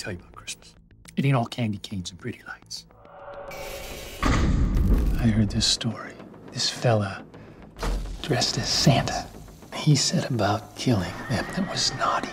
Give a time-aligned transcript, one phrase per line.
[0.00, 0.74] tell you about Christmas.
[1.16, 2.86] It ain't all candy canes and pretty lights.
[4.22, 6.14] I heard this story.
[6.52, 7.22] This fella
[8.22, 9.26] dressed as Santa.
[9.74, 12.30] He said about killing them that was naughty.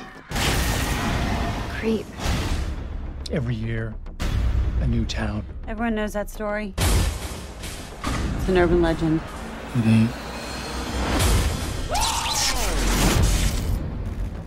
[1.77, 2.05] Creep.
[3.31, 3.93] Every year,
[4.79, 5.45] a new town.
[5.67, 6.73] Everyone knows that story.
[6.77, 9.19] It's an urban legend.
[9.75, 10.11] It ain't.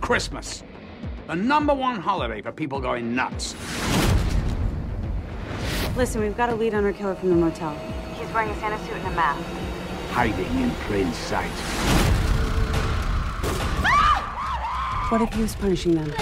[0.01, 0.63] Christmas.
[1.31, 3.55] The number one holiday for people going nuts.
[5.95, 7.73] Listen, we've got a lead on our killer from the motel.
[8.19, 9.41] He's wearing a Santa suit and a mask.
[10.09, 11.47] Hiding in plain sight.
[15.09, 16.13] What if he was punishing them?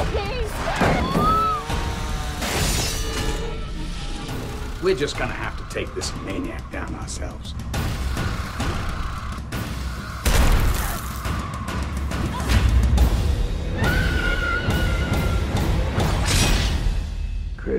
[4.83, 7.55] We're just gonna have to take this maniac down ourselves.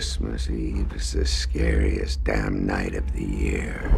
[0.01, 3.93] Christmas Eve is the scariest damn night of the year.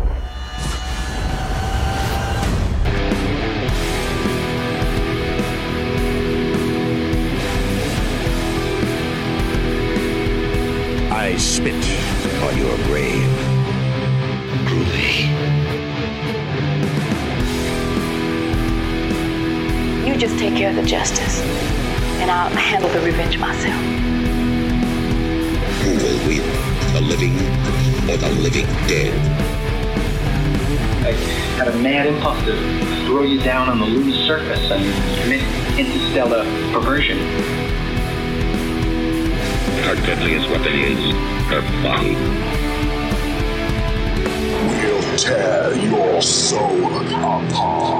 [11.12, 11.72] I spit
[12.42, 13.30] on your grave.
[14.66, 15.28] Truly.
[20.04, 21.40] You just take care of the justice,
[22.18, 24.11] and I'll handle the revenge myself.
[26.22, 26.92] Who will win?
[26.92, 27.34] The living
[28.08, 29.12] or the living dead?
[31.04, 31.12] I
[31.56, 32.54] had a mad impulse to
[33.06, 34.84] throw you down on the lunar surface and
[35.22, 35.42] commit
[35.78, 37.18] interstellar perversion.
[39.84, 41.14] Her deadliest weapon is
[41.48, 42.14] her body.
[44.68, 47.92] We'll tear your soul apart.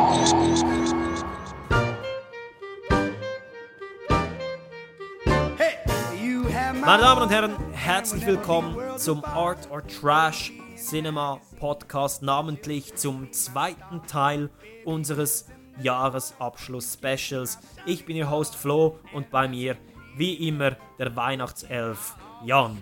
[6.84, 14.06] Meine Damen und Herren, herzlich willkommen zum Art or Trash Cinema Podcast, namentlich zum zweiten
[14.06, 14.50] Teil
[14.84, 15.48] unseres
[15.82, 17.58] Jahresabschluss-Specials.
[17.84, 19.76] Ich bin Ihr Host Flo und bei mir,
[20.16, 22.80] wie immer, der Weihnachtself Jan.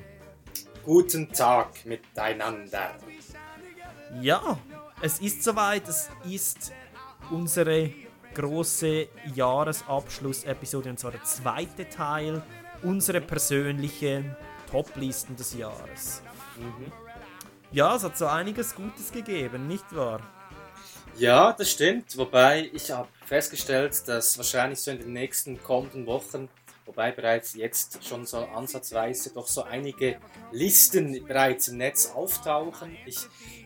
[0.84, 2.91] Guten Tag miteinander.
[4.21, 4.59] Ja,
[5.00, 6.72] es ist soweit, es ist
[7.31, 7.91] unsere
[8.34, 12.43] große Jahresabschluss-Episode und zwar der zweite Teil
[12.82, 14.37] unsere persönlichen
[14.70, 16.22] Top-Listen des Jahres.
[16.56, 16.92] Mhm.
[17.72, 20.20] Ja, es hat so einiges Gutes gegeben, nicht wahr?
[21.16, 22.16] Ja, das stimmt.
[22.16, 26.48] Wobei ich habe festgestellt, dass wahrscheinlich so in den nächsten kommenden Wochen,
[26.86, 30.19] wobei bereits jetzt schon so ansatzweise doch so einige
[30.53, 32.97] Listen bereits im Netz auftauchen.
[33.06, 33.19] Ich,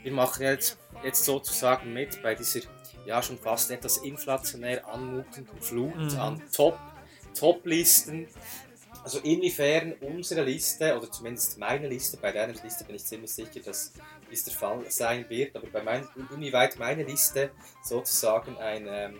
[0.02, 2.60] wir machen jetzt, jetzt sozusagen mit bei dieser
[3.06, 6.18] ja schon fast etwas inflationär anmutenden Flut Mhm.
[6.18, 6.78] an Top,
[7.38, 8.26] Top-Listen.
[9.04, 13.60] Also inwiefern unsere Liste, oder zumindest meine Liste, bei deiner Liste bin ich ziemlich sicher,
[13.60, 13.92] dass
[14.30, 17.50] dies der Fall sein wird, aber bei mein, inwieweit meine Liste
[17.82, 19.18] sozusagen ein, ähm,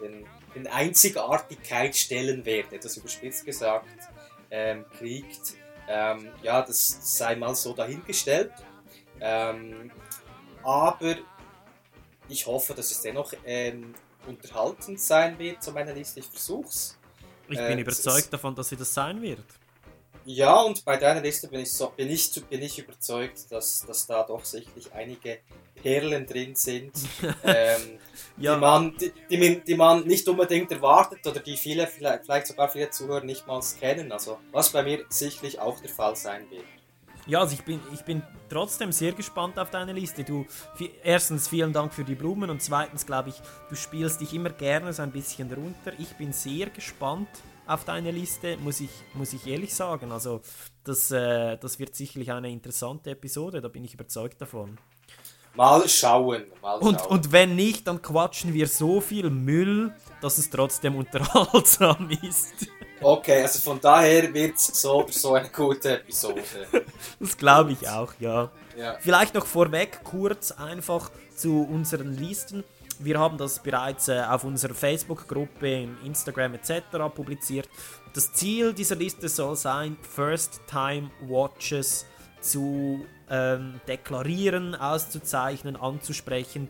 [0.00, 0.24] den,
[0.54, 3.88] den Einzigartigkeitsstellenwert, etwas überspitzt gesagt,
[4.52, 5.54] ähm, kriegt,
[5.88, 8.52] ähm, ja, das sei mal so dahingestellt.
[9.20, 9.90] Ähm,
[10.62, 11.16] aber
[12.28, 13.96] ich hoffe, dass es dennoch ähm,
[14.28, 16.20] unterhaltend sein wird zu meiner Liste.
[16.20, 16.97] Ich versuch's.
[17.48, 19.58] Ich Äh, bin es überzeugt davon, dass sie das sein wird.
[20.24, 24.06] Ja, und bei deiner Liste bin ich, so, bin ich, bin ich überzeugt, dass, dass
[24.06, 25.40] da doch sicherlich einige
[25.74, 27.10] Perlen drin sind,
[27.42, 28.00] ähm,
[28.36, 28.54] Ja.
[28.54, 32.46] die, man, die, die, man- die man nicht unbedingt erwartet oder die viele, vielleicht, vielleicht
[32.48, 34.12] sogar viele Zuhörer nicht mal kennen.
[34.12, 36.68] Also, was bei mir sicherlich auch der Fall sein wird.
[37.28, 40.24] Ja, also ich bin, ich bin trotzdem sehr gespannt auf deine Liste.
[40.24, 40.46] Du,
[41.04, 43.34] erstens vielen Dank für die Blumen und zweitens glaube ich,
[43.68, 45.92] du spielst dich immer gerne so ein bisschen runter.
[45.98, 47.28] Ich bin sehr gespannt
[47.66, 50.10] auf deine Liste, muss ich, muss ich ehrlich sagen.
[50.10, 50.40] Also
[50.84, 54.78] das, äh, das wird sicherlich eine interessante Episode, da bin ich überzeugt davon.
[55.54, 57.10] Mal schauen, mal Und, schauen.
[57.10, 59.92] und wenn nicht, dann quatschen wir so viel Müll,
[60.22, 62.68] dass es trotzdem unterhaltsam ist.
[63.00, 66.42] Okay, also von daher wird es so oder so eine gute Episode.
[67.20, 68.50] Das glaube ich auch, ja.
[68.76, 68.96] Ja.
[69.00, 72.64] Vielleicht noch vorweg kurz einfach zu unseren Listen.
[73.00, 76.82] Wir haben das bereits äh, auf unserer Facebook-Gruppe, Instagram etc.
[77.14, 77.68] publiziert.
[78.14, 82.06] Das Ziel dieser Liste soll sein, First-Time-Watches
[82.40, 86.68] zu ähm, deklarieren, auszuzeichnen, anzusprechen.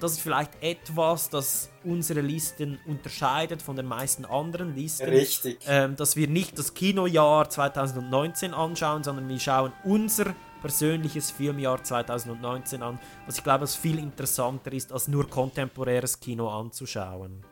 [0.00, 5.08] Das ist vielleicht etwas, das unsere Listen unterscheidet von den meisten anderen Listen.
[5.08, 5.58] Richtig.
[5.66, 12.82] Ähm, dass wir nicht das Kinojahr 2019 anschauen, sondern wir schauen unser persönliches Filmjahr 2019
[12.82, 17.44] an, was ich glaube, was viel interessanter ist, als nur kontemporäres Kino anzuschauen.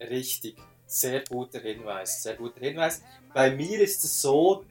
[0.00, 0.56] Richtig,
[0.86, 3.02] sehr guter Hinweis, sehr guter Hinweis.
[3.32, 4.64] Bei mir ist es so,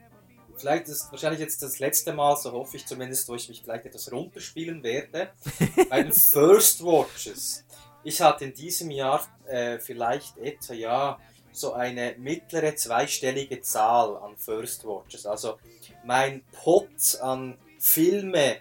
[0.58, 3.62] vielleicht ist es wahrscheinlich jetzt das letzte Mal, so hoffe ich zumindest, wo ich mich
[3.62, 5.32] vielleicht etwas runterspielen werde,
[5.90, 7.64] bei den First Watches.
[8.04, 11.20] Ich hatte in diesem Jahr äh, vielleicht etwa, ja,
[11.52, 15.26] so eine mittlere zweistellige Zahl an First Watches.
[15.26, 15.60] Also
[16.04, 18.58] mein Pot an Filme,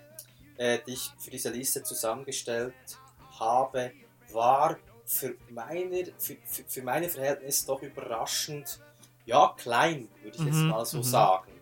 [0.59, 2.75] äh, die ich für diese Liste zusammengestellt
[3.39, 3.93] habe,
[4.31, 8.79] war für meine, für, für, für meine Verhältnisse doch überraschend,
[9.25, 11.03] ja, klein, würde ich jetzt Mhm, mal so mhm.
[11.05, 11.53] sagen.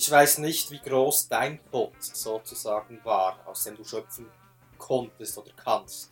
[0.00, 4.24] Ich weiß nicht, wie groß dein Pot sozusagen war, aus dem du schöpfen
[4.78, 6.08] konntest oder kannst.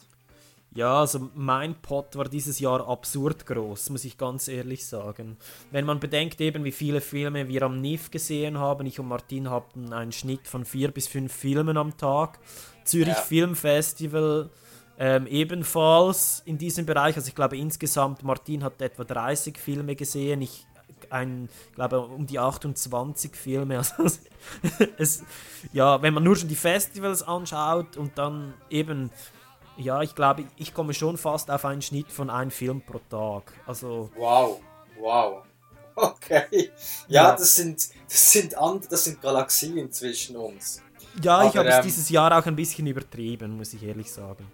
[0.74, 5.38] Ja, also mein Pot war dieses Jahr absurd groß, muss ich ganz ehrlich sagen.
[5.70, 9.48] Wenn man bedenkt eben, wie viele Filme wir am NIF gesehen haben, ich und Martin
[9.48, 12.40] hatten einen Schnitt von vier bis fünf Filmen am Tag.
[12.84, 13.14] Zürich Ja.
[13.14, 14.50] Film Festival
[14.98, 17.16] ähm, ebenfalls in diesem Bereich.
[17.16, 20.66] Also ich glaube insgesamt, Martin hat etwa 30 Filme gesehen, ich
[21.10, 23.78] ein, glaube um die 28 Filme.
[23.78, 24.20] Also es,
[24.98, 25.22] es,
[25.72, 29.10] ja, wenn man nur schon die Festivals anschaut und dann eben
[29.76, 33.52] ja, ich glaube, ich komme schon fast auf einen Schnitt von einem Film pro Tag.
[33.66, 34.60] Also, Wow,
[34.98, 35.44] wow.
[35.94, 36.70] Okay.
[37.08, 37.36] Ja, Ja.
[37.36, 40.80] das sind das sind and, das sind Galaxien zwischen uns.
[41.22, 44.10] ja, ich Aber, habe es ähm, dieses Jahr auch ein bisschen übertrieben, muss ich ehrlich
[44.10, 44.46] sagen.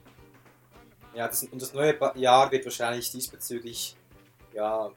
[1.15, 3.95] Ja, das, und das neue Jahr wird wahrscheinlich diesbezüglich
[4.55, 4.91] ja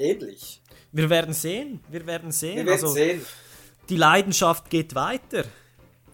[0.00, 0.62] ähnlich.
[0.92, 2.56] Wir werden sehen, wir werden sehen.
[2.56, 3.24] Wir werden also, sehen.
[3.88, 5.44] Die Leidenschaft geht weiter.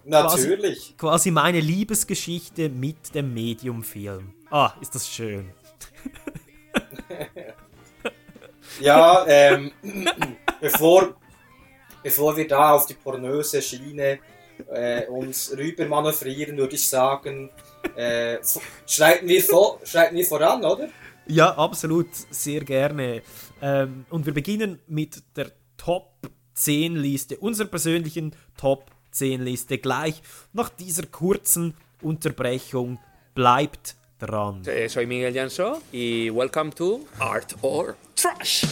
[0.04, 0.78] Natürlich.
[0.78, 4.34] Quasi, quasi meine Liebesgeschichte mit dem Medium-Film.
[4.50, 5.50] Ah, ist das schön.
[8.80, 9.72] Ja, ähm,
[10.60, 11.16] bevor,
[12.02, 14.18] bevor wir da auf die pornöse Schiene
[14.70, 17.50] äh, uns rüber manövrieren, würde ich sagen,
[17.96, 18.38] äh,
[18.86, 20.88] schreiten, wir vor, schreiten wir voran, oder?
[21.26, 23.22] Ja, absolut, sehr gerne.
[23.62, 26.12] Ähm, und wir beginnen mit der Top
[26.54, 29.78] 10 Liste, unserer persönlichen Top 10 Liste.
[29.78, 30.22] Gleich
[30.52, 32.98] nach dieser kurzen Unterbrechung
[33.34, 34.62] bleibt dran.
[34.88, 38.66] Soy Miguel Jansó y welcome to Art or Trash.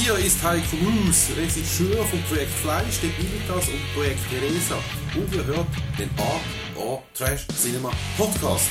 [0.00, 4.76] Hier ist Heiko Rus, Regisseur vom Projekt Fleisch, der Militas und Projekt Teresa.
[5.14, 5.66] Und ihr hört
[5.98, 6.42] den Art
[6.76, 8.70] or Trash Cinema Podcast.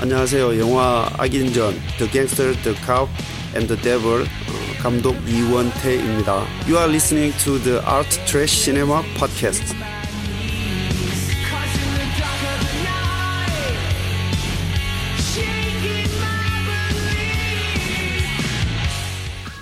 [0.00, 0.58] 안녕하세요.
[0.58, 3.08] 영화 악인전 The Gangster, The Cop
[3.54, 6.46] and the Devil 어, 감독 이원태입니다.
[6.68, 9.74] You are listening to the Art Trash Cinema Podcast.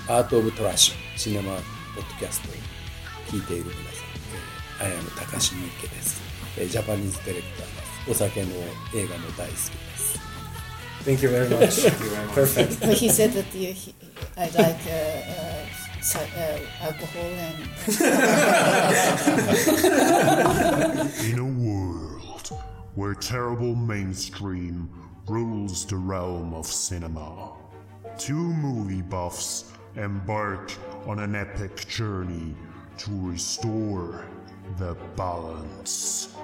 [0.09, 2.51] アート・オブ・トラッシュシネマ・ポッドキャストを
[3.27, 3.83] 聞いている皆さん、
[4.83, 6.21] えー、アイアム高橋祐介です、
[6.57, 7.71] えージャパニーズディレクターで
[8.05, 8.47] すお酒の
[8.95, 10.19] 映画も大好きです
[11.05, 11.83] Thank you very much.
[11.83, 12.33] Thank you very much.
[12.33, 12.81] Perfect.
[12.81, 13.93] Well, he said that you, he,
[14.35, 14.91] I like uh,
[15.29, 15.65] uh,
[16.01, 17.69] ci- uh, alcohol and.
[21.31, 22.49] In a world
[22.95, 24.89] where terrible mainstream
[25.27, 27.51] rules the realm of cinema,
[28.17, 29.65] two movie buffs
[29.96, 30.72] embark
[31.06, 32.54] on an epic journey
[32.98, 34.26] to restore
[34.78, 36.34] the balance.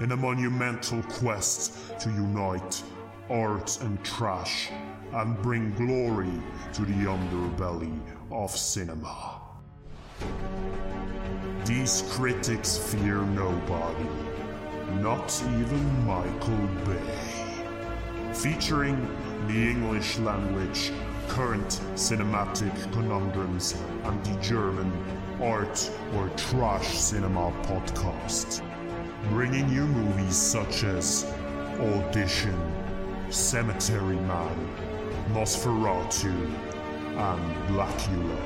[0.00, 2.82] In a monumental quest to unite
[3.30, 4.70] art and trash
[5.12, 6.40] and bring glory
[6.72, 7.98] to the underbelly
[8.30, 9.40] of cinema.
[11.64, 14.08] These critics fear nobody,
[15.00, 18.32] not even Michael Bay.
[18.32, 18.96] Featuring
[19.46, 20.92] the English language,
[21.28, 24.92] current cinematic conundrums, and the German
[25.40, 28.62] art or trash cinema podcast.
[29.30, 31.24] Bringing you movies such as
[31.80, 32.58] Audition,
[33.30, 34.76] Cemetery Man,
[35.32, 36.34] Nosferatu,
[37.16, 38.38] and Blackula.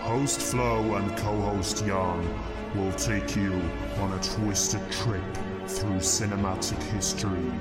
[0.00, 2.28] Host Flo and co-host Jan
[2.74, 3.52] will take you
[3.98, 5.22] on a twisted trip
[5.66, 7.52] through cinematic history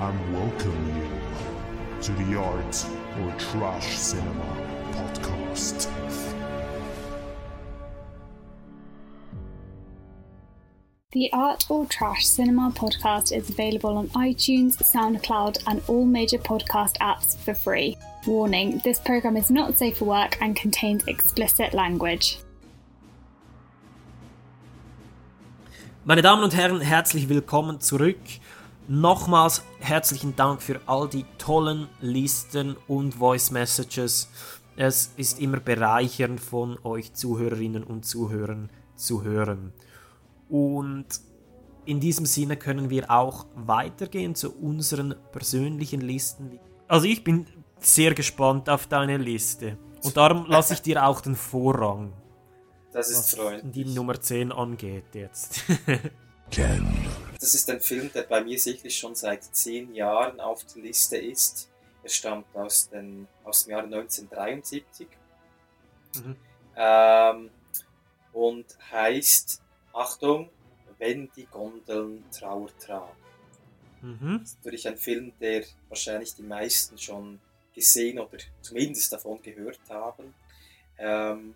[0.00, 2.86] and welcome you to the Art
[3.20, 4.56] or Trash Cinema
[4.92, 5.88] podcast.
[11.12, 16.96] The Art or Trash Cinema podcast is available on iTunes, SoundCloud, and all major podcast
[16.98, 17.98] apps for free.
[18.26, 22.38] Warning this program is not safe for work and contains explicit language.
[26.04, 28.16] Meine Damen und Herren, herzlich willkommen zurück.
[28.88, 34.28] Nochmals herzlichen Dank für all die tollen Listen und Voice Messages.
[34.76, 39.72] Es ist immer bereichernd von euch Zuhörerinnen und Zuhörern zu hören.
[40.48, 41.06] Und
[41.84, 46.58] in diesem Sinne können wir auch weitergehen zu unseren persönlichen Listen.
[46.88, 47.46] Also ich bin
[47.78, 49.78] sehr gespannt auf deine Liste.
[50.02, 52.12] Und darum lasse ich dir auch den Vorrang.
[52.92, 53.86] Das ist freundlich.
[53.86, 55.62] Die Nummer 10 angeht jetzt.
[57.42, 61.16] Das ist ein Film, der bei mir sicherlich schon seit zehn Jahren auf der Liste
[61.16, 61.68] ist.
[62.04, 65.08] Er stammt aus, den, aus dem Jahre 1973
[66.14, 66.36] Mhm.
[66.76, 67.50] ähm,
[68.34, 69.62] und heißt,
[69.94, 70.50] Achtung,
[70.98, 73.16] wenn die Gondeln Trauer tragen.
[74.02, 74.38] Mhm.
[74.40, 77.40] Das ist natürlich ein Film, der wahrscheinlich die meisten schon
[77.74, 80.34] gesehen oder zumindest davon gehört haben.
[80.98, 81.54] Ähm,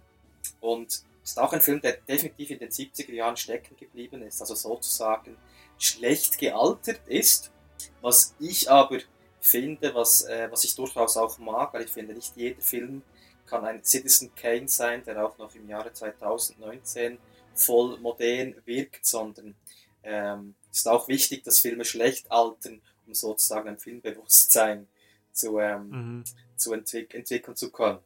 [0.61, 4.55] und ist auch ein Film, der definitiv in den 70er Jahren stecken geblieben ist, also
[4.55, 5.37] sozusagen
[5.79, 7.53] schlecht gealtert ist.
[8.01, 8.99] Was ich aber
[9.41, 13.05] finde, was, äh, was ich durchaus auch mag, weil ich finde, nicht jeder Film
[13.47, 17.21] kann ein Citizen Kane sein, der auch noch im Jahre 2019
[17.55, 19.57] voll modern wirkt, sondern
[20.03, 24.89] ähm, ist auch wichtig, dass Filme schlecht altern, um sozusagen ein Filmbewusstsein
[25.33, 26.25] zu, ähm, Mhm.
[26.57, 28.01] zu entwick entwickeln zu können.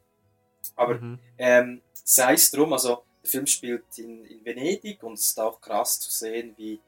[0.76, 1.18] Aber Mhm.
[1.38, 5.60] ähm, sei es drum, also der Film spielt in, in Venedig und es ist auch
[5.60, 6.80] krass zu sehen, wie,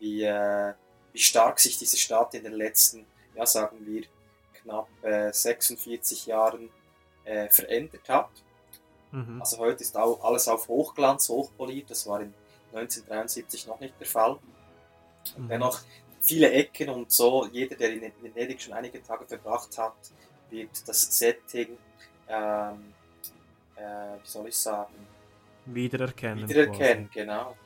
[0.00, 0.74] wie, äh,
[1.12, 4.04] wie stark sich diese Stadt in den letzten, ja sagen wir,
[4.54, 6.70] knapp äh, 46 Jahren
[7.24, 8.30] äh, verändert hat.
[9.12, 9.40] Mhm.
[9.40, 12.34] Also heute ist auch alles auf Hochglanz, hochpoliert, das war in
[12.72, 14.32] 1973 noch nicht der Fall.
[14.32, 14.40] Und
[15.36, 15.48] Mhm.
[15.48, 15.80] dennoch
[16.20, 19.94] viele Ecken und so, jeder, der in Venedig schon einige Tage verbracht hat,
[20.50, 21.78] wird das Setting,
[22.28, 22.94] ähm,
[23.76, 23.82] äh,
[24.22, 24.94] wie soll ich sagen,
[25.66, 26.48] Wiedererkennen.
[26.48, 27.20] wiedererkennen, quasi.
[27.20, 27.56] genau.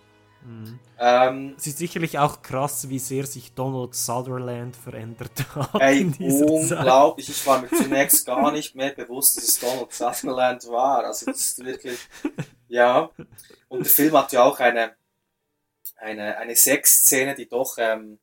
[0.45, 0.79] Mhm.
[0.99, 6.13] Ähm, es ist sicherlich auch krass, wie sehr sich Donald Sutherland verändert hat Ey, in
[6.13, 6.79] dieser Zeit.
[6.79, 7.29] unglaublich.
[7.31, 11.05] Ich war mir zunächst gar nicht mehr bewusst, dass es Donald Sutherland war.
[11.05, 11.99] Also das ist wirklich,
[12.69, 13.11] ja.
[13.69, 14.95] Und der Film hat ja auch eine,
[15.97, 18.19] eine, eine Sexszene, die doch ähm,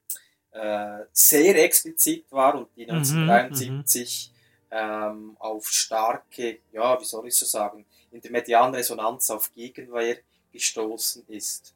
[0.52, 4.32] äh, sehr explizit war und die Mhm, 1973
[4.70, 10.18] ähm, auf starke, ja, wie soll ich so sagen, in der medialen Resonanz auf Gegenwehr
[10.52, 11.74] gestoßen ist.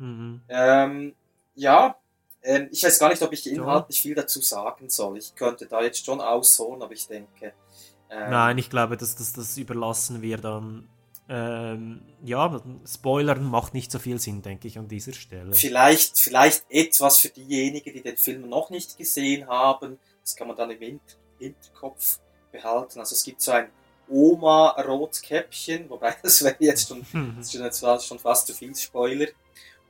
[0.00, 0.40] Mhm.
[0.48, 1.14] Ähm,
[1.54, 1.96] ja,
[2.42, 5.18] ähm, ich weiß gar nicht, ob ich inhaltlich viel dazu sagen soll.
[5.18, 7.52] Ich könnte da jetzt schon ausholen, aber ich denke.
[8.10, 10.88] Ähm, Nein, ich glaube, dass das, das überlassen wir dann.
[11.28, 15.52] Ähm, ja, Spoilern macht nicht so viel Sinn, denke ich, an dieser Stelle.
[15.52, 20.00] Vielleicht, vielleicht etwas für diejenigen, die den Film noch nicht gesehen haben.
[20.22, 22.18] Das kann man dann im Hinter Hinterkopf
[22.50, 22.98] behalten.
[22.98, 23.68] Also es gibt so ein
[24.08, 27.06] Oma-Rotkäppchen, wobei das wäre jetzt schon,
[27.38, 29.26] das ist schon fast zu viel Spoiler.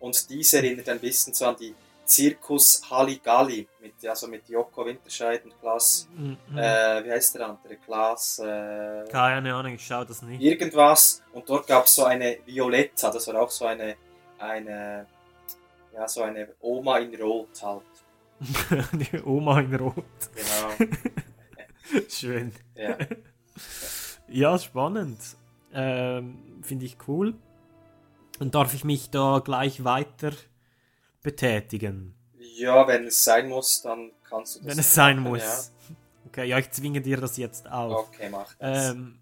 [0.01, 5.45] Und diese erinnert ein bisschen so an die Zirkus Halligalli, mit, also mit Joko Winterscheid
[5.45, 6.37] und Klaas, Mhm.
[6.57, 7.77] äh, wie heißt der andere?
[7.77, 10.41] Klaas, äh, Keine Ahnung, ich schaue das nicht.
[10.43, 11.23] irgendwas.
[11.33, 13.95] Und dort gab es so eine Violetta, das war auch so eine,
[14.39, 15.07] eine,
[15.95, 17.83] ja, so eine Oma in Rot halt.
[18.93, 19.95] Die Oma in Rot.
[20.35, 20.91] Genau.
[22.09, 22.53] Schön.
[22.75, 22.97] Ja.
[24.29, 25.19] ja, spannend.
[25.73, 27.35] Ähm, Finde ich cool.
[28.41, 30.33] Und darf ich mich da gleich weiter
[31.23, 32.15] betätigen?
[32.39, 35.73] Ja, wenn es sein muss, dann kannst du das Wenn es sein machen, muss.
[36.27, 38.09] Okay, ja, ich zwinge dir das jetzt auf.
[38.09, 38.93] Okay, mach das.
[38.93, 39.19] Ähm,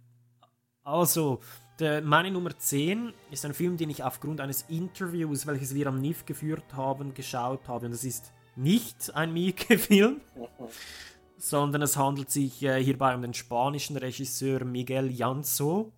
[0.85, 1.41] also,
[1.81, 6.01] der, meine Nummer 10 ist ein Film, den ich aufgrund eines Interviews, welches wir am
[6.01, 7.87] NIF geführt haben, geschaut habe.
[7.87, 10.21] Und es ist nicht ein Mieke-Film,
[11.39, 15.93] sondern es handelt sich äh, hierbei um den spanischen Regisseur Miguel Janso.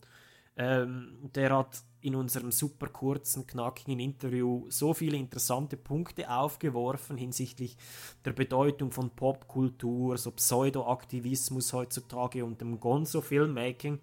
[0.56, 7.76] Ähm, der hat in unserem super kurzen, knackigen Interview so viele interessante Punkte aufgeworfen hinsichtlich
[8.25, 13.99] der Bedeutung von Popkultur, so Pseudoaktivismus heutzutage und dem Gonzo-Filmmaking,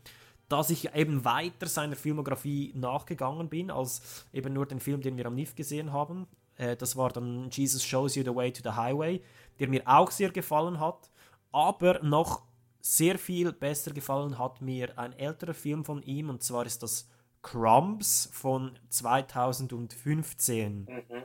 [0.49, 5.25] dass ich eben weiter seiner Filmografie nachgegangen bin, als eben nur den Film, den wir
[5.25, 6.27] am NIF gesehen haben.
[6.55, 9.21] Äh, das war dann Jesus Shows You the Way to the Highway,
[9.59, 11.09] der mir auch sehr gefallen hat,
[11.51, 12.43] aber noch
[12.79, 17.09] sehr viel besser gefallen hat mir ein älterer Film von ihm, und zwar ist das
[17.51, 20.79] Crumbs von 2015.
[20.79, 21.23] Mhm.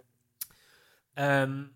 [1.16, 1.70] Ähm,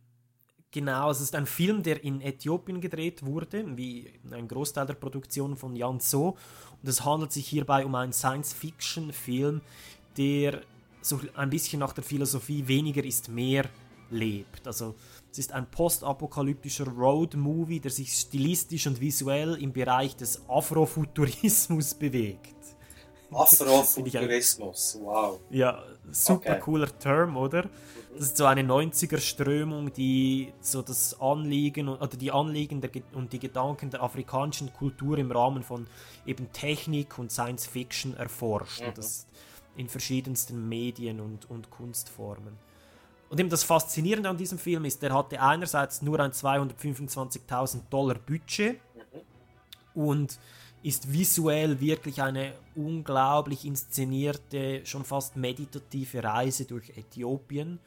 [0.71, 5.57] genau, es ist ein Film, der in Äthiopien gedreht wurde, wie ein Großteil der Produktion
[5.57, 6.37] von Jan So.
[6.81, 9.62] Und es handelt sich hierbei um einen Science-Fiction-Film,
[10.17, 10.62] der
[11.03, 13.65] so ein bisschen nach der Philosophie weniger ist mehr
[14.11, 14.65] lebt.
[14.67, 14.95] Also
[15.33, 22.56] es ist ein postapokalyptischer Road-Movie, der sich stilistisch und visuell im Bereich des Afrofuturismus bewegt.
[23.33, 25.40] Afrofuturismus, wow.
[25.50, 26.61] Ja, super Okay.
[26.61, 27.68] cooler Term, oder?
[28.14, 33.33] Das ist so eine 90er-Strömung, die so das Anliegen und- oder die Anliegen der, und
[33.33, 35.87] die Gedanken der afrikanischen Kultur im Rahmen von
[36.25, 38.80] eben Technik und Science Fiction erforscht.
[38.80, 38.88] Mhm.
[38.88, 39.26] Und das
[39.76, 42.56] in verschiedensten Medien und, und Kunstformen.
[43.28, 48.14] Und eben das Faszinierende an diesem Film ist, der hatte einerseits nur ein 225.000 Dollar
[48.14, 48.80] Budget
[49.95, 50.38] und
[50.83, 57.80] ist visuell wirklich eine unglaublich inszenierte, schon fast meditative Reise durch Äthiopien.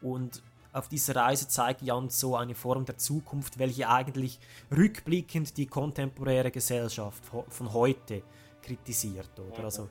[0.00, 4.38] Und auf dieser Reise zeigt Jan so eine Form der Zukunft, welche eigentlich
[4.76, 8.22] rückblickend die kontemporäre Gesellschaft von heute
[8.62, 9.30] kritisiert.
[9.38, 9.64] Oder?
[9.64, 9.88] Also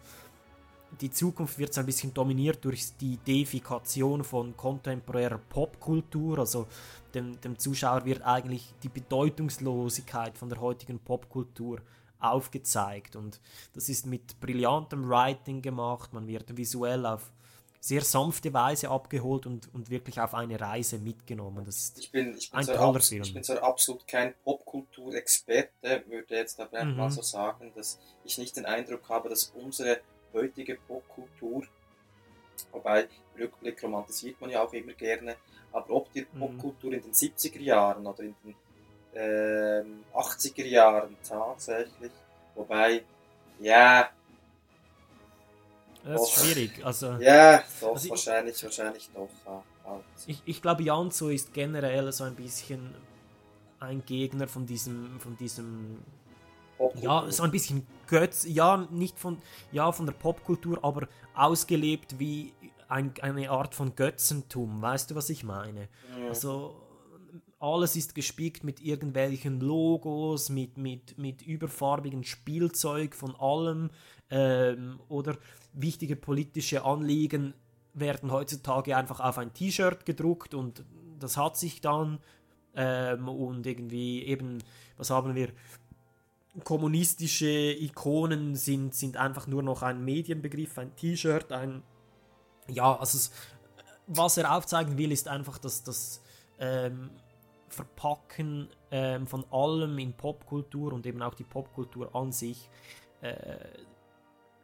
[1.01, 6.39] die Zukunft wird so ein bisschen dominiert durch die Deifikation von kontemporärer Popkultur.
[6.39, 6.67] Also
[7.13, 11.79] dem, dem Zuschauer wird eigentlich die Bedeutungslosigkeit von der heutigen Popkultur
[12.23, 13.15] aufgezeigt.
[13.15, 13.39] Und
[13.73, 16.13] das ist mit brillantem Writing gemacht.
[16.13, 17.31] Man wird visuell auf
[17.79, 21.65] sehr sanfte Weise abgeholt und, und wirklich auf eine Reise mitgenommen.
[21.65, 23.21] Das ist Ich bin, ich bin, ein zwar, toller Film.
[23.23, 27.11] ich bin zwar absolut kein Popkulturexperte, würde jetzt aber einfach mal Mhm.
[27.11, 29.99] so sagen, dass ich nicht den Eindruck habe, dass unsere
[30.33, 31.63] heutige Popkultur,
[32.71, 35.37] wobei Rückblick romantisiert man ja auch immer gerne,
[35.71, 36.39] aber ob die Mhm.
[36.39, 38.55] Popkultur in den 70er Jahren oder in den
[39.15, 42.11] ähm, 80er Jahren tatsächlich,
[42.55, 43.03] wobei,
[43.59, 44.09] ja,
[46.03, 46.43] Das ist doch.
[46.43, 46.85] schwierig.
[46.85, 49.29] Also, ja, doch, also ich- wahrscheinlich, wahrscheinlich doch.
[49.45, 50.03] Ja, halt.
[50.27, 52.93] Ich, ich glaube, Janzo ist generell so ein bisschen
[53.79, 55.99] ein Gegner von diesem, von diesem,
[56.95, 59.41] ja, so ein bisschen Götz, ja, nicht von,
[59.71, 62.53] ja, von der Popkultur, aber ausgelebt wie
[62.89, 64.81] ein, eine Art von Götzentum.
[64.81, 65.87] Weißt du, was ich meine?
[66.17, 66.27] Mhm.
[66.29, 66.75] Also
[67.63, 73.89] alles ist gespickt mit irgendwelchen Logos, mit, mit, mit überfarbigen Spielzeug von allem
[74.29, 75.37] ähm, oder
[75.71, 77.53] wichtige politische Anliegen
[77.93, 80.83] werden heutzutage einfach auf ein T-Shirt gedruckt und
[81.19, 82.19] das hat sich dann
[82.75, 84.57] ähm, und irgendwie eben,
[84.97, 85.49] was haben wir?
[86.65, 91.81] Kommunistische Ikonen sind, sind einfach nur noch ein Medienbegriff, ein T-Shirt, ein
[92.67, 93.31] ja, also es,
[94.07, 96.21] was er aufzeigen will, ist einfach, dass das
[96.59, 97.09] ähm,
[97.73, 102.69] Verpacken ähm, von allem in Popkultur und eben auch die Popkultur an sich
[103.21, 103.57] äh,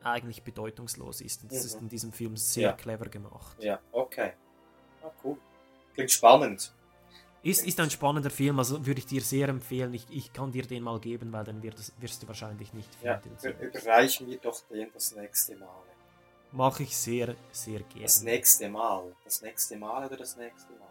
[0.03, 1.43] eigentlich bedeutungslos ist.
[1.43, 1.65] Und das Mhm.
[1.65, 2.73] ist in diesem Film sehr Ja.
[2.73, 3.61] clever gemacht.
[3.61, 4.33] Ja, okay.
[5.03, 5.37] Ah, cool.
[5.93, 6.73] Klingt spannend.
[7.41, 9.93] Ist, ist ein spannender Film, also würde ich dir sehr empfehlen.
[9.93, 12.89] Ich, ich kann dir den mal geben, weil dann wird, es- wirst du wahrscheinlich nicht
[13.01, 13.37] Ja, finden.
[13.41, 15.83] über, überreich mir doch den das nächste Mal.
[16.51, 18.03] Mache ich sehr, sehr gerne.
[18.03, 19.15] Das nächste Mal.
[19.23, 20.88] Das nächste Mal oder das nächste Mal?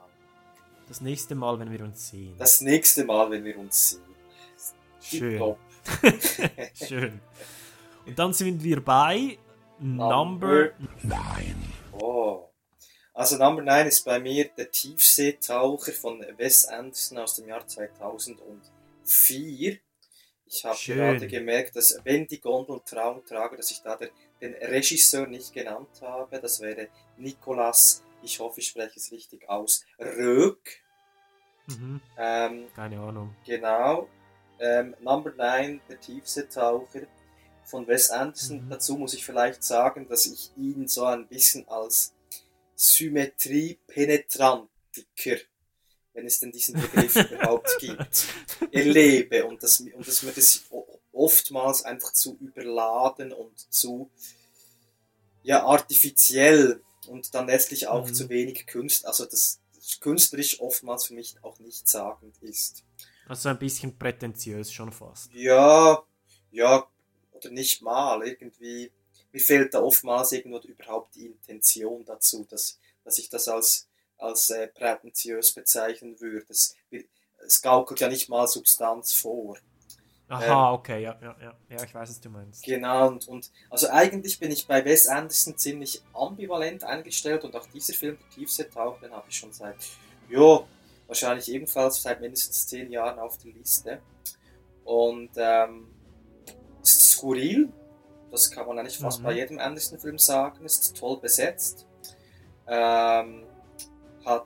[0.89, 2.35] Das nächste Mal, wenn wir uns sehen.
[2.39, 4.09] Das nächste Mal, wenn wir uns sehen.
[5.01, 5.57] Schön.
[6.75, 7.21] Schön.
[8.07, 9.37] Und dann sind wir bei
[9.79, 10.71] Number
[11.03, 11.55] 9.
[11.93, 12.49] Oh.
[13.13, 19.79] Also Number 9 ist bei mir der Tiefseetaucher von Wes Anderson aus dem Jahr 2004.
[20.47, 24.09] Ich habe gerade gemerkt, dass wenn die Gondeln Traum trage, dass ich da der,
[24.41, 26.41] den Regisseur nicht genannt habe.
[26.41, 30.83] Das wäre Nicolas, ich hoffe, ich spreche es richtig aus, Röck.
[31.67, 32.01] Mhm.
[32.17, 33.37] Ähm, Keine Ahnung.
[33.45, 34.09] Genau.
[34.59, 37.03] Ähm, Number 9, der Tiefseetaucher
[37.65, 38.65] von Wes Anderson.
[38.65, 38.71] Mhm.
[38.71, 42.13] Dazu muss ich vielleicht sagen, dass ich ihn so ein bisschen als
[42.75, 45.37] Symmetrie-Penetrantiker,
[46.15, 48.27] wenn es denn diesen Begriff überhaupt gibt,
[48.73, 49.45] erlebe.
[49.45, 50.65] Und dass, und dass mir das
[51.13, 54.11] oftmals einfach zu überladen und zu
[55.43, 58.15] ja, artifiziell und dann letztlich auch Mhm.
[58.15, 59.61] zu wenig Kunst, also das
[60.01, 62.85] künstlerisch oftmals für mich auch nichtssagend ist.
[63.27, 65.33] Also ein bisschen prätentiös schon fast.
[65.33, 66.03] Ja,
[66.51, 66.87] ja,
[67.33, 68.91] oder nicht mal, irgendwie,
[69.33, 74.51] mir fehlt da oftmals irgendwo überhaupt die Intention dazu, dass, dass ich das als, als
[74.51, 76.47] äh, prätentiös bezeichnen würde.
[76.49, 76.75] Es,
[77.47, 79.59] es gaukelt ja nicht mal Substanz vor.
[80.29, 81.55] Aha, Ähm, okay, ja, ja, ja.
[81.71, 82.63] Ja, ich weiß, was du meinst.
[82.65, 87.67] Genau, und, und also eigentlich bin ich bei Wes Anderson ziemlich ambivalent eingestellt und auch
[87.67, 89.77] dieser Film, der Tiefseetaucher, den habe ich schon seit,
[90.29, 90.61] ja,
[91.07, 94.01] wahrscheinlich ebenfalls seit mindestens zehn Jahren auf der Liste.
[94.85, 95.89] Und ähm,
[96.83, 97.73] ist skurril,
[98.31, 99.25] das kann man eigentlich fast Mhm.
[99.25, 101.87] bei jedem Anderson-Film sagen, ist toll besetzt,
[102.67, 103.45] ähm,
[104.25, 104.45] hat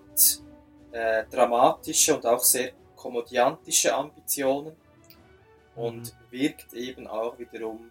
[0.93, 4.77] äh, dramatische und auch sehr komödiantische Ambitionen
[5.77, 7.91] und wirkt eben auch wiederum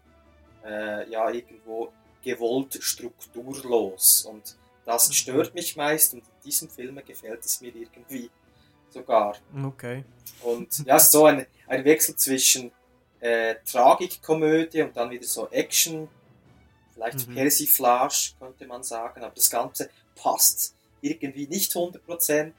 [0.66, 1.92] äh, ja irgendwo
[2.24, 8.30] gewollt strukturlos und das stört mich meist und in diesem Film gefällt es mir irgendwie
[8.90, 9.38] sogar.
[9.64, 10.04] Okay.
[10.42, 12.72] Und ja, es ist so ein, ein Wechsel zwischen
[13.20, 16.10] äh, Tragikkomödie und dann wieder so Action,
[16.94, 17.36] vielleicht Mhm.
[17.36, 22.54] Persiflage, könnte man sagen, aber das Ganze passt irgendwie nicht 100%,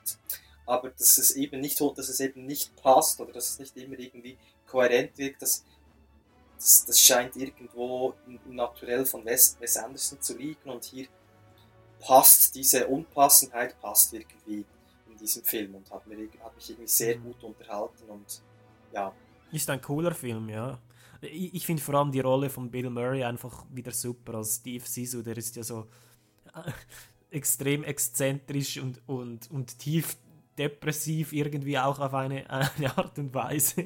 [0.67, 3.99] aber dass es eben nicht, dass es eben nicht passt oder dass es nicht immer
[3.99, 4.37] irgendwie
[4.73, 5.65] kohärent wirkt, das,
[6.59, 11.09] das, das scheint irgendwo im, im Naturell von Wes, Wes Anderson zu liegen und hier
[12.01, 14.67] passt diese Unpassendheit passt irgendwie
[15.07, 17.23] in diesem Film und hat, mir, hat mich irgendwie sehr Mhm.
[17.23, 18.43] gut unterhalten und
[18.93, 19.17] ja,
[19.51, 20.81] Ist ein cooler Film, ja.
[21.21, 24.85] Ich, ich finde vor allem die Rolle von Bill Murray einfach wieder super als Steve
[24.87, 25.23] Sisu.
[25.23, 25.89] Der ist ja so
[26.55, 26.73] äh,
[27.31, 30.17] extrem exzentrisch und, und, und tief
[30.63, 33.85] depressiv irgendwie auch auf eine, eine Art und Weise.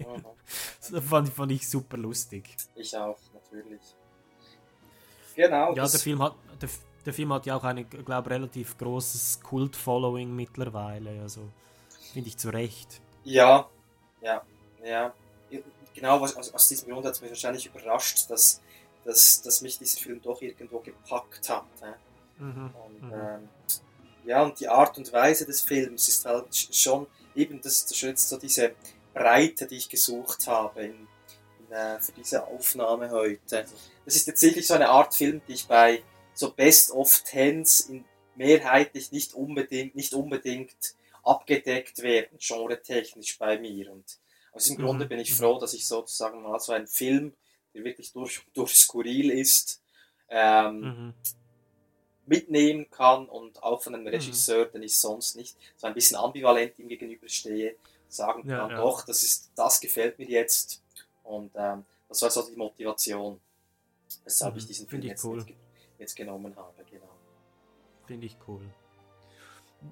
[0.91, 2.57] Das fand, fand ich super lustig.
[2.75, 3.81] ich auch, natürlich.
[5.35, 6.69] Genau, Ja, der Film hat, der,
[7.05, 11.21] der Film hat ja auch ein, glaube relativ großes Kult-Following mittlerweile.
[11.23, 11.49] Also
[12.13, 13.01] finde ich zu Recht.
[13.25, 13.69] Ja,
[14.23, 14.43] ja,
[14.85, 15.13] ja.
[15.95, 18.61] Genau, was, aus, aus diesem Grund hat es mich wahrscheinlich überrascht, dass,
[19.05, 21.65] dass, dass mich dieser Film doch irgendwo gepackt hat.
[21.81, 21.93] hä?
[22.43, 22.71] Mhm.
[22.85, 23.13] Und, Mhm.
[23.13, 23.49] ähm,
[24.27, 28.03] ja, und die Art und Weise des Films ist halt sch- schon eben das, das
[28.03, 28.77] ist so diese
[29.15, 31.09] Breite, die ich gesucht habe in,
[31.59, 33.69] in, äh, für diese Aufnahme heute.
[34.05, 37.81] Das ist jetzt sicherlich so eine Art Film, die ich bei so Best of Tens
[37.81, 40.77] in mehrheitlich nicht unbedingt, nicht unbedingt
[41.25, 43.91] abgedeckt werden, genre-technisch bei mir.
[43.93, 44.19] Und
[44.53, 45.35] aus diesem Mhm, Grunde bin ich mhm.
[45.35, 47.35] froh, dass ich sozusagen mal so einen Film,
[47.75, 49.83] der wirklich durch, durch skurril ist,
[50.29, 51.15] ähm, Mhm.
[52.27, 54.11] Mitnehmen kann und auch von einem Mhm.
[54.11, 57.77] Regisseur, den ich sonst nicht so ein bisschen ambivalent ihm gegenüberstehe,
[58.09, 58.77] sagen Ja, kann, ja.
[58.77, 60.83] doch, das ist, das gefällt mir jetzt.
[61.23, 63.41] Und ähm, das war so die Motivation,
[64.25, 65.45] weshalb Mhm, ich diesen Film ich jetzt, cool.
[65.99, 66.85] jetzt genommen habe.
[66.91, 67.09] Genau.
[68.07, 68.63] Finde ich cool.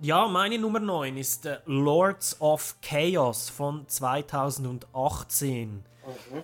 [0.01, 5.85] Ja, meine Nummer 9 ist äh, Lords of Chaos von 2018.
[6.05, 6.43] Mhm.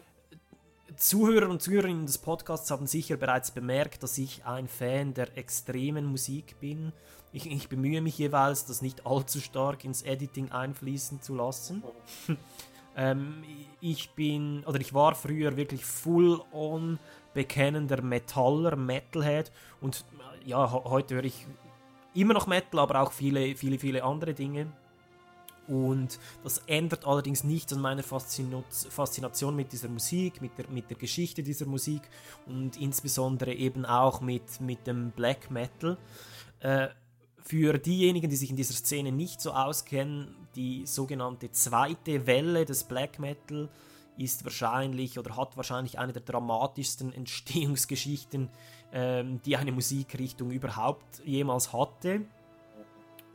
[1.00, 6.04] Zuhörer und Zuhörerinnen des Podcasts haben sicher bereits bemerkt, dass ich ein Fan der extremen
[6.04, 6.92] Musik bin.
[7.32, 11.82] Ich, ich bemühe mich jeweils, das nicht allzu stark ins Editing einfließen zu lassen.
[12.98, 13.42] ähm,
[13.80, 16.98] ich bin, oder ich war früher wirklich full-on
[17.32, 20.04] bekennender Metaller, Metalhead und
[20.44, 21.46] äh, ja, heute höre ich
[22.12, 24.70] immer noch Metal, aber auch viele, viele, viele andere Dinge.
[25.70, 30.96] Und das ändert allerdings nichts an meiner Faszination mit dieser Musik, mit der, mit der
[30.96, 32.02] Geschichte dieser Musik
[32.46, 35.96] und insbesondere eben auch mit, mit dem Black Metal.
[36.58, 36.88] Äh,
[37.44, 42.84] für diejenigen, die sich in dieser Szene nicht so auskennen, die sogenannte zweite Welle des
[42.84, 43.68] Black Metal
[44.18, 48.50] ist wahrscheinlich oder hat wahrscheinlich eine der dramatischsten Entstehungsgeschichten,
[48.92, 52.22] ähm, die eine Musikrichtung überhaupt jemals hatte.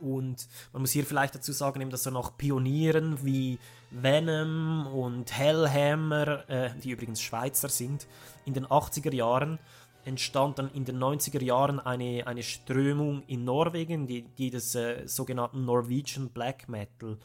[0.00, 3.58] Und man muss hier vielleicht dazu sagen, eben, dass so nach Pionieren wie
[3.90, 8.06] Venom und Hellhammer, äh, die übrigens Schweizer sind,
[8.44, 9.58] in den 80er Jahren
[10.04, 15.06] entstand dann in den 90er Jahren eine, eine Strömung in Norwegen, die, die des äh,
[15.06, 17.18] sogenannten Norwegian Black Metal.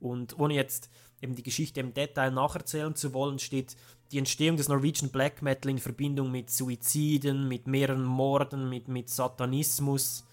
[0.00, 0.88] Und ohne jetzt
[1.20, 3.76] eben die Geschichte im Detail nacherzählen zu wollen, steht
[4.12, 9.08] die Entstehung des Norwegian Black Metal in Verbindung mit Suiziden, mit mehreren Morden, mit, mit
[9.08, 10.24] Satanismus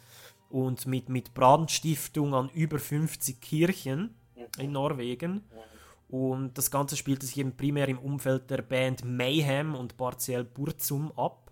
[0.56, 4.16] und mit, mit Brandstiftung an über 50 Kirchen
[4.58, 5.44] in Norwegen.
[6.08, 11.12] Und das Ganze spielte sich eben primär im Umfeld der Band Mayhem und partiell Burzum
[11.18, 11.52] ab.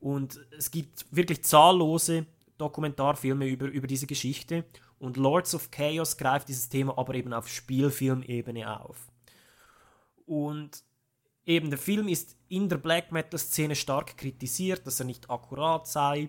[0.00, 2.26] Und es gibt wirklich zahllose
[2.58, 4.66] Dokumentarfilme über, über diese Geschichte.
[4.98, 9.10] Und Lords of Chaos greift dieses Thema aber eben auf Spielfilmebene auf.
[10.26, 10.82] Und
[11.46, 16.28] eben der Film ist in der Black Metal-Szene stark kritisiert, dass er nicht akkurat sei.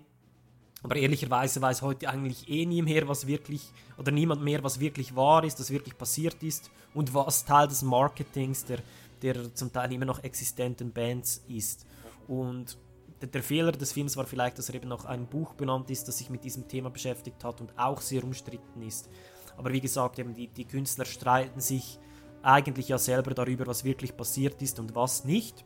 [0.87, 5.17] Aber ehrlicherweise weiß heute eigentlich eh nie mehr, was wirklich, oder niemand mehr, was wirklich
[5.17, 8.79] wahr ist, was wirklich passiert ist und was Teil des Marketings der,
[9.21, 11.85] der zum Teil immer noch existenten Bands ist.
[12.29, 12.77] Und
[13.19, 16.07] der, der Fehler des Films war vielleicht, dass er eben noch ein Buch benannt ist,
[16.07, 19.09] das sich mit diesem Thema beschäftigt hat und auch sehr umstritten ist.
[19.57, 21.99] Aber wie gesagt, eben die, die Künstler streiten sich
[22.43, 25.65] eigentlich ja selber darüber, was wirklich passiert ist und was nicht.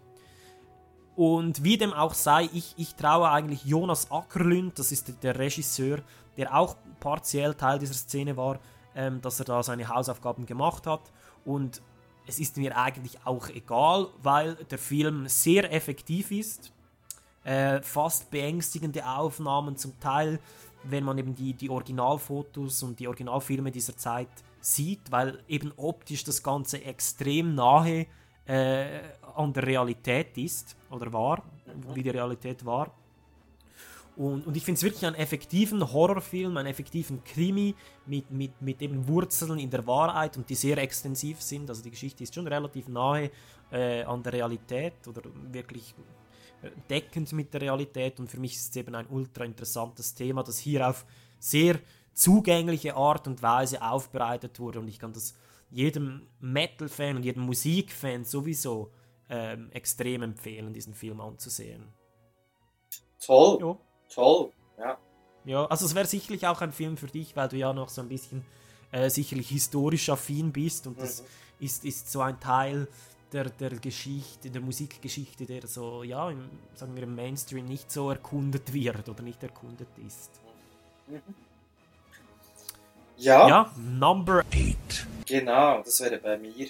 [1.16, 6.00] Und wie dem auch sei, ich, ich traue eigentlich Jonas Ackerlund, das ist der Regisseur,
[6.38, 8.60] der auch partiell Teil dieser Szene war,
[8.96, 11.12] ähm, dass er da seine Hausaufgaben gemacht hat.
[11.44, 11.82] Und
[12.28, 16.72] es ist mir eigentlich auch egal, weil der Film sehr effektiv ist.
[17.44, 20.40] Äh, fast beängstigende Aufnahmen zum Teil,
[20.84, 24.30] wenn man eben die, die Originalfotos und die Originalfilme dieser Zeit
[24.62, 28.06] sieht, weil eben optisch das Ganze extrem nahe
[28.46, 29.00] äh,
[29.36, 31.44] an der Realität ist oder war,
[31.94, 32.94] wie die Realität war.
[34.18, 37.74] Und, und ich finde es wirklich einen effektiven Horrorfilm, einen effektiven Krimi
[38.06, 41.70] mit, mit, mit eben Wurzeln in der Wahrheit und die sehr extensiv sind.
[41.70, 43.32] Also die Geschichte ist schon relativ nahe
[43.72, 45.96] äh, an der Realität oder wirklich
[46.90, 50.60] deckend mit der Realität und für mich ist es eben ein ultra interessantes Thema, das
[50.60, 51.06] hier auf
[51.40, 51.80] sehr
[52.14, 55.36] zugängliche Art und Weise aufbereitet wurde und ich kann das
[55.70, 58.92] jedem Metal-Fan und jedem Musik-Fan sowieso
[59.32, 61.88] ähm, extrem empfehlen, diesen Film anzusehen.
[63.26, 63.78] Toll, ja.
[64.14, 64.98] toll, ja.
[65.46, 68.02] Ja, also es wäre sicherlich auch ein Film für dich, weil du ja noch so
[68.02, 68.46] ein bisschen
[68.92, 71.66] äh, sicherlich historisch affin bist und das mhm.
[71.66, 72.88] ist, ist so ein Teil
[73.32, 78.10] der, der Geschichte, der Musikgeschichte, der so, ja, im, sagen wir im Mainstream nicht so
[78.10, 80.30] erkundet wird oder nicht erkundet ist.
[81.08, 81.22] Mhm.
[83.16, 83.48] Ja.
[83.48, 85.08] Ja, Number 8.
[85.26, 86.68] Genau, das wäre bei mir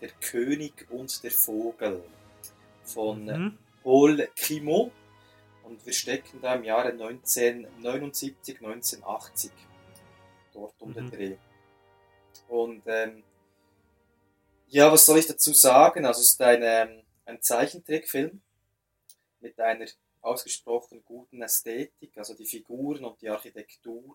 [0.00, 2.02] Der König und der Vogel
[2.84, 3.58] von mhm.
[3.82, 4.92] Paul Climot.
[5.64, 9.52] Und wir stecken da im Jahre 1979, 1980.
[10.52, 10.94] Dort um mhm.
[10.94, 11.36] den Dreh.
[12.48, 13.22] Und ähm,
[14.68, 16.04] ja, was soll ich dazu sagen?
[16.04, 18.40] Also es ist ein, ähm, ein Zeichentrickfilm
[19.40, 19.86] mit einer
[20.20, 24.14] ausgesprochen guten Ästhetik, also die Figuren und die Architektur,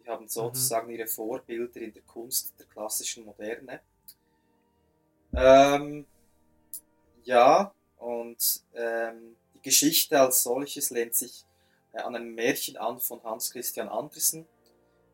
[0.00, 0.98] die haben sozusagen mhm.
[0.98, 3.80] ihre Vorbilder in der Kunst der klassischen Moderne.
[5.36, 6.06] Ähm,
[7.24, 11.44] ja, und ähm, die Geschichte als solches lehnt sich
[11.92, 14.46] äh, an einem Märchen an von Hans Christian Andersen,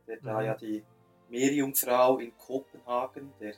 [0.07, 0.25] der mhm.
[0.25, 0.83] da ja die
[1.29, 3.55] Meerjungfrau in Kopenhagen, der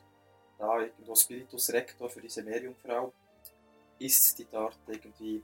[0.59, 3.13] da irgendwo Spiritus Rector für diese Meerjungfrau
[3.99, 5.43] ist, die dort irgendwie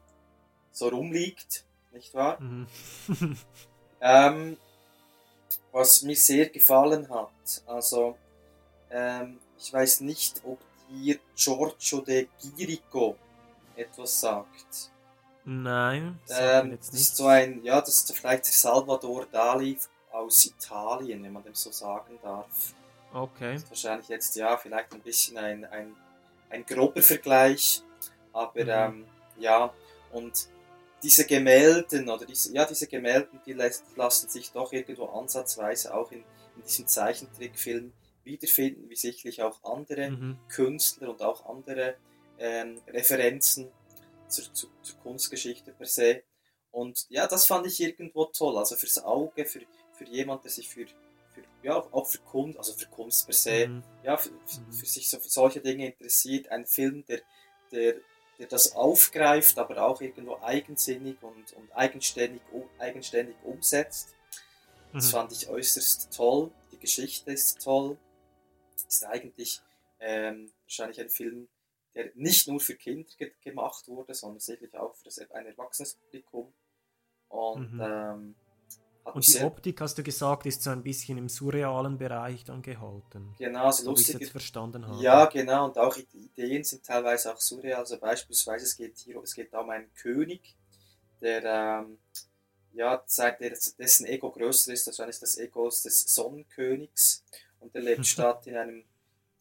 [0.71, 2.41] so rumliegt, nicht wahr?
[2.41, 2.67] Mhm.
[4.01, 4.57] ähm,
[5.73, 8.17] was mir sehr gefallen hat, also
[8.91, 13.17] ähm, ich weiß nicht, ob dir Giorgio de Girico
[13.77, 14.91] etwas sagt.
[15.45, 16.77] Nein, ähm.
[16.77, 19.79] Das ist so ein, ja, das ist vielleicht Salvador Dali
[20.11, 22.75] aus Italien, wenn man dem so sagen darf.
[23.13, 23.55] Okay.
[23.55, 25.97] Das ist wahrscheinlich jetzt ja vielleicht ein bisschen ein, ein,
[26.51, 27.83] ein grober Vergleich,
[28.33, 28.71] aber mhm.
[28.71, 29.07] ähm,
[29.39, 29.73] ja,
[30.13, 30.49] und
[31.03, 33.55] diese Gemälden oder diese, ja, diese Gemälden, die
[33.97, 36.25] lassen sich doch irgendwo ansatzweise auch in,
[36.57, 37.93] in diesem Zeichentrickfilm
[38.29, 40.39] wiederfinden, wie sicherlich auch andere mhm.
[40.49, 41.97] Künstler und auch andere
[42.39, 43.69] ähm, Referenzen
[44.29, 46.23] zur, zur, zur, Kunstgeschichte per se.
[46.71, 48.57] Und ja, das fand ich irgendwo toll.
[48.57, 49.63] Also fürs Auge, für,
[49.95, 53.69] für jemand, der sich für, für ja, auch für Kunst, also für Kunst per se,
[53.69, 53.83] mhm.
[54.05, 54.73] ja, für, mhm.
[54.73, 56.49] für, sich so für solche Dinge interessiert.
[56.51, 57.23] Ein Film, der,
[57.73, 57.95] der,
[58.39, 62.43] der das aufgreift, aber auch irgendwo eigensinnig und, und eigenständig,
[62.79, 64.15] eigenständig umsetzt.
[64.93, 65.11] Das mhm.
[65.11, 66.51] fand ich äußerst toll.
[66.73, 67.97] Die Geschichte ist toll.
[68.87, 69.61] Ist eigentlich
[70.01, 71.49] ähm, wahrscheinlich ein Film,
[71.95, 75.95] der nicht nur für Kinder ge gemacht wurde, sondern sicherlich auch für das, ein erwachsenes
[75.95, 76.53] Publikum.
[77.29, 77.81] Und mhm.
[77.83, 78.35] ähm,
[79.15, 83.35] und die Optik, hast du gesagt, ist so ein bisschen im surrealen Bereich dann gehalten.
[83.39, 84.15] Genau, so, so lustig.
[84.17, 85.03] Ich jetzt verstanden habe.
[85.03, 87.81] Ja, genau, und auch die Ideen sind teilweise auch surreal.
[87.81, 90.55] Also beispielsweise, es geht hier, es geht um einen König,
[91.21, 91.99] der, ähm,
[92.73, 97.25] ja, der, dessen Ego größer ist, wahrscheinlich das Ego des Sonnenkönigs.
[97.61, 98.85] Und der lebt statt in einem,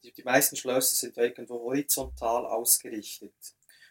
[0.02, 3.32] die, die meisten Schlösser sind irgendwo horizontal ausgerichtet.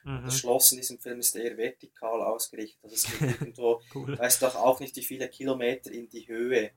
[0.04, 0.24] Mhm.
[0.26, 2.80] Das Schloss in diesem Film ist eher vertikal ausgerichtet.
[2.84, 4.18] Also es geht irgendwo, cool.
[4.18, 6.72] weiß doch auch nicht wie viele Kilometer in die Höhe.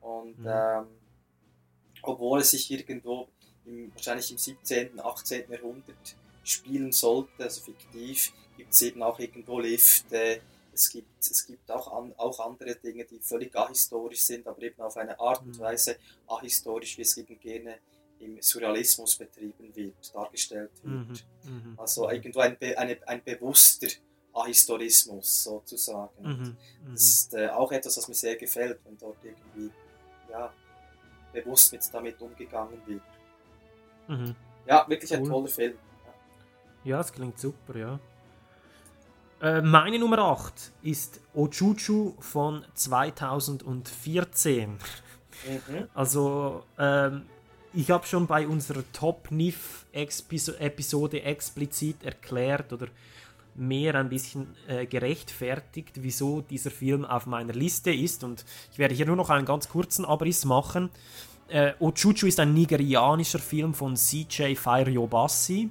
[0.00, 0.48] Und mhm.
[0.48, 0.86] ähm,
[2.02, 3.28] obwohl es sich irgendwo
[3.64, 5.50] im, wahrscheinlich im 17., 18.
[5.50, 10.40] Jahrhundert spielen sollte, also fiktiv, gibt es eben auch irgendwo Lifte.
[10.74, 14.80] Es gibt, es gibt auch, an, auch andere Dinge, die völlig ahistorisch sind, aber eben
[14.82, 15.60] auf eine Art und mhm.
[15.60, 17.78] Weise ahistorisch, wie es eben gerne
[18.18, 21.24] im Surrealismus betrieben wird, dargestellt wird.
[21.44, 21.74] Mhm, mhm.
[21.76, 23.88] also irgendwo ein, eine, ein bewusster
[24.32, 26.10] Ahistorismus sozusagen.
[26.20, 26.56] Mhm, mhm,
[26.92, 29.70] das ist äh, auch etwas, was mir sehr gefällt, wenn dort irgendwie
[30.30, 30.52] ja,
[31.32, 33.02] bewusst mit damit umgegangen wird.
[34.08, 34.34] Mhm.
[34.66, 35.18] Ja, wirklich cool.
[35.18, 35.78] ein toller Film.
[36.82, 38.00] Ja, es klingt super, ja.
[39.44, 44.70] Äh, meine Nummer 8 ist Ochuchu von 2014.
[44.70, 44.78] Mhm.
[45.92, 47.26] Also, ähm,
[47.74, 52.86] ich habe schon bei unserer Top NIF Episode explizit erklärt oder
[53.54, 58.24] mehr ein bisschen äh, gerechtfertigt, wieso dieser Film auf meiner Liste ist.
[58.24, 60.88] Und ich werde hier nur noch einen ganz kurzen Abriss machen.
[61.48, 65.68] Äh, Ochuchu ist ein nigerianischer Film von CJ Fariobassi.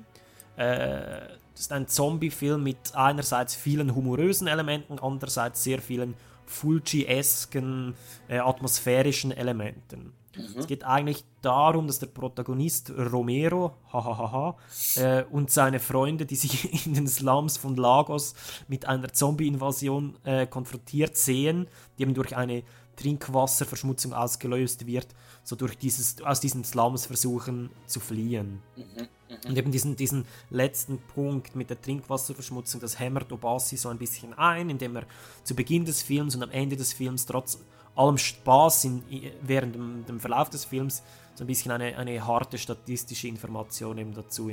[0.57, 6.13] Äh, das ist ein Zombie-Film mit einerseits vielen humorösen Elementen, andererseits sehr vielen
[6.45, 7.95] Fulci-esken,
[8.27, 10.11] äh, atmosphärischen Elementen.
[10.35, 10.59] Mhm.
[10.59, 14.57] Es geht eigentlich darum, dass der Protagonist Romero hahaha,
[14.97, 18.35] äh, und seine Freunde, die sich in den Slums von Lagos
[18.67, 22.63] mit einer Zombie-Invasion äh, konfrontiert sehen, die eben durch eine
[22.97, 25.07] Trinkwasserverschmutzung ausgelöst wird,
[25.45, 28.61] so durch dieses, aus diesen Slums versuchen zu fliehen.
[28.75, 29.07] Mhm,
[29.43, 29.49] mhm.
[29.49, 34.33] Und eben diesen, diesen letzten Punkt mit der Trinkwasserverschmutzung, das hämmert Obasi so ein bisschen
[34.33, 35.03] ein, indem er
[35.43, 37.59] zu Beginn des Films und am Ende des Films trotz
[37.95, 39.03] allem Spaß in,
[39.41, 41.03] während dem, dem Verlauf des Films
[41.35, 44.51] so ein bisschen eine, eine harte statistische Information eben dazu,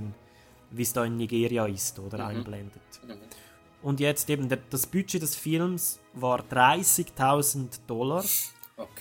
[0.70, 2.24] wie es da in Nigeria ist, oder Mhm.
[2.24, 2.82] einblendet.
[3.06, 3.14] Mhm.
[3.82, 8.24] Und jetzt eben, der, das Budget des Films war 30.000 Dollar.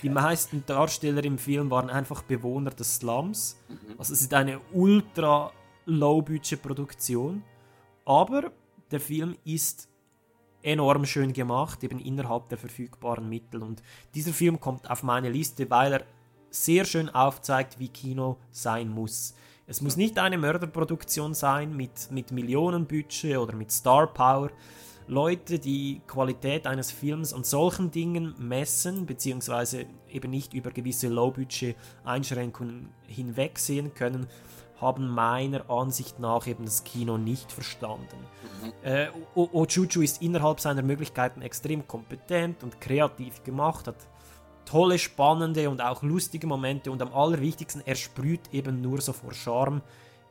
[0.02, 3.56] Die meisten Darsteller im Film waren einfach Bewohner des Slums.
[3.68, 3.94] Mhm.
[3.98, 5.52] Also es ist eine ultra
[5.86, 7.42] Low-Budget-Produktion.
[8.04, 8.52] Aber
[8.90, 9.88] der Film ist
[10.62, 13.62] enorm schön gemacht, eben innerhalb der verfügbaren Mittel.
[13.62, 13.82] Und
[14.14, 16.04] dieser Film kommt auf meine Liste, weil er
[16.50, 19.34] sehr schön aufzeigt, wie Kino sein muss.
[19.66, 24.50] Es muss nicht eine Mörderproduktion sein mit, mit Millionenbudget oder mit Star Power.
[25.06, 32.90] Leute, die Qualität eines Films an solchen Dingen messen, beziehungsweise eben nicht über gewisse Low-Budget-Einschränkungen
[33.06, 34.26] hinwegsehen können,
[34.80, 38.16] haben meiner Ansicht nach eben das Kino nicht verstanden.
[38.82, 43.96] Äh, O- Ochuchu ist innerhalb seiner Möglichkeiten extrem kompetent und kreativ gemacht, hat
[44.64, 49.32] tolle, spannende und auch lustige Momente und am allerwichtigsten, er sprüht eben nur so vor
[49.32, 49.82] Charme,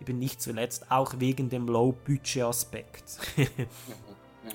[0.02, 3.20] eben nicht zuletzt auch wegen dem Low-Budget-Aspekt.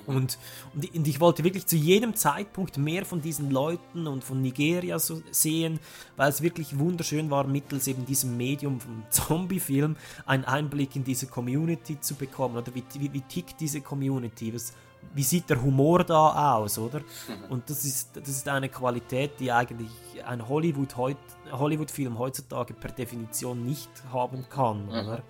[0.07, 0.37] Und,
[0.73, 4.41] und, ich- und ich wollte wirklich zu jedem Zeitpunkt mehr von diesen Leuten und von
[4.41, 5.79] Nigeria so sehen,
[6.17, 9.95] weil es wirklich wunderschön war, mittels eben diesem Medium vom Zombie-Film
[10.25, 12.57] einen Einblick in diese Community zu bekommen.
[12.57, 14.53] Oder wie, wie, wie tickt diese Community?
[14.53, 14.73] Was,
[15.13, 17.01] wie sieht der Humor da aus, oder?
[17.49, 19.89] Und das ist, das ist eine Qualität, die eigentlich
[20.25, 21.17] ein Hollywood heut,
[21.51, 25.21] Hollywood-Film heutzutage per Definition nicht haben kann, oder?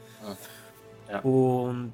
[1.12, 1.20] Ja.
[1.20, 1.94] Und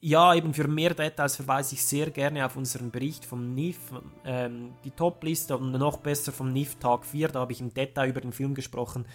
[0.00, 3.78] ja, eben für mehr Details verweise ich sehr gerne auf unseren Bericht vom NIF,
[4.24, 8.08] ähm, die Top-Liste und noch besser vom NIF Tag 4, da habe ich im Detail
[8.08, 9.06] über den Film gesprochen.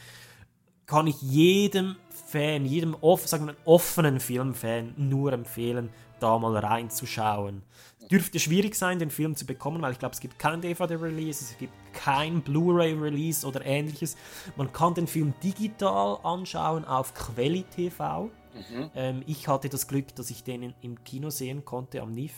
[0.86, 1.96] Kann ich jedem
[2.28, 7.64] Fan, jedem off, sagen wir, offenen Filmfan nur empfehlen, da mal reinzuschauen.
[8.12, 11.58] Dürfte schwierig sein, den Film zu bekommen, weil ich glaube, es gibt kein DVD-Release, es
[11.58, 14.18] gibt kein Blu-ray-Release oder ähnliches.
[14.58, 18.30] Man kann den Film digital anschauen auf Quelli TV.
[18.54, 18.92] Mhm.
[18.96, 22.34] Ähm, ich hatte das Glück, dass ich den im Kino sehen konnte am NIF.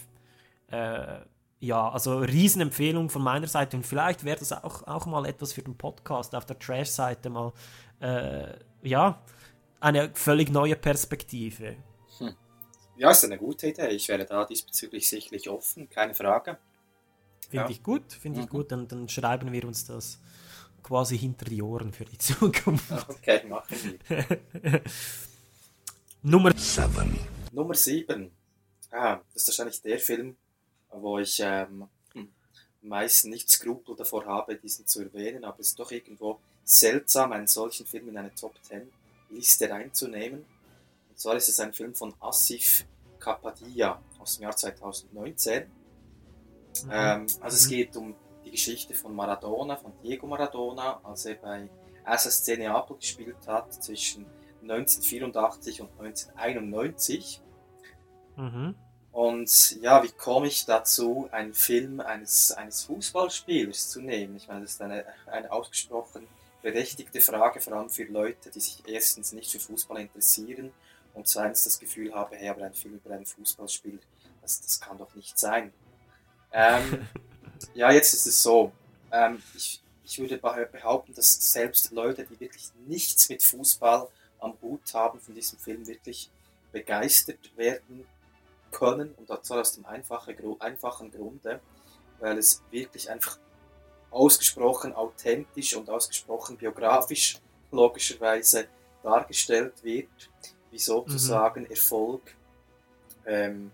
[0.72, 1.20] Äh,
[1.60, 5.62] ja, also Riesenempfehlung von meiner Seite und vielleicht wäre das auch, auch mal etwas für
[5.62, 7.54] den Podcast auf der Trash-Seite mal,
[8.02, 9.22] äh, ja,
[9.80, 11.76] eine völlig neue Perspektive.
[12.20, 12.34] Hm.
[12.98, 13.88] Ja, ist eine gute Idee.
[13.88, 16.58] Ich wäre da diesbezüglich sicherlich offen, keine Frage.
[17.50, 17.70] Finde Ja.
[17.70, 18.50] ich gut, finde ich Mhm.
[18.50, 20.20] gut, dann, dann schreiben wir uns das
[20.84, 22.18] quasi hinter die Ohren für die
[22.74, 22.92] Zukunft.
[23.10, 24.82] Okay, machen wir.
[26.28, 27.20] Nummer 7.
[27.52, 28.32] Nummer 7.
[28.90, 30.36] Ah, das ist wahrscheinlich der Film,
[30.90, 32.30] wo ich ähm, hm,
[32.82, 37.46] meist nicht Skrupel davor habe, diesen zu erwähnen, aber es ist doch irgendwo seltsam, einen
[37.46, 38.92] solchen Film in eine Top 10
[39.30, 40.44] Liste reinzunehmen.
[41.10, 42.86] Und zwar ist es ein Film von Asif
[43.20, 45.66] Kapadia aus dem Jahr 2019.
[45.66, 46.90] Mhm.
[46.92, 51.70] Ähm, also es geht um die Geschichte von Maradona, von Diego Maradona, als er bei
[52.04, 54.26] SSC Neapel gespielt hat zwischen
[54.72, 57.42] 1984 und 1991.
[58.36, 58.76] Mhm.
[59.12, 64.36] Und ja, wie komme ich dazu, einen Film eines, eines Fußballspielers zu nehmen?
[64.36, 66.28] Ich meine, das ist eine, eine ausgesprochen
[66.62, 70.74] berechtigte Frage, vor allem für Leute, die sich erstens nicht für Fußball interessieren
[71.14, 74.00] und zweitens das Gefühl haben, hey, aber ein Film über einen Fußballspieler,
[74.42, 75.72] das, das kann doch nicht sein.
[76.52, 77.08] Ähm,
[77.74, 78.72] ja, jetzt ist es so.
[79.12, 84.58] Ähm, ich, ich würde beh- behaupten, dass selbst Leute, die wirklich nichts mit Fußball am
[84.62, 86.30] Hut haben, von diesem Film wirklich
[86.72, 88.06] begeistert werden
[88.72, 89.14] können.
[89.16, 91.62] Und zwar aus dem einfachen, Gru- einfachen Grunde,
[92.20, 93.38] weil es wirklich einfach
[94.12, 97.38] ausgesprochen authentisch und ausgesprochen biografisch
[97.72, 98.68] logischerweise
[99.04, 100.10] dargestellt wird,
[100.72, 102.36] wie sozusagen Erfolg
[103.26, 103.72] ähm,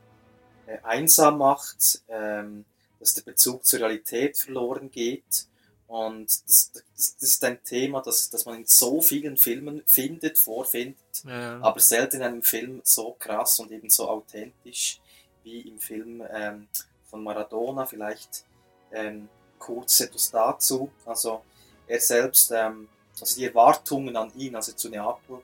[0.65, 2.65] äh, einsam macht, ähm,
[3.00, 5.47] dass der Bezug zur Realität verloren geht.
[5.92, 6.84] Und das, das,
[7.20, 11.60] das ist ein Thema, das, das man in so vielen Filmen findet, vorfindet, Ja.
[11.60, 15.02] aber selten in einem Film so krass und eben so authentisch
[15.44, 16.70] wie im Film ähm,
[17.10, 17.86] von Maradona.
[17.86, 18.46] Vielleicht
[18.94, 19.28] ähm,
[19.60, 20.89] kurz etwas dazu.
[21.06, 21.42] Also
[21.88, 22.88] er selbst, ähm,
[23.20, 25.42] also die Erwartungen an ihn, als er zu Neapel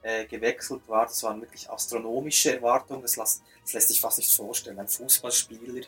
[0.00, 3.02] äh, gewechselt war, das waren wirklich astronomische Erwartungen.
[3.02, 4.78] Das, las, das lässt sich fast nicht vorstellen.
[4.78, 5.84] Ein Fußballspieler,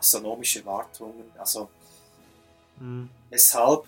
[0.00, 1.30] astronomische Erwartungen.
[1.38, 1.70] Also
[2.78, 3.08] Mhm.
[3.30, 3.84] weshalb.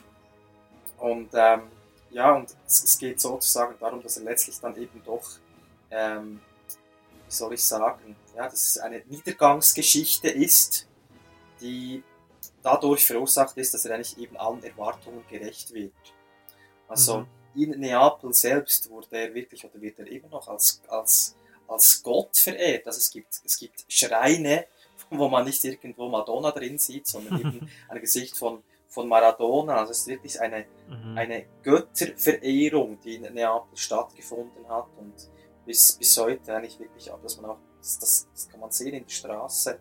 [0.98, 1.62] Und ähm,
[2.10, 5.28] ja, und es, es geht sozusagen darum, dass er letztlich dann eben doch,
[5.90, 6.40] ähm,
[7.26, 10.86] wie soll ich sagen, ja, dass es eine Niedergangsgeschichte ist,
[11.60, 12.02] die
[12.62, 15.92] dadurch verursacht ist, dass er eigentlich eben allen Erwartungen gerecht wird.
[16.88, 17.62] Also Mhm.
[17.62, 21.36] in Neapel selbst wurde er wirklich oder wird er immer noch als, als,
[21.68, 22.86] als Gott verehrt.
[22.86, 24.66] Also es gibt, es gibt Schreine,
[25.10, 28.62] wo man nicht irgendwo Madonna drin sieht, sondern eben ein Gesicht von,
[28.94, 29.76] von Maradona.
[29.78, 31.18] Also es ist wirklich eine, Mhm.
[31.18, 35.14] eine Götterverehrung, die in Neapel stattgefunden hat und
[35.66, 37.98] bis, bis heute eigentlich wirklich, auch, dass man auch, das,
[38.32, 39.78] das, kann man sehen in der Straße.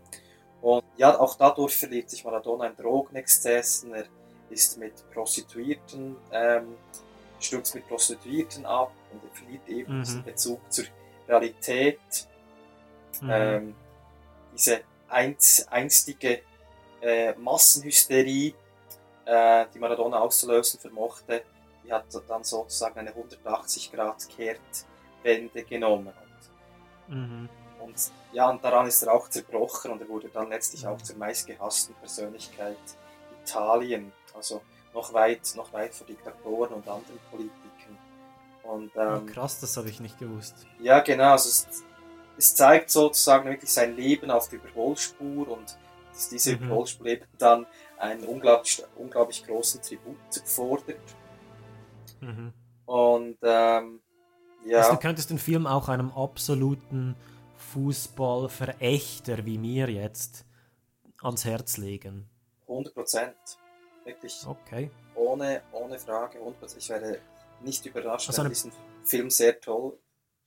[0.61, 4.05] Und ja, auch dadurch verliert sich Maradona in Drogenexzessen, er
[4.49, 6.76] ist mit Prostituierten, ähm,
[7.39, 10.03] stürzt mit Prostituierten ab und er verliert eben Mhm.
[10.03, 10.86] diesen Bezug zur
[11.28, 11.99] Realität.
[13.22, 13.30] Mhm.
[13.30, 13.76] Ähm,
[14.53, 16.41] diese einz, einstige
[17.01, 18.53] äh, Massenhysterie,
[19.26, 21.43] die Maradona auszulösen vermochte,
[21.84, 26.13] die hat dann sozusagen eine 180-Grad-Kehrtwende genommen.
[27.07, 27.49] Mhm.
[27.80, 27.95] Und
[28.32, 31.93] ja, und daran ist er auch zerbrochen und er wurde dann letztlich auch zur meistgehassten
[31.95, 32.78] Persönlichkeit
[33.43, 34.13] Italien.
[34.34, 34.61] Also
[34.93, 37.97] noch weit, noch weit vor Diktatoren und anderen Politikern.
[38.63, 40.55] Und, Oh, ähm, krass, das habe ich nicht gewusst.
[40.80, 41.32] ja, genau.
[41.34, 41.67] Also es,
[42.38, 45.78] es zeigt sozusagen wirklich sein Leben auf der Überholspur und
[46.13, 46.63] dass diese Mhm.
[46.65, 47.65] Überholspur eben dann
[47.98, 50.98] einen unglaublich, unglaublich großen Tribut fordert.
[52.22, 52.54] Mhm.
[52.86, 54.02] Und ähm,
[54.66, 54.80] ja.
[54.80, 57.16] Also du könntest den Film auch einem absoluten
[57.74, 60.46] Fußballverächter wie mir jetzt
[61.22, 62.30] ans Herz legen.
[62.68, 63.36] 100 Prozent.
[64.06, 64.41] Wirklich.
[64.46, 64.89] Okay.
[65.16, 66.39] Ohne, ohne Frage.
[66.39, 66.78] 100%.
[66.78, 67.20] Ich wäre
[67.62, 68.72] nicht überrascht, Also wenn du diesen
[69.04, 69.98] Film sehr toll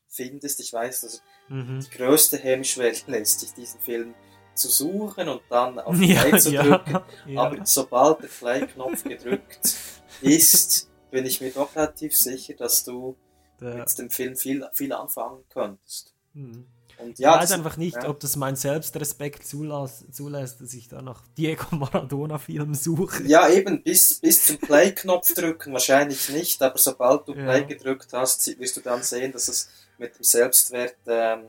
[0.08, 0.60] findest.
[0.60, 1.78] Ich weiß, dass Mhm.
[1.80, 4.14] die größte Hemmschwelle ist, sich diesen Film
[4.56, 7.00] zu suchen und dann auf Ja, Play zu ja, drücken.
[7.26, 7.40] ja.
[7.42, 9.74] Aber sobald der Play-Knopf gedrückt
[10.22, 13.16] ist, bin ich mir doch relativ sicher, dass du
[13.60, 16.12] Der- mit dem Film viel, viel anfangen könntest.
[16.34, 16.66] Mhm.
[16.98, 20.88] Und ich ja, weiß das- einfach nicht, ob das mein Selbstrespekt zulässt, zulässt, dass ich
[20.88, 23.22] da nach Diego Maradona-Film suche.
[23.24, 27.34] Ja, eben, bis, bis zum Play-Knopf drücken wahrscheinlich nicht, aber sobald du.
[27.34, 31.44] Play gedrückt hast, wirst du dann sehen, dass es mit dem Selbstwert ähm,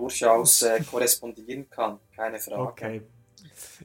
[0.00, 1.98] durchaus äh, korrespondieren kann.
[2.14, 2.62] Keine Frage.
[2.62, 3.02] Okay.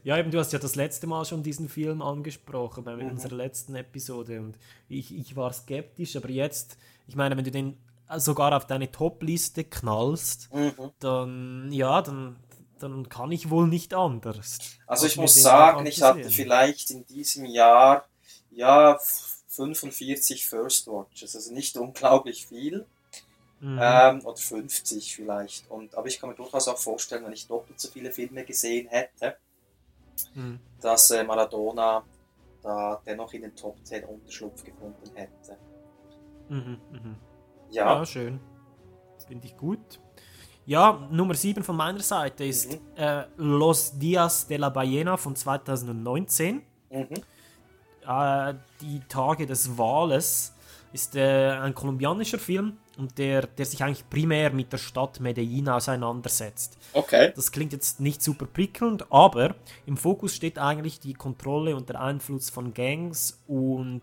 [0.03, 3.11] Ja, eben, du hast ja das letzte Mal schon diesen Film angesprochen bei Mhm.
[3.11, 4.57] unserer letzten Episode und
[4.89, 7.78] ich, ich war skeptisch, aber jetzt, ich meine, wenn du den
[8.18, 10.91] sogar auf deine Top-Liste knallst, Mhm.
[10.99, 12.36] dann, ja, dann,
[12.80, 14.59] dann kann ich wohl nicht anders.
[14.88, 18.07] Also ich muss sagen, ich hatte vielleicht in diesem Jahr
[18.51, 22.86] ja f- 45 First Watches, also nicht unglaublich viel.
[23.66, 23.80] Mhm.
[23.82, 25.72] Ähm, oder 50 vielleicht.
[25.72, 28.88] Und, aber ich kann mir durchaus auch vorstellen, wenn ich doppelt so viele Filme gesehen
[28.89, 29.38] hätte,
[30.36, 30.59] Mhm.
[30.80, 32.03] dass äh, Maradona
[32.61, 35.57] da dennoch in den Top 10 Unterschlupf gefunden hätte.
[36.49, 37.16] Mhm, mhm.
[37.72, 37.95] Ja.
[37.97, 38.39] Ja, schön.
[39.28, 39.99] Finde ich gut.
[40.68, 42.80] Ja, Nummer 7 von meiner Seite ist Mhm.
[42.97, 46.61] äh, Los Dias de la Ballena von 2019.
[46.91, 47.07] Mhm.
[48.07, 50.53] Äh, die Tage des Wales
[50.93, 55.70] ist äh, ein kolumbianischer Film und der, der sich eigentlich primär mit der Stadt Medellin
[55.70, 56.78] auseinandersetzt.
[56.93, 57.32] Okay.
[57.36, 62.02] Das klingt jetzt nicht super prickelnd, aber im Fokus steht eigentlich die Kontrolle und der
[62.02, 64.02] Einfluss von Gangs und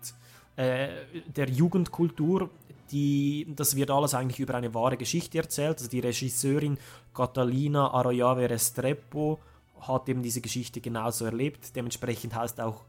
[0.55, 0.89] äh,
[1.35, 2.49] der Jugendkultur.
[2.91, 5.79] Die, das wird alles eigentlich über eine wahre Geschichte erzählt.
[5.79, 6.77] Also die Regisseurin
[7.13, 9.39] Catalina Arroyave Restrepo
[9.79, 11.75] hat eben diese Geschichte genauso erlebt.
[11.75, 12.83] Dementsprechend heißt auch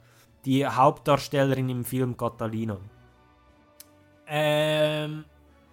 [0.44, 2.78] die Hauptdarstellerin im Film Catalina.
[4.26, 5.24] Ähm,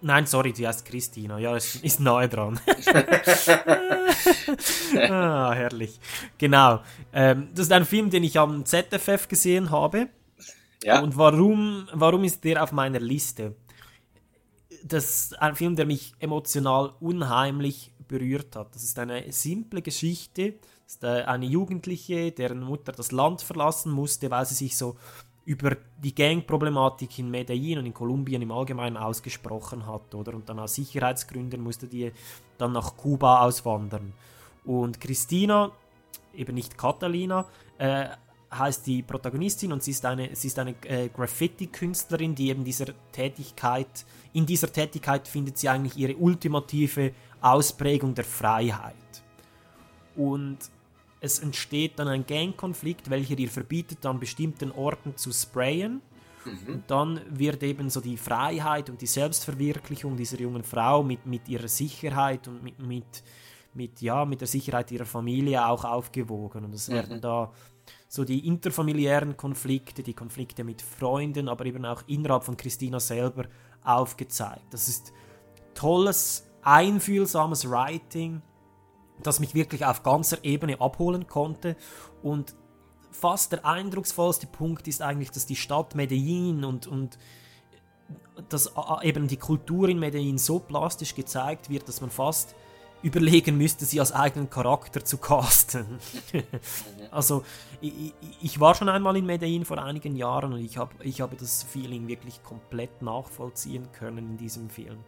[0.02, 1.38] nein, sorry, die heißt Christina.
[1.38, 2.60] Ja, ist, ist nahe dran.
[5.08, 5.98] ah, herrlich.
[6.38, 6.80] Genau.
[7.12, 10.08] Ähm, das ist ein Film, den ich am ZFF gesehen habe.
[10.84, 11.00] Ja.
[11.00, 13.54] Und warum, warum ist der auf meiner Liste?
[14.84, 18.74] Das ist ein Film, der mich emotional unheimlich berührt hat.
[18.74, 20.54] Das ist eine simple Geschichte.
[20.84, 24.96] Das ist äh, eine Jugendliche, deren Mutter das Land verlassen musste, weil sie sich so
[25.44, 30.34] über die Gangproblematik in Medellin und in Kolumbien im Allgemeinen ausgesprochen hat, oder?
[30.34, 32.12] Und dann aus Sicherheitsgründen musste die
[32.58, 34.12] dann nach Kuba auswandern.
[34.64, 35.72] Und Christina,
[36.34, 37.46] eben nicht Catalina,
[37.78, 38.08] äh,
[38.56, 42.86] heißt die Protagonistin und sie ist eine, sie ist eine äh, Graffiti-Künstlerin, die eben dieser
[43.10, 48.94] Tätigkeit, in dieser Tätigkeit findet sie eigentlich ihre ultimative Ausprägung der Freiheit.
[50.14, 50.58] Und
[51.22, 56.02] es entsteht dann ein Gangkonflikt, welcher ihr verbietet, an bestimmten Orten zu sprayen.
[56.44, 56.74] Mhm.
[56.74, 61.48] Und dann wird eben so die Freiheit und die Selbstverwirklichung dieser jungen Frau mit, mit
[61.48, 63.22] ihrer Sicherheit und mit, mit,
[63.72, 66.64] mit, ja, mit der Sicherheit ihrer Familie auch aufgewogen.
[66.64, 66.94] Und es Mhm.
[66.94, 67.52] werden da
[68.08, 73.44] so die interfamiliären Konflikte, die Konflikte mit Freunden, aber eben auch innerhalb von Christina selber
[73.84, 74.66] aufgezeigt.
[74.74, 75.12] Das ist
[75.74, 78.42] tolles, einfühlsames Writing,
[79.22, 81.76] das mich wirklich auf ganzer Ebene abholen konnte
[82.22, 82.54] und
[83.10, 87.18] fast der eindrucksvollste Punkt ist eigentlich, dass die Stadt Medellin und, und
[88.48, 92.54] dass eben die Kultur in Medellin so plastisch gezeigt wird, dass man fast
[93.02, 95.98] überlegen müsste, sie als eigenen Charakter zu casten.
[97.10, 97.44] also
[97.80, 101.36] ich, ich, war schon einmal in Medellin vor einigen Jahren und ich, hab, ich habe
[101.36, 104.98] das Feeling wirklich komplett nachvollziehen können in diesem Film.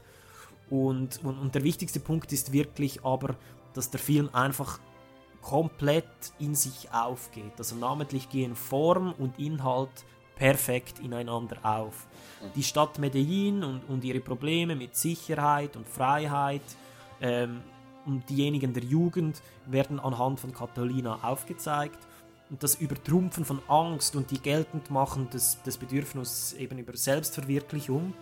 [0.70, 3.36] Und, und, und der wichtigste Punkt ist wirklich aber,
[3.74, 4.78] dass der Film einfach
[5.42, 6.04] komplett
[6.38, 7.52] in sich aufgeht.
[7.58, 10.04] Also namentlich gehen Form und Inhalt
[10.36, 12.06] perfekt ineinander auf.
[12.54, 16.62] Die Stadt Medellin und, und ihre Probleme mit Sicherheit und Freiheit
[17.20, 17.62] ähm,
[18.06, 21.98] und diejenigen der Jugend werden anhand von Catalina aufgezeigt.
[22.50, 28.12] Und das Übertrumpfen von Angst und die geltend machen des, des Bedürfnisses eben über Selbstverwirklichung,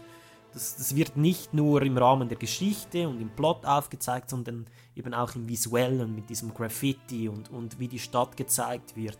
[0.52, 5.14] das, das wird nicht nur im Rahmen der Geschichte und im Plot aufgezeigt, sondern eben
[5.14, 9.18] auch im Visuellen mit diesem Graffiti und, und wie die Stadt gezeigt wird.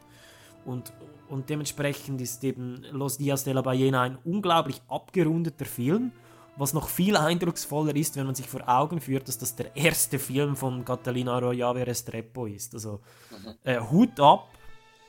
[0.65, 0.93] Und,
[1.29, 6.13] und dementsprechend ist eben Los Dias de la Ballena ein unglaublich abgerundeter Film,
[6.57, 10.19] was noch viel eindrucksvoller ist, wenn man sich vor Augen führt, dass das der erste
[10.19, 12.75] Film von Catalina Arroyave Restrepo ist.
[12.75, 13.55] Also mhm.
[13.65, 14.51] äh, Hut ab,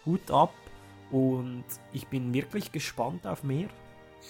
[0.05, 0.53] Hut ab
[1.11, 3.67] und ich bin wirklich gespannt auf mehr.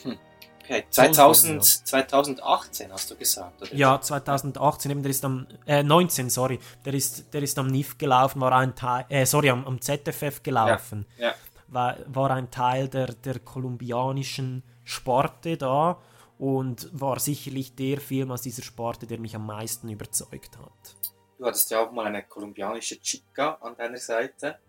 [0.02, 0.18] Hm.
[0.64, 3.76] Okay, 2000, 2018 hast du gesagt, oder?
[3.76, 7.97] Ja, 2018, eben, der ist am, äh, 19, sorry, der ist, der ist am NIF
[7.97, 11.05] gelaufen, war ein Teil, äh, sorry, am, am ZFF gelaufen.
[11.18, 11.34] Ja, ja.
[11.68, 15.99] War, war ein Teil der, der kolumbianischen Sparte da
[16.38, 20.95] und war sicherlich der Film aus dieser Sparte, der mich am meisten überzeugt hat.
[21.38, 24.59] Du hattest ja auch mal eine kolumbianische Chica an deiner Seite.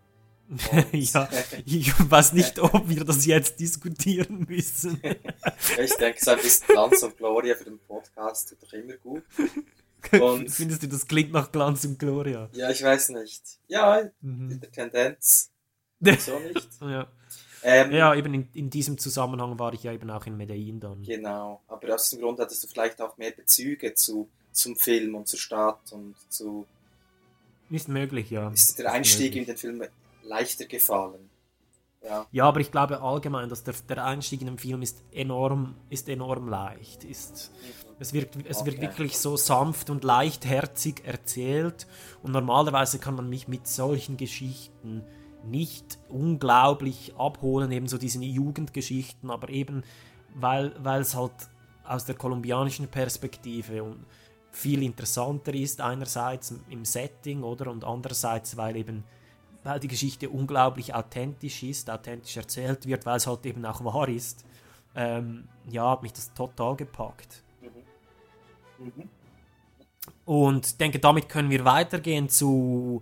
[0.91, 1.27] Ja,
[1.65, 5.01] ich weiß nicht, ob wir das jetzt diskutieren müssen.
[5.81, 9.23] ich denke, so ein bisschen Glanz und Gloria für den Podcast tut doch immer gut.
[10.11, 12.49] Und Findest du, das klingt nach Glanz und Gloria?
[12.53, 13.41] Ja, ich weiß nicht.
[13.67, 14.51] Ja, mhm.
[14.51, 15.51] in der Tendenz.
[15.99, 16.69] So nicht.
[16.81, 17.07] ja.
[17.63, 21.01] Ähm, ja, eben in, in, diesem Zusammenhang war ich ja eben auch in Medellin dann.
[21.01, 25.27] Genau, aber aus diesem Grund hattest du vielleicht auch mehr Bezüge zu, zum Film und
[25.27, 26.67] zur Stadt und zu.
[27.71, 28.51] Ist möglich, ja.
[28.51, 29.81] Ist der Einstieg ist in den Film
[30.25, 31.29] leichter gefallen.
[32.03, 32.27] Ja.
[32.31, 36.07] ja, aber ich glaube allgemein, dass der, der Einstieg in den Film ist enorm, ist
[36.07, 37.03] enorm leicht.
[37.03, 37.95] Ist, mhm.
[37.97, 38.71] es wird, es okay.
[38.71, 41.87] wird wirklich so sanft und leichtherzig erzählt
[42.21, 45.03] und normalerweise kann man mich mit solchen Geschichten
[45.45, 49.83] nicht unglaublich abholen, eben so diesen Jugendgeschichten, aber eben
[50.35, 51.33] weil, weil es halt
[51.83, 54.05] aus der kolumbianischen Perspektive und
[54.51, 57.69] viel interessanter ist, einerseits im Setting, oder?
[57.69, 59.03] Und andererseits, weil eben
[59.65, 64.07] weil die Geschichte unglaublich authentisch ist, authentisch erzählt wird, weil es halt eben auch wahr
[64.07, 64.45] ist,
[64.95, 67.41] ähm, ja, hat mich das total gepackt.
[67.61, 68.85] Mhm.
[68.85, 69.09] Mhm.
[70.23, 73.01] Und denke, damit können wir weitergehen zu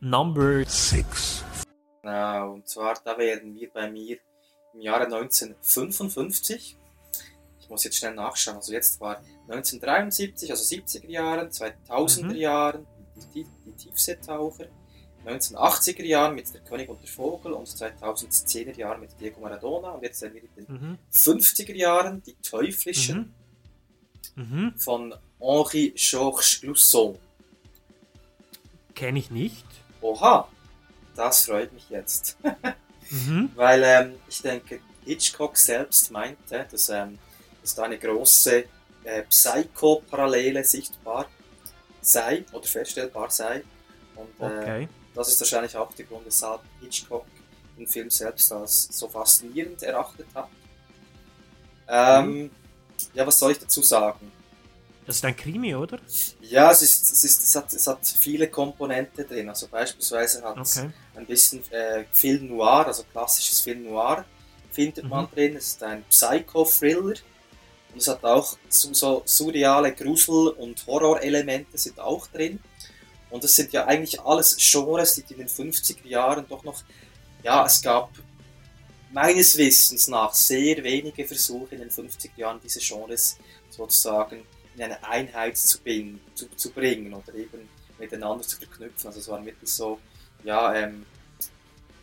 [0.00, 1.44] Number 6.
[2.02, 4.18] Genau, und zwar, da wären wir bei mir
[4.74, 6.76] im Jahre 1955.
[7.58, 8.56] Ich muss jetzt schnell nachschauen.
[8.56, 9.16] Also jetzt war
[9.48, 12.30] 1973, also 70er Jahren, 2000er mhm.
[12.32, 12.86] Jahren,
[13.34, 14.66] die, die Tiefseetaucher.
[15.24, 20.02] 1980er Jahren mit Der König und der Vogel und 2010er Jahren mit Diego Maradona und
[20.02, 20.98] jetzt sind wir in den mhm.
[21.12, 23.32] 50er Jahren die Teuflischen
[24.34, 24.42] mhm.
[24.42, 24.74] Mhm.
[24.76, 27.18] von Henri Georges Clousson.
[28.94, 29.64] Kenne ich nicht.
[30.00, 30.48] Oha,
[31.14, 32.36] das freut mich jetzt.
[33.10, 33.50] mhm.
[33.54, 37.18] Weil ähm, ich denke, Hitchcock selbst meinte, dass, ähm,
[37.60, 38.64] dass da eine große
[39.04, 41.26] äh, Psycho-Parallele sichtbar
[42.00, 43.62] sei oder feststellbar sei.
[44.16, 47.26] Und, äh, okay das ist wahrscheinlich auch der Grund, weshalb Hitchcock
[47.78, 50.48] den Film selbst als so faszinierend erachtet hat.
[51.88, 52.50] Ähm, mhm.
[53.14, 54.30] Ja, was soll ich dazu sagen?
[55.06, 55.98] Das ist ein Krimi, oder?
[56.40, 59.48] Ja, es, ist, es, ist, es, hat, es hat viele Komponenten drin.
[59.48, 60.90] Also beispielsweise hat es okay.
[61.16, 64.24] ein bisschen äh, Film Noir, also klassisches Film Noir
[64.70, 65.10] findet mhm.
[65.10, 65.56] man drin.
[65.56, 67.14] Es ist ein Psycho-Thriller.
[67.92, 72.58] Und es hat auch so, so surreale Grusel- und Horrorelemente sind auch drin.
[73.32, 76.82] Und das sind ja eigentlich alles Genres, die in den 50er Jahren doch noch,
[77.42, 78.10] ja, es gab
[79.10, 83.38] meines Wissens nach sehr wenige Versuche in den 50er Jahren, diese Genres
[83.70, 84.42] sozusagen
[84.76, 89.06] in eine Einheit zu, bin, zu, zu bringen oder eben miteinander zu verknüpfen.
[89.06, 89.98] Also es waren wirklich so,
[90.44, 91.06] ja, ähm,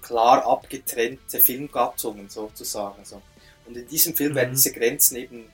[0.01, 3.05] klar abgetrennte Filmgattungen sozusagen.
[3.05, 3.21] So.
[3.67, 4.37] Und in diesem Film mhm.
[4.37, 5.45] werden diese Grenzen eben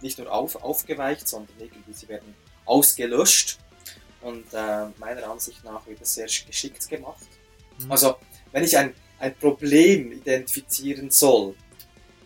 [0.00, 2.34] nicht nur auf, aufgeweicht, sondern irgendwie sie werden
[2.64, 3.60] ausgelöscht
[4.24, 7.26] und äh, meiner Ansicht nach wird das sehr geschickt gemacht.
[7.78, 7.92] Mhm.
[7.92, 8.16] Also,
[8.52, 11.54] wenn ich ein, ein Problem identifizieren soll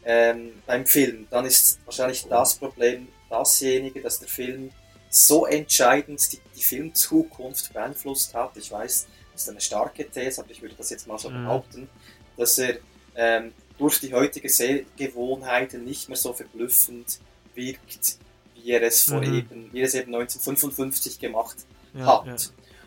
[0.05, 4.71] ähm, beim Film, dann ist wahrscheinlich das Problem dasjenige, dass der Film
[5.11, 8.57] so entscheidend die, die Filmzukunft beeinflusst hat.
[8.57, 11.45] Ich weiß, das ist eine starke These, aber ich würde das jetzt mal so mhm.
[11.45, 11.89] behaupten.
[12.37, 12.79] dass er
[13.17, 17.19] ähm, durch die heutige Sehgewohnheiten nicht mehr so verblüffend
[17.55, 18.19] wirkt,
[18.55, 19.35] wie er es, vor Mhm.
[19.35, 21.57] eben, wie er es eben 1955 gemacht
[21.95, 22.27] Ja, hat.
[22.27, 22.37] ja.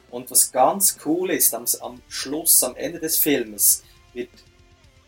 [0.10, 3.84] Und was ganz cool ist, am, am Schluss, am Ende des Films,
[4.14, 4.30] wird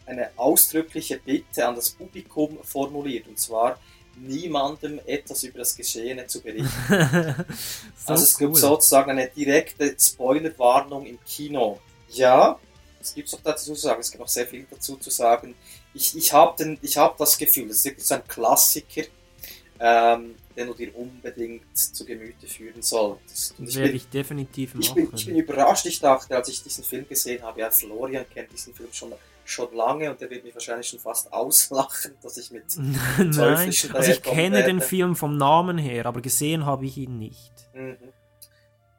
[0.05, 3.79] eine ausdrückliche Bitte an das Publikum formuliert, und zwar
[4.15, 6.69] niemandem etwas über das Geschehene zu berichten.
[8.05, 8.59] So also es gibt cool.
[8.59, 11.79] sozusagen eine direkte Spoilerwarnung im Kino.
[12.09, 12.59] Ja,
[12.99, 15.55] es gibt noch dazu zu sagen, es gibt noch sehr viel dazu zu sagen.
[15.93, 19.03] Ich, ich habe hab das Gefühl, das ist wirklich so ein Klassiker,
[19.79, 23.57] ähm, den du dir unbedingt zu Gemüte führen solltest.
[23.59, 25.07] Und ich werde bin- ich definitiv ich machen.
[25.07, 25.85] bin, ich bin überrascht.
[25.85, 29.13] Ich dachte, als ich diesen Film gesehen habe, ja, Florian kennt diesen Film schon,
[29.45, 32.63] schon lange und der wird mich wahrscheinlich schon fast auslachen, dass ich mit
[33.17, 34.81] Nein, also ich kenne den werde.
[34.81, 37.51] Film vom Namen her, aber gesehen habe ich ihn nicht.
[37.73, 37.97] Mhm.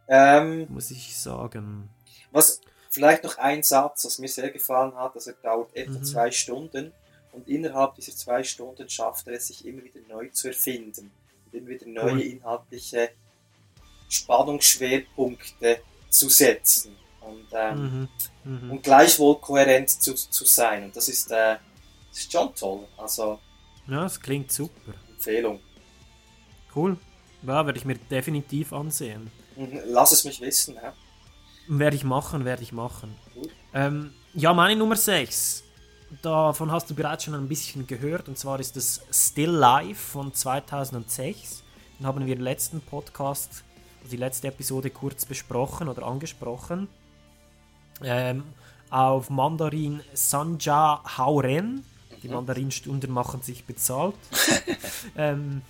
[0.07, 1.89] Ähm, Muss ich sagen.
[2.31, 6.05] was vielleicht noch ein Satz, was mir sehr gefallen hat, dass er dauert etwa Mhm.
[6.05, 6.93] zwei Stunden
[7.33, 11.11] und innerhalb dieser zwei Stunden schafft er es, sich immer wieder neu zu erfinden
[11.55, 13.11] immer wieder neue inhaltliche
[14.09, 15.81] Spannungsschwerpunkte
[16.11, 18.09] zu setzen und, ähm,
[18.45, 18.71] Mhm, mhm.
[18.73, 20.85] und gleichwohl kohärent zu, zu sein.
[20.85, 21.57] Und das ist, äh,
[22.11, 22.87] das ist schon toll.
[22.97, 23.39] Also
[23.87, 24.95] Ja, das klingt super.
[25.11, 25.61] Empfehlung.
[26.75, 26.97] Cool.
[27.43, 29.31] Ja, werde ich mir definitiv ansehen.
[29.57, 30.75] Mhm, Lass es mich wissen.
[30.77, 30.93] Ja.
[31.69, 33.15] Werde ich machen, werde ich machen.
[33.73, 35.64] Ähm, ja, meine Nummer 6.
[36.23, 38.29] Davon hast du bereits schon ein bisschen gehört.
[38.29, 41.63] Und zwar ist es Still Life von 2006.
[41.99, 43.65] Den haben wir im letzten Podcast,
[44.01, 46.89] also die letzte Episode kurz besprochen oder angesprochen.
[48.03, 48.45] Ähm,
[48.91, 51.85] auf Mandarin Sanja Hauren.
[52.23, 54.15] Die Mandarinstunden machen sich bezahlt.
[55.17, 55.63] ähm,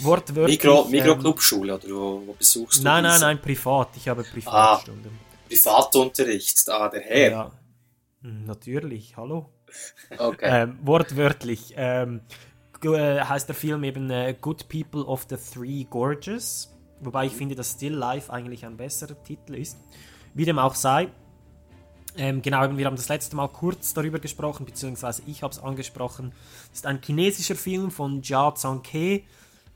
[0.00, 0.62] wortwörtlich.
[0.62, 3.88] Mikro, ähm, Mikroclubschule oder wo, wo besuchst du Nein, nein, nein, privat.
[3.96, 5.18] Ich habe Privatstunden.
[5.48, 7.30] Privatunterricht, ah, der Herr.
[7.30, 7.52] Ja,
[8.26, 9.48] Hm, natürlich, hallo.
[10.18, 10.62] Okay.
[10.62, 12.20] Ähm, wortwörtlich ähm,
[12.82, 16.72] äh, heißt der Film eben äh, Good People of the Three Gorges.
[17.00, 19.78] Wobei ich finde, dass Still Life eigentlich ein besserer Titel ist.
[20.34, 21.08] Wie dem auch sei.
[22.18, 25.58] Ähm, genau, eben, wir haben das letzte Mal kurz darüber gesprochen, beziehungsweise ich habe es
[25.58, 26.32] angesprochen.
[26.72, 29.22] Es ist ein chinesischer Film von Jia Zhangke.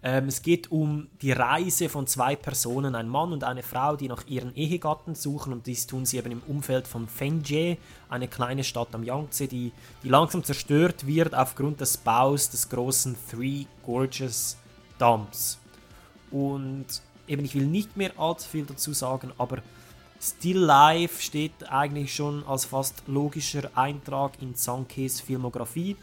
[0.02, 4.08] Ähm, es geht um die Reise von zwei Personen, ein Mann und eine Frau, die
[4.08, 7.76] nach ihren Ehegatten suchen und dies tun sie eben im Umfeld von Fengjie,
[8.08, 9.72] eine kleine Stadt am Yangtze, die,
[10.02, 14.56] die langsam zerstört wird aufgrund des Baus des großen Three Gorges
[14.98, 15.58] Dams.
[16.30, 16.86] Und
[17.26, 19.58] eben, ich will nicht mehr allzu viel dazu sagen, aber
[20.22, 25.96] Still Life steht eigentlich schon als fast logischer Eintrag in Sankes Filmografie.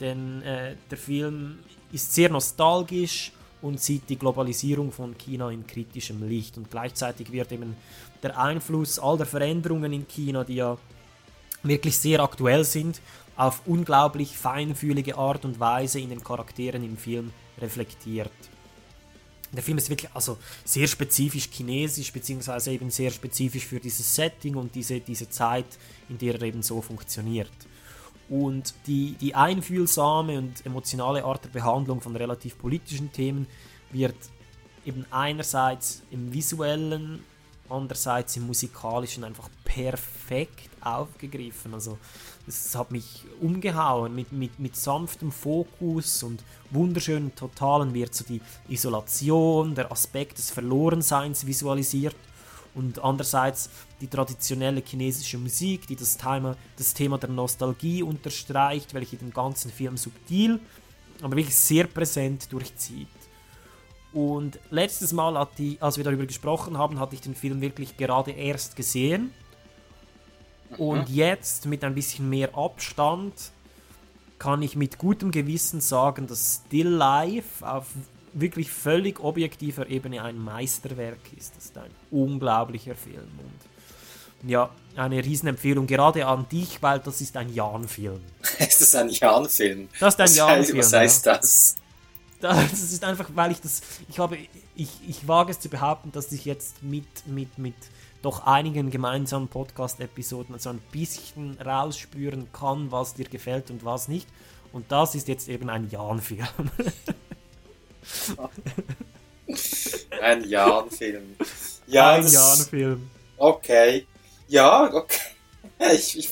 [0.00, 1.58] Denn äh, der Film
[1.92, 3.32] ist sehr nostalgisch
[3.62, 6.56] und sieht die Globalisierung von China in kritischem Licht.
[6.56, 7.76] Und gleichzeitig wird eben
[8.22, 10.78] der Einfluss all der Veränderungen in China, die ja
[11.62, 13.00] wirklich sehr aktuell sind,
[13.36, 18.30] auf unglaublich feinfühlige Art und Weise in den Charakteren im Film reflektiert.
[19.52, 24.54] Der Film ist wirklich also sehr spezifisch chinesisch, beziehungsweise eben sehr spezifisch für dieses Setting
[24.54, 25.66] und diese, diese Zeit,
[26.08, 27.50] in der er eben so funktioniert.
[28.30, 33.48] Und die, die einfühlsame und emotionale Art der Behandlung von relativ politischen Themen
[33.90, 34.14] wird
[34.86, 37.24] eben einerseits im visuellen,
[37.68, 41.74] andererseits im musikalischen einfach perfekt aufgegriffen.
[41.74, 41.98] Also
[42.46, 48.40] es hat mich umgehauen mit, mit, mit sanftem Fokus und wunderschönen Totalen wird so die
[48.68, 52.16] Isolation, der Aspekt des Verlorenseins visualisiert
[52.74, 59.16] und andererseits die traditionelle chinesische Musik, die das Thema, das Thema der Nostalgie unterstreicht, welche
[59.16, 60.60] den ganzen Film subtil,
[61.22, 63.08] aber wirklich sehr präsent durchzieht.
[64.12, 68.32] Und letztes Mal, die, als wir darüber gesprochen haben, hatte ich den Film wirklich gerade
[68.32, 69.32] erst gesehen.
[70.78, 73.34] Und jetzt mit ein bisschen mehr Abstand
[74.38, 77.86] kann ich mit gutem Gewissen sagen, dass Still Life auf
[78.32, 81.56] wirklich völlig objektiver Ebene ein Meisterwerk ist.
[81.56, 83.28] Das ist ein unglaublicher Film.
[83.38, 88.20] Und ja, eine Riesenempfehlung gerade an dich, weil das ist ein Jan-Film.
[88.58, 89.88] ist das ein Jan-Film?
[89.98, 90.78] Das ist ein Was Jan-Film.
[90.78, 91.76] heißt- Was heißt das?
[92.40, 94.38] Das ist einfach, weil ich das, ich habe,
[94.74, 97.74] ich, ich wage es zu behaupten, dass ich jetzt mit, mit, mit
[98.22, 104.26] doch einigen gemeinsamen Podcast-Episoden so ein bisschen rausspüren kann, was dir gefällt und was nicht.
[104.72, 106.46] Und das ist jetzt eben ein Jan-Film.
[110.22, 111.36] Ein Jan-Film.
[111.86, 113.10] Ja, Ein Jan-Film.
[113.36, 114.06] Okay.
[114.48, 115.18] Ja, okay.
[115.94, 116.28] Ich, ich,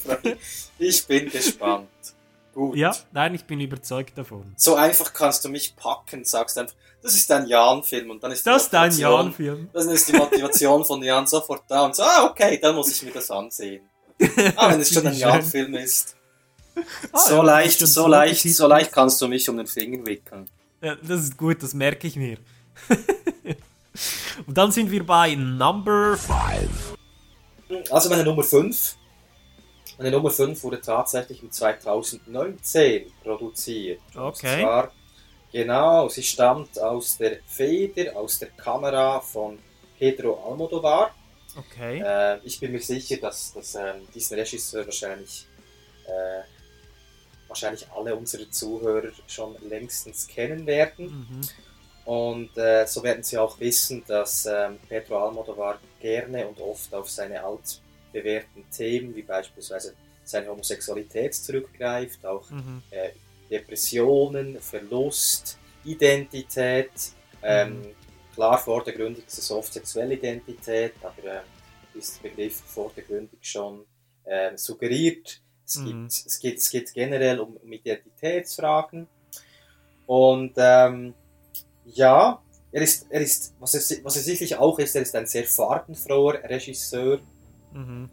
[0.79, 1.89] ich bin gespannt.
[2.53, 2.77] Gut.
[2.77, 4.53] Ja, nein, ich bin überzeugt davon.
[4.59, 8.47] So einfach kannst du mich packen, sagst einfach, das ist ein Jan-Film und dann ist
[8.47, 9.71] Das ist ein Motivation- Jan-Film.
[9.73, 13.03] Dann ist die Motivation von Jan sofort da und so, ah, okay, dann muss ich
[13.03, 13.89] mir das ansehen.
[14.57, 15.15] Ah, wenn es schon ein.
[15.17, 16.15] Jahrfilm ist.
[17.11, 20.51] Ah, so ja, leicht, so leicht, so leicht kannst du mich um den Finger wickeln.
[20.81, 22.39] Ja, das ist gut, das merke ich mir.
[24.47, 26.97] Und dann sind wir bei Number 5.
[27.91, 28.97] Also meine Nummer 5.
[29.99, 34.01] Meine Nummer 5 wurde tatsächlich im 2019 produziert.
[34.11, 34.23] Okay.
[34.23, 34.93] Und zwar,
[35.53, 39.59] genau, sie stammt aus der Feder, aus der Kamera von
[39.99, 41.11] Pedro Almodovar.
[41.57, 42.01] Okay.
[42.01, 45.47] Äh, ich bin mir sicher, dass, dass ähm, diesen Regisseur wahrscheinlich,
[46.07, 46.43] äh,
[47.49, 51.07] wahrscheinlich alle unsere Zuhörer schon längstens kennen werden.
[51.29, 51.41] Mhm.
[52.05, 57.11] Und äh, so werden Sie auch wissen, dass ähm, Pedro Almodovar gerne und oft auf
[57.11, 59.95] seine altbewährten Themen, wie beispielsweise
[60.25, 62.83] seine Homosexualität zurückgreift, auch Mhm.
[62.91, 63.11] äh,
[63.51, 66.91] Depressionen, Verlust, Identität.
[67.43, 67.95] Ähm,
[68.35, 71.41] Klar, vordergründig ist es oft sexuelle Identität, aber äh,
[71.99, 73.85] ist der Begriff vordergründig schon
[74.25, 75.41] äh, suggeriert.
[75.69, 75.85] Es, Mhm.
[75.87, 79.07] gibt, es, geht, es geht generell um, um Identitätsfragen.
[80.07, 81.13] Und ähm,
[81.85, 82.41] ja,
[82.73, 85.45] er ist, er ist was, er, was er sicherlich auch ist, er ist ein sehr
[85.45, 87.21] farbenfroher Regisseur
[87.73, 88.09] Mhm.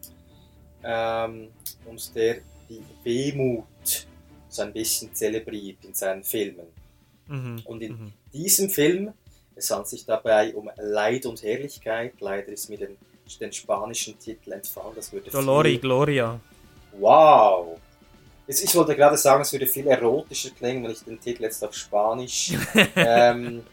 [0.84, 1.48] ähm,
[1.86, 2.40] und der
[2.70, 3.64] die Wehmut
[4.50, 6.68] so ein bisschen zelebriert in seinen Filmen.
[7.28, 7.62] Mhm.
[7.64, 8.14] Und in Mhm.
[8.34, 9.14] diesem Film,
[9.56, 12.14] es handelt sich dabei um Leid und Herrlichkeit.
[12.20, 12.98] Leider ist mir den,
[13.40, 14.94] den spanischen Titel entfallen.
[14.96, 16.40] Das würde Dolori viel, Gloria.
[17.00, 17.80] Wow!
[18.48, 21.64] Jetzt, ich wollte gerade sagen, es würde viel erotischer klingen, wenn ich den Titel jetzt
[21.64, 22.54] auf Spanisch
[22.96, 23.64] ähm,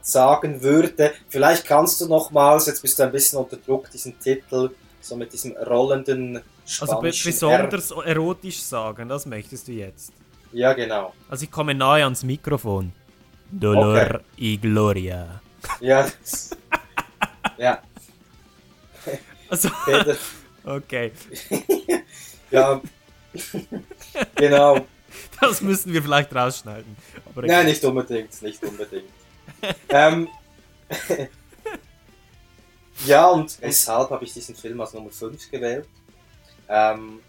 [0.00, 1.12] sagen würde.
[1.28, 5.32] Vielleicht kannst du nochmals, jetzt bist du ein bisschen unter Druck, diesen Titel so mit
[5.32, 10.10] diesem rollenden Also spanischen besonders erotisch sagen, das möchtest du jetzt.
[10.10, 10.58] R.
[10.58, 11.12] Ja, genau.
[11.28, 12.92] Also ich komme nahe ans Mikrofon.
[13.50, 15.40] Dolor y Gloria.
[15.80, 16.06] Ja,
[17.58, 17.82] ja.
[19.48, 19.68] Also,
[20.64, 21.12] okay.
[22.52, 22.80] Ja,
[24.34, 24.86] genau.
[25.40, 26.96] Das müssen wir vielleicht rausschneiden.
[27.26, 29.10] Aber Nein, nicht unbedingt, nicht unbedingt.
[29.88, 30.28] ähm,
[33.06, 35.88] ja, und weshalb habe ich diesen Film als Nummer 5 gewählt?
[36.68, 37.20] Ähm,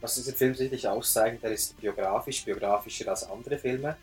[0.00, 3.96] was diesen Film sicherlich auszeichnet, er ist biografisch, biografischer als andere Filme.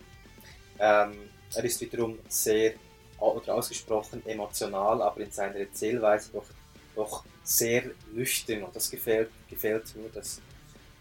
[0.80, 2.74] Ähm, er ist wiederum sehr
[3.20, 6.46] oder ausgesprochen emotional, aber in seiner Erzählweise doch,
[6.96, 10.42] doch sehr nüchtern und das gefällt, gefällt mir, dass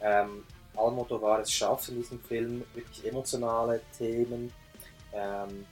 [0.01, 0.45] ähm,
[0.77, 4.53] Almodovar es schafft in diesem Film wirklich emotionale Themen,
[5.13, 5.67] ähm,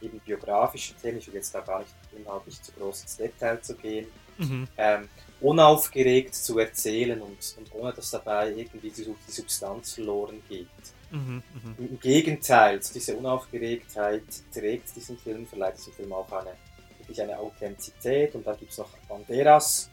[0.00, 3.74] eben biografische Themen, ich will jetzt da gar nicht inhaltlich zu groß ins Detail zu
[3.76, 4.06] gehen,
[4.38, 4.66] Mhm.
[4.76, 5.08] ähm,
[5.40, 10.66] unaufgeregt zu erzählen und, und ohne dass dabei irgendwie die, die Substanz verloren geht.
[11.10, 11.74] Mhm, mhm.
[11.78, 14.22] Im Gegenteil, diese Unaufgeregtheit
[14.52, 16.54] trägt diesen Film, verleiht diesem Film auch eine,
[16.98, 18.34] wirklich eine Authentizität.
[18.34, 19.90] Und dann gibt es noch Banderas.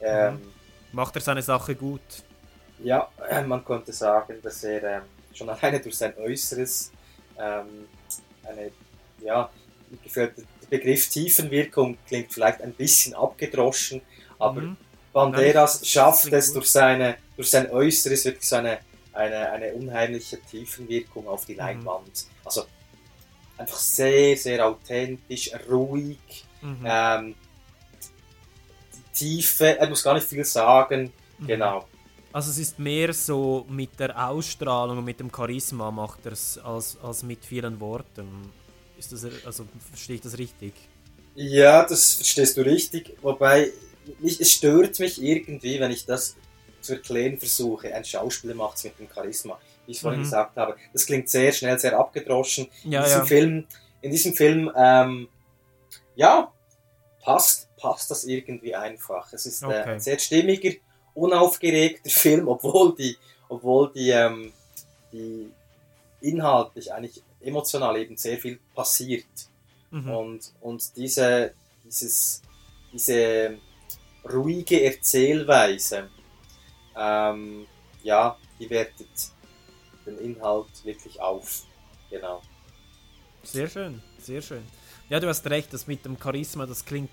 [0.00, 0.42] Ähm,
[0.92, 2.00] Macht er seine Sache gut?
[2.84, 3.08] Ja,
[3.46, 5.02] man könnte sagen, dass er ähm,
[5.32, 6.90] schon alleine durch sein Äußeres
[7.38, 7.88] ähm,
[8.44, 8.70] eine,
[9.22, 9.50] ja,
[10.02, 10.44] gefällt der
[10.78, 14.00] Begriff Tiefenwirkung klingt vielleicht ein bisschen abgedroschen,
[14.38, 14.76] aber Mhm.
[15.12, 18.78] Banderas Nein, schafft es durch, seine, durch sein Äußeres wirklich so eine,
[19.12, 21.46] eine, eine unheimliche Tiefenwirkung auf Mhm.
[21.46, 22.26] die Leinwand.
[22.44, 22.64] Also
[23.58, 26.18] einfach sehr, sehr authentisch, ruhig,
[26.62, 26.84] Mhm.
[26.86, 27.34] ähm,
[29.12, 31.46] Tiefe, er muss gar nicht viel sagen, Mhm.
[31.46, 31.86] genau.
[32.32, 36.58] Also es ist mehr so mit der Ausstrahlung und mit dem Charisma macht er es
[36.58, 38.54] als, als mit vielen Worten.
[38.96, 40.74] Ist das, also verstehe ich das richtig?
[41.34, 43.16] Ja, das verstehst du richtig.
[43.22, 43.72] Wobei,
[44.18, 46.36] mich, es stört mich irgendwie, wenn ich das
[46.80, 47.94] zu erklären versuche.
[47.94, 50.24] Ein Schauspieler macht es mit dem Charisma, wie ich vorhin Mhm.
[50.24, 50.76] gesagt habe.
[50.92, 52.68] Das klingt sehr schnell, sehr abgedroschen.
[52.84, 53.26] Ja, in diesem ja.
[53.26, 53.66] Film,
[54.02, 55.28] in diesem Film ähm,
[56.16, 56.52] ja,
[57.22, 59.32] passt, passt das irgendwie einfach.
[59.32, 59.90] Es ist äh, Okay.
[59.94, 60.72] ein sehr stimmiger,
[61.14, 63.16] unaufgeregter Film, obwohl die,
[63.48, 64.52] obwohl die, ähm,
[65.12, 65.50] die
[66.20, 69.26] inhaltlich eigentlich emotional eben sehr viel passiert.
[69.90, 70.10] Mhm.
[70.10, 71.54] Und, und diese,
[71.84, 72.42] dieses,
[72.92, 73.58] diese
[74.30, 76.08] ruhige Erzählweise,
[76.96, 77.66] ähm,
[78.02, 79.08] ja, die wertet
[80.06, 81.64] den Inhalt wirklich auf.
[82.10, 82.42] Genau.
[83.42, 84.62] Sehr schön, sehr schön.
[85.08, 87.10] Ja, du hast recht, das mit dem Charisma, das klingt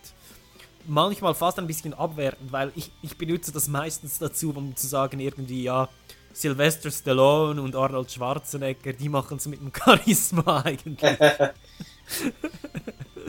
[0.89, 5.19] manchmal fast ein bisschen abwertend, weil ich, ich benutze das meistens dazu, um zu sagen,
[5.19, 5.87] irgendwie, ja,
[6.33, 11.17] Sylvester Stallone und Arnold Schwarzenegger, die machen es mit dem Charisma eigentlich.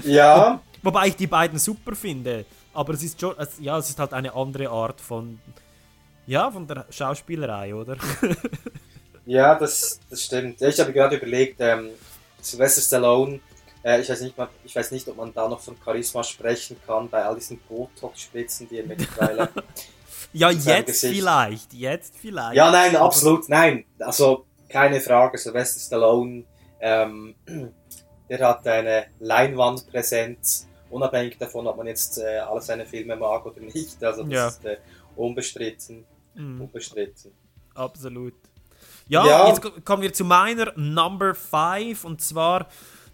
[0.04, 0.62] Ja.
[0.82, 4.14] Wobei ich die beiden super finde, aber es ist schon, es, ja, es ist halt
[4.14, 5.38] eine andere Art von,
[6.26, 7.98] ja, von der Schauspielerei, oder?
[9.26, 10.62] Ja, das, das stimmt.
[10.62, 11.90] Ich habe gerade überlegt, ähm,
[12.40, 13.40] Sylvester Stallone
[13.82, 16.76] Äh, ich, weiß nicht, mal- ich weiß nicht, ob man da noch von Charisma sprechen
[16.86, 19.48] kann bei all diesen Botox-Spritzen, die er mittlerweile.
[20.32, 22.54] Ja, jetzt Gesicht- vielleicht, jetzt vielleicht.
[22.54, 23.84] Ja, nein, absolut, nein.
[23.98, 26.44] Also keine Frage, Sylvester Stallone,
[26.80, 27.34] ähm,
[28.28, 33.60] der hat eine Leinwandpräsenz, unabhängig davon, ob man jetzt äh, alle seine Filme mag oder
[33.60, 34.02] nicht.
[34.04, 34.48] Also das Ja.
[34.48, 34.76] ist äh,
[35.16, 36.04] unbestritten.
[36.34, 36.60] Mhm.
[36.62, 37.32] Unbestritten.
[37.74, 38.34] Absolut.
[39.08, 39.48] Ja, Ja.
[39.48, 42.68] jetzt ko- kommen wir zu meiner Number 5 und zwar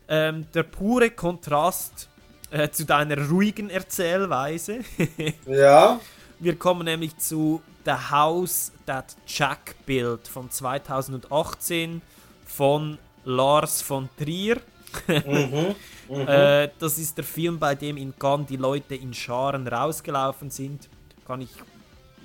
[0.08, 2.08] ähm, der pure Kontrast
[2.50, 4.80] äh, zu deiner ruhigen Erzählweise.
[5.46, 6.00] Ja.
[6.38, 12.02] Wir kommen nämlich zu The House That Jack Built von 2018
[12.44, 14.60] von Lars von Trier.
[15.06, 15.74] Mhm,
[16.08, 16.28] mhm.
[16.28, 20.90] Äh, das ist der Film, bei dem in Cannes die Leute in Scharen rausgelaufen sind.
[21.26, 21.50] Kann ich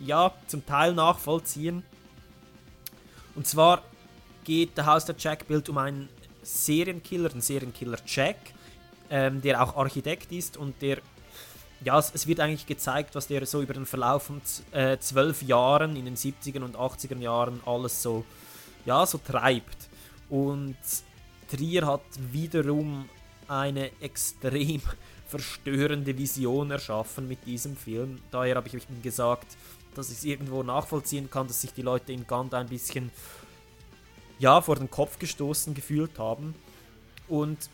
[0.05, 1.83] ja zum Teil nachvollziehen.
[3.35, 3.81] Und zwar
[4.43, 6.09] geht der Haus der Jack Bild um einen
[6.43, 8.37] Serienkiller, den Serienkiller Jack,
[9.09, 10.99] ähm, der auch Architekt ist und der,
[11.83, 15.41] ja, es, es wird eigentlich gezeigt, was der so über den Verlauf von äh, zwölf
[15.41, 18.25] Jahren in den 70er und 80er Jahren alles so,
[18.85, 19.89] ja, so treibt.
[20.29, 20.77] Und
[21.49, 23.09] Trier hat wiederum
[23.47, 24.81] eine extrem
[25.27, 28.19] verstörende Vision erschaffen mit diesem Film.
[28.31, 29.57] Daher habe ich ihm gesagt,
[29.95, 33.11] dass ich es irgendwo nachvollziehen kann, dass sich die Leute in Gand ein bisschen
[34.41, 36.55] ja, vor den Kopf gestoßen gefühlt haben.
[37.29, 37.69] Und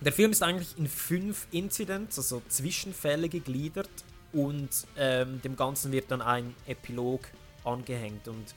[0.00, 3.90] der Film ist eigentlich in fünf Incidents, also Zwischenfälle gegliedert
[4.32, 7.28] und ähm, dem Ganzen wird dann ein Epilog
[7.64, 8.28] angehängt.
[8.28, 8.54] Und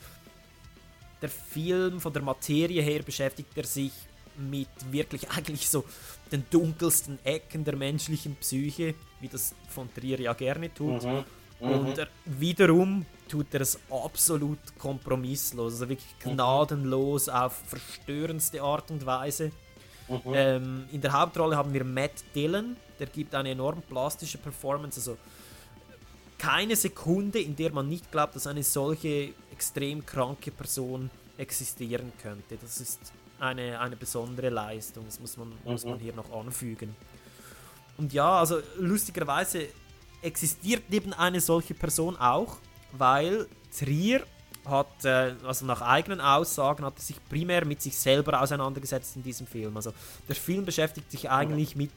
[1.22, 3.92] der Film von der Materie her beschäftigt er sich
[4.38, 5.84] mit wirklich eigentlich so
[6.32, 11.04] den dunkelsten Ecken der menschlichen Psyche, wie das von Trier ja gerne tut.
[11.04, 11.24] Mhm,
[11.60, 11.70] mhm.
[11.70, 19.06] Und er, wiederum tut er es absolut kompromisslos, also wirklich gnadenlos auf verstörendste Art und
[19.06, 19.52] Weise.
[20.08, 20.22] Mhm.
[20.34, 25.18] Ähm, in der Hauptrolle haben wir Matt Dillon, der gibt eine enorm plastische Performance, also
[26.38, 32.58] keine Sekunde, in der man nicht glaubt, dass eine solche extrem kranke Person existieren könnte.
[32.62, 33.00] Das ist
[33.40, 35.90] eine, eine besondere Leistung, das muss man, muss Mhm.
[35.92, 36.96] man hier noch anfügen.
[37.98, 39.68] Und ja, also lustigerweise
[40.22, 42.58] existiert eben eine solche Person auch,
[42.98, 44.24] weil Trier
[44.66, 49.24] hat, äh, also nach eigenen Aussagen, hat er sich primär mit sich selber auseinandergesetzt in
[49.24, 49.76] diesem Film.
[49.76, 49.94] Also
[50.28, 51.92] der Film beschäftigt sich eigentlich mit,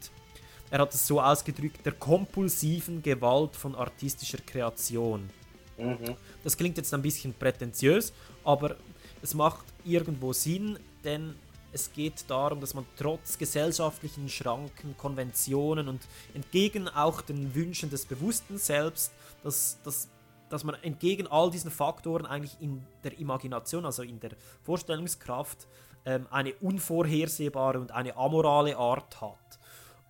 [0.70, 5.30] er hat es so ausgedrückt, der kompulsiven Gewalt von artistischer Kreation.
[5.78, 6.16] Mhm.
[6.44, 8.12] Das klingt jetzt ein bisschen prätentiös,
[8.44, 8.76] aber
[9.22, 11.34] es macht irgendwo Sinn, denn
[11.72, 16.00] es geht darum, dass man trotz gesellschaftlichen Schranken, Konventionen und
[16.34, 20.08] entgegen auch den Wünschen des bewussten Selbst, dass, dass,
[20.50, 24.30] dass man entgegen all diesen Faktoren eigentlich in der Imagination, also in der
[24.62, 25.68] Vorstellungskraft,
[26.04, 29.58] ähm, eine unvorhersehbare und eine amorale Art hat.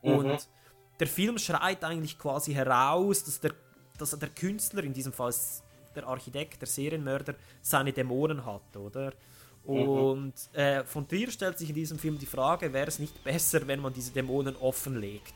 [0.03, 0.39] Und Mhm.
[1.01, 3.53] der Film schreit eigentlich quasi heraus, dass der,
[3.99, 5.35] dass der Künstler, in diesem Fall
[5.95, 9.13] der Architekt, der Serienmörder, seine Dämonen hat, oder?
[9.65, 13.67] Und äh, von Trier stellt sich in diesem Film die Frage, wäre es nicht besser,
[13.67, 15.35] wenn man diese Dämonen offenlegt?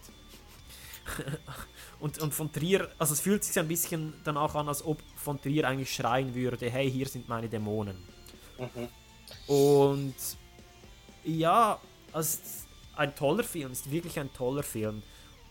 [2.00, 5.40] Und, und von Trier, also es fühlt sich ein bisschen danach an, als ob von
[5.40, 7.96] Trier eigentlich schreien würde, hey, hier sind meine Dämonen.
[8.58, 8.88] Mhm.
[9.46, 10.14] Und
[11.24, 11.80] ja,
[12.12, 15.02] also es ist ein toller Film, es ist wirklich ein toller Film.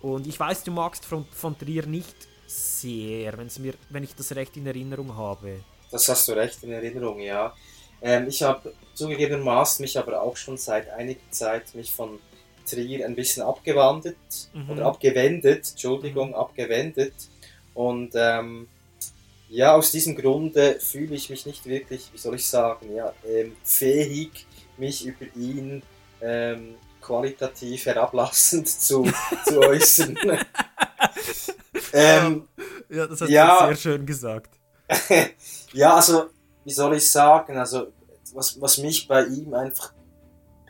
[0.02, 2.16] Und ich weiß, du magst von, von Trier nicht
[2.47, 5.64] sehr, wenn's mir, wenn ich das recht in Erinnerung habe.
[5.89, 7.54] Das hast du recht in Erinnerung, ja.
[8.02, 12.20] Ähm, ich habe zugegebenermaßen mich aber auch schon seit einiger Zeit mich von
[12.66, 14.16] Trier ein bisschen abgewandt
[14.53, 14.70] Mhm.
[14.70, 17.14] oder abgewendet, Entschuldigung, abgewendet.
[17.74, 18.68] Und ähm,
[19.49, 23.55] ja, aus diesem Grunde fühle ich mich nicht wirklich, wie soll ich sagen, ja, ähm,
[23.64, 24.45] fähig,
[24.78, 25.84] mich über ihn
[26.22, 29.12] ähm, qualitativ herablassend zu,
[29.45, 30.18] zu äußern.
[31.93, 32.47] ähm,
[32.89, 33.59] ja, das hast ja.
[33.59, 34.51] du sehr schön gesagt.
[35.74, 36.30] ja, also,
[36.64, 37.88] wie soll ich sagen, also,
[38.34, 39.93] was, was mich bei ihm einfach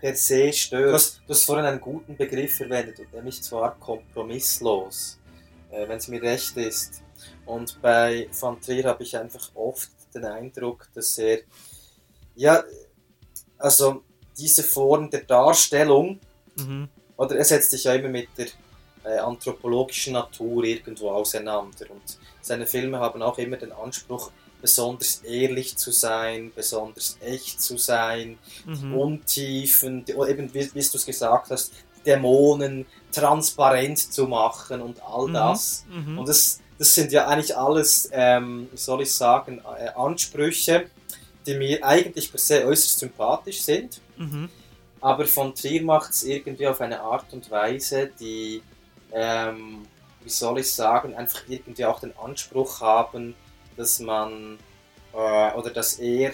[0.01, 0.89] per se stört.
[0.89, 5.19] Du hast, du hast vorhin einen guten Begriff verwendet, und nämlich zwar kompromisslos,
[5.69, 7.03] äh, wenn es mir recht ist.
[7.45, 11.39] Und bei Van Trier habe ich einfach oft den Eindruck, dass er,
[12.35, 12.63] ja,
[13.57, 14.03] also
[14.37, 16.19] diese Form der Darstellung,
[16.57, 16.89] Mhm.
[17.15, 18.47] oder er setzt sich ja immer mit der
[19.05, 21.89] äh, anthropologischen Natur irgendwo auseinander.
[21.89, 24.31] Und seine Filme haben auch immer den Anspruch,
[24.61, 28.75] besonders ehrlich zu sein, besonders echt zu sein, Mhm.
[28.81, 31.71] die Untiefen, die, eben wie, wie du es gesagt hast,
[32.05, 35.85] Dämonen transparent zu machen und all Mhm, das.
[35.89, 36.19] mhm.
[36.19, 40.89] Und das, das sind ja eigentlich alles, ähm, wie soll ich sagen, äh, Ansprüche,
[41.45, 44.01] die mir eigentlich per se äußerst sympathisch sind.
[44.17, 44.49] Mhm.
[45.03, 48.61] aber von Trier macht es irgendwie auf eine Art und Weise, die,
[49.11, 49.87] ähm,
[50.23, 53.33] wie soll ich sagen, einfach irgendwie auch den Anspruch haben,
[53.77, 54.57] dass man
[55.13, 55.17] äh,
[55.57, 56.33] oder dass er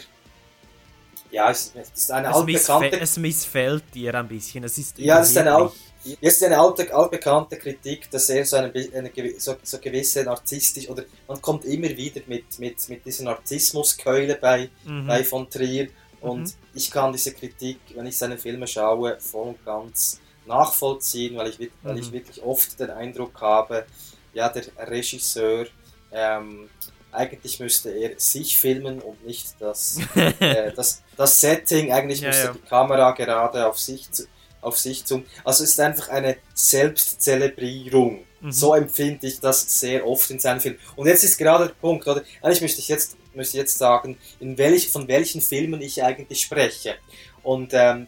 [1.32, 4.64] ja, es, es ist eine Es, altbekannte missfä es missfällt dir ein bisschen.
[4.64, 5.74] Es ist ja, das ist eine, alt,
[6.22, 10.88] das ist eine alte, altbekannte Kritik, dass er so eine, eine so, so gewisse narzisstisch
[10.90, 15.08] oder man kommt immer wieder mit, mit, mit dieser Narzissmuskeule bei, Mhm.
[15.08, 15.90] bei von Trier
[16.22, 16.54] und Mhm.
[16.74, 21.60] ich kann diese Kritik, wenn ich seine Filme schaue, voll und ganz nachvollziehen, weil ich,
[21.60, 22.14] wirklich- weil ich Mhm.
[22.14, 23.86] wirklich oft den Eindruck habe,
[24.34, 25.68] ja, der Regisseur,
[26.12, 26.70] ähm,
[27.12, 29.98] eigentlich müsste er sich filmen und nicht das,
[30.40, 32.54] äh, das, das Setting, eigentlich Ja, müsste ja.
[32.54, 34.26] die Kamera gerade auf sich, zu-
[34.62, 35.26] auf sich zum.
[35.44, 38.24] Also es ist einfach eine Selbstzelebrierung.
[38.42, 38.52] Mhm.
[38.52, 40.78] So empfinde ich das sehr oft in seinen Filmen.
[40.96, 42.24] Und jetzt ist gerade der Punkt, oder?
[42.42, 46.96] Eigentlich müsste ich jetzt, müsste jetzt sagen, in welch, von welchen Filmen ich eigentlich spreche.
[47.44, 48.08] Und ähm,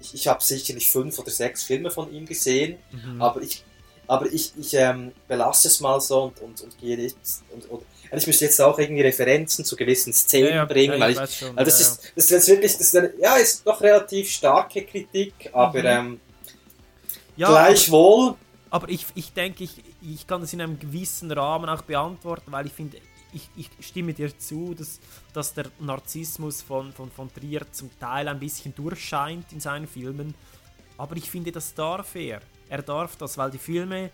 [0.00, 3.20] ich, ich habe sicherlich fünf oder sechs Filme von ihm gesehen, Mhm.
[3.22, 3.64] aber ich,
[4.08, 7.16] aber ich, ich ähm, belasse es mal so und, und, und gehe nicht.
[7.52, 11.12] Und, und, ich müsste jetzt auch irgendwie Referenzen zu gewissen Szenen Ja, bringen, ja, weil
[11.24, 13.66] ich, schon, weil das ja, ist, das ist jetzt wirklich, das ist eine, ja, ist
[13.66, 15.86] doch relativ starke Kritik, aber Mhm.
[15.86, 16.20] ähm,
[17.36, 18.30] gleichwohl.
[18.30, 18.38] Aber,
[18.70, 22.66] aber ich, ich denke, ich, ich kann das in einem gewissen Rahmen auch beantworten, weil
[22.66, 22.98] ich finde,
[23.32, 25.00] ich, ich stimme dir zu, dass,
[25.34, 30.34] dass der Narzissmus von, von, von Trier zum Teil ein bisschen durchscheint in seinen Filmen.
[30.96, 32.40] Aber ich finde, das darf er.
[32.68, 34.10] Er darf das, weil die Filme,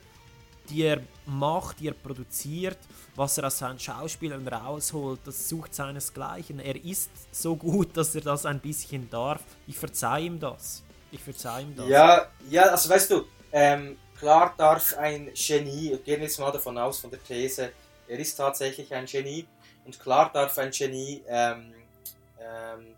[0.68, 2.78] die er macht, die er produziert,
[3.16, 6.60] was er aus seinen Schauspielern rausholt, das sucht seinesgleichen.
[6.60, 9.42] Er ist so gut, dass er das ein bisschen darf.
[9.66, 10.82] Ich verzeihe ihm das.
[11.10, 11.88] Ich verzeihe ihm das.
[11.88, 16.76] Ja, ja, also weißt du, ähm, klar darf ein Genie, gehen wir jetzt mal davon
[16.78, 17.72] aus, von der These,
[18.08, 19.46] er ist tatsächlich ein Genie,
[19.84, 21.72] und klar darf ein Genie, ähm,
[22.40, 22.96] ähm,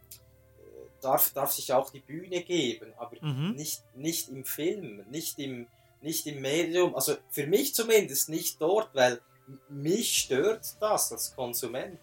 [1.06, 3.54] darf, darf sich auch die Bühne geben, aber Mhm.
[3.56, 5.66] nicht, nicht im Film, nicht im,
[6.02, 9.20] nicht im Medium, also für mich zumindest nicht dort, weil
[9.68, 11.98] mich stört das als Konsument.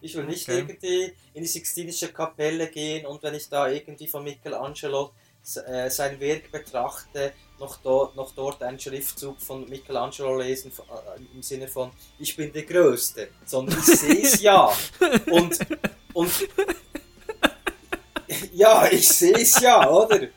[0.00, 0.58] Ich will nicht Okay.
[0.58, 1.00] irgendwie
[1.34, 5.12] in die Sixtinische Kapelle gehen und wenn ich da irgendwie von Michelangelo
[5.66, 11.42] äh, sein Werk betrachte, noch dort, noch dort einen Schriftzug von Michelangelo lesen äh, im
[11.42, 14.72] Sinne von ich bin der Größte, sondern ich sehe es ja.
[15.30, 15.58] Und,
[16.14, 16.32] und
[18.54, 20.28] ja, ich sehe es ja, oder?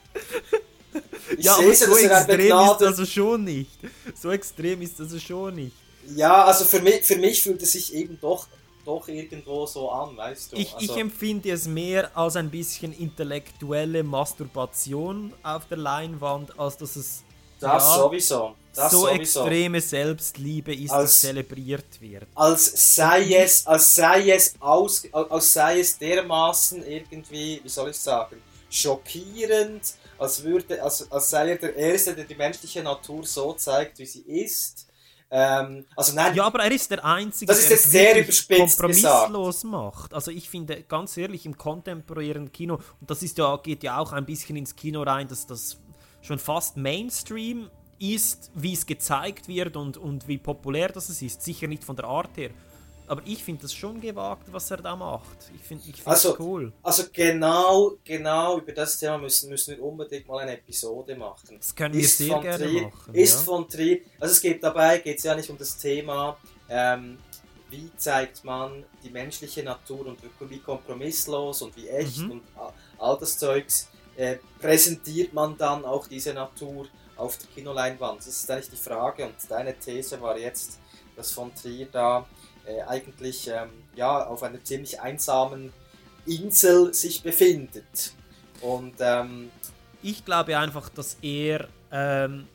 [1.37, 3.79] Ich ja, sehe aber es ja, so er extrem ist das also schon nicht.
[4.15, 5.75] So extrem ist das also schon nicht.
[6.15, 8.47] Ja, also für mich, für mich fühlt es sich eben doch,
[8.85, 10.57] doch irgendwo so an, weißt du.
[10.57, 16.77] Ich, also, ich empfinde es mehr als ein bisschen intellektuelle Masturbation auf der Leinwand, als
[16.77, 17.23] dass es
[17.59, 19.41] Das sowieso, das so sowieso.
[19.45, 22.27] extreme Selbstliebe ist, Als- dass zelebriert wird.
[22.35, 27.97] als sei es, als sei es aus, als sei es dermaßen irgendwie, wie soll ich
[27.97, 28.37] sagen,
[28.69, 29.81] schockierend,
[30.17, 34.05] als würde, als, als sei er der Erste, der die menschliche Natur so zeigt, wie
[34.05, 34.87] sie ist.
[35.31, 38.19] Ähm, also nein, Ja, aber er ist der Einzige, Das ist der jetzt es sehr
[38.23, 40.13] überspitzt kompromisslos macht.
[40.13, 44.11] Also ich finde, ganz ehrlich, im kontemporären Kino, und das ist ja, geht ja auch
[44.11, 45.77] ein bisschen ins Kino rein, dass das
[46.21, 47.69] schon fast Mainstream
[47.99, 51.41] ist, wie es gezeigt wird und, und wie populär das es ist.
[51.41, 52.51] Sicher nicht von der Art her.
[53.07, 55.25] Aber ich finde das schon gewagt, was er da macht.
[55.55, 56.71] Ich finde ich find Also, das cool.
[56.83, 61.57] also genau, genau über das Thema müssen, müssen wir unbedingt mal eine Episode machen.
[61.57, 63.39] Das können wir sehr gerne Trier, machen, Ist ja.
[63.45, 66.37] von Trier, also es geht dabei, geht es ja nicht um das Thema,
[66.69, 67.17] ähm,
[67.71, 70.19] wie zeigt man die menschliche Natur und
[70.49, 72.31] wie- kompromisslos und wie echt Mhm.
[72.31, 72.41] und
[72.99, 73.87] all das Zeugs
[74.17, 76.87] äh, präsentiert man dann auch diese Natur
[77.19, 78.19] auf der Kinoleinwand.
[78.19, 80.79] Das ist eigentlich die Frage und deine These war jetzt,
[81.15, 82.25] dass von Trier da
[82.65, 85.73] äh, eigentlich ähm, ja, auf einer ziemlich einsamen
[86.25, 88.13] Insel sich befindet.
[88.61, 89.51] Und ähm,
[90.01, 92.47] Ich glaube einfach, dass er, ähm,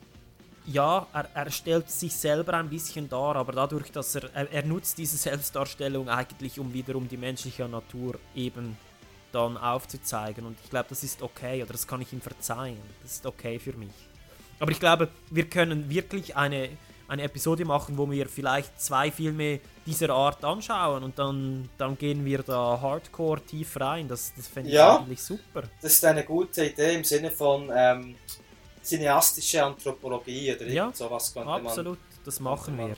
[0.65, 4.65] ja, er, er stellt sich selber ein bisschen dar, aber dadurch, dass er, er, er
[4.65, 8.77] nutzt diese Selbstdarstellung eigentlich, um wiederum die menschliche Natur eben
[9.31, 10.45] dann aufzuzeigen.
[10.45, 12.81] Und ich glaube, das ist okay, oder das kann ich ihm verzeihen.
[13.03, 13.93] Das ist okay für mich.
[14.59, 16.69] Aber ich glaube, wir können wirklich eine,
[17.07, 22.25] eine Episode machen, wo wir vielleicht zwei Filme dieser Art anschauen und dann, dann gehen
[22.25, 24.07] wir da hardcore tief rein.
[24.07, 24.97] Das, das fände ich Ja.
[24.99, 25.63] eigentlich super.
[25.81, 28.15] das ist eine gute Idee im Sinne von ähm,
[28.83, 31.65] cineastische Anthropologie oder Ja, sowas könnte man.
[31.65, 32.95] Absolut, das machen man- wir.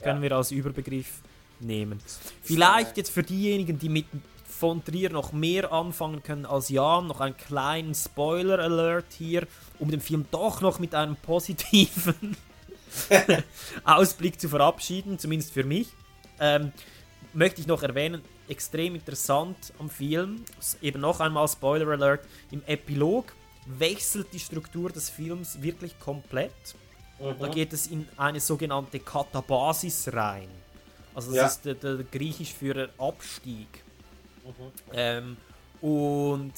[0.00, 0.04] Ja.
[0.04, 1.20] Können wir als Überbegriff
[1.60, 2.00] nehmen.
[2.42, 4.06] Vielleicht jetzt für diejenigen, die mit
[4.48, 9.46] von Trier noch mehr anfangen können als Jan, noch einen kleinen Spoiler-Alert hier,
[9.80, 12.36] um den Film doch noch mit einem positiven
[13.84, 15.88] Ausblick zu verabschieden, zumindest für mich.
[16.38, 16.72] Ähm,
[17.32, 20.44] möchte ich noch erwähnen, extrem interessant am Film,
[20.82, 23.32] eben noch einmal Spoiler Alert, im Epilog
[23.66, 26.52] wechselt die Struktur des Films wirklich komplett.
[27.20, 27.34] Mhm.
[27.38, 30.48] Da geht es in eine sogenannte Katabasis rein.
[31.14, 31.46] Also das Ja.
[31.46, 33.68] ist der, der griechisch für Abstieg.
[34.44, 34.52] Mhm.
[34.92, 35.36] Ähm,
[35.80, 36.52] und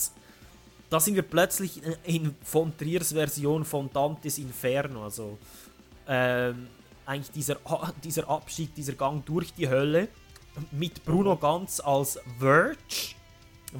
[0.92, 5.04] da sind wir plötzlich in, von Triers Version von Dantes Inferno.
[5.04, 5.38] Also
[6.06, 6.66] ähm,
[7.06, 7.56] eigentlich dieser,
[8.04, 10.08] dieser Abstieg, dieser Gang durch die Hölle
[10.70, 13.14] mit Bruno Ganz als Verge.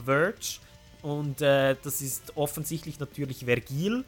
[0.06, 0.60] Verge.
[1.02, 4.06] Und äh, das ist offensichtlich natürlich Vergil,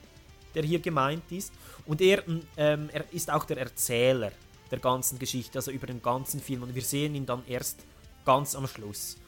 [0.54, 1.52] der hier gemeint ist.
[1.84, 2.22] Und er,
[2.56, 4.32] ähm, er ist auch der Erzähler
[4.70, 6.62] der ganzen Geschichte, also über den ganzen Film.
[6.62, 7.80] Und wir sehen ihn dann erst
[8.24, 9.18] ganz am Schluss.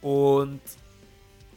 [0.00, 0.62] Und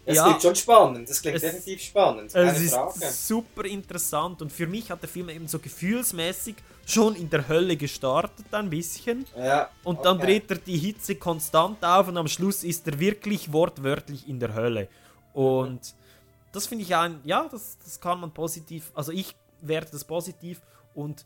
[0.06, 3.12] Es ja, klingt schon spannend, das klingt es- definitiv spannend, keine es ist Frage.
[3.12, 7.78] super interessant und für mich hat der Film eben so gefühlsmäßig schon in der Hölle
[7.78, 9.26] gestartet ein bisschen.
[9.38, 10.26] Ja, Und dann okay.
[10.26, 14.54] dreht er die Hitze konstant auf und am Schluss ist er wirklich wortwörtlich in der
[14.56, 14.88] Hölle.
[15.34, 15.80] Und
[16.52, 20.60] das finde ich ein, ja, das, das kann man positiv, also ich werte das positiv
[20.96, 21.24] und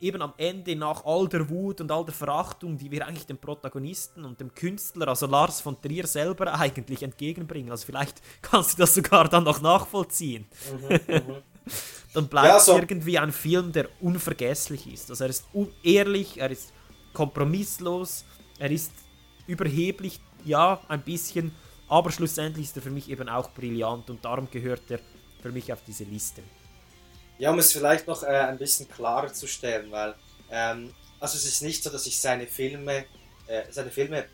[0.00, 3.38] eben am Ende nach all der Wut und all der Verachtung, die wir eigentlich dem
[3.38, 7.70] Protagonisten und dem Künstler, also Lars von Trier selber eigentlich entgegenbringen.
[7.70, 10.46] Also vielleicht kannst du das sogar dann noch nachvollziehen.
[10.72, 11.22] Mhm, mhm.
[12.14, 15.10] dann bleibt Ja, es so- irgendwie ein Film, der unvergesslich ist.
[15.10, 15.44] Also er ist
[15.82, 16.72] ehrlich, er ist
[17.12, 18.24] kompromisslos,
[18.58, 18.92] er ist
[19.46, 21.52] überheblich, ja, ein bisschen,
[21.88, 25.00] aber schlussendlich ist er für mich eben auch brillant und darum gehört er
[25.42, 26.42] für mich auf diese Liste.
[27.40, 30.14] Ja, um es vielleicht noch äh, ein bisschen klarer zu stellen, weil
[30.50, 33.04] ähm, also es ist nicht so, dass ich seine Filme,
[33.46, 34.26] äh, seine Filme,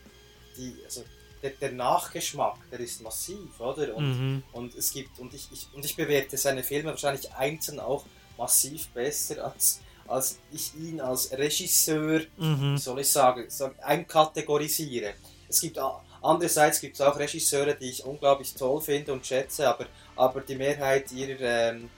[0.56, 1.04] die, also
[1.42, 3.94] der, der Nachgeschmack, der ist massiv, oder?
[3.94, 4.42] Und, Mhm.
[4.52, 8.04] und es gibt und ich, ich und ich bewerte seine Filme wahrscheinlich einzeln auch
[8.36, 12.74] massiv besser als als ich ihn als Regisseur, Mhm.
[12.74, 13.46] wie soll ich sagen,
[13.82, 15.14] einkategorisiere.
[15.48, 15.78] Es gibt
[16.22, 19.86] andererseits gibt es auch Regisseure, die ich unglaublich toll finde und schätze, aber
[20.16, 21.90] aber die Mehrheit ihrer ähm,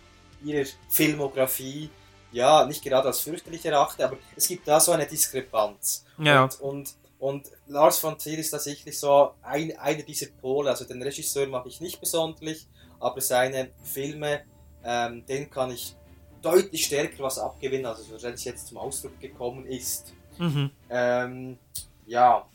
[0.45, 1.91] ihrer Filmografie
[2.32, 6.05] ja nicht gerade als fürchterlich erachte, aber es gibt da so eine Diskrepanz.
[6.18, 6.45] Ja.
[6.45, 10.70] Und, und, und Lars von Trier ist da sicherlich so ein, einer dieser Pole.
[10.70, 12.66] Also den Regisseur mag ich nicht besonders,
[13.01, 14.43] aber seine Filme,
[14.84, 15.95] ähm, den kann ich
[16.43, 20.12] deutlich stärker was abgewinnen, als es wahrscheinlich jetzt zum Ausdruck gekommen ist.
[20.39, 20.70] Mhm.
[20.89, 21.59] Ähm,
[22.07, 22.47] ja.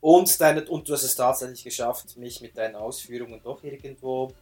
[0.00, 4.32] Und, deine, und du hast es tatsächlich geschafft, mich mit deinen Ausführungen doch irgendwo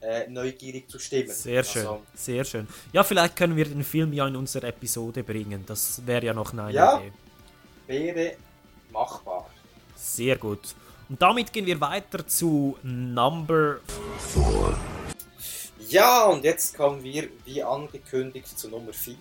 [0.00, 1.30] äh, neugierig zu stimmen.
[1.30, 2.66] Sehr schön, Also, sehr schön.
[2.92, 5.64] Ja, vielleicht können wir den Film ja in unsere Episode bringen.
[5.66, 7.00] Das wäre ja noch eine Ja.
[7.00, 7.12] Idee.
[8.14, 8.36] wäre
[8.92, 9.50] machbar.
[9.96, 10.74] Sehr gut.
[11.08, 13.78] Und damit gehen wir weiter zu Number
[14.32, 14.78] 4.
[15.88, 19.16] Ja, und jetzt kommen wir, wie angekündigt, zu Nummer 4.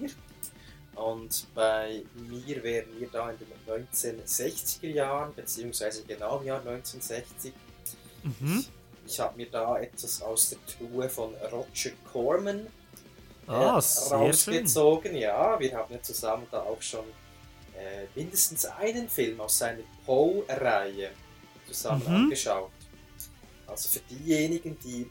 [0.96, 7.54] Und bei mir wären wir da in den 1960er Jahren, beziehungsweise genau im Jahr 1960.
[8.24, 8.60] Mhm.
[8.60, 8.70] Ich
[9.18, 12.68] habe mir da etwas aus der Truhe von Roger Corman
[13.47, 13.80] äh, Ah,
[14.12, 15.16] rausgezogen.
[15.16, 17.05] Ja, wir haben ja zusammen da auch schon
[17.76, 21.12] äh, mindestens einen Film aus seiner Poe-Reihe
[21.66, 22.16] zusammen Mhm.
[22.26, 22.72] angeschaut.
[23.66, 25.10] Also für diejenigen, die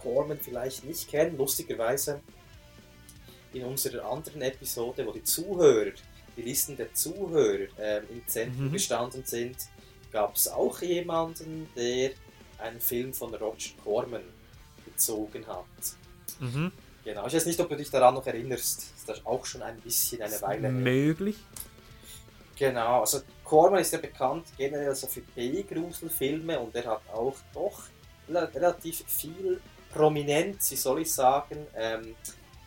[0.00, 2.20] Corman vielleicht nicht kennen, lustigerweise
[3.52, 5.92] in unserer anderen Episode, wo die Zuhörer,
[6.36, 8.72] die Listen der Zuhörer ähm, im Zentrum Mhm.
[8.72, 9.56] gestanden sind,
[10.12, 12.10] gab es auch jemanden, der
[12.64, 14.22] einen Film von Roger Corman
[14.84, 15.64] bezogen hat.
[16.40, 16.72] Mhm.
[17.04, 18.86] Genau, ich weiß nicht, ob du dich daran noch erinnerst.
[19.06, 20.70] Das ist auch schon ein bisschen eine Weile her.
[20.72, 21.36] Möglich.
[22.56, 27.82] Genau, also Corman ist ja bekannt generell also für B-Gruselfilme und er hat auch doch
[28.28, 29.60] rela- relativ viel
[29.92, 32.14] Prominenz, wie soll ich sagen, ähm,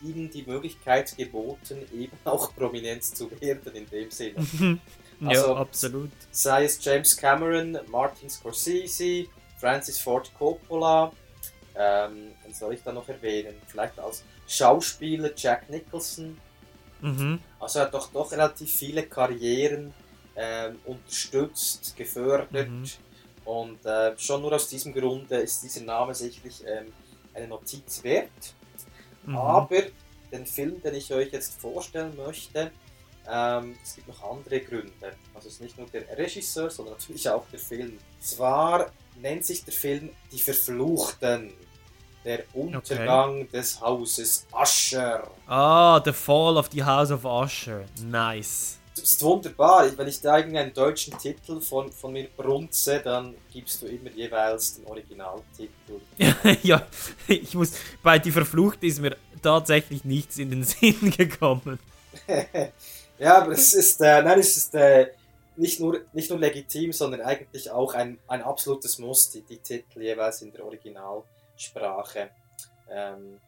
[0.02, 4.34] ihnen die Möglichkeit geboten, eben auch Prominenz zu werden in dem Sinne.
[4.58, 4.80] Mhm.
[5.20, 6.12] Ja, Also, absolut.
[6.30, 9.26] Sei es James Cameron, Martin Scorsese,
[9.58, 11.12] Francis Ford Coppola,
[11.74, 13.54] ähm, wen soll ich da noch erwähnen?
[13.66, 16.38] Vielleicht als Schauspieler Jack Nicholson.
[17.00, 17.40] Mhm.
[17.60, 19.94] Also er hat doch, doch relativ viele Karrieren
[20.36, 22.68] ähm, unterstützt, gefördert.
[22.68, 22.84] Mhm.
[23.44, 26.92] Und äh, schon nur aus diesem Grunde ist dieser Name sicherlich ähm,
[27.34, 28.54] eine Notiz wert.
[29.24, 29.36] Mhm.
[29.36, 29.82] Aber
[30.32, 32.70] den Film, den ich euch jetzt vorstellen möchte,
[33.30, 35.16] ähm, es gibt noch andere Gründe.
[35.34, 37.98] Also es ist nicht nur der Regisseur, sondern natürlich auch der Film.
[38.20, 38.90] Zwar
[39.20, 41.52] nennt sich der Film Die Verfluchten.
[42.24, 45.30] Der Untergang des Hauses Usher.
[45.46, 47.84] Ah, The Fall of the House of Usher.
[48.04, 48.78] Nice.
[48.94, 49.96] Das ist wunderbar.
[49.96, 54.74] Wenn ich da irgendeinen deutschen Titel von, von mir brunze, dann gibst du immer jeweils
[54.74, 56.00] den Originaltitel.
[56.62, 56.82] ja,
[57.28, 57.72] ich muss.
[58.02, 61.78] Bei Die Verfluchte ist mir tatsächlich nichts in den Sinn gekommen.
[63.18, 65.06] ja, aber es ist, äh, nein, es ist äh,
[65.58, 70.02] nicht, nur, nicht nur legitim, sondern eigentlich auch ein, ein absolutes Muss, die, die Titel
[70.02, 72.30] jeweils in der Originalsprache
[72.90, 73.40] ähm,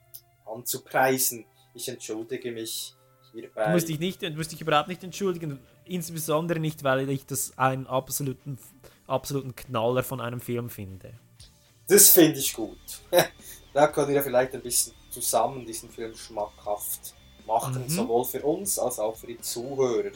[0.44, 1.46] anzupreisen.
[1.74, 2.94] Ich entschuldige mich
[3.32, 3.66] hierbei.
[3.66, 7.56] Du musst dich, nicht, du musst dich überhaupt nicht entschuldigen, insbesondere nicht, weil ich das
[7.56, 8.58] einen absoluten,
[9.06, 11.12] absoluten Knaller von einem Film finde.
[11.88, 12.78] Das finde ich gut.
[13.72, 17.14] da können wir vielleicht ein bisschen zusammen diesen Film schmackhaft
[17.46, 17.88] machen, Mhm.
[17.88, 20.10] sowohl für uns als auch für die Zuhörer.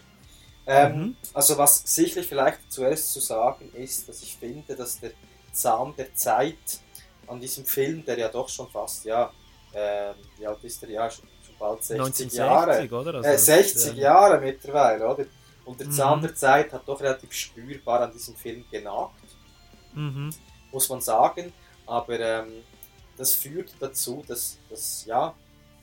[0.67, 1.17] Ähm, Mhm.
[1.35, 5.13] Also was sicherlich vielleicht zuerst zu sagen ist, dass ich finde, dass der
[5.53, 6.81] Zahn der Zeit
[7.27, 9.31] an diesem Film, der ja doch schon fast, ja,
[9.75, 13.15] ähm, wie alt ist der ja, schon, schon bald 60 1960, Jahre, oder?
[13.25, 15.27] äh, Also, 60 äh, Jahre mittlerweile, oder?
[15.65, 16.23] Und der Zahn Mhm.
[16.23, 19.15] der Zeit hat doch relativ spürbar an diesem Film genagt
[19.95, 20.31] Mhm.
[20.73, 21.53] muss man sagen.
[21.87, 22.63] Aber ähm,
[23.17, 25.35] das führt dazu, dass, dass ja,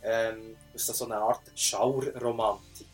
[0.04, 2.88] ähm, dass da so eine Art Schauerromantik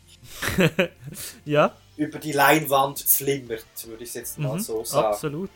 [1.46, 1.74] ja.
[1.96, 5.08] über die Leinwand flimmert, würde ich jetzt mal Mhm, so sagen.
[5.08, 5.50] Absolut.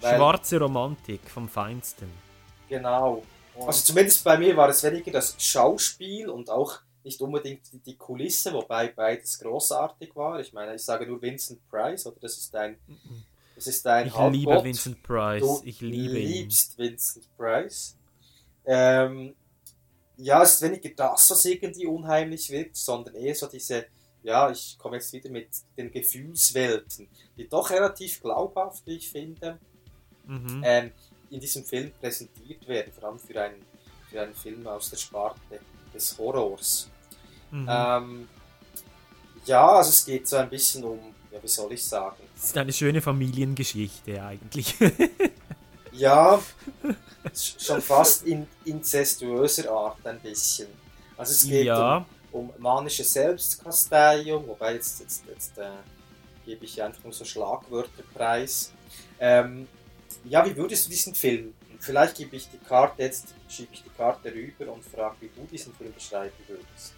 [0.00, 2.10] Weil- Schwarze Romantik vom Feinsten.
[2.68, 3.22] Genau.
[3.66, 8.52] Also zumindest bei mir war es weniger das Schauspiel und auch nicht unbedingt die- Kulisse,
[8.52, 10.40] wobei beides großartig war.
[10.40, 12.76] Ich meine, ich sage nur Vincent Price, oder das ist ein,
[13.54, 14.32] das ist ein Ich Halbgott.
[14.32, 15.42] liebe Vincent Price.
[15.42, 16.28] Du Ich liebe ihn.
[16.28, 17.96] liebst Vincent Price.
[18.64, 19.34] Ähm,
[20.16, 23.86] ja, es ist weniger das, was irgendwie unheimlich wirkt, sondern eher so diese,
[24.22, 29.58] ja, ich komme jetzt wieder mit den Gefühlswelten, die doch relativ glaubhaft, wie ich finde,
[30.26, 30.62] Mhm.
[30.64, 30.90] ähm,
[31.30, 33.62] in diesem Film präsentiert werden, vor allem für einen,
[34.10, 35.60] für einen Film aus der Sparte
[35.92, 36.88] des Horrors.
[37.50, 37.66] Mhm.
[37.68, 38.28] Ähm,
[39.44, 40.98] ja, also es geht so ein bisschen um,
[41.30, 44.74] ja, wie soll ich sagen, Das ist eine schöne Familiengeschichte eigentlich.
[45.96, 46.42] Ja,
[47.34, 50.68] sch- schon fast in inzestuöser Art ein bisschen.
[51.16, 52.04] Also es geht Ja.
[52.32, 55.70] um, um manische Selbstkasteiung, wobei jetzt, jetzt, jetzt äh,
[56.44, 58.72] gebe ich einfach nur so Schlagwörter preis.
[59.20, 59.68] Ähm,
[60.24, 61.54] ja, wie würdest du diesen Film?
[61.78, 65.46] Vielleicht gebe ich die Karte jetzt, schiebe ich die Karte rüber und frage, wie du
[65.50, 66.94] diesen Film beschreiben würdest.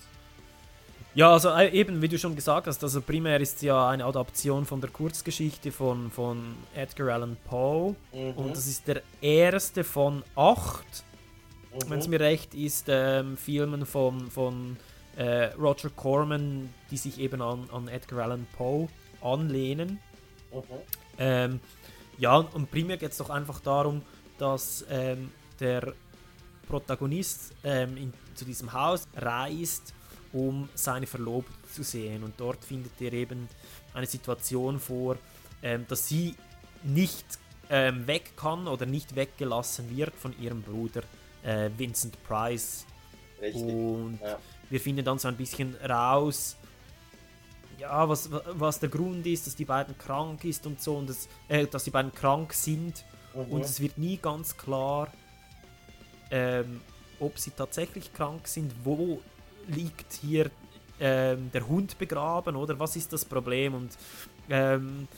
[1.16, 4.66] Ja, also äh, eben, wie du schon gesagt hast, also primär ist ja eine Adaption
[4.66, 7.96] von der Kurzgeschichte von, von Edgar Allan Poe.
[8.12, 8.32] Mhm.
[8.32, 11.04] Und das ist der erste von acht,
[11.72, 11.90] Mhm.
[11.90, 14.76] wenn es mir recht ist, ähm, Filmen von, von
[15.16, 18.88] äh, Roger Corman, die sich eben an, an Edgar Allan Poe
[19.22, 19.98] anlehnen.
[20.52, 20.62] Mhm.
[21.18, 21.60] Ähm,
[22.18, 24.02] ja, und primär geht es doch einfach darum,
[24.38, 25.30] dass ähm,
[25.60, 25.94] der
[26.68, 29.94] Protagonist ähm, in, zu diesem Haus reist,
[30.32, 32.22] um seine Verlobte zu sehen.
[32.22, 33.48] Und dort findet er eben
[33.94, 35.16] eine Situation vor,
[35.62, 36.34] ähm, dass sie
[36.82, 37.24] nicht
[37.70, 41.02] ähm, weg kann oder nicht weggelassen wird von ihrem Bruder
[41.42, 42.86] äh, Vincent Price.
[43.40, 44.38] Richtig, Und ja.
[44.70, 46.56] wir finden dann so ein bisschen raus,
[47.78, 51.28] ja, was, was der Grund ist, dass die beiden krank ist und so und das,
[51.48, 53.04] äh, dass die beiden krank sind
[53.36, 53.52] Mhm.
[53.52, 55.12] und es wird nie ganz klar,
[56.30, 56.80] ähm,
[57.20, 59.20] ob sie tatsächlich krank sind, wo
[59.66, 60.50] liegt hier
[61.00, 63.90] ähm, der Hund begraben oder was ist das Problem und
[64.48, 65.08] ähm,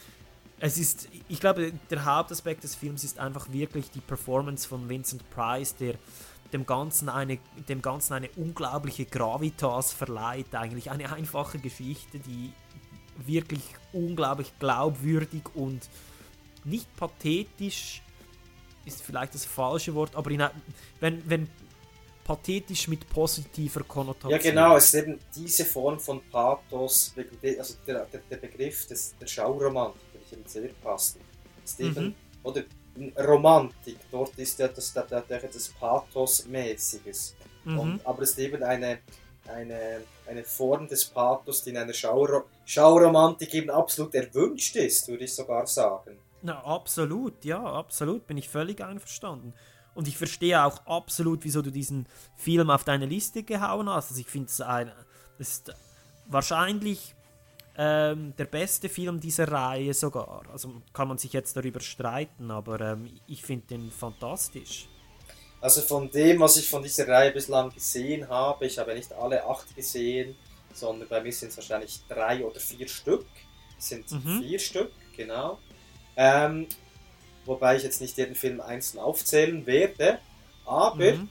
[0.61, 5.29] es ist, ich glaube, der Hauptaspekt des Films ist einfach wirklich die Performance von Vincent
[5.31, 5.95] Price, der
[6.53, 7.39] dem Ganzen eine,
[7.69, 10.55] dem Ganzen eine unglaubliche Gravitas verleiht.
[10.55, 12.53] Eigentlich eine einfache Geschichte, die
[13.25, 13.63] wirklich
[13.93, 15.89] unglaublich glaubwürdig und
[16.65, 18.03] nicht pathetisch
[18.85, 20.43] ist vielleicht das falsche Wort, aber in,
[21.01, 21.49] wenn, wenn
[22.29, 24.31] pathetisch mit positiver Konnotation.
[24.31, 27.15] Ja, genau, es ist eben diese Form von Pathos,
[27.59, 31.25] also der, der, der Begriff des, der Schauromantik, finde ich eben sehr passend.
[31.65, 32.15] Ist eben, Mhm.
[32.43, 32.65] oder
[32.97, 37.35] in Romantik, dort ist ja das, das, das, Pathos-mäßiges.
[37.65, 38.01] Mhm.
[38.05, 38.99] Aber es ist eben eine,
[39.47, 45.25] eine, eine Form des Pathos, die in einer Schauro Schauromantik eben absolut erwünscht ist, würde
[45.25, 46.19] ich sogar sagen.
[46.43, 49.55] Na, absolut, ja, absolut, bin ich völlig einverstanden.
[49.99, 52.07] Und ich verstehe auch absolut, wieso du diesen
[52.37, 54.11] Film auf deine Liste gehauen hast.
[54.11, 54.93] Also ich finde es ein,
[55.39, 55.75] das ist
[56.29, 57.17] wahrscheinlich
[57.77, 60.43] ähm, der beste Film dieser Reihe sogar.
[60.53, 64.89] Also kann man sich jetzt darüber streiten, aber ähm, ich finde den fantastisch.
[65.61, 69.45] Also von dem, was ich von dieser Reihe bislang gesehen habe, ich habe nicht alle
[69.45, 70.37] acht gesehen,
[70.73, 73.27] sondern bei mir sind es wahrscheinlich drei oder vier Stück.
[73.77, 74.43] Es sind Mhm.
[74.45, 75.59] vier Stück, genau.
[76.17, 76.69] Ähm,
[77.49, 80.19] wobei ich jetzt nicht jeden Film einzeln aufzählen werde,
[80.67, 81.29] aber Mhm.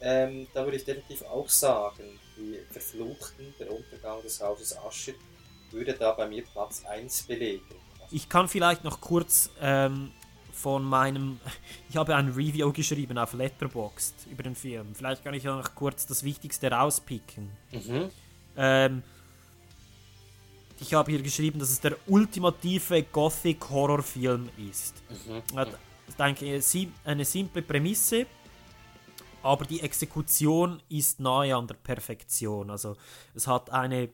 [0.00, 5.12] ähm, da würde ich definitiv auch sagen, die Verfluchten, der Untergang des Hauses Ascher,
[5.72, 7.64] würde da bei mir Platz 1 belegen.
[8.10, 10.12] Ich kann vielleicht noch kurz ähm,
[10.52, 11.40] von meinem.
[11.90, 14.94] Ich habe ein Review geschrieben auf Letterboxd über den Film.
[14.94, 17.50] Vielleicht kann ich ja noch kurz das Wichtigste rauspicken.
[17.72, 18.10] Mhm.
[18.56, 19.02] Ähm,
[20.80, 24.94] ich habe hier geschrieben, dass es der ultimative Gothic-Horrorfilm ist.
[25.10, 25.42] Mhm.
[26.08, 26.60] Ich denke,
[27.04, 28.26] eine simple Prämisse.
[29.42, 32.70] aber die Exekution ist nahe an der Perfektion.
[32.70, 32.96] Also
[33.34, 34.10] es hat eine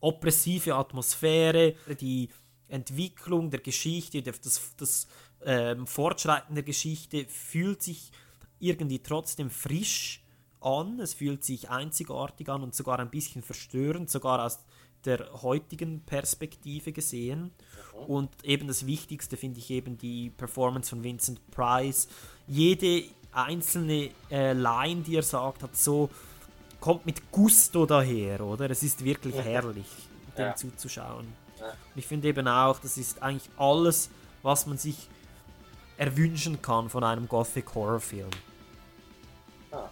[0.00, 2.28] oppressive Atmosphäre, die
[2.68, 4.40] Entwicklung der Geschichte, das,
[4.76, 5.06] das
[5.44, 8.10] ähm, Fortschreiten der Geschichte fühlt sich
[8.58, 10.22] irgendwie trotzdem frisch
[10.60, 14.64] an, es fühlt sich einzigartig an und sogar ein bisschen verstörend, sogar aus
[15.06, 17.52] der heutigen Perspektive gesehen.
[18.06, 22.08] Und eben das Wichtigste finde ich eben die Performance von Vincent Price.
[22.46, 26.10] Jede einzelne äh, Line, die er sagt, hat so
[26.80, 28.70] kommt mit Gusto daher, oder?
[28.70, 29.86] Es ist wirklich herrlich,
[30.36, 30.54] dem ja.
[30.54, 31.26] zuzuschauen.
[31.58, 31.68] Ja.
[31.68, 34.10] Und ich finde eben auch, das ist eigentlich alles,
[34.42, 35.08] was man sich
[35.96, 38.28] erwünschen kann von einem Gothic Horror Film.
[39.72, 39.88] Ah.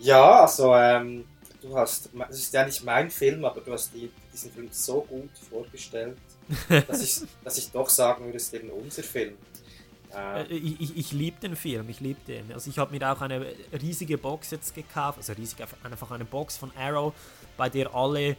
[0.00, 1.24] Ja, also ähm,
[1.68, 5.02] du hast, das ist ja nicht mein Film, aber du hast die, diesen Film so
[5.02, 6.16] gut vorgestellt,
[6.88, 9.34] dass, ich, dass ich doch sagen würde, es ist eben unser Film.
[10.14, 12.52] Äh, ich ich, ich liebe den Film, ich liebe den.
[12.52, 16.56] Also ich habe mir auch eine riesige Box jetzt gekauft, also riesig, einfach eine Box
[16.56, 17.12] von Arrow,
[17.56, 18.36] bei der alle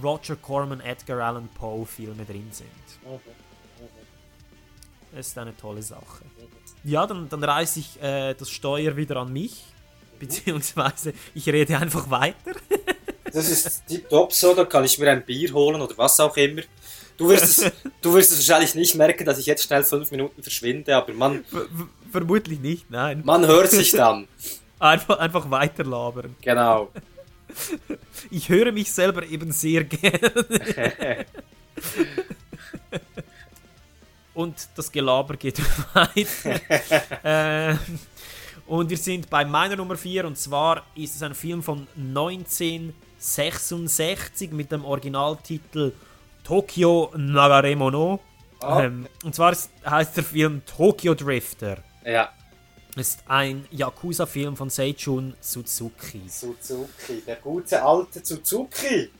[0.00, 2.68] Roger Corman, Edgar Allan Poe Filme drin sind.
[3.04, 3.14] Mhm.
[3.14, 3.88] Mhm.
[5.12, 6.24] Das ist eine tolle Sache.
[6.24, 6.90] Mhm.
[6.90, 9.64] Ja, dann, dann reiße ich äh, das Steuer wieder an mich,
[10.18, 12.52] beziehungsweise ich rede einfach weiter.
[13.32, 16.36] das ist die top so, da kann ich mir ein Bier holen oder was auch
[16.36, 16.62] immer.
[17.16, 20.40] Du wirst, es, du wirst es wahrscheinlich nicht merken, dass ich jetzt schnell fünf Minuten
[20.40, 21.44] verschwinde, aber man.
[22.12, 23.22] vermutlich nicht, nein.
[23.24, 24.28] Man hört sich dann.
[24.80, 26.36] Einfach, einfach weiter labern.
[26.40, 26.92] Genau.
[28.30, 31.24] Ich höre mich selber eben sehr gerne.
[34.34, 35.60] und das Gelaber geht
[35.94, 37.72] weiter.
[37.72, 37.76] äh,
[38.68, 44.52] und wir sind bei meiner Nummer 4 und zwar ist es ein Film von 1966
[44.52, 45.92] mit dem Originaltitel
[46.44, 48.20] Tokyo Nagaremo no.
[48.60, 48.80] Oh.
[48.80, 51.78] Ähm, und zwar ist, heißt der Film Tokyo Drifter.
[52.04, 52.28] Ja.
[52.96, 56.22] Ist ein Yakuza-Film von Seijun Suzuki.
[56.26, 59.10] Suzuki, der gute alte Suzuki.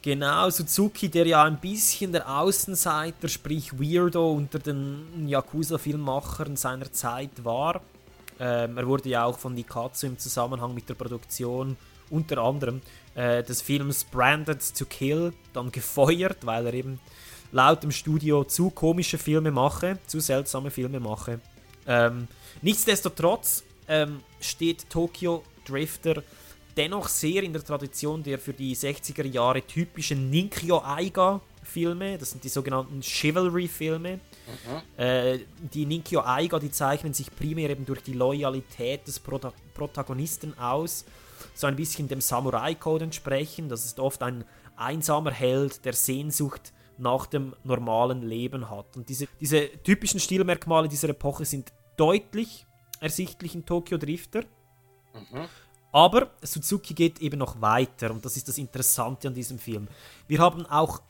[0.00, 7.44] Genau, Suzuki, der ja ein bisschen der Außenseiter, sprich Weirdo unter den Yakuza-Filmmachern seiner Zeit
[7.44, 7.80] war.
[8.40, 11.76] Ähm, er wurde ja auch von Nikatsu im Zusammenhang mit der Produktion
[12.10, 12.80] unter anderem
[13.14, 17.00] äh, des Films Branded to Kill dann gefeuert, weil er eben
[17.52, 21.40] laut dem Studio zu komische Filme mache, zu seltsame Filme mache.
[21.86, 22.28] Ähm,
[22.62, 26.22] nichtsdestotrotz ähm, steht Tokyo Drifter
[26.76, 32.30] dennoch sehr in der Tradition der für die 60er Jahre typischen Ninkyo Aiga Filme, das
[32.30, 34.20] sind die sogenannten Chivalry-Filme.
[34.48, 35.02] Mhm.
[35.02, 35.38] Äh,
[35.72, 41.04] die Ninkyo Aiga, die zeichnen sich primär eben durch die Loyalität des Prota Protagonisten aus
[41.54, 43.68] so ein bisschen dem Samurai-Code entsprechen.
[43.68, 44.44] Das ist oft ein
[44.76, 48.96] einsamer Held, der Sehnsucht nach dem normalen Leben hat.
[48.96, 52.66] Und diese, diese typischen Stilmerkmale dieser Epoche sind deutlich
[53.00, 54.42] ersichtlich in Tokyo Drifter.
[55.14, 55.48] Mhm.
[55.92, 59.88] Aber Suzuki geht eben noch weiter und das ist das Interessante an diesem Film.
[60.26, 61.00] Wir haben auch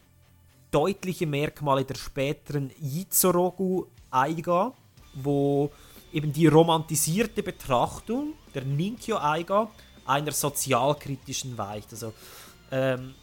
[0.70, 4.73] deutliche Merkmale der späteren Yizorogu Aiga,
[5.15, 5.70] wo
[6.12, 9.70] eben die romantisierte Betrachtung der Ninkyo Aiga
[10.07, 11.93] einer sozialkritischen weicht.
[11.93, 12.12] Also
[12.70, 13.15] ähm,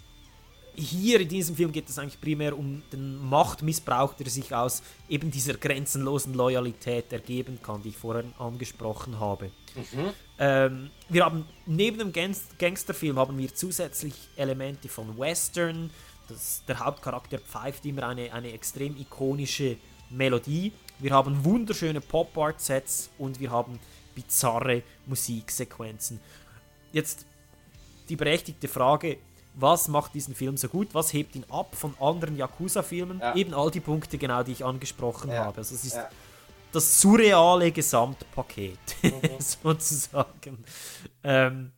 [0.76, 5.32] hier in diesem Film geht es eigentlich primär um den Machtmissbrauch, der sich aus eben
[5.32, 9.52] dieser grenzenlosen Loyalität ergeben kann, die ich vorhin angesprochen habe.
[9.76, 10.10] Mhm.
[10.38, 12.12] Ähm, wir haben neben dem
[12.60, 15.92] Gangsterfilm haben wir zusätzlich Elemente von Western.
[16.28, 19.78] Das, der Hauptcharakter pfeift immer eine, eine extrem ikonische
[20.10, 20.72] Melodie.
[21.00, 23.80] Wir haben wunderschöne Pop-Art-Sets und wir haben
[24.14, 26.20] bizarre Musiksequenzen.
[26.92, 27.26] Jetzt
[28.10, 29.18] die berechtigte Frage,
[29.56, 30.90] was macht diesen Film so gut?
[30.94, 33.20] Was hebt ihn ab von anderen Yakuza-Filmen?
[33.20, 33.36] Ja.
[33.36, 35.46] Eben all die Punkte genau, die ich angesprochen ja.
[35.46, 35.58] habe.
[35.58, 36.10] Also es ist ja.
[36.72, 39.12] das surreale Gesamtpaket, mhm.
[39.40, 40.64] sozusagen.
[41.24, 41.72] Ähm,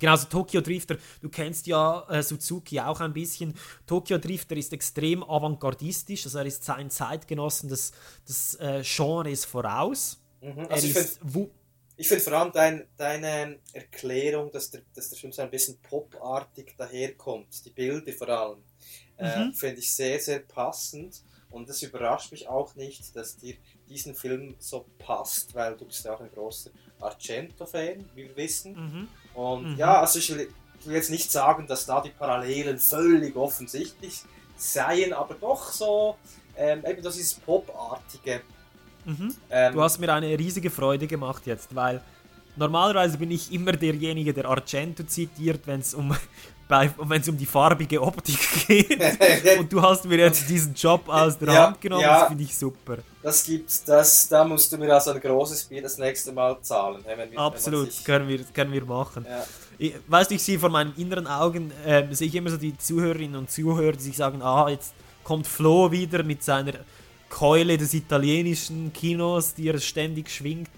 [0.00, 3.54] Genau, also Tokyo Drifter, du kennst ja äh, Suzuki auch ein bisschen.
[3.86, 7.92] Tokyo Drifter ist extrem avantgardistisch, also er ist seinen Zeitgenossen des,
[8.28, 10.18] des äh, Genres voraus.
[10.40, 10.66] Mhm.
[10.68, 10.86] Also
[11.96, 15.76] ich finde vor allem dein, deine Erklärung, dass der, dass der Film so ein bisschen
[15.82, 18.62] popartig daherkommt, die Bilder vor allem,
[19.18, 19.52] äh, mhm.
[19.52, 21.22] finde ich sehr, sehr passend.
[21.50, 23.54] Und es überrascht mich auch nicht, dass dir
[23.88, 26.70] diesen Film so passt, weil du bist ja auch ein großer
[27.00, 28.72] Argento-Fan, wie wir wissen.
[28.72, 29.08] Mhm.
[29.40, 29.76] Und mhm.
[29.76, 30.48] ja, also ich will,
[30.80, 34.22] ich will jetzt nicht sagen, dass da die Parallelen völlig offensichtlich
[34.56, 36.16] seien, aber doch so,
[36.56, 38.42] ähm, eben das ist Popartige
[39.04, 39.34] Mhm.
[39.50, 42.02] Ähm, du hast mir eine riesige Freude gemacht jetzt, weil
[42.56, 46.14] normalerweise bin ich immer derjenige, der Argento zitiert, wenn es um,
[46.70, 49.00] wenn es um die farbige Optik geht.
[49.58, 52.20] Und du hast mir jetzt diesen Job aus der Ja, Hand genommen, ja.
[52.20, 52.98] das finde ich super.
[53.22, 57.04] Das gibt's, das, da musst du mir also ein großes Bier das nächste Mal zahlen.
[57.04, 59.26] Wenn wir, Absolut, Wenn das man können wir, können wir machen.
[59.28, 59.44] Ja.
[59.78, 62.76] Ich, weißt du, ich sehe vor meinen inneren Augen, ähm, sehe ich immer so die
[62.76, 64.92] Zuhörerinnen und Zuhörer, die sich sagen, ah, jetzt
[65.24, 66.74] kommt Flo wieder mit seiner
[67.28, 70.70] Keule des italienischen Kinos, die er ständig schwingt.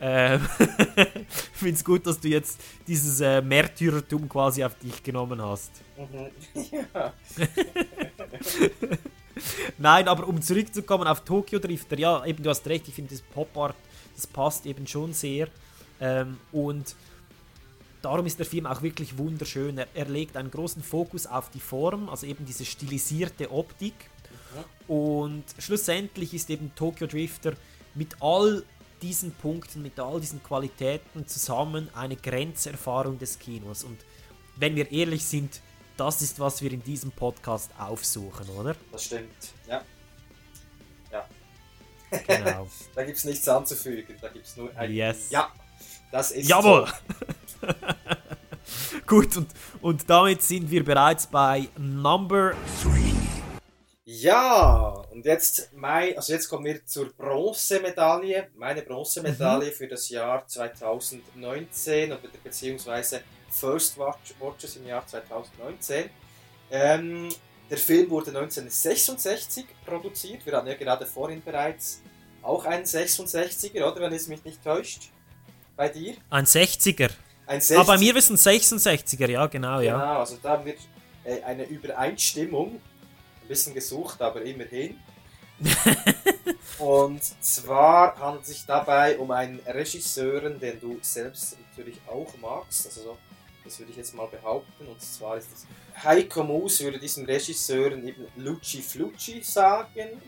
[0.00, 0.46] Ähm,
[0.96, 5.70] ich finde es gut, dass du jetzt dieses äh, Märtyrertum quasi auf dich genommen hast.
[5.96, 6.30] Mhm.
[6.94, 7.12] ja.
[9.78, 13.22] Nein, aber um zurückzukommen auf Tokyo Drifter, ja, eben du hast recht, ich finde das
[13.22, 13.76] Pop Art,
[14.14, 15.48] das passt eben schon sehr.
[16.00, 16.94] Ähm, und
[18.02, 19.78] darum ist der Film auch wirklich wunderschön.
[19.78, 23.94] Er, er legt einen großen Fokus auf die Form, also eben diese stilisierte Optik.
[24.88, 27.54] Und schlussendlich ist eben Tokyo Drifter
[27.94, 28.62] mit all
[29.02, 33.84] diesen Punkten, mit all diesen Qualitäten zusammen eine Grenzerfahrung des Kinos.
[33.84, 33.98] Und
[34.56, 35.60] wenn wir ehrlich sind,
[35.96, 38.76] das ist, was wir in diesem Podcast aufsuchen, oder?
[38.92, 39.30] Das stimmt,
[39.66, 39.82] ja.
[41.10, 41.26] Ja.
[42.26, 42.68] Genau.
[42.94, 45.30] da gibt's nichts anzufügen, da gibt's nur ein Yes.
[45.30, 45.52] Ja.
[46.12, 46.86] Das ist Jawohl!
[47.60, 47.66] so.
[49.06, 49.48] Gut, und,
[49.80, 52.52] und damit sind wir bereits bei Number
[52.82, 53.15] 3.
[54.08, 58.86] Ja, und jetzt mein, also jetzt kommen wir zur Bronzemedaille, meine Mhm.
[58.86, 66.08] Bronzemedaille für das Jahr 2019 oder beziehungsweise First Watch, Watches im Jahr 2019.
[66.70, 67.28] Ähm,
[67.68, 70.46] der Film wurde 1966 produziert.
[70.46, 72.00] Wir hatten ja gerade vorhin bereits
[72.42, 75.10] auch einen 66er, oder wenn es mich nicht täuscht,
[75.74, 76.14] bei dir.
[76.30, 77.10] Ein 60er.
[77.48, 77.98] Ein Ah, bei 60er.
[77.98, 79.98] mir ist ein 66er, ja, genau, ja.
[79.98, 80.74] Genau, also da haben wir
[81.24, 82.80] äh, eine Übereinstimmung.
[83.46, 84.98] Ein bisschen gesucht, aber immerhin.
[86.80, 92.86] Und zwar handelt es sich dabei um einen Regisseuren, den du selbst natürlich auch magst.
[92.86, 93.18] Also so,
[93.64, 94.88] das würde ich jetzt mal behaupten.
[94.88, 95.64] Und zwar ist das
[96.02, 100.20] Heiko Mus würde diesem Regisseuren eben Luci Flucci sagen.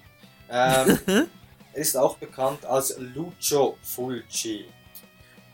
[0.49, 1.27] Ähm, er
[1.75, 4.67] ist auch bekannt als Lucio Fulci.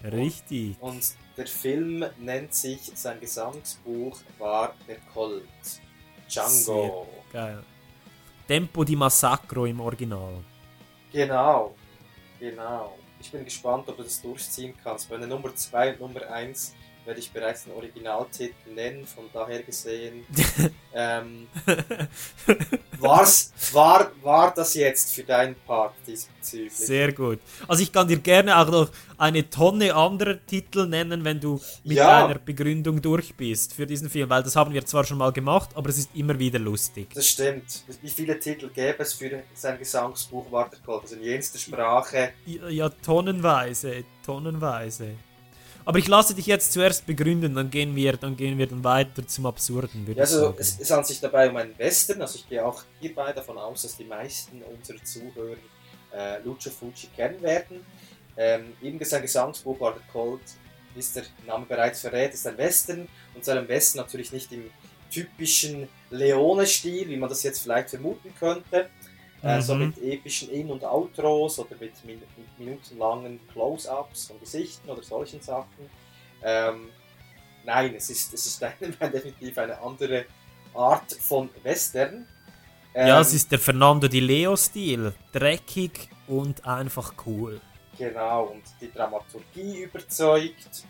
[0.04, 0.76] Richtig.
[0.80, 1.02] Und
[1.38, 5.42] der Film nennt sich, sein Gesangsbuch war Der Colt.
[6.28, 6.50] Django.
[6.50, 7.62] Sehr geil.
[8.46, 10.42] Tempo di Massacro im Original.
[11.10, 11.74] Genau.
[12.38, 12.96] Genau.
[13.18, 15.08] Ich bin gespannt, ob du das durchziehen kannst.
[15.08, 16.74] Bei der Nummer 2 und Nummer 1
[17.04, 20.24] werde ich bereits den Originaltitel nennen, von daher gesehen.
[20.94, 21.46] ähm,
[22.98, 26.72] war's, war, war das jetzt für deinen Part diesbezüglich?
[26.72, 27.40] Sehr gut.
[27.68, 31.96] Also ich kann dir gerne auch noch eine Tonne anderer Titel nennen, wenn du mit
[31.96, 32.22] Ja.
[32.26, 35.70] deiner Begründung durch bist für diesen Film, weil das haben wir zwar schon mal gemacht,
[35.74, 37.08] aber es ist immer wieder lustig.
[37.14, 37.84] Das stimmt.
[38.02, 41.02] Wie viele Titel gäbe es für sein Gesangsbuch war der Colt?
[41.02, 42.32] Also in jenster Sprache.
[42.46, 45.14] Ja, ja, tonnenweise, tonnenweise.
[45.86, 49.26] Aber ich lasse dich jetzt zuerst begründen, dann gehen wir, dann gehen wir dann weiter
[49.26, 52.64] zum Absurden, Ja, also es, es handelt sich dabei um einen Western, also ich gehe
[52.64, 55.56] auch hierbei davon aus, dass die meisten unserer Zuhörer
[56.14, 57.84] äh, Lucio Fucci kennen werden.
[58.36, 59.78] Ähm, eben sein Gesangsbuch
[60.12, 60.40] Colt,
[60.94, 63.06] wie es der Name bereits verrät, ist ein Western.
[63.34, 64.70] Und zu einem Western natürlich nicht im
[65.10, 68.88] typischen Leone-Stil, wie man das jetzt vielleicht vermuten könnte,
[69.44, 69.80] äh, so Mhm.
[69.80, 72.22] mit epischen In- und Outros oder mit, mit
[72.58, 75.90] minutenlangen Close-Ups von Gesichten oder solchen Sachen.
[76.42, 76.90] Ähm,
[77.64, 78.62] nein, es ist, es ist
[79.00, 80.26] eine, definitiv eine andere
[80.74, 82.28] Art von Western.
[83.02, 85.14] ja, Ähm, es ist der Fernando Di Leo-Stil.
[85.32, 87.62] Dreckig und einfach cool.
[87.98, 90.84] Genau, und die Dramaturgie überzeugt.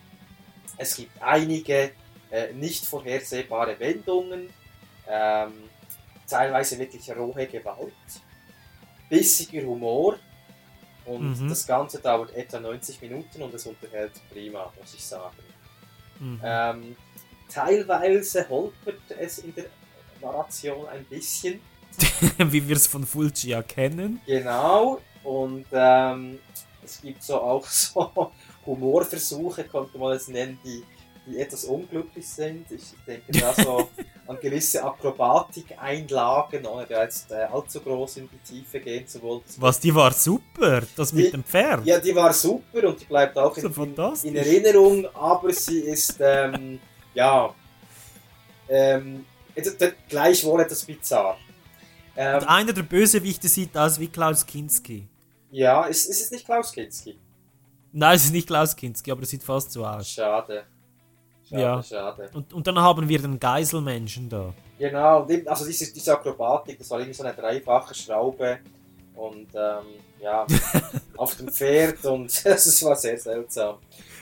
[0.76, 1.92] Es gibt einige
[2.30, 4.50] äh, nicht vorhersehbare Wendungen,
[5.08, 5.70] ähm,
[6.28, 7.92] teilweise wirklich rohe Gewalt,
[9.18, 10.18] bissiger Humor
[11.06, 11.48] und Mhm.
[11.48, 15.36] das Ganze dauert etwa 90 Minuten und es unterhält prima, muss ich sagen.
[16.18, 16.40] Mhm.
[16.42, 16.96] Ähm,
[17.48, 19.66] teilweise holpert es in der
[20.20, 21.60] Narration ein bisschen.
[22.38, 24.20] Wie wir es von Fulci ja kennen.
[24.26, 26.38] Genau, und ähm,
[26.84, 28.32] es gibt so auch so
[28.66, 30.82] Humorversuche, könnte man es nennen, die,
[31.26, 32.70] die etwas unglücklich sind.
[32.70, 33.88] Ich denke da so
[34.26, 39.42] an gewisse Akrobatik-Einlagen, ohne da jetzt äh, allzu groß in die Tiefe gehen zu wollen.
[39.58, 41.84] Was, die war super, das mit Die- dem Pferd.
[41.86, 43.72] Ja, die war super und die bleibt auch in,
[44.22, 46.78] in, Erinnerung, aber sie ist, ähm,
[47.14, 47.54] ja,
[48.68, 49.24] ähm,
[49.54, 51.38] äh, gleichwohl etwas bizarr.
[52.16, 55.08] Ähm, Und einer der Bösewichte sieht aus wie Klaus Kinski.
[55.50, 57.18] ja, ist, ist es nicht Klaus Kinski?
[57.92, 60.08] Nein, es ist nicht Klaus Kinski, aber es sieht fast so aus.
[60.08, 60.64] Schade.
[61.48, 61.82] Schade, ja.
[61.82, 62.30] schade.
[62.32, 64.54] Und, und dann haben wir den Geiselmenschen da.
[64.78, 68.58] Genau, also diese, diese Akrobatik, das war irgendwie so eine dreifache Schraube
[69.14, 69.84] und ähm,
[70.20, 70.46] ja,
[71.16, 73.76] auf dem Pferd und es war sehr seltsam.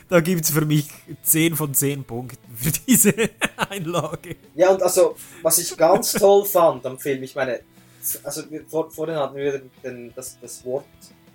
[0.09, 0.89] Da gibt es für mich
[1.23, 3.15] 10 von 10 Punkten für diese
[3.71, 4.37] Einlage.
[4.55, 7.61] Ja, und also, was ich ganz toll fand am Film, ich meine,
[8.23, 10.85] also vor, vorhin hatten wir den, das, das Wort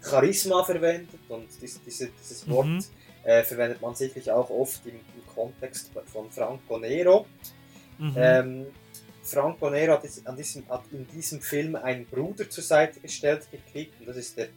[0.02, 2.84] Charisma verwendet und dies, diese, dieses Wort Mhm.
[3.28, 7.26] Äh, verwendet man sicherlich auch oft im, im Kontext von Franco Nero.
[7.98, 8.14] Mhm.
[8.16, 8.66] Ähm,
[9.22, 14.00] Franco Nero hat, an diesem, hat in diesem Film einen Bruder zur Seite gestellt gekriegt
[14.00, 14.48] und das ist der,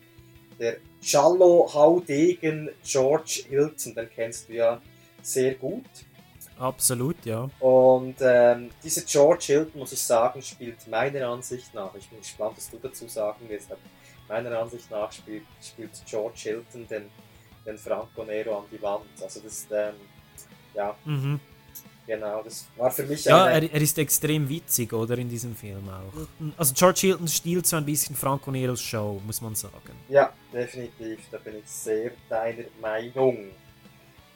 [0.60, 4.80] der Giallo-Haudegen George Hilton, den kennst du ja
[5.20, 5.86] sehr gut.
[6.56, 7.50] Absolut, ja.
[7.58, 12.56] Und ähm, dieser George Hilton, muss ich sagen, spielt meiner Ansicht nach, ich bin gespannt,
[12.56, 13.70] was du dazu sagen wirst,
[14.28, 17.10] meiner Ansicht nach spielt, spielt George Hilton den,
[17.66, 19.04] den Franco Nero an die Wand.
[19.22, 19.94] Also das, ähm,
[20.74, 21.40] ja, Mhm.
[22.06, 25.18] genau, das war für mich Ja, er, er ist extrem witzig, oder?
[25.18, 26.12] In diesem Film auch.
[26.56, 29.94] Also George Hilton stiehlt so ein bisschen Franco Neros Show, muss man sagen.
[30.08, 33.50] Ja, definitiv, da bin ich sehr deiner Meinung.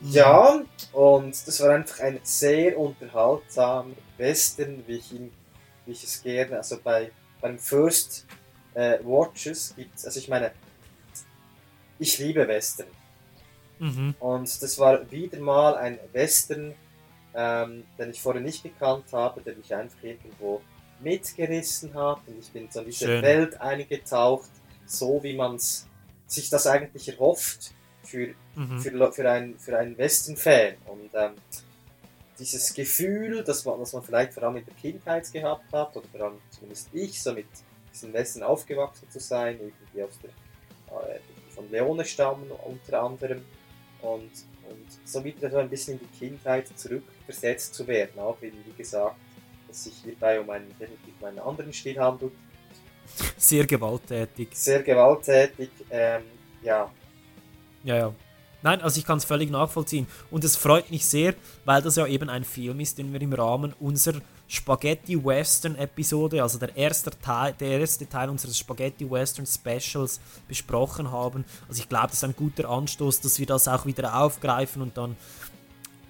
[0.01, 0.60] Ja,
[0.92, 5.32] und das war einfach ein sehr unterhaltsamer Western, wie ich, ihn,
[5.86, 7.10] wie ich es gerne, also bei
[7.40, 8.26] beim First
[8.74, 10.51] äh, Watches gibt also ich meine,
[11.98, 12.86] ich liebe Western.
[13.78, 14.14] Mhm.
[14.20, 16.74] Und das war wieder mal ein Western,
[17.34, 20.60] ähm, den ich vorher nicht gekannt habe, der mich einfach irgendwo
[21.01, 23.22] mitgerissen hat und ich bin so in diese Schön.
[23.22, 24.48] Welt eingetaucht,
[24.86, 25.59] so wie man
[26.26, 27.74] sich das eigentlich erhofft
[28.05, 28.78] für, Mhm.
[28.78, 30.76] für, für, einen, für einen Western-Fan.
[30.86, 31.32] Und ähm,
[32.38, 36.06] dieses Gefühl, das man, das man vielleicht vor allem in der Kindheit gehabt hat, oder
[36.12, 37.46] vor allem zumindest ich, so mit
[37.92, 40.30] diesen Western aufgewachsen zu sein, irgendwie aus der,
[41.16, 41.20] äh,
[41.55, 43.42] von Leone stammen unter anderem,
[44.05, 44.31] und,
[44.70, 48.72] und so wieder so ein bisschen in die Kindheit zurückversetzt zu werden, auch wenn, wie
[48.76, 49.16] gesagt,
[49.68, 52.32] es sich hierbei um einen, definitiv um einen anderen Stil handelt,
[53.36, 54.48] Sehr gewalttätig.
[54.52, 56.22] sehr gewalttätig, ähm,
[56.62, 56.90] ja,
[57.82, 58.14] Ja, ja.
[58.62, 60.06] Nein, also ich kann es völlig nachvollziehen.
[60.31, 61.35] Und es freut mich sehr,
[61.66, 66.76] weil das ja eben ein Film ist, den wir im Rahmen unserer Spaghetti-Western-Episode, also der
[66.76, 71.44] erste, Teil, der erste Teil unseres Spaghetti-Western-Specials besprochen haben.
[71.68, 74.96] Also ich glaube, das ist ein guter Anstoß, dass wir das auch wieder aufgreifen und
[74.96, 75.16] dann,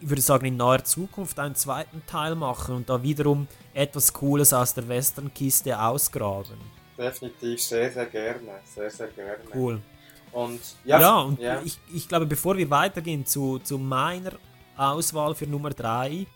[0.01, 4.52] ich würde sagen, in naher Zukunft einen zweiten Teil machen und da wiederum etwas Cooles
[4.52, 6.59] aus der Western-Kiste ausgraben.
[6.98, 9.39] definitiv sehr, sehr gerne, sehr, sehr gerne.
[9.55, 9.81] Cool.
[10.32, 11.62] Und ja, Ja, und ja.
[11.65, 14.32] Ich, ich glaube, bevor wir weitergehen zu, zu meiner
[14.77, 16.27] Auswahl für Nummer 3,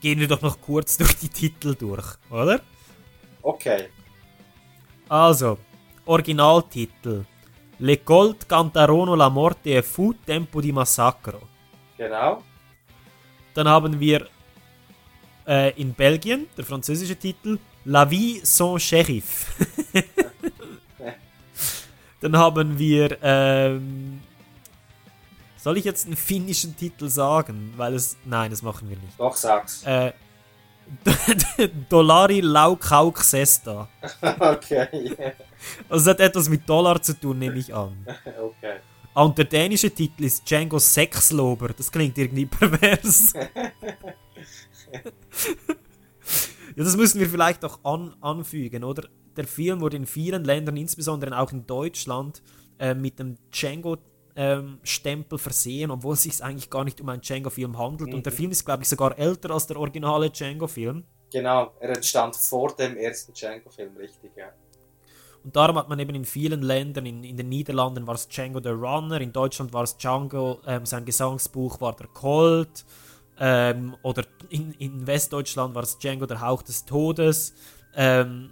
[0.00, 2.60] gehen wir doch noch kurz durch die Titel durch, oder?
[3.42, 3.88] Okay.
[5.08, 5.58] Also,
[6.04, 7.24] Originaltitel.
[7.78, 11.40] Le Colt cantarono la morte e fu tempo di massacro.
[11.96, 12.42] Genau.
[13.54, 14.28] Dann haben wir
[15.46, 19.46] äh, in Belgien, der französische Titel, La vie sans shérif.
[22.20, 24.20] Dann haben wir, ähm,
[25.60, 27.74] soll ich jetzt einen finnischen Titel sagen?
[27.76, 29.18] Weil es, nein, das machen wir nicht.
[29.18, 29.82] Doch, sag's.
[29.84, 30.12] Äh,
[31.88, 33.88] Dollari Laukauk Sesta.
[34.22, 35.14] okay.
[35.88, 38.06] Also es hat etwas mit Dollar zu tun, nehme ich an.
[38.40, 38.80] okay.
[39.12, 41.68] Ah, Und der dänische Titel ist Django Sexlober.
[41.68, 43.34] Das klingt irgendwie pervers.
[43.34, 43.50] ja,
[46.76, 49.08] das müssen wir vielleicht auch an, anfügen, oder?
[49.36, 52.42] Der Film wurde in vielen Ländern, insbesondere auch in Deutschland,
[52.78, 53.36] äh, mit dem
[54.36, 58.14] Django-Stempel versehen, obwohl es sich eigentlich gar nicht um einen Django-Film handelt.
[58.14, 58.36] Und der Mhm.
[58.36, 61.04] Film ist, glaube ich, sogar älter als der originale Django-Film.
[61.32, 64.46] Genau, er entstand vor dem ersten Django-Film, richtig, ja.
[65.42, 68.60] Und darum hat man eben in vielen Ländern, in, in den Niederlanden war es Django
[68.62, 72.84] the Runner, in Deutschland war es Django, ähm, sein Gesangsbuch war der Colt,
[73.38, 77.54] ähm, oder in, in Westdeutschland war es Django der Hauch des Todes.
[77.94, 78.50] Ähm,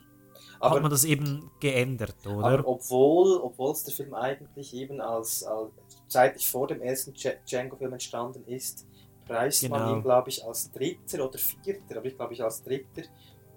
[0.60, 2.66] Aber- hat man das eben geändert, oder?
[2.66, 5.70] Obwohl, obwohl es der Film eigentlich eben als, als
[6.08, 8.86] zeitlich vor dem ersten Dja- Django-Film entstanden ist,
[9.26, 9.96] preist man Genau.
[9.96, 13.02] ihn, glaube ich, als dritter oder vierter, aber ich glaube ich als dritter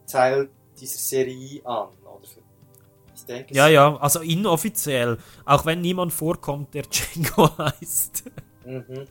[0.05, 0.49] Teil
[0.79, 1.87] dieser Serie an.
[2.05, 2.27] Oder
[3.15, 8.23] ich denke, ja, ja, also inoffiziell, auch wenn niemand vorkommt, der Django heißt.
[8.65, 9.07] Mhm.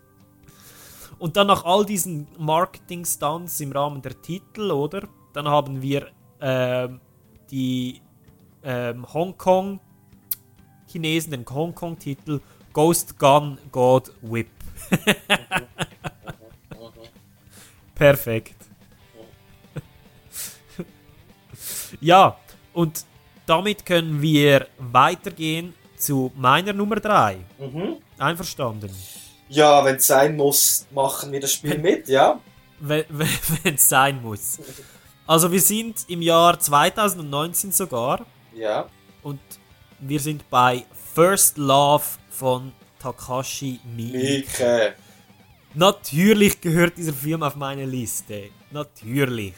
[1.18, 5.06] Und dann nach all diesen Marketing-Stunts im Rahmen der Titel, oder?
[5.32, 6.08] Dann haben wir
[6.40, 7.00] ähm,
[7.50, 8.00] die
[8.62, 12.40] ähm, Hongkong-Chinesen, den Hongkong-Titel
[12.72, 14.46] Ghost Gun God Whip.
[17.94, 18.54] Perfekt.
[22.00, 22.36] ja,
[22.72, 23.04] und
[23.46, 27.38] damit können wir weitergehen zu meiner Nummer 3.
[27.58, 27.96] Mhm.
[28.18, 28.90] Einverstanden?
[29.48, 32.40] Ja, wenn es sein muss, machen wir das Spiel mit, ja?
[32.80, 34.60] wenn es sein muss.
[35.30, 38.26] Also wir sind im Jahr 2019 sogar.
[38.52, 38.88] Ja.
[39.22, 39.38] Und
[40.00, 40.84] Wir sind bei
[41.14, 44.18] First Love von Takashi Miike.
[44.18, 44.94] Miike.
[45.74, 48.50] Natürlich gehört dieser Film auf meine Liste.
[48.72, 49.54] Natürlich.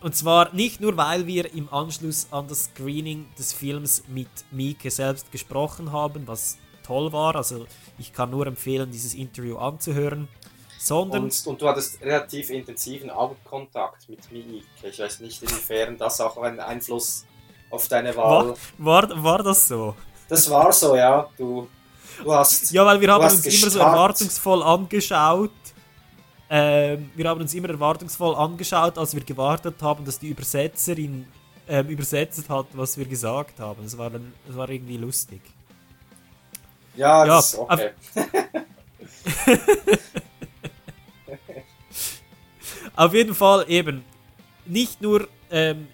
[0.00, 4.90] Und zwar nicht nur, weil wir im Anschluss an das Screening des Films mit Miike
[4.90, 7.36] selbst gesprochen haben, was toll war.
[7.36, 10.26] Also ich kann nur empfehlen, dieses Interview anzuhören.
[10.86, 14.64] Sondern Und, und du hattest relativ intensiven Augenkontakt mit Miike.
[14.82, 17.24] Ich weiß nicht, inwiefern das auch einen Einfluss
[17.70, 18.54] auf deine Wahl.
[18.76, 19.94] war, war, war das so?
[20.28, 21.26] Das war so, ja.
[21.38, 21.68] Du,
[22.22, 22.70] du hast.
[22.70, 23.92] Ja, weil wir haben uns immer so gestarrt.
[23.94, 25.50] erwartungsvoll angeschaut.
[26.50, 31.26] Ähm, wir haben uns immer erwartungsvoll angeschaut, als wir gewartet haben, dass die Übersetzerin
[31.66, 33.84] ähm, übersetzt hat, was wir gesagt haben.
[33.86, 35.40] Es war, dann- es war irgendwie lustig.
[36.94, 37.90] Ja, Ja, das ist okay.
[42.96, 44.04] Auf jeden Fall eben
[44.66, 45.88] nicht nur ähm,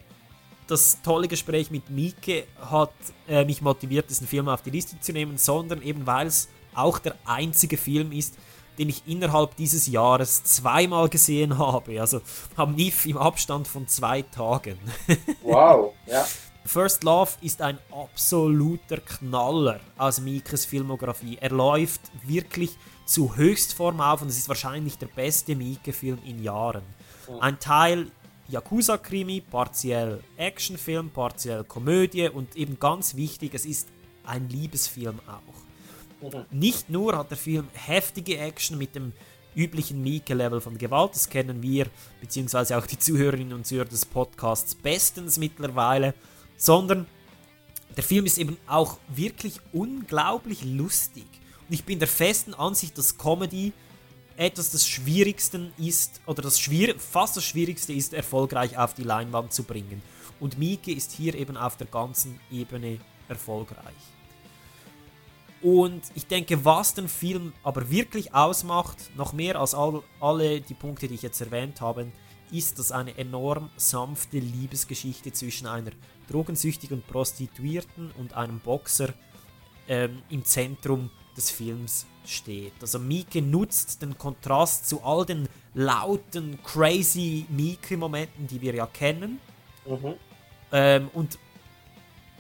[0.67, 2.93] das tolle Gespräch mit Mieke hat
[3.29, 6.99] äh, mich motiviert, diesen Film auf die Liste zu nehmen, sondern eben weil es auch
[6.99, 8.37] der einzige Film ist,
[8.79, 12.01] den ich innerhalb dieses Jahres zweimal gesehen habe.
[12.01, 12.21] Also
[12.57, 14.79] am NIF im Abstand von zwei Tagen.
[15.43, 16.27] Wow, ja.
[16.65, 21.39] First Love ist ein absoluter Knaller aus Mikes Filmografie.
[21.41, 22.77] Er läuft wirklich
[23.11, 26.85] zu Höchstform auf und es ist wahrscheinlich der beste Mieke-Film in Jahren.
[27.41, 28.07] Ein Teil
[28.47, 33.89] Yakuza-Krimi, partiell Actionfilm, partiell Komödie und eben ganz wichtig, es ist
[34.25, 36.41] ein Liebesfilm auch.
[36.53, 39.13] Nicht nur hat der Film heftige Action mit dem
[39.57, 41.87] üblichen Mieke-Level von Gewalt, das kennen wir,
[42.21, 46.15] beziehungsweise auch die Zuhörerinnen und Zuhörer des Podcasts bestens mittlerweile,
[46.57, 47.07] sondern
[47.97, 51.27] der Film ist eben auch wirklich unglaublich lustig.
[51.73, 53.73] Ich bin der festen Ansicht, dass Comedy
[54.37, 59.53] etwas des Schwierigsten ist, oder das Schwier fast das Schwierigste ist, erfolgreich auf die Leinwand
[59.53, 60.03] zu bringen.
[60.41, 62.99] Und Mieke ist hier eben auf der ganzen Ebene
[63.29, 63.95] erfolgreich.
[65.63, 70.75] Und ich denke, was den Film aber wirklich ausmacht, noch mehr als all, alle die
[70.75, 72.11] Punkte, die ich jetzt erwähnt habe,
[72.51, 75.93] ist, dass eine enorm sanfte Liebesgeschichte zwischen einer
[76.29, 79.11] drogensüchtigen Prostituierten und einem Boxer
[79.87, 82.73] ähm, im Zentrum des Films steht.
[82.81, 89.41] Also Mieke nutzt den Kontrast zu all den lauten, crazy Mieke-Momenten, die wir ja kennen.
[89.87, 90.15] Mhm.
[90.73, 91.39] Ähm, und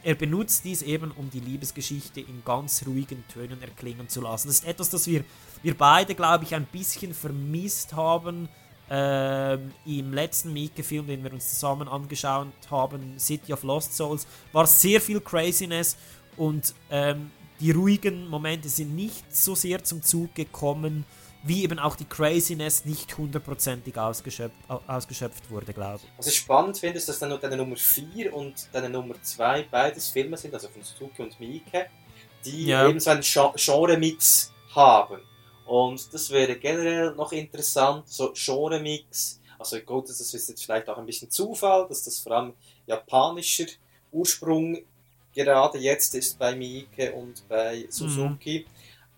[0.02, 4.48] er benutzt dies eben, um die Liebesgeschichte in ganz ruhigen Tönen erklingen zu lassen.
[4.48, 5.24] Das ist etwas, das wir,
[5.62, 8.48] wir beide, glaube ich, ein bisschen vermisst haben
[8.88, 14.66] ähm, im letzten Mieke-Film, den wir uns zusammen angeschaut haben, City of Lost Souls, war
[14.66, 15.96] sehr viel Craziness
[16.36, 17.30] und ähm,
[17.60, 21.04] die ruhigen Momente sind nicht so sehr zum Zug gekommen,
[21.42, 26.10] wie eben auch die Craziness nicht hundertprozentig ausgeschöpft, au- ausgeschöpft wurde, glaube ich.
[26.18, 29.62] Was ich spannend finde, ist, dass dann nur deine Nummer 4 und deine Nummer 2
[29.70, 31.86] beides Filme sind, also von Suzuki und Miike,
[32.44, 32.86] die Ja.
[32.88, 35.20] eben so einen Gen- Genre-Mix haben.
[35.66, 39.40] Und das wäre generell noch interessant, so Genre-Mix.
[39.58, 42.52] Also gut, das ist jetzt vielleicht auch ein bisschen Zufall, dass das vor allem
[42.86, 43.66] japanischer
[44.12, 44.78] Ursprung
[45.34, 48.66] gerade jetzt ist bei Miike und bei Suzuki.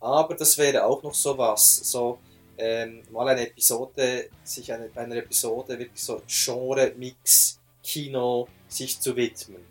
[0.01, 2.18] Aber das wäre auch noch so was, so
[2.59, 9.62] ähm, mal eine Episode, sich eine, bei einer Episode wirklich so Genre-Mix-Kino sich zu widmen.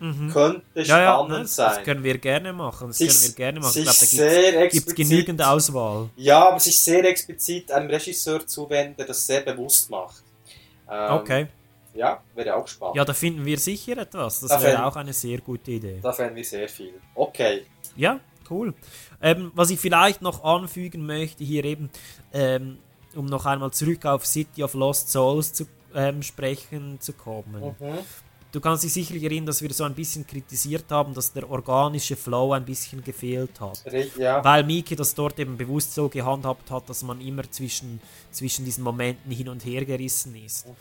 [0.00, 0.30] Mhm.
[0.32, 1.72] Könnte ja, spannend ja, das, sein.
[1.76, 2.88] Das können wir gerne machen.
[2.88, 3.78] Das Sich- können wir gerne machen.
[3.78, 6.10] Ich glaube, da gibt es genügend Auswahl.
[6.16, 10.22] Ja, aber sich sehr explizit einem Regisseur zuwenden, der das sehr bewusst macht.
[10.90, 11.46] Ähm, Okay.
[11.94, 12.96] Ja, wäre auch spannend.
[12.96, 14.40] Ja, da finden wir sicher etwas.
[14.40, 16.00] Das Da wäre auch eine sehr gute Idee.
[16.02, 16.94] Da fänden wir sehr viel.
[17.14, 17.64] Okay.
[17.96, 18.74] Ja, cool.
[19.22, 21.90] Ähm, was ich vielleicht noch anfügen möchte, hier eben,
[22.32, 22.78] ähm,
[23.14, 27.74] um noch einmal zurück auf City of Lost Souls zu ähm, sprechen zu kommen.
[27.78, 27.98] Mhm.
[28.50, 32.14] Du kannst dich sicherlich erinnern, dass wir so ein bisschen kritisiert haben, dass der organische
[32.14, 33.82] Flow ein bisschen gefehlt hat.
[34.16, 34.44] Ja.
[34.44, 38.00] Weil Miki das dort eben bewusst so gehandhabt hat, dass man immer zwischen,
[38.30, 40.68] zwischen diesen Momenten hin und her gerissen ist.
[40.68, 40.72] Mhm.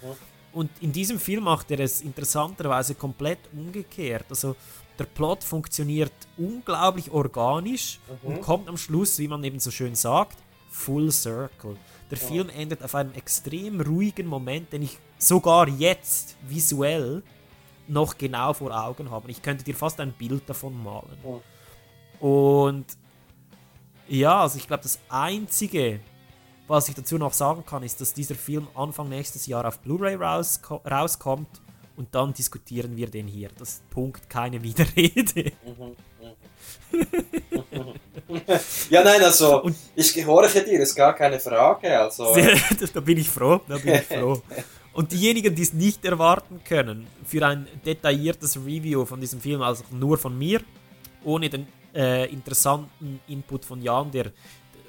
[0.54, 4.26] Und in diesem Film macht er es interessanterweise komplett umgekehrt.
[4.30, 4.56] Also
[5.00, 8.28] der Plot funktioniert unglaublich organisch Mhm.
[8.28, 10.38] und kommt am Schluss, wie man eben so schön sagt,
[10.70, 11.76] full circle.
[12.12, 12.28] Der Ja.
[12.28, 17.24] Film endet auf einem extrem ruhigen Moment, den ich sogar jetzt visuell
[17.88, 19.32] noch genau vor Augen habe.
[19.32, 21.18] Ich könnte dir fast ein Bild davon malen.
[22.20, 22.86] Und
[24.08, 26.00] ja, also ich glaube, das Einzige,
[26.74, 30.16] was ich dazu noch sagen kann, ist, dass dieser Film Anfang nächstes Jahr auf Blu-ray
[30.16, 31.62] rausko rauskommt
[31.98, 33.50] und dann diskutieren wir den hier.
[33.60, 35.52] Das ist Punkt, keine Widerrede.
[38.90, 42.00] Ja, nein, also ich gehorche dir, ist gar keine Frage.
[42.00, 42.36] Also,
[42.94, 44.42] da bin ich froh, da bin ich froh.
[44.94, 49.84] Und diejenigen, die es nicht erwarten können, für ein detailliertes Review von diesem Film, also
[49.92, 50.62] nur von mir,
[51.24, 54.32] ohne den äh, interessanten Input von Jan, der,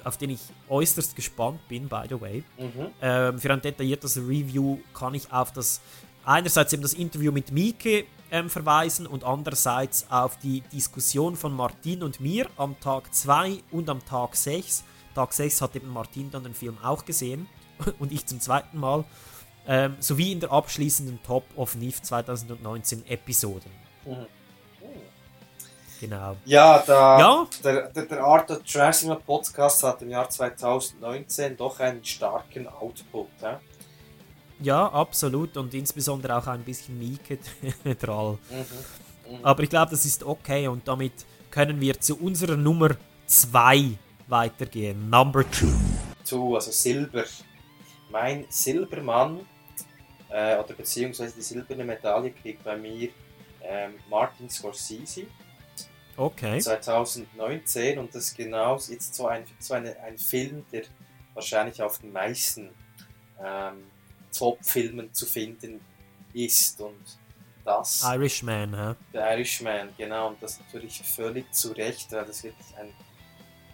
[0.05, 2.87] auf den ich äußerst gespannt bin, by the way, Mhm.
[3.01, 5.81] ähm, für ein detailliertes Review kann ich auf das
[6.23, 12.01] einerseits eben das Interview mit Mieke ähm, verweisen und andererseits auf die Diskussion von Martin
[12.03, 14.83] und mir am Tag 2 und am Tag 6.
[15.13, 17.47] Tag 6 hat eben Martin dann den Film auch gesehen
[17.99, 19.03] und ich zum zweiten Mal.
[19.67, 23.71] Ähm, sowie in der abschließenden Top of NIF 2019 Episoden.
[24.05, 24.27] Mhm.
[26.05, 26.35] Genau.
[26.45, 27.47] Ja, da, Ja.
[27.63, 32.67] Der, der, der Art of Trash Cinema Podcast hat im Jahr 2019 doch einen starken
[32.67, 33.27] Output.
[33.41, 33.59] Ja?
[34.59, 37.39] Ja, absolut und insbesondere auch ein bisschen Mieke
[37.99, 38.37] dran.
[38.49, 39.43] Mhm.
[39.43, 41.13] Aber ich glaube, das ist okay und damit
[41.49, 42.91] können wir zu unserer Nummer
[43.25, 45.09] 2 weitergehen.
[45.09, 45.65] Number 2.
[46.23, 47.23] Zu, also Silber.
[48.11, 49.39] Mein Silbermann,
[50.29, 53.09] äh, oder beziehungsweise die silberne Medaille kriegt bei mir
[53.63, 55.25] ähm, Martin Scorsese.
[56.17, 56.59] Okay.
[56.59, 60.83] 2019 und das ist genau jetzt so ein, so eine, ein Film, der
[61.33, 62.69] wahrscheinlich auf den meisten
[63.43, 63.83] ähm,
[64.37, 65.81] Top-Filmen zu finden
[66.33, 67.03] ist und
[67.65, 68.95] das Irishman, hä?
[69.11, 72.93] der Irishman, genau, und das natürlich völlig zu Recht, weil das wirklich ein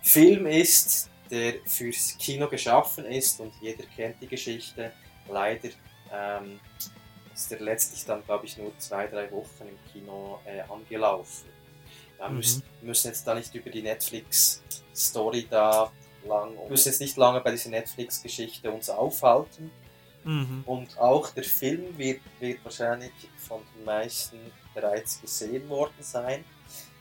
[0.02, 4.92] Film ist, der fürs Kino geschaffen ist und jeder kennt die Geschichte.
[5.30, 5.70] Leider
[6.12, 6.60] ähm,
[7.34, 11.50] ist er letztlich dann, glaube ich, nur zwei, drei Wochen im Kino äh, angelaufen.
[12.22, 12.38] Ja, Mhm.
[12.38, 15.92] müssen, müssen jetzt da nicht über die Netflix-Story da
[16.28, 19.72] lang, müssen jetzt nicht lange bei dieser Netflix-Geschichte uns aufhalten.
[20.24, 20.64] Mhm.
[20.68, 24.38] Und auch der Film wird, wird wahrscheinlich von den meisten
[24.76, 26.46] bereits gesehen worden sein.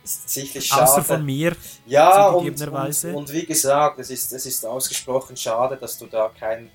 [0.02, 0.84] Ist sicherlich schade.
[0.84, 5.76] Außer von mir, Ja, und, und, und wie gesagt, es ist, es ist ausgesprochen schade,
[5.76, 6.70] dass du da keinen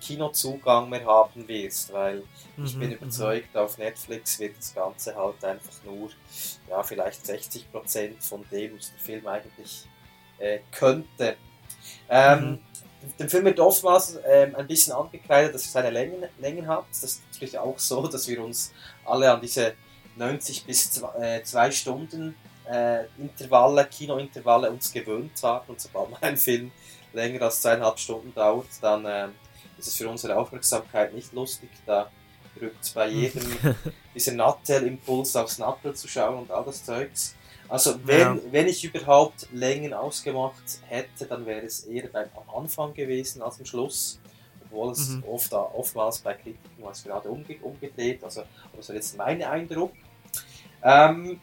[0.00, 2.28] Kinozugang mehr haben wirst, weil
[2.62, 2.94] ich Mhm, bin mhm.
[2.94, 6.10] überzeugt, auf Netflix wird das Ganze halt einfach nur,
[6.68, 9.88] ja, vielleicht 60% von dem, was der Film eigentlich
[10.38, 11.38] äh, könnte.
[12.08, 12.60] Ähm,
[13.18, 16.86] Dem Film wird oftmals ähm, ein bisschen angekreidet, dass er seine Längen, Längen hat.
[16.90, 18.72] Das ist natürlich auch so, dass wir uns
[19.04, 19.76] alle an diese
[20.16, 20.90] 90 bis
[21.44, 25.70] 2 Stunden äh, Intervalle, Kinointervalle uns gewöhnt haben.
[25.70, 26.72] Und sobald mal ein Film
[27.12, 29.06] länger als zweieinhalb Stunden dauert, dann
[29.80, 31.70] ähm, ist es für unsere Aufmerksamkeit nicht lustig.
[31.86, 32.10] Da
[32.60, 33.42] rückt es bei jedem
[34.14, 37.34] dieser Nattel-Impuls aufs Nattel zu schauen und all das Zeugs.
[37.68, 38.38] Also wenn, Ja.
[38.50, 43.58] wenn ich überhaupt Längen ausgemacht hätte, dann wäre es eher beim, am Anfang gewesen als
[43.60, 44.18] am Schluss.
[44.64, 45.24] Obwohl es Mhm.
[45.28, 48.22] oft, oftmals bei Kritiken war es gerade umge umgedreht.
[48.24, 48.42] Also
[48.76, 49.92] das war jetzt mein Eindruck.
[50.82, 51.40] Ähm,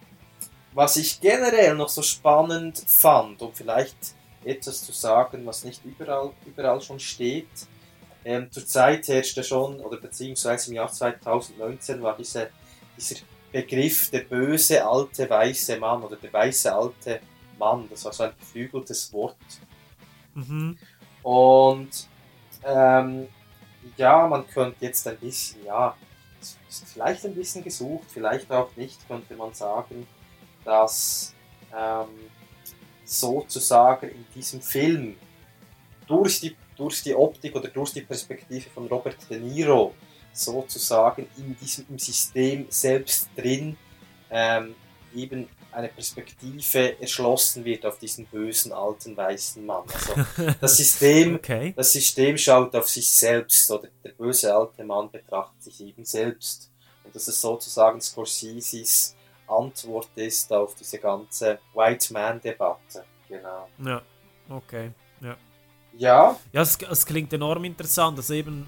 [0.73, 3.95] was ich generell noch so spannend fand, um vielleicht
[4.43, 7.47] etwas zu sagen, was nicht überall, überall schon steht.
[8.27, 12.49] Ähm, Zurzeit herrschte schon, oder beziehungsweise im Jahr 2019 war diese,
[12.97, 13.21] dieser
[13.53, 17.21] Begriff der böse alte weiße Mann oder der weiße alte
[17.57, 19.37] Mann, das war so ein geflügeltes Wort.
[20.33, 20.77] Mhm.
[21.23, 21.89] Und
[22.65, 23.29] ähm,
[23.95, 25.95] ja, man könnte jetzt ein bisschen, ja,
[26.41, 30.05] ist vielleicht ein bisschen gesucht, vielleicht auch nicht, könnte man sagen,
[30.65, 31.33] dass
[31.73, 32.09] ähm,
[33.05, 35.15] sozusagen in diesem Film
[36.07, 39.93] durch die, durch die Optik oder durch die Perspektive von Robert De Niro
[40.31, 43.75] sozusagen in diesem im System selbst drin
[44.29, 44.75] ähm,
[45.15, 49.83] eben eine Perspektive erschlossen wird auf diesen bösen alten weißen Mann.
[49.93, 50.13] Also
[50.61, 51.73] das System, Okay.
[51.75, 56.71] das System schaut auf sich selbst oder der böse alte Mann betrachtet sich eben selbst.
[57.03, 59.15] Und dass es sozusagen Scorseses
[59.47, 63.05] Antwort ist auf diese ganze White Man-Debatte.
[63.29, 63.67] Genau.
[63.83, 64.01] Ja,
[64.49, 64.91] okay.
[65.21, 65.37] Ja.
[65.98, 66.38] Ja.
[66.52, 68.18] Ja, es, es klingt enorm interessant.
[68.18, 68.68] Also eben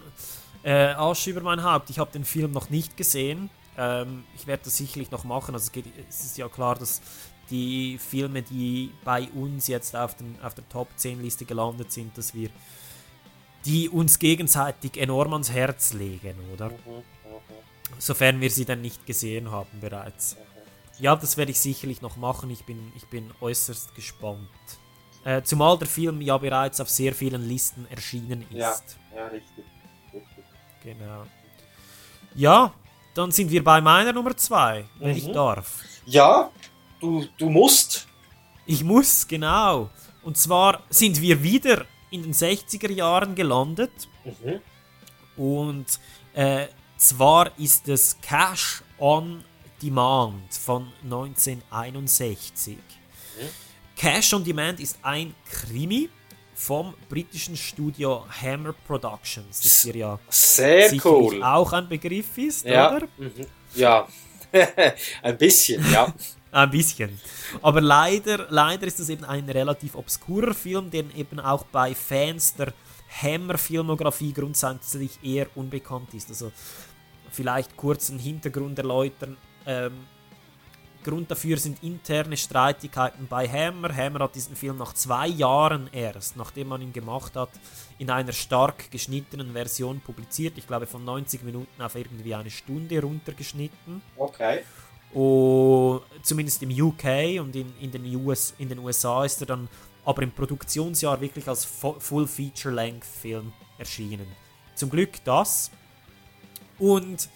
[0.63, 1.89] äh, Asche über mein Haupt.
[1.89, 3.49] Ich habe den Film noch nicht gesehen.
[3.77, 5.53] Ähm, ich werde das sicherlich noch machen.
[5.53, 7.01] Also es, geht, es ist ja klar, dass
[7.49, 12.17] die Filme, die bei uns jetzt auf, den, auf der Top 10 Liste gelandet sind,
[12.17, 12.49] dass wir
[13.65, 16.71] die uns gegenseitig enorm ans Herz legen, oder?
[17.97, 20.37] Sofern wir sie dann nicht gesehen haben bereits.
[20.99, 22.49] Ja, das werde ich sicherlich noch machen.
[22.51, 24.47] Ich bin, ich bin äußerst gespannt.
[25.25, 28.57] Äh, zumal der Film ja bereits auf sehr vielen Listen erschienen ist.
[28.57, 28.75] Ja,
[29.15, 29.65] ja, richtig.
[30.13, 30.43] richtig.
[30.83, 31.25] Genau.
[32.35, 32.73] Ja,
[33.13, 35.33] dann sind wir bei meiner Nummer 2, wenn ich Mhm.
[35.33, 35.83] darf.
[36.05, 36.49] Ja,
[37.01, 38.07] du, du musst.
[38.65, 39.89] Ich muss, genau.
[40.23, 43.91] Und zwar sind wir wieder in den 60er Jahren gelandet.
[44.23, 44.61] Mhm.
[45.41, 45.99] Und
[46.33, 46.67] äh,
[46.97, 49.43] zwar ist es Cash on
[49.81, 52.77] Demand von 1961.
[53.99, 56.09] Cash on Demand ist ein Krimi
[56.55, 61.43] vom britischen Studio Hammer Productions, das dir ja Sehr cool.
[61.43, 62.95] auch ein Begriff ist, Ja.
[62.95, 63.07] oder?
[63.17, 63.45] Mhm.
[63.75, 64.07] Ja.
[65.21, 66.13] Ein bisschen, ja.
[66.51, 67.19] Ein bisschen.
[67.61, 72.55] Aber leider, leider ist das eben ein relativ obskurer Film, der eben auch bei Fans
[72.55, 72.73] der
[73.21, 76.29] Hammer-Filmografie grundsätzlich eher unbekannt ist.
[76.29, 76.53] Also
[77.31, 79.35] vielleicht kurz einen Hintergrund erläutern.
[79.65, 79.91] Ähm,
[81.03, 83.95] Grund dafür sind interne Streitigkeiten bei Hammer.
[83.95, 87.49] Hammer hat diesen Film nach zwei Jahren erst, nachdem man ihn gemacht hat,
[87.97, 90.57] in einer stark geschnittenen Version publiziert.
[90.57, 94.01] Ich glaube von 90 Minuten auf irgendwie eine Stunde runtergeschnitten.
[94.17, 94.61] Okay.
[95.13, 99.67] Und zumindest im UK und in, in, den US, in den USA ist er dann
[100.05, 104.27] aber im Produktionsjahr wirklich als Fu- Full-Feature-Length-Film erschienen.
[104.75, 105.71] Zum Glück das.
[106.77, 107.27] Und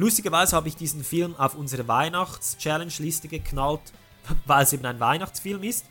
[0.00, 3.80] lustigerweise habe ich diesen Film auf unsere Weihnachts-Challenge-Liste geknallt,
[4.46, 5.86] weil es eben ein Weihnachtsfilm ist.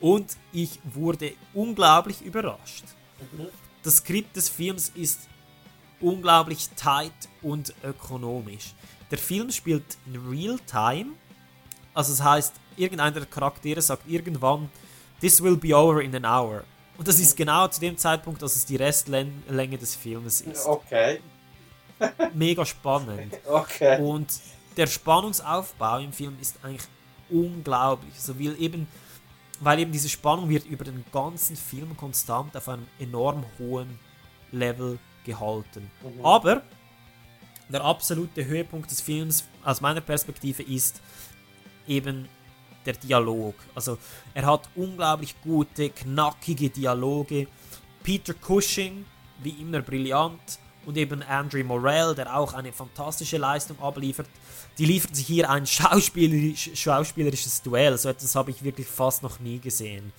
[0.00, 2.84] Und ich wurde unglaublich überrascht.
[3.82, 5.28] Das Skript des Films ist
[6.00, 7.12] unglaublich tight
[7.42, 8.74] und ökonomisch.
[9.10, 11.12] Der Film spielt in Real Time.
[11.92, 14.70] Also das heißt, irgendeiner der Charaktere sagt irgendwann,
[15.20, 16.64] This will be over in an hour.
[16.96, 20.64] Und das ist genau zu dem Zeitpunkt, dass es die Restlänge des Filmes ist.
[20.64, 21.20] Okay.
[22.34, 23.38] Mega spannend.
[23.46, 24.00] Okay.
[24.00, 24.28] Und
[24.76, 26.88] der Spannungsaufbau im Film ist eigentlich
[27.28, 28.14] unglaublich.
[28.14, 28.86] Also weil eben,
[29.60, 33.98] weil eben diese Spannung wird über den ganzen Film konstant auf einem enorm hohen
[34.52, 35.90] Level gehalten.
[36.02, 36.24] Mhm.
[36.24, 36.62] Aber
[37.68, 41.00] der absolute Höhepunkt des Films aus meiner Perspektive ist
[41.86, 42.28] eben
[42.86, 43.54] der Dialog.
[43.74, 43.98] Also
[44.34, 47.46] er hat unglaublich gute, knackige Dialoge.
[48.02, 49.04] Peter Cushing,
[49.42, 54.28] wie immer brillant, und eben Andrew Morell, der auch eine fantastische Leistung abliefert.
[54.78, 57.96] Die liefern sich hier ein schauspielerisch, schauspielerisches Duell.
[57.98, 60.12] So etwas habe ich wirklich fast noch nie gesehen.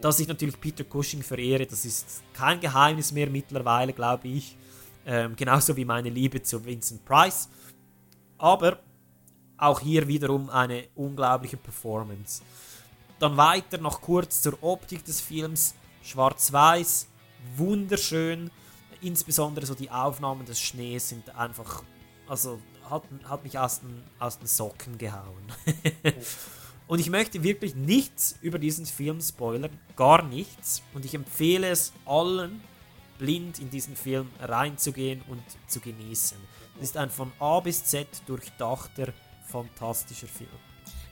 [0.00, 4.56] Dass ich natürlich Peter Cushing verehre, das ist kein Geheimnis mehr mittlerweile, glaube ich.
[5.04, 7.48] Ähm, genauso wie meine Liebe zu Vincent Price.
[8.36, 8.78] Aber
[9.56, 12.42] auch hier wiederum eine unglaubliche Performance.
[13.18, 15.74] Dann weiter noch kurz zur Optik des Films.
[16.02, 17.08] Schwarz-Weiß,
[17.56, 18.50] wunderschön.
[19.00, 21.82] Insbesondere so die Aufnahmen des Schnees sind einfach,
[22.26, 25.52] also hat, hat mich aus den, aus den Socken gehauen.
[26.88, 30.82] Und ich möchte wirklich nichts über diesen Film spoilern, gar nichts.
[30.94, 32.62] Und ich empfehle es allen,
[33.18, 36.38] blind in diesen Film reinzugehen und zu genießen.
[36.80, 39.12] Es ist ein von A bis Z durchdachter,
[39.46, 40.48] fantastischer Film.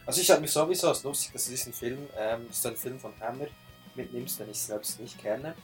[0.07, 2.77] Also ich habe mich sowieso, es ist lustig, dass du diesen Film, ähm, du einen
[2.77, 3.49] Film von Hammer
[3.97, 5.55] mitnimmst, den ich selbst nicht kenne.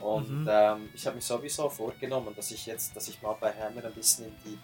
[0.00, 0.48] Und Mhm.
[0.50, 3.92] ähm, ich habe mich sowieso vorgenommen, dass ich jetzt, dass ich mal bei Hammer ein
[3.92, 4.58] bisschen in die,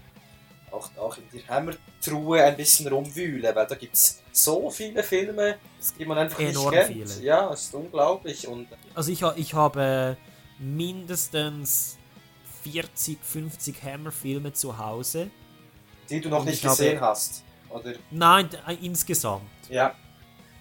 [0.72, 5.58] auch, auch in die Hammer-Truhe ein bisschen rumwühle, weil da gibt es so viele Filme,
[5.98, 7.10] die man einfach Enorm nicht kennt.
[7.10, 7.22] viele.
[7.24, 8.48] Ja, es ist unglaublich.
[8.48, 10.16] Und Also ich, ha- ich habe
[10.58, 11.98] mindestens
[12.62, 15.30] 40, 50 Hammer-Filme zu Hause.
[16.08, 17.92] Die du noch nicht ich habe- gesehen hast, oder?
[18.10, 19.42] Nein, äh, insgesamt.
[19.68, 19.94] Ja.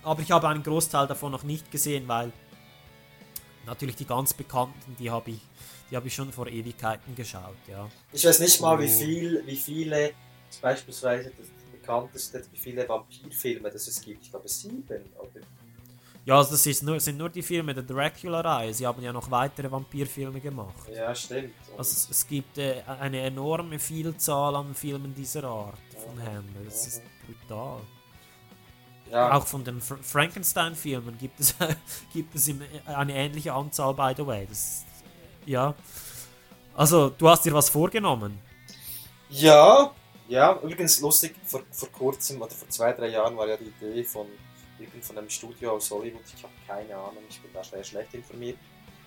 [0.03, 2.31] Aber ich habe einen Großteil davon noch nicht gesehen, weil
[3.65, 5.39] natürlich die ganz bekannten, die habe ich,
[5.89, 7.87] die habe ich schon vor Ewigkeiten geschaut, ja.
[8.11, 8.99] Ich weiß nicht mal, wie Oh.
[8.99, 10.11] viel, wie viele,
[10.61, 14.23] beispielsweise das bekannteste, wie viele Vampirfilme das es gibt.
[14.23, 14.83] Ich glaube sieben,
[15.17, 15.41] oder?
[16.25, 18.73] Ja, also das ist nur, sind nur die Filme der Dracula-Reihe.
[18.73, 20.89] Sie haben ja noch weitere Vampirfilme gemacht.
[20.91, 21.53] Ja, stimmt.
[21.71, 26.63] Und Also es, es gibt äh, eine enorme Vielzahl an Filmen dieser Art von Hammer.
[26.65, 27.81] Das ist brutal.
[29.11, 29.33] Ja.
[29.33, 31.55] Auch von den Fr Frankenstein-Filmen gibt es,
[32.13, 32.49] gibt es
[32.85, 34.45] eine ähnliche Anzahl, by the way.
[34.47, 34.83] Das
[35.45, 35.75] ja.
[36.75, 38.39] Also, du hast dir was vorgenommen.
[39.29, 39.91] Ja,
[40.27, 44.03] ja, übrigens lustig, vor, vor kurzem oder vor zwei, drei Jahren war ja die Idee
[44.03, 44.27] von
[45.01, 48.57] von einem Studio aus Hollywood, ich habe keine Ahnung, ich bin da sehr schlecht informiert.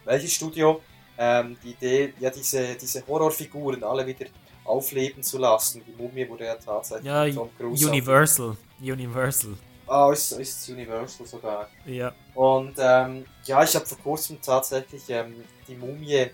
[0.04, 0.80] Welches Studio?
[1.18, 4.26] Ähm, die Idee, ja, diese, diese Horrorfiguren alle wieder
[4.64, 5.82] aufleben zu lassen.
[5.86, 8.56] Die Mumie wurde ja tatsächlich Ja, Tom Cruise Universal.
[8.80, 9.54] Universal.
[9.88, 11.68] Ah, ist, ist es Universal sogar.
[11.86, 12.12] Ja.
[12.34, 16.30] Und ähm, ja, ich habe vor kurzem tatsächlich ähm, die Mumie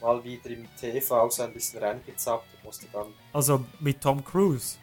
[0.00, 4.76] mal wieder im TV so ein bisschen reingezappt und musste dann Also mit Tom Cruise.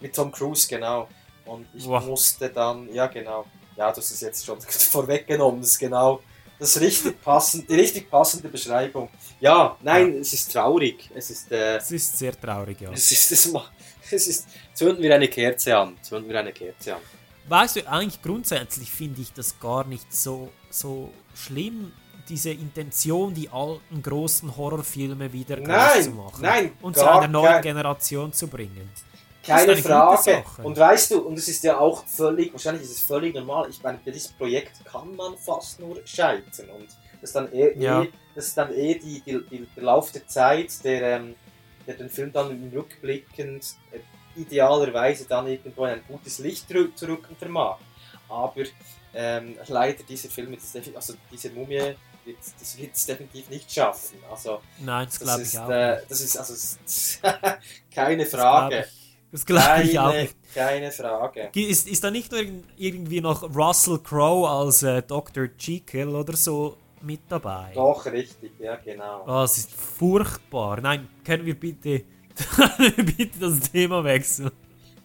[0.00, 1.08] mit Tom Cruise, genau.
[1.46, 2.04] Und ich Wow.
[2.06, 3.44] musste dann, ja genau,
[3.76, 4.60] ja, hast es jetzt schon
[4.94, 6.20] vorweggenommen, das ist genau
[6.58, 9.08] das richtig passend, die richtig passende Beschreibung.
[9.40, 11.10] Ja, nein, es ist traurig.
[11.14, 12.90] Es ist, äh, Es ist sehr traurig, ja.
[12.92, 13.52] es ist, es,
[14.10, 17.02] es ist, zünden wir eine Kerze an, zünden wir eine Kerze an.
[17.48, 21.92] Weißt du, eigentlich grundsätzlich finde ich das gar nicht so, so schlimm,
[22.28, 27.28] diese Intention, die alten großen Horrorfilme wieder groß Nein, zu machen nein, und zu einer
[27.28, 28.88] neuen kein- Generation zu bringen.
[29.46, 30.42] Keine Frage.
[30.62, 33.68] Und weißt du, und es ist ja auch völlig, wahrscheinlich ist es völlig normal.
[33.68, 36.70] Ich meine, bei diesem Projekt kann man fast nur scheitern.
[36.74, 36.86] Und
[37.20, 38.04] das ist dann eh, Ja.
[38.04, 41.34] eh, das ist dann eh die, die, die, der Lauf der Zeit, der, ähm,
[41.86, 43.98] der den Film dann im rückblickend äh,
[44.36, 47.78] idealerweise dann irgendwo in ein gutes Licht zu rücken vermag.
[48.28, 48.62] Aber
[49.14, 50.56] ähm, leider dieser Film,
[50.94, 51.94] also diese Mumie,
[52.24, 54.16] wird, das wird es definitiv nicht schaffen.
[54.30, 56.00] Also, Nein, das glaub ich auch äh.
[56.08, 56.54] Das ist also
[57.94, 58.80] keine Das glaub Frage.
[58.88, 60.36] ich- das glaub ich auch Keine- nicht.
[60.54, 61.50] Keine Frage.
[61.54, 62.32] Ist, ist da nicht
[62.76, 65.48] irgendwie noch Russell Crowe als äh, Dr.
[65.58, 67.72] Jekyll oder so mit dabei?
[67.74, 69.24] Doch, richtig, ja, genau.
[69.26, 70.80] Oh, es ist furchtbar.
[70.80, 72.04] Nein, können wir bitte,
[72.96, 74.50] bitte das Thema wechseln?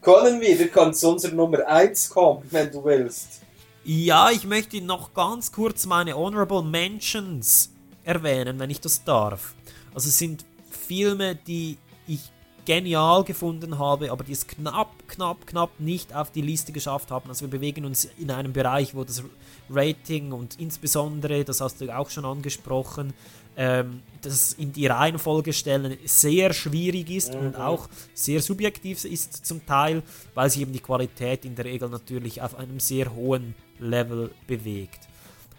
[0.01, 3.41] Können wir, wir können zu unserer Nummer 1 kommen, wenn du willst.
[3.83, 7.71] Ja, ich möchte noch ganz kurz meine Honorable Mentions
[8.03, 9.53] erwähnen, wenn ich das darf.
[9.93, 11.77] Also es sind Filme, die
[12.07, 12.31] ich
[12.65, 17.29] genial gefunden habe, aber die es knapp, knapp, knapp nicht auf die Liste geschafft haben.
[17.29, 19.23] Also wir bewegen uns in einem Bereich, wo das
[19.69, 23.13] Rating und insbesondere, das hast du auch schon angesprochen,
[23.57, 27.61] ähm, das in die Reihenfolge stellen sehr schwierig ist und Mhm.
[27.61, 32.41] auch sehr subjektiv ist zum Teil, weil sich eben die Qualität in der Regel natürlich
[32.41, 34.99] auf einem sehr hohen Level bewegt.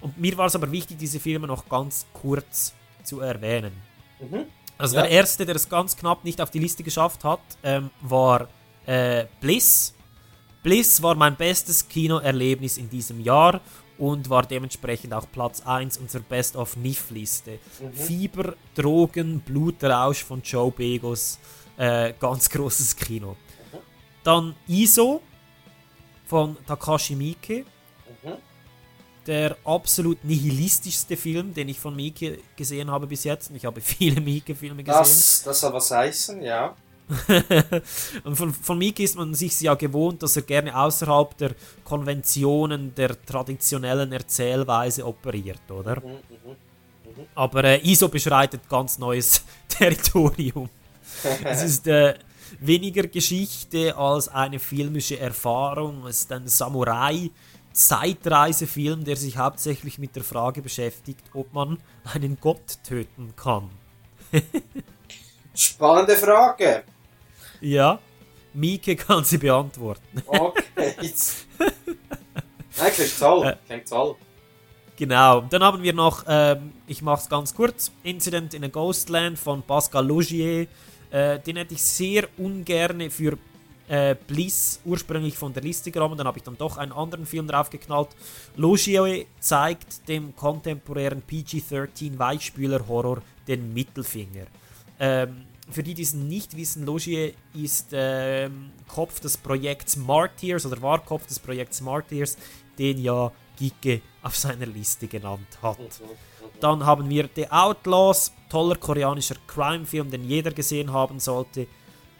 [0.00, 2.72] Und mir war es aber wichtig, diese Filme noch ganz kurz
[3.04, 3.72] zu erwähnen.
[4.20, 4.44] Mhm.
[4.78, 5.02] Also Ja.
[5.02, 8.48] der erste, der es ganz knapp nicht auf die Liste geschafft hat, ähm, war
[8.86, 9.92] äh, Bliss.
[10.62, 13.60] Bliss war mein bestes Kinoerlebnis in diesem Jahr
[14.00, 17.58] und war dementsprechend auch Platz 1 unserer Best of NIF-Liste.
[17.80, 17.92] Mhm.
[17.92, 21.38] Fieber, Drogen, Blutrausch von Joe Begos.
[21.76, 23.36] Äh, ganz großes Kino.
[24.24, 25.22] Dann ISO
[26.26, 27.64] von Takashi Miike.
[28.22, 28.32] Mhm.
[29.26, 33.50] Der absolut nihilistischste Film, den ich von Miike gesehen habe bis jetzt.
[33.50, 34.98] Und Ich habe viele Miike-Filme gesehen.
[34.98, 36.74] Das, das soll was heißen, ja.
[38.24, 41.50] Und von, von Miki ist man sich ja gewohnt, dass er gerne außerhalb der
[41.84, 46.00] Konventionen der traditionellen Erzählweise operiert, oder?
[46.00, 46.56] Mhm, mhm,
[47.16, 47.26] mhm.
[47.34, 50.68] Aber äh, ISO beschreitet ganz neues Territorium.
[51.44, 52.14] es ist äh,
[52.60, 56.06] weniger Geschichte als eine filmische Erfahrung.
[56.06, 62.78] Es ist ein Samurai-Zeitreisefilm, der sich hauptsächlich mit der Frage beschäftigt, ob man einen Gott
[62.84, 63.68] töten kann.
[65.54, 66.84] Spannende Frage.
[67.60, 67.98] Ja,
[68.54, 70.22] Mieke kann sie beantworten.
[70.26, 70.94] Okay.
[72.78, 73.46] Nein, klingt toll.
[73.46, 74.16] Äh, Klingt toll.
[74.96, 79.38] Genau, dann haben wir noch, ähm, ich mache es ganz kurz, Incident in a Ghostland
[79.38, 80.66] von Pascal Logier.
[81.10, 83.38] Äh, den hätte ich sehr ungern für
[83.88, 87.48] äh, Bliss ursprünglich von der Liste genommen, dann habe ich dann doch einen anderen Film
[87.48, 88.10] draufgeknallt.
[88.56, 94.46] Logier zeigt dem kontemporären PG-13 Weichspüler-Horror den Mittelfinger.
[95.00, 100.80] Ähm, für die, die es nicht wissen, Logier ist ähm, Kopf des Projekts Martyrs oder
[100.82, 102.36] war Kopf des Projekts Martyrs,
[102.78, 105.78] den ja Gike auf seiner Liste genannt hat.
[106.60, 111.66] Dann haben wir The Outlaws, toller koreanischer Crime-Film, den jeder gesehen haben sollte.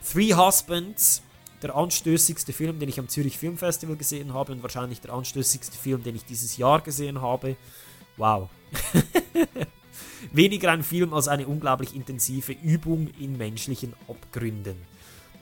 [0.02, 1.22] Three Husbands,
[1.62, 5.76] der anstößigste Film, den ich am Zürich Film Festival gesehen habe und wahrscheinlich der anstößigste
[5.76, 7.56] Film, den ich dieses Jahr gesehen habe.
[8.16, 8.48] Wow.
[10.32, 14.76] Weniger ein Film als eine unglaublich intensive Übung in menschlichen Abgründen.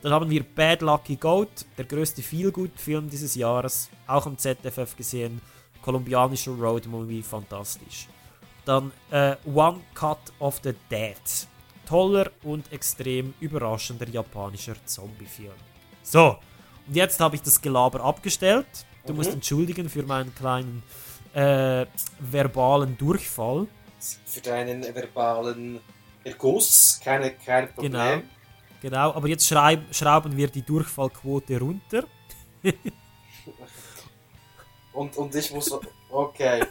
[0.03, 5.41] Dann haben wir Bad Lucky Goat, der größte Feelgood-Film dieses Jahres, auch am ZFF gesehen.
[5.83, 8.07] Kolumbianischer Road-Movie, fantastisch.
[8.65, 11.17] Dann äh, One Cut of the Dead.
[11.87, 15.55] Toller und extrem überraschender japanischer Zombie-Film.
[16.03, 16.37] So,
[16.87, 18.67] und jetzt habe ich das Gelaber abgestellt.
[19.07, 19.17] Du Mhm.
[19.19, 20.83] musst entschuldigen für meinen kleinen
[21.35, 21.87] äh,
[22.21, 23.67] verbalen Durchfall.
[24.25, 25.81] Für deinen verbalen
[26.25, 27.93] Erguss, keine, kein Problem.
[27.93, 28.23] Genau.
[28.81, 32.05] Genau, aber jetzt schrauben wir die Durchfallquote runter.
[34.99, 35.71] Und, und ich muss.
[36.11, 36.65] Okay.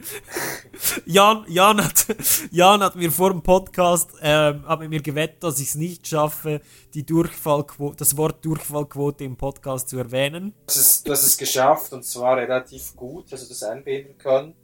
[1.06, 2.06] Jan, Jan, hat,
[2.50, 6.62] Jan hat mir vor dem Podcast ähm, hat mir gewettet, dass ich es nicht schaffe,
[6.94, 10.52] die Durchfallquote, das Wort Durchfallquote im Podcast zu erwähnen.
[10.52, 14.18] Du hast, es, du hast es geschafft und zwar relativ gut, dass du das einbinden
[14.18, 14.54] können.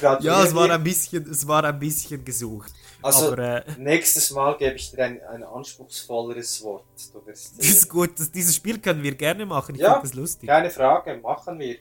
[0.00, 2.72] Ja, es war ein bisschen, es war ein bisschen gesucht.
[3.02, 6.84] Also, aber, äh, nächstes Mal gebe ich dir ein, ein anspruchsvolleres Wort.
[7.12, 9.74] Du wirst das ist gut, das, dieses Spiel können wir gerne machen.
[9.74, 10.48] Ich ja, finde das lustig.
[10.48, 11.78] keine Frage, machen wir.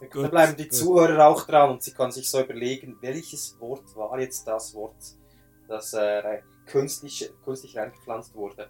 [0.00, 0.74] Da Gut, bleiben die gut.
[0.74, 4.96] Zuhörer auch dran und sie können sich so überlegen, welches Wort war jetzt das Wort,
[5.68, 8.68] das äh, künstlich, künstlich reingepflanzt wurde.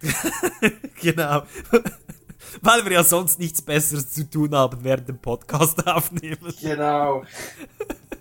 [1.00, 1.42] genau.
[2.62, 6.54] Weil wir ja sonst nichts Besseres zu tun haben während dem Podcast aufnehmen.
[6.60, 7.24] Genau.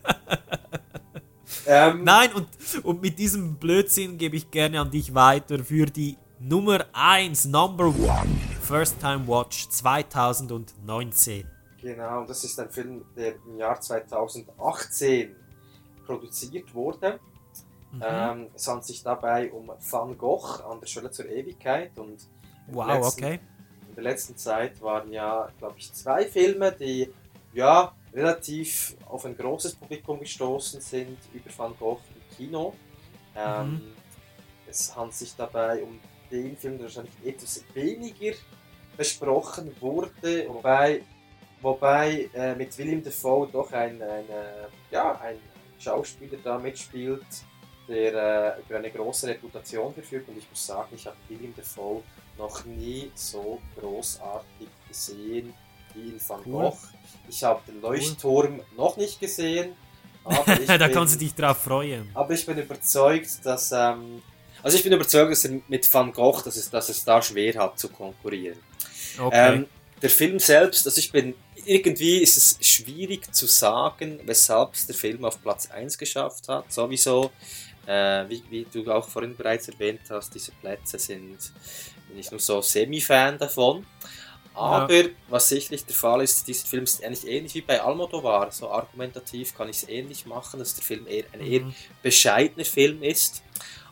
[1.67, 2.47] ähm, Nein, und,
[2.83, 7.85] und mit diesem Blödsinn gebe ich gerne an dich weiter für die Nummer 1, Number
[7.87, 8.29] One
[8.61, 11.47] First Time Watch 2019.
[11.81, 15.35] Genau, das ist ein Film, der im Jahr 2018
[16.05, 17.19] produziert wurde.
[17.91, 18.01] Mhm.
[18.01, 21.97] Ähm, es handelt sich dabei um Van Gogh an der Schule zur Ewigkeit.
[21.97, 22.27] Und
[22.67, 23.39] Wow, letzten, okay.
[23.89, 27.11] In der letzten Zeit waren ja, glaube ich, zwei Filme, die
[27.53, 32.73] ja relativ auf ein großes Publikum gestoßen sind über Van Gogh im Kino.
[33.35, 33.81] Ähm, Mhm.
[34.69, 35.99] Es handelt sich dabei um
[36.29, 38.35] den Film, der wahrscheinlich etwas weniger
[38.97, 41.03] besprochen wurde, wobei,
[41.61, 45.37] wobei äh, mit William Dafoe doch ein, ein, äh, ja, ein
[45.79, 47.25] Schauspieler da mitspielt,
[47.87, 50.27] der äh, über eine große Reputation verfügt.
[50.27, 52.03] Und ich muss sagen, ich habe William Dafoe
[52.37, 55.53] noch nie so großartig gesehen
[55.97, 56.51] wie in Van Cool.
[56.63, 56.77] Gogh.
[57.29, 59.73] Ich habe den Leuchtturm noch nicht gesehen.
[60.23, 62.09] Aber ich da bin- kannst du dich drauf freuen.
[62.13, 63.71] aber ich bin überzeugt, dass.
[63.71, 64.21] Ähm,
[64.63, 67.77] also ich bin überzeugt, dass mit Van Gogh, dass es, dass es da schwer hat
[67.79, 68.57] zu konkurrieren.
[69.19, 69.55] Okay.
[69.55, 69.65] Ähm,
[70.01, 71.33] der Film selbst, also ich bin.
[71.65, 76.71] Irgendwie ist es schwierig zu sagen, weshalb es der Film auf Platz 1 geschafft hat.
[76.71, 77.29] Sowieso,
[77.85, 81.37] äh, wie, wie du auch vorhin bereits erwähnt hast, diese Plätze sind.
[82.07, 83.85] Bin ich nur so Semi-Fan davon.
[84.57, 88.51] Aber was sicherlich der Fall ist, dieser Film ist eigentlich ähnlich wie bei Almodovar.
[88.51, 91.75] So argumentativ kann ich es ähnlich machen, dass der Film eher ein eher Mhm.
[92.01, 93.43] bescheidener Film ist.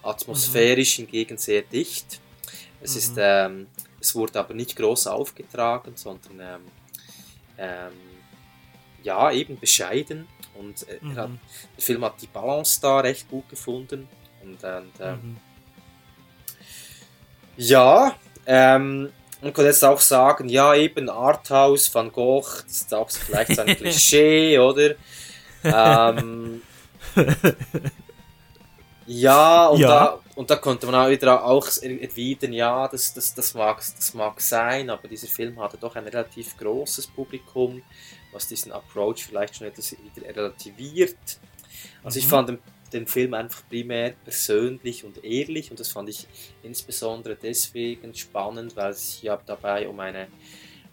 [0.01, 2.19] Atmosphärisch hingegen sehr dicht.
[2.81, 2.97] Es, Mhm.
[2.97, 3.67] ist, ähm,
[3.99, 6.61] es wurde aber nicht groß aufgetragen, sondern ähm,
[7.57, 7.91] ähm,
[9.03, 10.27] ja, eben bescheiden.
[10.55, 11.39] Und äh, hat, Mhm.
[11.77, 14.07] der Film hat die Balance da recht gut gefunden.
[14.43, 15.37] Und, und ähm, Mhm.
[17.57, 18.15] ja,
[18.45, 19.11] ähm,
[19.45, 23.61] man kann jetzt auch sagen, ja, eben Arthouse, Van Gogh, das ist auch vielleicht so
[23.61, 24.95] ein Klischee, oder?
[25.63, 26.63] Ähm,
[29.05, 29.87] ja, und, Ja.
[29.87, 34.13] Da, und da konnte man auch wieder auch erwidern, ja, das, das, das, mag, das
[34.15, 37.83] mag sein, aber dieser Film hatte doch ein relativ großes Publikum,
[38.33, 41.17] was diesen Approach vielleicht schon etwas wieder relativiert.
[42.03, 42.29] Also ich Mhm.
[42.29, 42.59] fand den,
[42.93, 46.27] den Film einfach primär persönlich und ehrlich und das fand ich
[46.63, 50.27] insbesondere deswegen spannend, weil es sich ja dabei um eine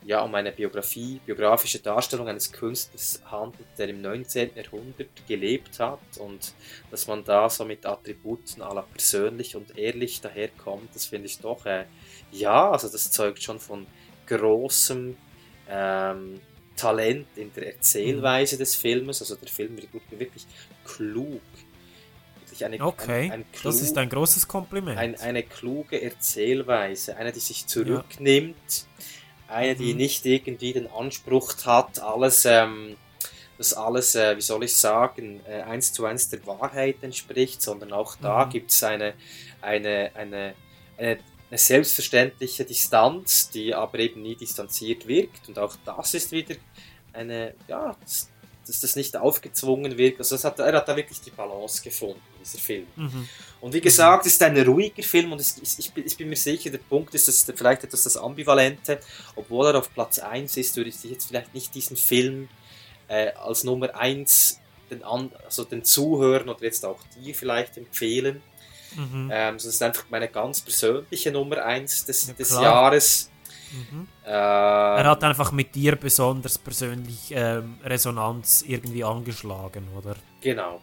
[0.05, 4.51] ja, um eine Biografie, biografische Darstellung eines Künstlers handelt, der im 19.
[4.57, 6.55] Jahrhundert gelebt hat und
[6.91, 11.67] dass man da so mit Attributen aller persönlich und ehrlich daherkommt, das finde ich doch,
[11.67, 11.85] äh,
[12.33, 13.87] ja, also das zeugt schon von
[14.27, 15.17] großem
[15.69, 16.41] ähm,
[16.77, 20.47] Talent in der Erzählweise des Filmes, also der Film wird wirklich
[20.85, 21.43] klug.
[22.63, 24.99] Wirklich eine, Okay, ein, ein das ist klug- ein großes Kompliment.
[24.99, 28.87] ein, eine kluge Erzählweise, eine, die sich zurücknimmt,
[29.49, 29.99] eine, die Mhm.
[29.99, 32.97] nicht irgendwie den Anspruch hat, alles, ähm,
[33.59, 37.93] dass alles, äh, wie soll ich sagen, äh, eins zu eins der Wahrheit entspricht, sondern
[37.93, 38.51] auch da Mhm.
[38.51, 39.15] gibt es eine,
[39.61, 40.55] eine, eine,
[40.97, 41.19] eine,
[41.51, 45.49] eine selbstverständliche Distanz, die aber eben nie distanziert wirkt.
[45.49, 46.55] Und auch das ist wieder
[47.13, 48.31] eine, ja, dass,
[48.67, 50.19] dass das nicht aufgezwungen wirkt.
[50.21, 52.87] Also das hat, er hat da wirklich die Balance gefunden, dieser Film.
[52.97, 53.29] Mhm.
[53.61, 56.37] Und wie gesagt, es ist ein ruhiger Film und es, ich, bin- ich bin mir
[56.37, 59.01] sicher, der Punkt ist, dass vielleicht etwas das Ambivalente,
[59.37, 62.49] obwohl er auf Platz 1 ist, würde ich jetzt vielleicht nicht diesen Film
[63.09, 64.61] äh, als Nummer 1
[64.91, 68.43] den, an, also den Zuhörern oder jetzt auch dir vielleicht empfehlen.
[68.97, 69.31] Mhm.
[69.33, 72.63] Ähm, das ist einfach meine ganz persönliche Nummer 1 des, des klar.
[72.63, 73.31] Jahres.
[73.73, 74.01] Mhm.
[74.27, 80.17] Ähm, Er hat einfach mit dir besonders persönlich ähm, Resonanz irgendwie angeschlagen, oder?
[80.43, 80.83] Genau.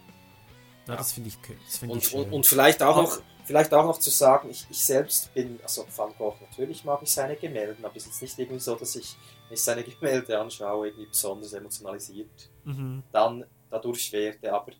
[0.89, 2.19] Ja, das finde ich, das find ich Und, schön.
[2.23, 5.83] und, und vielleicht auch noch vielleicht auch noch zu sagen, ich, ich selbst bin, also
[5.95, 8.95] Van Gogh, natürlich mag ich seine Gemälde, aber es ist jetzt nicht irgendwie so, dass
[8.95, 9.15] ich,
[9.47, 13.01] wenn ich seine Gemälde anschaue, irgendwie besonders emotionalisiert Mhm.
[13.11, 14.53] dann dadurch werde.
[14.53, 14.71] Aber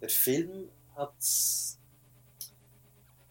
[0.00, 1.14] der Film hat.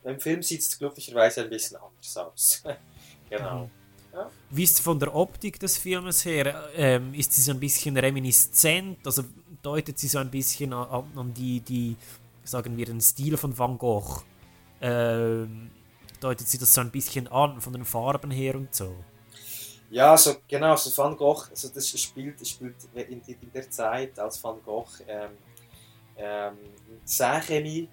[0.03, 2.63] Beim Film sieht es glücklicherweise ein bisschen anders aus.
[3.29, 3.69] genau.
[4.13, 4.31] Ja.
[4.51, 6.69] Wie ist von der Optik des Filmes her?
[6.75, 8.99] Ähm, ist sie so ein bisschen reminiszent?
[9.05, 9.23] Also
[9.61, 11.97] deutet sie so ein bisschen an, an die, die,
[12.45, 14.23] sagen wir, den Stil von Van Gogh?
[14.81, 15.72] Ähm,
[16.19, 18.95] deutet sie das so ein bisschen an, von den Farben her und so?
[19.89, 24.43] Ja, so genau, so Van Gogh, also das spielt, spielt in, in der Zeit, als
[24.43, 25.31] Van Gogh ähm,
[26.17, 26.57] ähm,
[26.89, 27.88] in Saint-Rémy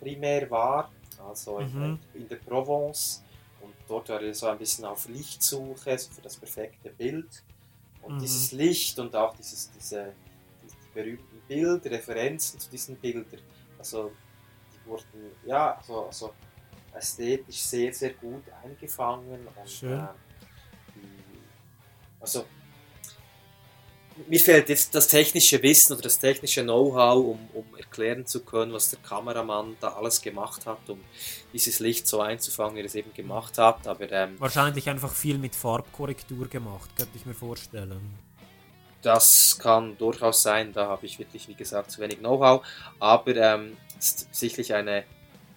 [0.00, 1.98] primär war, also in, Mhm.
[2.14, 3.22] in der Provence.
[3.60, 7.44] Und dort war er so ein bisschen auf Lichtsuche, so für das perfekte Bild.
[8.02, 8.20] Und Mhm.
[8.20, 10.14] dieses Licht und auch dieses, diese,
[10.62, 13.40] die berühmten Bilder, Referenzen zu diesen Bildern,
[13.86, 14.10] also
[14.72, 16.32] die wurden ja so, so
[16.92, 19.46] ästhetisch sehr, sehr gut eingefangen.
[19.46, 20.00] Und, Schön.
[20.00, 20.06] äh,
[22.20, 22.44] also
[24.26, 28.72] mir fehlt jetzt das technische Wissen oder das technische Know-how, um, um erklären zu können,
[28.72, 31.00] was der Kameramann da alles gemacht hat, um
[31.52, 33.86] dieses Licht so einzufangen, wie er es eben gemacht hat.
[33.86, 38.25] Aber ähm, Wahrscheinlich einfach viel mit Farbkorrektur gemacht, könnte ich mir vorstellen.
[39.06, 42.66] Das kann durchaus sein, da habe ich wirklich, wie gesagt, zu wenig Know-how.
[42.98, 45.04] Aber ähm, ist sicherlich eine,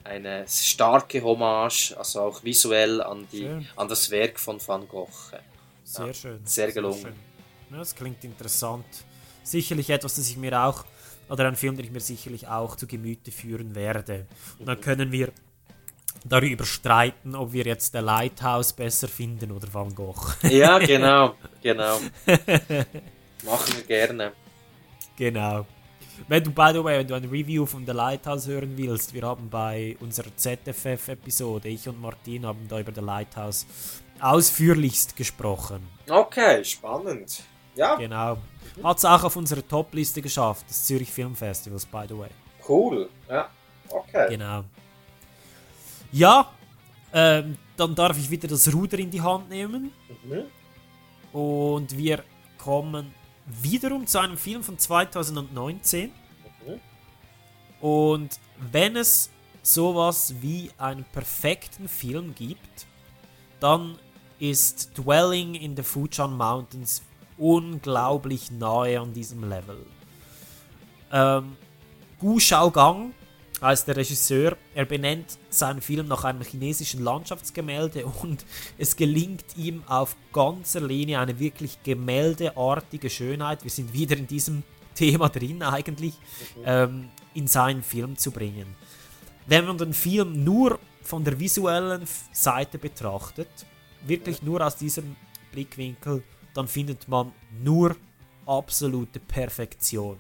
[0.04, 5.10] eine starke Hommage, also auch visuell an, die, an das Werk von Van Gogh.
[5.84, 6.40] Sehr ja, schön.
[6.46, 7.02] Sehr gelungen.
[7.02, 7.12] Sehr
[7.72, 8.86] ja, das klingt interessant.
[9.42, 10.86] Sicherlich etwas, das ich mir auch,
[11.28, 14.28] oder ein Film, den ich mir sicherlich auch zu Gemüte führen werde.
[14.60, 15.30] Und dann können wir
[16.24, 20.36] darüber streiten, ob wir jetzt der Lighthouse besser finden oder Van Gogh.
[20.44, 22.00] Ja, genau, genau.
[23.44, 24.34] Machen wir gerne.
[25.16, 25.66] Genau.
[26.28, 29.24] Wenn du, by the way, wenn du ein Review von The Lighthouse hören willst, wir
[29.24, 33.66] haben bei unserer ZFF-Episode, ich und Martin haben da über The Lighthouse
[34.20, 35.88] ausführlichst gesprochen.
[36.10, 37.44] Okay, spannend.
[37.76, 37.96] Ja.
[37.96, 38.38] Genau.
[38.84, 42.30] Hat es auch auf unsere Top-Liste geschafft, des Zürich Film Festivals, by the way.
[42.68, 43.50] Cool, ja.
[43.90, 44.28] Okay.
[44.30, 44.66] Genau.
[46.12, 46.52] Ja,
[47.14, 49.92] ähm, dann darf ich wieder das Ruder in die Hand nehmen.
[50.24, 51.38] Mhm.
[51.38, 52.24] Und wir
[52.58, 53.14] kommen
[53.62, 56.12] wiederum zu einem Film von 2019.
[56.66, 56.80] Mhm.
[57.82, 58.40] Und
[58.72, 59.30] wenn es
[59.62, 62.88] sowas wie einen perfekten Film gibt,
[63.60, 63.98] dann
[64.40, 67.02] ist Dwelling in the Fujian Mountains
[67.38, 69.86] unglaublich nahe an diesem Level.
[71.12, 71.58] Ähm,
[72.20, 73.14] Gu Shaogang
[73.62, 74.58] heißt der Regisseur.
[74.74, 78.46] Er benennt seinen Film nach einem chinesischen Landschaftsgemälde und
[78.78, 83.64] es gelingt ihm auf ganzer Linie eine wirklich gemäldeartige Schönheit.
[83.64, 84.64] Wir sind wieder in diesem
[84.96, 86.16] Thema drin eigentlich,
[86.66, 88.76] ähm, in seinen Film zu bringen.
[89.48, 93.50] Wenn man den Film nur von der visuellen Seite betrachtet,
[94.06, 95.16] wirklich nur aus diesem
[95.52, 96.24] Blickwinkel,
[96.54, 97.32] dann findet man
[97.64, 97.96] nur
[98.46, 100.18] absolute Perfektion.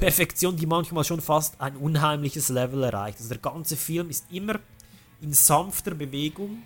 [0.00, 3.18] Perfektion, die manchmal schon fast ein unheimliches Level erreicht.
[3.18, 4.58] Also der ganze Film ist immer
[5.20, 6.62] in sanfter Bewegung,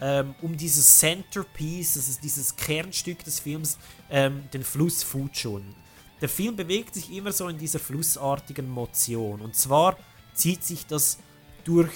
[0.00, 3.78] ähm, um dieses Centerpiece, das ist dieses Kernstück des Films,
[4.10, 5.76] ähm, den Fluss Fuchun.
[6.20, 9.42] Der Film bewegt sich immer so in dieser flussartigen Motion.
[9.42, 9.96] Und zwar
[10.34, 11.18] zieht sich das
[11.62, 11.92] durch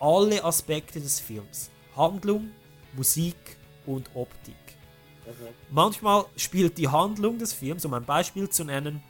[0.00, 1.70] alle Aspekte des Films.
[1.94, 2.50] Handlung,
[2.96, 3.36] Musik
[3.86, 4.56] und Optik.
[5.24, 5.30] Mhm.
[5.70, 9.04] Manchmal spielt die Handlung des Films, um ein Beispiel zu nennen,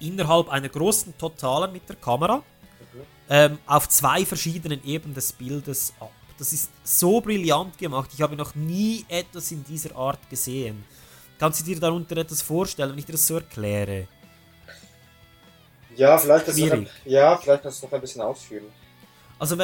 [0.00, 2.42] innerhalb einer großen Totalen mit der Kamera
[3.28, 6.12] ähm, auf zwei verschiedenen Ebenen des Bildes ab.
[6.38, 8.10] Das ist so brillant gemacht.
[8.14, 10.84] Ich habe noch nie etwas in dieser Art gesehen.
[11.38, 14.08] Kannst du dir darunter etwas vorstellen, wenn ich dir das so erkläre?
[15.96, 18.64] Ja, vielleicht kannst, du noch, ja, vielleicht kannst du noch ein bisschen ausführen.
[19.38, 19.56] Also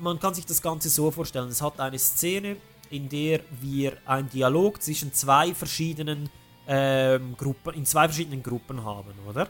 [0.00, 2.56] man kann sich das Ganze so vorstellen, es hat eine Szene,
[2.90, 6.28] in der wir einen Dialog zwischen zwei verschiedenen
[6.68, 9.48] ähm, Gruppen, in zwei verschiedenen Gruppen haben, oder?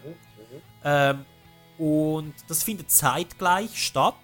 [0.85, 1.25] Ähm,
[1.79, 4.15] und das findet zeitgleich statt,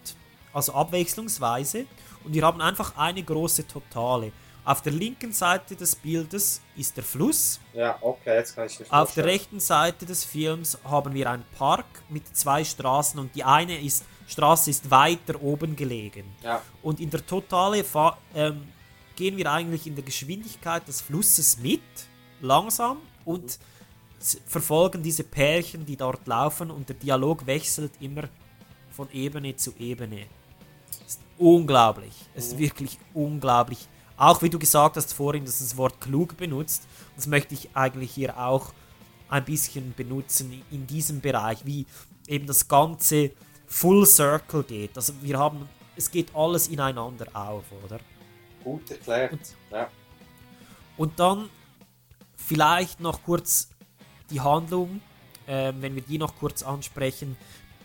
[0.53, 1.87] also abwechslungsweise.
[2.25, 4.33] Und wir haben einfach eine große Totale.
[4.65, 7.59] Auf der linken Seite des Bildes ist der Fluss.
[7.73, 11.45] Ja, okay, jetzt kann ich mir Auf der rechten Seite des Films haben wir einen
[11.57, 16.25] Park mit zwei Straßen und die eine ist, Straße ist weiter oben gelegen.
[16.43, 16.61] Ja.
[16.83, 17.83] Und in der Totale
[18.35, 18.69] ähm,
[19.17, 21.81] gehen wir eigentlich in der Geschwindigkeit des Flusses mit,
[22.43, 23.59] langsam, und s-
[24.47, 28.25] verfolgen diese Pärchen, die dort laufen und der Dialog wechselt immer
[28.91, 30.27] von Ebene zu Ebene.
[31.07, 32.13] ist unglaublich.
[32.35, 32.59] Es ist Mhm.
[32.59, 33.87] wirklich unglaublich.
[34.17, 36.87] Auch wie du gesagt hast vorhin, dass du das Wort klug benutzt,
[37.17, 38.73] das möchte ich eigentlich hier auch
[39.29, 41.87] ein bisschen benutzen in diesem Bereich, wie
[42.27, 43.31] eben das Ganze
[43.67, 44.97] Full Circle geht.
[44.97, 48.01] Also wir haben, es geht alles ineinander auf, oder?
[48.65, 49.39] Gut erklärt.
[49.71, 49.89] ja.
[50.97, 51.49] Und dann
[52.37, 53.69] vielleicht noch kurz
[54.31, 55.01] die Handlung,
[55.47, 57.37] ähm, wenn wir die noch kurz ansprechen.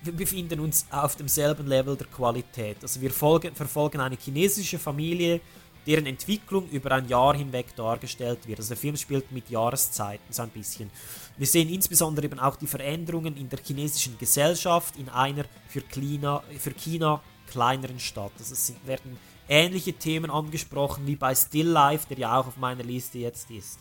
[0.02, 2.78] Wir befinden uns auf demselben Level der Qualität.
[2.82, 5.40] Also wir folgen, verfolgen eine chinesische Familie,
[5.88, 8.60] deren Entwicklung über ein Jahr hinweg dargestellt wird.
[8.60, 10.90] Also der Film spielt mit Jahreszeiten so ein bisschen.
[11.38, 16.44] Wir sehen insbesondere eben auch die Veränderungen in der chinesischen Gesellschaft in einer für China,
[16.60, 18.32] für China kleineren Stadt.
[18.38, 19.18] Also es werden
[19.48, 23.80] ähnliche Themen angesprochen wie bei Still Life, der ja auch auf meiner Liste jetzt ist.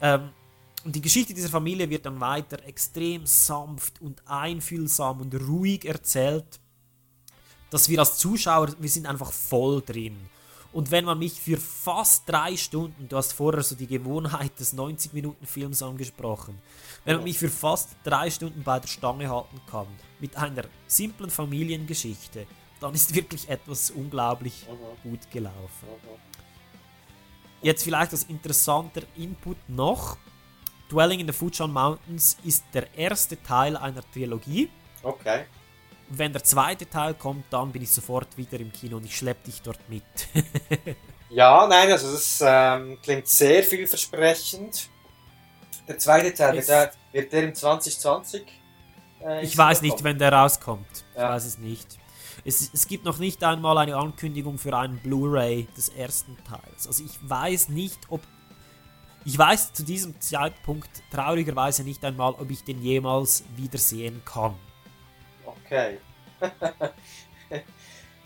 [0.00, 0.30] Ähm,
[0.84, 6.60] und die Geschichte dieser Familie wird dann weiter extrem sanft und einfühlsam und ruhig erzählt,
[7.70, 10.16] dass wir als Zuschauer, wir sind einfach voll drin.
[10.72, 14.76] Und wenn man mich für fast drei Stunden, du hast vorher so die Gewohnheit des
[14.76, 16.60] 90-Minuten-Films angesprochen,
[17.04, 19.86] wenn man mich für fast drei Stunden bei der Stange halten kann,
[20.18, 22.46] mit einer simplen Familiengeschichte,
[22.80, 24.66] dann ist wirklich etwas unglaublich
[25.02, 25.88] gut gelaufen.
[27.62, 30.18] Jetzt vielleicht als interessanter Input noch.
[30.90, 34.68] Dwelling in the Fujian Mountains ist der erste Teil einer Trilogie.
[35.02, 35.44] Okay.
[36.08, 39.46] Wenn der zweite Teil kommt, dann bin ich sofort wieder im Kino und ich schleppe
[39.46, 40.04] dich dort mit.
[41.30, 44.88] ja, nein, also das ähm, klingt sehr vielversprechend.
[45.88, 48.42] Der zweite Teil, wird der, wird der im 2020?
[49.24, 50.86] Äh, ich weiß nicht, wenn der rauskommt.
[51.12, 51.30] Ich ja.
[51.30, 51.98] weiß es nicht.
[52.44, 56.86] Es, es gibt noch nicht einmal eine Ankündigung für einen Blu-ray des ersten Teils.
[56.86, 58.20] Also ich weiß nicht, ob.
[59.24, 64.54] Ich weiß zu diesem Zeitpunkt traurigerweise nicht einmal, ob ich den jemals wiedersehen kann.
[65.44, 65.98] Okay.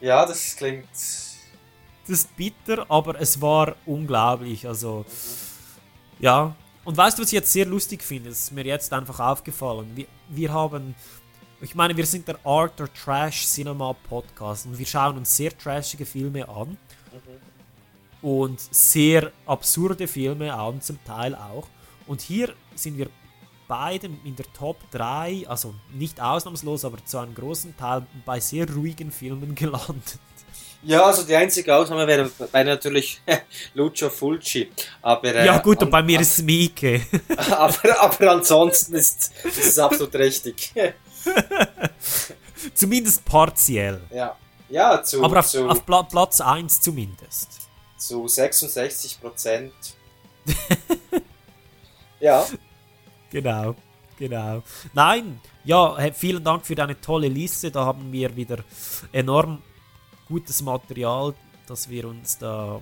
[0.01, 0.89] ja, das klingt.
[0.93, 1.41] Das
[2.07, 4.67] ist bitter, aber es war unglaublich.
[4.67, 6.23] Also, mhm.
[6.25, 6.57] ja.
[6.85, 8.31] Und weißt du, was ich jetzt sehr lustig finde?
[8.31, 9.91] Das ist mir jetzt einfach aufgefallen.
[9.95, 10.95] Wir, wir haben
[11.61, 15.57] ich meine, wir sind der Art or Trash Cinema Podcast und wir schauen uns sehr
[15.57, 16.69] trashige Filme an.
[16.69, 17.58] Mhm.
[18.21, 21.69] Und sehr absurde Filme an, zum Teil auch.
[22.07, 23.09] Und hier sind wir
[23.69, 28.69] beide in der Top 3, also nicht ausnahmslos, aber zu einem großen Teil bei sehr
[28.69, 30.19] ruhigen Filmen gelandet.
[30.83, 33.21] Ja, also die einzige Ausnahme wäre bei natürlich
[33.75, 34.71] Lucio Fulci.
[35.03, 37.03] Aber, äh, ja gut, und bei mir ist Mieke.
[37.51, 40.73] aber, aber ansonsten ist, ist es absolut richtig.
[42.75, 44.01] zumindest partiell.
[44.15, 44.37] Ja,
[44.69, 47.68] ja zu, Aber auf, zu, auf Pla Platz 1 zumindest.
[47.99, 49.75] Zu 66 Prozent.
[52.21, 52.47] ja.
[53.31, 53.75] Genau,
[54.19, 54.63] genau.
[54.95, 57.71] Nein, ja, vielen Dank für deine tolle Liste.
[57.71, 58.65] Da haben wir wieder
[59.13, 59.63] enorm
[60.29, 61.35] gutes Material,
[61.67, 62.81] dass wir uns da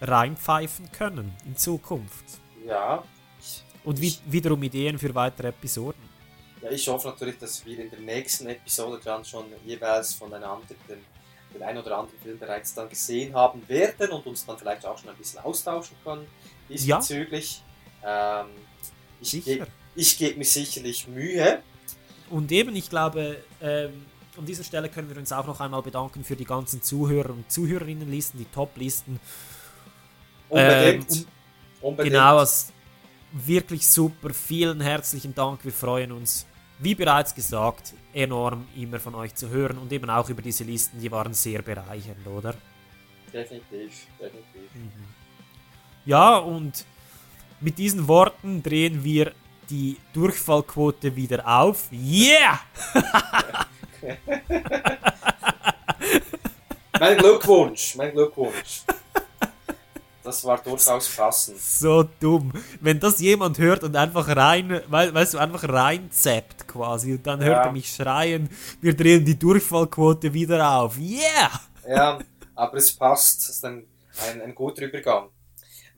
[0.00, 2.24] reinpfeifen können in Zukunft.
[2.66, 3.02] Ja.
[3.84, 6.02] Und wie, wiederum Ideen für weitere Episoden.
[6.62, 11.04] Ja, ich hoffe natürlich, dass wir in der nächsten Episode dann schon jeweils voneinander den,
[11.54, 14.98] den ein oder anderen Film bereits dann gesehen haben werden und uns dann vielleicht auch
[14.98, 16.26] schon ein bisschen austauschen können
[16.68, 17.62] diesbezüglich.
[18.02, 18.42] Ja.
[18.42, 18.48] Ähm,
[19.20, 21.62] ich gebe geb mir sicherlich Mühe.
[22.30, 24.06] Und eben, ich glaube, ähm,
[24.36, 27.50] an dieser Stelle können wir uns auch noch einmal bedanken für die ganzen Zuhörer und
[27.50, 29.20] Zuhörerinnenlisten, die Top-Listen.
[30.48, 31.10] Unbedingt.
[31.10, 31.26] Ähm,
[31.80, 32.14] um, Unbedingt.
[32.14, 32.72] Genau, also
[33.32, 34.32] wirklich super.
[34.32, 35.64] Vielen herzlichen Dank.
[35.64, 36.46] Wir freuen uns
[36.78, 41.00] wie bereits gesagt, enorm immer von euch zu hören und eben auch über diese Listen,
[41.00, 42.54] die waren sehr bereichernd, oder?
[43.32, 44.74] Definitiv, definitiv.
[44.74, 44.90] Mhm.
[46.04, 46.84] Ja, und
[47.60, 49.32] mit diesen Worten drehen wir
[49.70, 51.88] die Durchfallquote wieder auf.
[51.90, 52.60] Yeah!
[57.00, 58.82] mein Glückwunsch, mein Glückwunsch.
[60.24, 61.60] Das war durchaus passend.
[61.60, 62.50] So dumm.
[62.80, 67.48] Wenn das jemand hört und einfach rein, weißt du, einfach reinzappt quasi und dann ja.
[67.48, 68.48] hört er mich schreien,
[68.80, 70.96] wir drehen die Durchfallquote wieder auf.
[70.98, 71.50] Yeah!
[71.86, 72.18] Ja,
[72.54, 73.40] aber es passt.
[73.40, 73.86] Das ist ein,
[74.30, 75.28] ein, ein guter Übergang.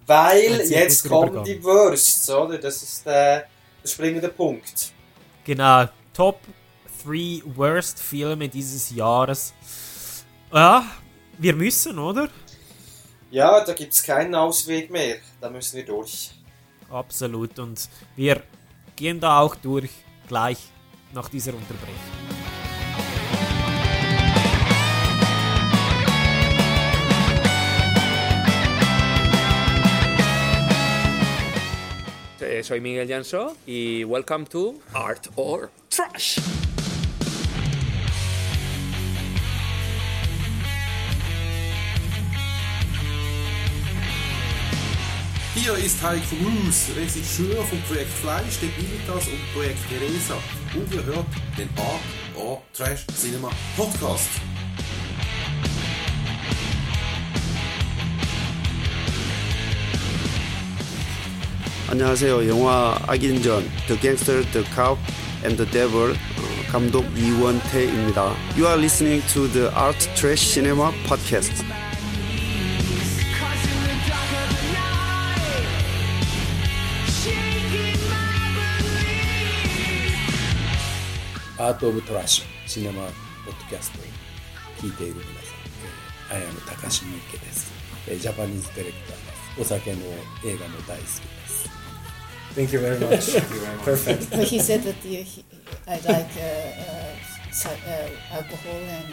[0.05, 1.45] Weil jetzt kommen Übergang.
[1.45, 2.59] die Worsts, oder?
[2.59, 3.47] Das ist der,
[3.81, 4.93] der springende Punkt.
[5.45, 5.85] Genau.
[6.13, 6.41] Top
[7.05, 9.55] 3 Worst Filme dieses Jahres.
[10.53, 10.85] Ja,
[11.39, 12.29] wir müssen, oder?
[13.31, 15.17] Ja, da gibt es keinen Ausweg mehr.
[15.41, 16.31] Da müssen wir durch.
[16.91, 17.59] Absolut.
[17.59, 18.43] Und wir
[18.95, 19.91] gehen da auch durch,
[20.29, 20.59] gleich
[21.13, 21.97] nach dieser Unterbrechung.
[32.63, 36.41] Soy Miguel Jansó y welcome to Art or Trash.
[45.66, 50.36] Hier ist Heiko Moos, Regisseur vom Projekt Fleisch, der Bilitas und Projekt Teresa.
[50.74, 51.26] Und ihr hört
[51.58, 52.62] den A.A.
[52.74, 54.30] Trash Cinema Podcast.
[61.90, 62.48] 안녕하세요.
[62.48, 64.98] 영화 악인전, The Gangster, The Cop,
[65.44, 66.16] and the Devil
[66.72, 68.34] 감독 이원태입니다.
[68.56, 71.66] You are listening to the Art Trash Cinema Podcast.
[81.66, 83.04] アート・オブ・トラッシュシネマ・
[83.46, 84.04] ポッドキャストを
[84.78, 85.36] 聞いている皆さん、
[86.34, 87.72] えー、アヤム高橋美池です、
[88.08, 90.00] えー、ジャパニーズディレクターですお酒の
[90.46, 91.70] 映画も大好きです
[92.54, 93.32] Thank you very much.
[93.86, 94.30] Perfect.
[94.30, 95.46] But he said that you, he,
[95.88, 96.42] I like uh,
[96.84, 99.08] uh, uh, alcohol and.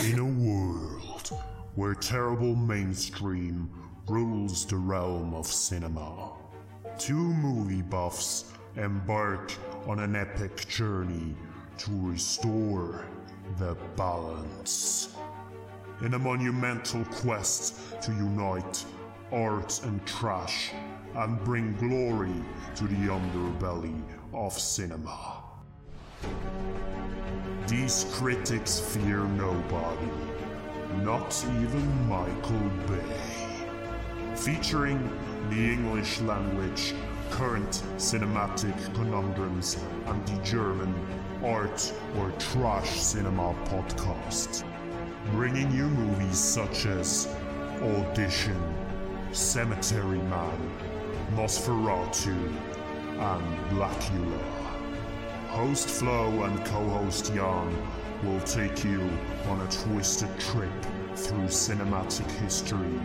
[0.05, 1.33] In a world
[1.73, 3.71] where terrible mainstream
[4.07, 6.29] rules the realm of cinema,
[6.99, 9.52] two movie buffs embark
[9.86, 11.34] on an epic journey
[11.78, 13.06] to restore
[13.58, 15.14] the balance.
[16.02, 18.84] In a monumental quest to unite
[19.32, 20.72] art and trash
[21.14, 22.34] and bring glory
[22.74, 24.02] to the underbelly
[24.34, 25.42] of cinema.
[27.66, 30.10] These critics fear nobody,
[31.02, 34.36] not even Michael Bay.
[34.36, 35.10] Featuring
[35.50, 36.94] the English language,
[37.30, 39.76] current cinematic conundrums,
[40.06, 40.94] and the German
[41.44, 44.64] art or trash cinema podcast.
[45.32, 47.28] Bringing you movies such as
[47.82, 48.60] Audition,
[49.32, 50.70] Cemetery Man,
[51.32, 52.36] Nosferatu,
[53.18, 54.42] and Blackula.
[55.48, 57.76] Host Flo and co-host Jan
[58.22, 59.00] will take you
[59.48, 60.70] on a twisted trip
[61.14, 63.00] through cinematic history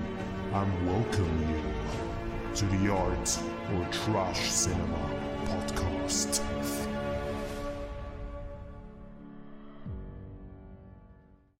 [0.53, 3.39] and welcome you to the Art
[3.73, 4.99] or Trash Cinema
[5.45, 6.41] podcast.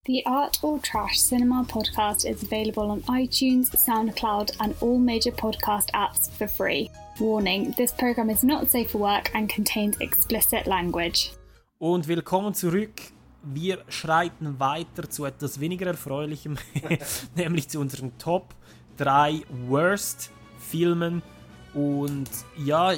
[0.05, 5.89] The Art or Trash Cinema podcast is available on iTunes, SoundCloud, and all major podcast
[5.91, 6.89] apps for free.
[7.19, 11.31] Warning this program is not safe for work and contains explicit language.
[11.79, 13.13] Und willkommen zurück.
[13.43, 16.57] Wir schreiten weiter zu etwas weniger Erfreulichem,
[17.35, 18.53] nämlich zu unseren Top
[18.97, 20.29] 3 Worst
[20.59, 21.21] Filmen.
[21.73, 22.93] Und ja,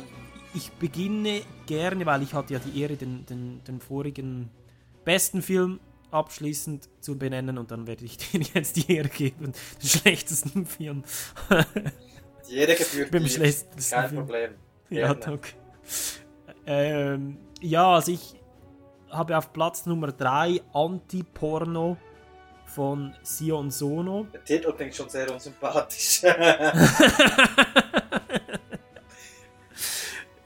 [0.53, 4.49] ich beginne gerne, weil ich hatte ja die Ehre, den, den, den vorigen
[5.03, 5.79] besten Film
[6.11, 11.03] abschließend zu benennen und dann werde ich dir jetzt die Ehre geben, den schlechtesten Film.
[12.49, 14.21] Die Ehre gebührt Beim schlechtesten Kein Film.
[14.21, 14.51] Problem.
[14.89, 15.19] Ja, Gerne.
[15.19, 15.49] danke.
[16.65, 18.35] Ähm, ja, also ich
[19.09, 21.97] habe auf Platz Nummer 3 Anti-Porno
[22.65, 24.27] von Sion Sono.
[24.33, 26.21] Der Titel klingt schon sehr unsympathisch.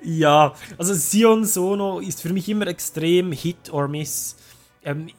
[0.10, 4.38] Ja, also Sion Sono ist für mich immer extrem Hit or Miss.
[4.82, 5.10] Ähm,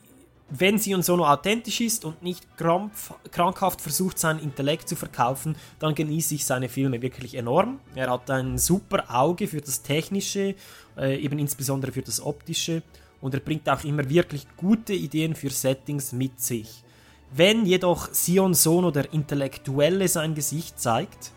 [0.49, 5.95] wenn Sion Sono authentisch ist und nicht krampf, krankhaft versucht, sein Intellekt zu verkaufen, dann
[5.95, 7.81] genieße ich seine Filme wirklich enorm.
[7.95, 10.55] Er hat ein super Auge für das Technische,
[10.97, 12.83] äh, eben insbesondere für das Optische.
[13.21, 16.83] Und er bringt auch immer wirklich gute Ideen für Settings mit sich.
[17.31, 21.33] Wenn jedoch Sion Sono der Intellektuelle sein Gesicht zeigt,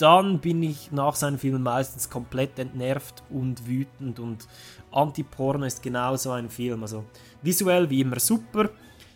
[0.00, 4.48] dann bin ich nach seinen Filmen meistens komplett entnervt und wütend und
[4.90, 6.82] Anti-Porno ist genau so ein Film.
[6.82, 7.04] Also
[7.42, 8.70] visuell wie immer super,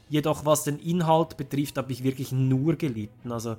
[0.08, 3.32] jedoch was den Inhalt betrifft, habe ich wirklich nur gelitten.
[3.32, 3.56] Also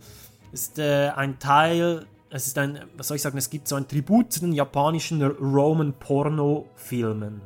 [0.51, 3.87] ist äh, ein Teil, es ist ein, was soll ich sagen, es gibt so ein
[3.87, 7.41] Tribut zu den japanischen Roman Porno-Filmen.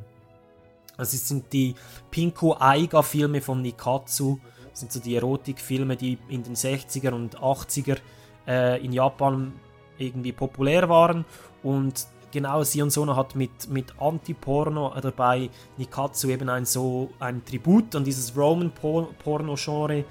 [0.98, 1.76] Also es sind die
[2.12, 4.40] Pinko Aiga Filme von Nikatsu,
[4.70, 7.98] das sind so die Erotikfilme, die in den 60er und 80er
[8.46, 9.54] äh, in Japan
[10.00, 11.26] irgendwie populär waren
[11.64, 17.96] und genau Sion Sono hat mit, mit Anti-Porno dabei Nikatsu eben ein so ein Tribut
[17.96, 20.06] an dieses Roman-Porno-Genre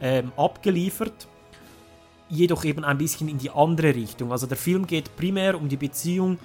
[0.00, 1.28] ähm, abgeliefert
[2.28, 4.32] jedoch eben ein bisschen in die andere Richtung.
[4.32, 6.38] Also der Film geht primär um die Beziehung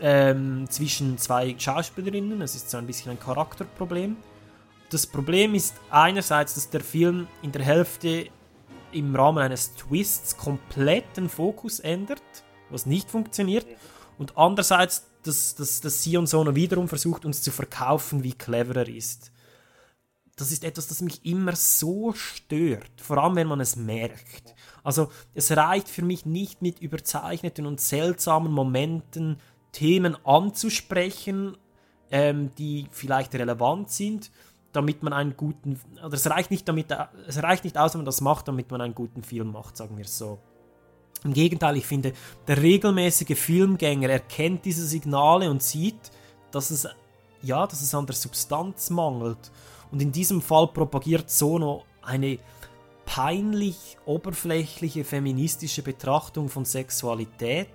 [0.00, 2.40] ähm, zwischen zwei Schauspielerinnen.
[2.42, 4.16] Es ist so ein bisschen ein Charakterproblem.
[4.90, 8.26] Das Problem ist einerseits, dass der Film in der Hälfte
[8.92, 12.22] im Rahmen eines Twists komplett den Fokus ändert,
[12.70, 13.66] was nicht funktioniert.
[14.18, 18.88] Und andererseits, dass, dass, dass Sion Sono wiederum versucht, uns zu verkaufen, wie clever er
[18.88, 19.32] ist.
[20.36, 24.54] Das ist etwas, das mich immer so stört, vor allem wenn man es merkt.
[24.82, 29.36] Also es reicht für mich nicht mit überzeichneten und seltsamen Momenten
[29.72, 31.56] Themen anzusprechen,
[32.10, 34.30] ähm, die vielleicht relevant sind,
[34.72, 36.86] damit man einen guten, oder es reicht nicht damit,
[37.26, 39.98] es reicht nicht aus, wenn man das macht, damit man einen guten Film macht, sagen
[39.98, 40.38] wir so.
[41.24, 42.12] Im Gegenteil, ich finde,
[42.46, 46.10] der regelmäßige Filmgänger erkennt diese Signale und sieht,
[46.50, 46.88] dass es,
[47.42, 49.50] ja, dass es an der Substanz mangelt.
[49.90, 52.38] Und in diesem Fall propagiert Sono eine
[53.04, 57.68] peinlich oberflächliche feministische Betrachtung von Sexualität.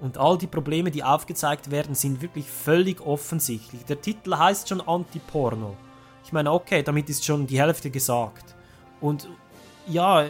[0.00, 3.84] Und all die Probleme, die aufgezeigt werden, sind wirklich völlig offensichtlich.
[3.84, 5.76] Der Titel heißt schon Anti-Porno.
[6.26, 8.56] Ich meine, okay, damit ist schon die Hälfte gesagt.
[9.00, 9.28] Und
[9.86, 10.26] ja,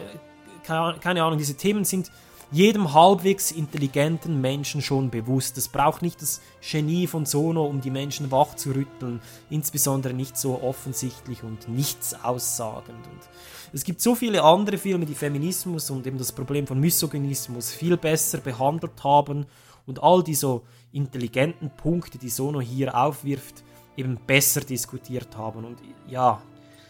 [0.63, 2.11] keine Ahnung, diese Themen sind
[2.51, 5.57] jedem halbwegs intelligenten Menschen schon bewusst.
[5.57, 10.37] Es braucht nicht das Genie von Sono, um die Menschen wach zu rütteln, insbesondere nicht
[10.37, 13.05] so offensichtlich und nichts aussagend.
[13.07, 13.29] Und
[13.73, 17.97] es gibt so viele andere Filme, die Feminismus und eben das Problem von Misogynismus viel
[17.97, 19.47] besser behandelt haben
[19.87, 20.61] und all die so
[20.91, 23.63] intelligenten Punkte, die Sono hier aufwirft,
[23.97, 25.65] eben besser diskutiert haben.
[25.65, 26.41] Und ja,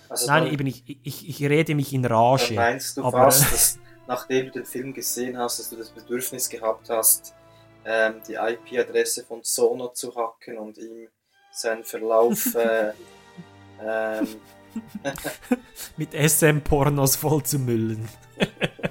[0.10, 2.54] Also nein, dann- eben ich, ich, ich rede mich in Rage.
[2.54, 6.48] Meinst du aber- fast, dass nachdem du den Film gesehen hast, dass du das Bedürfnis
[6.50, 7.34] gehabt hast,
[7.86, 11.08] ähm, die IP-Adresse von Sono zu hacken und ihm
[11.52, 12.92] seinen Verlauf äh,
[13.82, 14.28] ähm,
[15.98, 18.08] mit SM-Pornos voll zu müllen.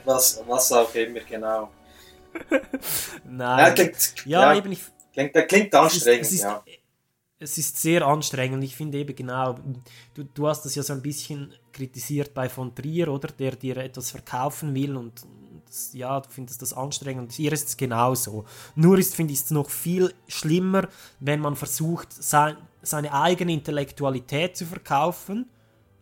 [0.04, 1.70] was, was auch immer, genau.
[3.24, 3.58] Nein.
[3.58, 4.82] Ja, klingt, Ja, ja, eben, ich-
[5.12, 6.62] klingt, klingt anstrengend, es ist, ja.
[7.38, 8.64] Es ist sehr anstrengend.
[8.64, 9.58] Ich finde eben genau,
[10.14, 13.28] du, du hast das ja so ein bisschen kritisiert bei von Trier, oder?
[13.28, 15.12] Der dir etwas verkaufen will und
[15.66, 17.32] das, ja, du findest das anstrengend.
[17.32, 18.46] Hier ist es genauso.
[18.74, 20.88] Nur ist, finde ich es noch viel schlimmer,
[21.20, 25.46] wenn man versucht, sein, seine eigene Intellektualität zu verkaufen.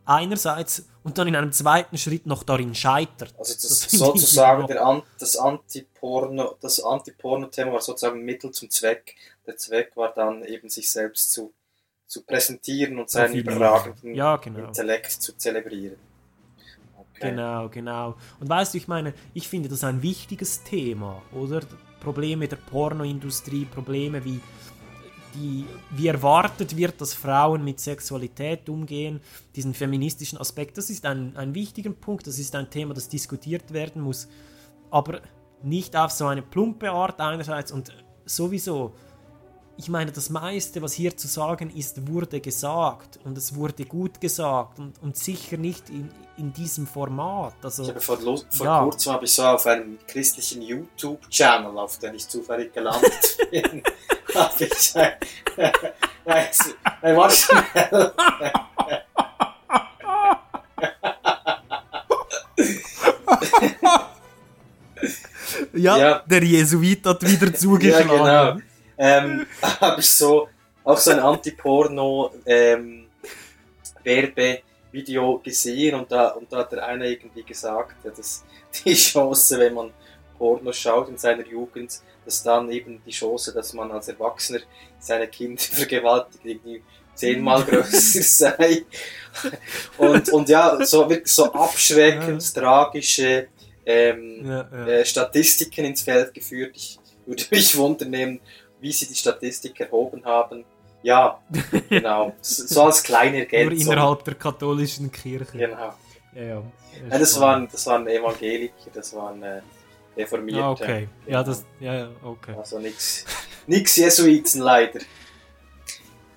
[0.06, 3.34] Einerseits und dann in einem zweiten Schritt noch darin scheitert.
[3.38, 8.70] Also das, Das sozusagen der An das Anti-Porno, das Anti-Porno-Thema war sozusagen ein Mittel zum
[8.70, 9.14] Zweck.
[9.46, 11.52] Der Zweck war dann eben sich selbst zu,
[12.06, 14.66] zu präsentieren und seinen überragenden Ja, genau.
[14.66, 15.96] Intellekt zu zelebrieren.
[16.98, 17.30] Okay.
[17.30, 18.16] Genau, genau.
[18.40, 21.60] Und weißt du, ich meine, ich finde das ein wichtiges Thema, oder?
[22.00, 24.40] Probleme der Pornoindustrie, Probleme wie
[25.34, 29.20] die, wie erwartet wird, dass Frauen mit Sexualität umgehen,
[29.54, 33.72] diesen feministischen Aspekt, das ist ein, ein wichtiger Punkt, das ist ein Thema, das diskutiert
[33.72, 34.28] werden muss,
[34.90, 35.20] aber
[35.62, 37.92] nicht auf so eine plumpe Art einerseits und
[38.24, 38.94] sowieso,
[39.76, 44.20] ich meine, das meiste, was hier zu sagen ist, wurde gesagt und es wurde gut
[44.20, 47.54] gesagt und, und sicher nicht in, in diesem Format.
[47.62, 48.82] Also, Ich habe vor, vor ja.
[48.84, 53.12] kurzem habe ich so auf einem christlichen YouTube-Channel, auf den ich zufällig gelandet
[53.50, 53.82] bin,
[54.34, 55.12] habe ich ein,
[56.24, 58.12] nein, es- nein, warte schnell.
[65.74, 66.22] ja, Ja.
[66.26, 68.08] der Jesuit hat wieder Ja, zugeschlagen.
[68.08, 68.56] genau.
[68.98, 69.46] Ähm,
[69.80, 70.48] habe ich so
[70.84, 73.06] auch so ein Anti-Porno ähm,
[75.42, 78.44] gesehen und da, und da hat der eine irgendwie gesagt, ja, dass
[78.84, 79.90] die Chance, wenn man
[80.38, 84.60] Porno schaut in seiner Jugend, dass dann eben die Chance, dass man als Erwachsener
[84.98, 86.82] seine Kinder vergewaltigt, irgendwie
[87.14, 88.84] zehnmal größer sei.
[89.98, 93.48] Und, und ja, so wirklich so abschreckend, tragische
[93.86, 94.86] ähm, Ja, ja.
[94.86, 96.72] Äh, Statistiken ins Feld geführt.
[96.74, 98.40] Ich würde mich wundern,
[98.84, 100.62] wie sie die Statistik erhoben haben.
[101.02, 101.38] Ja,
[101.88, 102.34] genau.
[102.42, 103.92] So als kleine Nur Ergänzung.
[103.92, 105.56] innerhalb der katholischen Kirche.
[105.56, 105.94] Genau.
[106.34, 106.62] Ja, ja.
[107.10, 109.62] Ja, das, waren, das waren Evangeliker, das waren äh,
[110.16, 110.62] Reformierte.
[110.62, 111.08] Ah, okay.
[111.26, 112.54] Ja, das, ja, okay.
[112.56, 113.24] Also nichts
[113.66, 115.00] nix Jesuiten leider.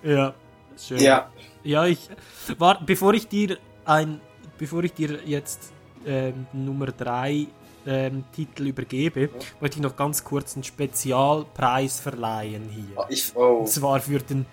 [0.04, 0.34] Ja,
[0.78, 1.00] schön.
[1.00, 1.30] Ja.
[1.64, 2.10] Ja, ich
[2.58, 4.22] war, bevor ich dir ein,
[4.58, 5.74] bevor ich dir jetzt
[6.06, 7.48] ähm, Nummer 3
[7.88, 13.06] ähm, Titel übergebe, wollte ich noch ganz kurz einen Spezialpreis verleihen hier.
[13.10, 13.60] Ich, oh.
[13.60, 14.46] Und zwar für den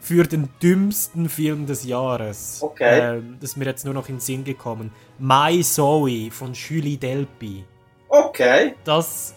[0.00, 2.60] für den dümmsten Film des Jahres.
[2.62, 3.16] Okay.
[3.18, 4.90] Ähm, das ist mir jetzt nur noch in den Sinn gekommen.
[5.18, 7.64] My Zoe von Julie Delpy.
[8.08, 8.74] Okay.
[8.84, 9.34] Das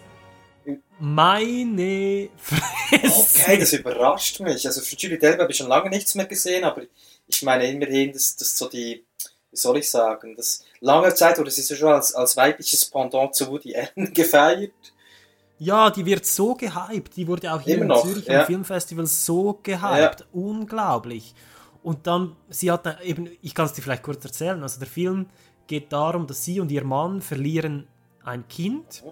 [0.99, 3.41] meine Fresse.
[3.41, 4.65] Okay, das überrascht mich.
[4.65, 6.83] Also für Julie Delpy habe ich schon lange nichts mehr gesehen, aber
[7.27, 9.03] ich meine immerhin, dass das so die,
[9.51, 13.33] wie soll ich sagen, das lange Zeit wurde sie so schon als, als weibliches Pendant
[13.33, 14.71] zu Woody Allen gefeiert.
[15.57, 17.15] Ja, die wird so gehypt.
[17.15, 18.41] Die wurde auch hier Immer in noch, Zürich ja.
[18.41, 20.25] am Filmfestival so gehypt.
[20.33, 21.33] Unglaublich.
[21.83, 25.27] Und dann, sie hat eben, ich kann es dir vielleicht kurz erzählen, also der Film
[25.67, 27.87] geht darum, dass sie und ihr Mann verlieren
[28.23, 29.03] ein Kind.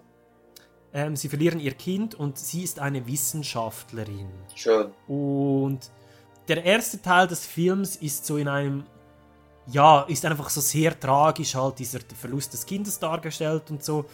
[0.94, 4.30] Ähm, sie verlieren ihr Kind und sie ist eine Wissenschaftlerin.
[4.56, 4.92] Schön.
[5.08, 5.80] Und
[6.48, 8.84] der erste Teil des Films ist so in einem,
[9.72, 14.06] ja, ist einfach so sehr tragisch halt dieser Verlust des Kindes dargestellt und so.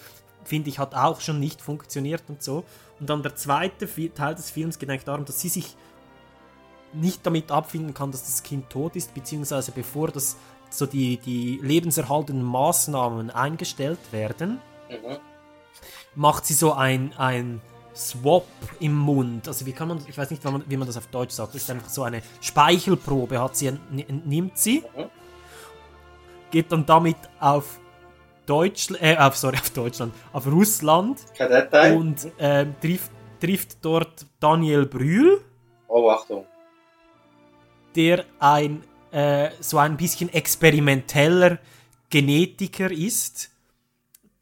[0.44, 2.64] Finde ich, hat auch schon nicht funktioniert und so.
[3.00, 5.76] Und dann der zweite Teil des Films geht eigentlich darum, dass sie sich
[6.94, 10.38] nicht damit abfinden kann, dass das Kind tot ist, beziehungsweise bevor das
[10.70, 14.60] so die, die lebenserhaltenden Maßnahmen eingestellt werden,
[14.90, 15.18] Mhm.
[16.16, 17.62] macht sie so ein, ein
[17.94, 18.48] Swap
[18.80, 19.48] im Mund.
[19.50, 21.56] Also wie kann man, ich weiß nicht, wie man, wie man das auf Deutsch sagt.
[21.56, 24.84] Das ist einfach so eine Speichelprobe, hat sie, entnimmt sie,
[26.52, 27.80] geht dann damit auf
[28.46, 31.98] Deutschland, äh, auf, sorry, auf Deutschland, auf Russland Kein Detail.
[31.98, 35.42] und ähm, trifft, trifft dort Daniel Brühl,
[35.90, 36.46] Oh, Achtung.
[37.96, 41.60] der ein äh, so ein bisschen experimenteller
[42.10, 43.50] Genetiker ist,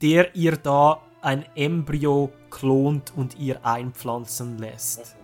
[0.02, 5.16] der ihr da ein Embryo klont und ihr einpflanzen lässt.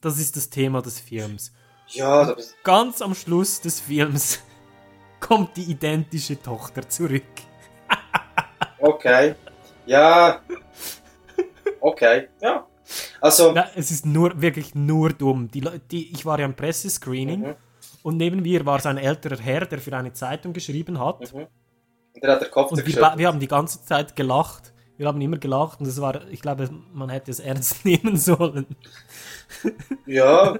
[0.00, 1.52] Das ist das Thema des Films.
[1.88, 4.40] Ja, das Ganz am Schluss des Films
[5.20, 7.22] kommt die identische Tochter zurück.
[8.78, 9.34] Okay.
[9.86, 10.40] Ja.
[11.80, 12.28] Okay.
[12.40, 12.66] Ja.
[13.20, 13.52] Also.
[13.52, 15.48] Na, es ist nur wirklich nur dumm.
[15.50, 15.60] Die,
[15.90, 17.54] die, ich war ja im Pressescreening Mhm.
[18.02, 21.32] und neben mir war so ein älterer Herr, der für eine Zeitung geschrieben hat.
[21.32, 21.48] Und
[22.22, 24.72] der hat der Kopf Und wir, wir haben die ganze Zeit gelacht.
[24.98, 28.66] Wir haben immer gelacht und es war, ich glaube, man hätte es ernst nehmen sollen.
[30.06, 30.58] Ja.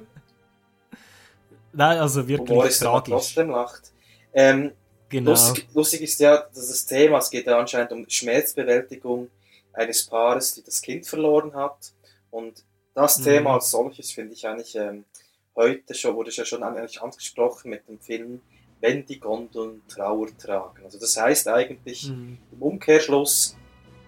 [1.72, 3.10] Nein, also wirklich aber tragisch.
[3.12, 3.92] trotzdem lacht.
[4.36, 4.70] Ähm,
[5.08, 5.30] Genau.
[5.30, 9.30] Lustig, lustig ist ja, dass das Thema, es geht ja anscheinend um Schmerzbewältigung
[9.72, 11.92] eines Paares, die das Kind verloren hat.
[12.32, 13.22] Und das Mhm.
[13.24, 15.04] Thema als solches finde ich eigentlich ähm,
[15.54, 18.40] heute schon, wurde ja schon eigentlich angesprochen mit dem Film
[18.80, 20.82] Wenn die Gondeln Trauer tragen.
[20.84, 22.38] Also das heißt eigentlich Mhm.
[22.52, 23.56] im Umkehrschluss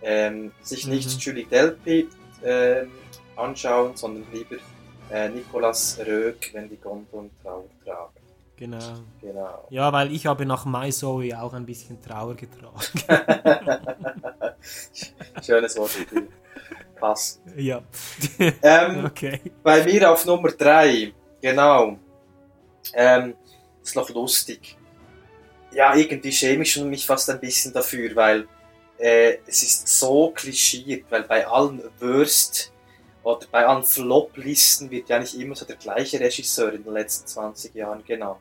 [0.02, 1.18] ähm, sich nicht Mhm.
[1.20, 2.08] Julie Delpy
[2.44, 2.90] ähm,
[3.36, 4.56] anschauen, sondern lieber
[5.12, 8.17] äh, Nicolas Röck, Wenn die Gondeln Trauer tragen.
[8.58, 8.94] Genau.
[9.20, 9.66] Genau.
[9.70, 12.74] Ja, weil ich habe nach My Zoe auch ein bisschen Trauer getragen.
[15.42, 15.92] Schönes Wort.
[16.98, 17.40] Passt.
[17.56, 17.80] ja.
[18.38, 19.40] Ähm, okay.
[19.62, 21.96] Bei mir auf Nummer 3, genau.
[22.92, 23.34] Ähm,
[23.80, 24.76] ist noch lustig.
[25.70, 28.48] Ja, irgendwie schäme ich mich fast ein bisschen dafür, weil
[28.98, 32.72] äh, es ist so klischiert, weil bei allen Worst
[33.28, 37.26] oder bei allen Flop-Listen wird ja nicht immer so der gleiche Regisseur in den letzten
[37.26, 38.38] 20 Jahren genannt.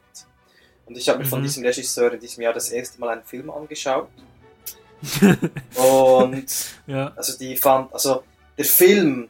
[0.85, 1.43] Und ich habe mir von Mhm.
[1.43, 4.07] diesem Regisseur in diesem Jahr das erste Mal einen Film angeschaut.
[5.75, 6.45] Und
[6.87, 7.11] Ja.
[7.15, 8.23] also die fand, also
[8.57, 9.29] der Film,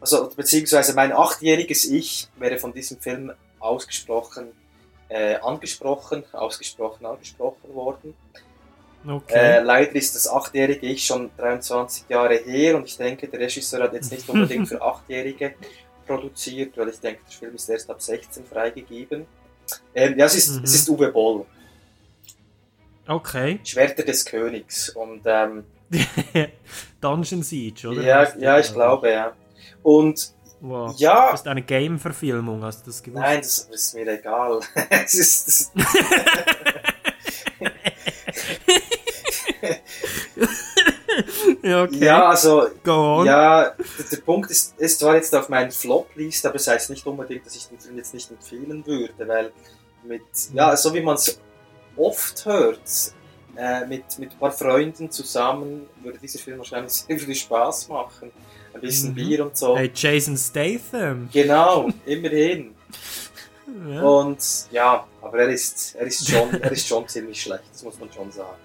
[0.00, 4.52] also beziehungsweise mein achtjähriges Ich wäre von diesem Film ausgesprochen,
[5.10, 8.14] äh, angesprochen, ausgesprochen, angesprochen worden.
[9.06, 9.34] Okay.
[9.34, 13.82] Äh, leider ist das achtjährige Ich schon 23 Jahre her und ich denke, der Regisseur
[13.82, 15.54] hat jetzt nicht unbedingt für Achtjährige
[16.06, 19.26] produziert, weil ich denke, der Film ist erst ab 16 freigegeben.
[19.94, 20.64] Ähm, ja, es ist, Mhm.
[20.64, 21.44] es ist Uwe Boll,
[23.06, 23.60] Okay.
[23.64, 24.88] Schwerter des Königs.
[24.90, 25.64] Und ähm,
[27.00, 28.02] Dungeon Siege, oder?
[28.02, 29.32] ja, ja, ich glaube, ja.
[29.82, 30.94] Und Wow.
[30.96, 33.22] ja, Das ist eine Game-Verfilmung, hast du das gewusst?
[33.22, 34.60] Nein, das ist mir egal.
[34.90, 35.72] es ist, das
[41.62, 42.04] ja, okay.
[42.04, 43.26] ja, also, Go on.
[43.26, 43.72] ja,
[44.10, 47.54] der, Punkt ist, ist zwar jetzt auf meinen Flop-List, aber es heißt nicht unbedingt, dass
[47.56, 49.52] ich den Film jetzt nicht empfehlen würde, weil
[50.04, 50.22] mit,
[50.52, 51.38] ja, so wie man es
[51.96, 52.80] oft hört,
[53.56, 58.30] äh, mit, mit ein paar Freunden zusammen würde dieser Film wahrscheinlich sehr viel Spaß machen.
[58.74, 59.14] Ein bisschen Mhm.
[59.14, 59.76] Bier und so.
[59.76, 61.28] Hey, Jason Statham.
[61.32, 62.74] Genau, immerhin.
[63.88, 64.02] Ja.
[64.02, 64.38] Und
[64.72, 68.12] ja, aber er ist, er ist schon, er ist schon ziemlich schlecht, das muss man
[68.12, 68.58] schon sagen.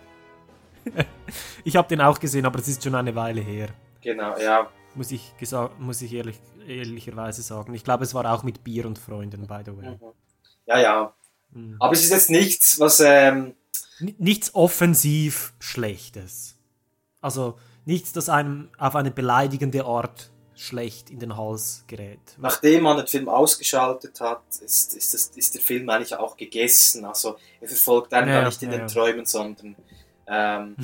[1.63, 3.69] Ich habe den auch gesehen, aber es ist schon eine Weile her.
[4.01, 4.67] Genau, ja.
[4.95, 5.33] Muss ich,
[5.77, 7.73] muss ich ehrlich, ehrlicherweise sagen.
[7.75, 9.91] Ich glaube, es war auch mit Bier und Freunden, by the way.
[9.91, 9.99] Mhm.
[10.65, 11.13] Ja, ja.
[11.51, 11.75] Mhm.
[11.79, 13.53] Aber es ist jetzt nichts, was, ähm,
[13.99, 16.55] Nichts offensiv Schlechtes.
[17.21, 22.19] Also nichts, das einem auf eine beleidigende Art schlecht in den Hals gerät.
[22.37, 27.05] nachdem man den Film ausgeschaltet hat, ist, ist, das, ist der Film eigentlich auch gegessen.
[27.05, 28.93] Also er verfolgt einen Ja, gar nicht in ja, den ja.
[28.93, 29.75] Träumen, sondern
[30.29, 30.75] ähm,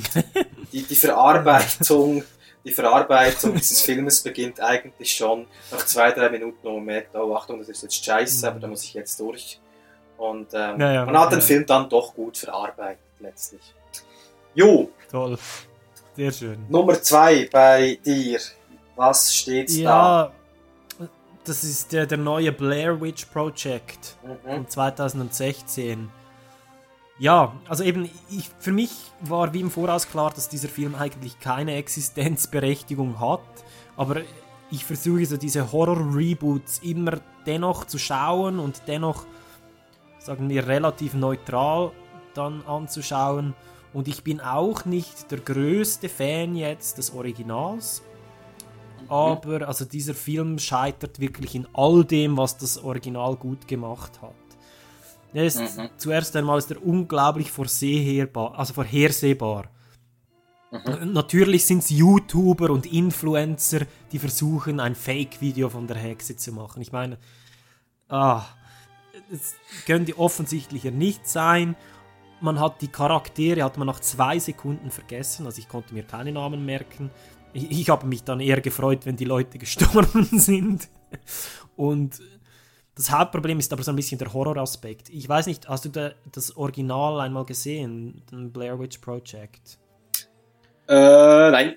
[0.71, 2.23] die, die Verarbeitung,
[2.63, 7.35] die Verarbeitung dieses Filmes beginnt eigentlich schon nach zwei, drei Minuten, wo man merkt, oh
[7.35, 9.59] Achtung, das ist jetzt scheiße, aber da muss ich jetzt durch.
[10.17, 10.81] Und ähm, Mhm.
[10.81, 11.45] Ja, ja, man hat den ja.
[11.45, 13.61] Film dann doch gut verarbeitet, letztlich.
[14.53, 15.37] Jo, Toll.
[16.15, 16.65] Sehr schön.
[16.69, 18.39] Nummer zwei bei dir.
[18.95, 20.31] Was steht da?
[20.99, 21.07] Ja,
[21.43, 24.49] das ist der, der neue Blair Witch Project Mhm.
[24.49, 26.09] von 2016.
[27.17, 31.39] Ja, also eben, ich, für mich war wie im Voraus klar, dass dieser Film eigentlich
[31.39, 33.39] keine Existenzberechtigung hat,
[33.95, 34.21] aber
[34.69, 39.25] ich versuche so diese Horror-Reboots immer dennoch zu schauen und dennoch,
[40.19, 41.91] sagen wir, relativ neutral
[42.33, 43.53] dann anzuschauen.
[43.93, 48.01] Und ich bin auch nicht der größte Fan jetzt des Originals.
[49.07, 54.33] Aber also dieser Film scheitert wirklich in all dem, was das Original gut gemacht hat.
[55.35, 55.89] Er ist, Mhm.
[55.97, 59.69] Zuerst einmal ist er unglaublich vorhersehbar, also vorhersehbar.
[60.71, 61.11] Mhm.
[61.11, 63.81] Natürlich sind es YouTuber und Influencer,
[64.13, 66.81] die versuchen, ein Fake-Video von der Hexe zu machen.
[66.81, 67.17] Ich meine,
[68.07, 68.43] ah,
[69.29, 69.55] es
[69.85, 71.75] könnte offensichtlicher nicht sein.
[72.39, 76.31] Man hat die Charaktere, hat man nach zwei Sekunden vergessen, also ich konnte mir keine
[76.31, 77.11] Namen merken.
[77.51, 80.87] Ich, ich habe mich dann eher gefreut, wenn die Leute gestorben sind.
[81.75, 82.21] Und
[82.95, 85.09] das Hauptproblem ist aber so ein bisschen der Horroraspekt.
[85.09, 89.77] Ich weiß nicht, hast du da, das Original einmal gesehen, den Blair Witch Project?
[90.87, 91.75] Äh, nein.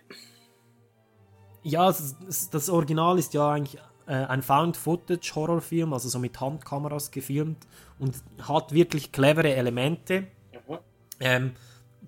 [1.63, 2.15] Ja, das,
[2.51, 7.67] das- Original ist ja eigentlich äh, ein Found-Footage-Horrorfilm, also so mit Handkameras gefilmt
[7.99, 8.15] und
[8.47, 10.29] hat wirklich clevere Elemente.
[10.53, 10.79] Mhm.
[11.21, 11.53] Ähm,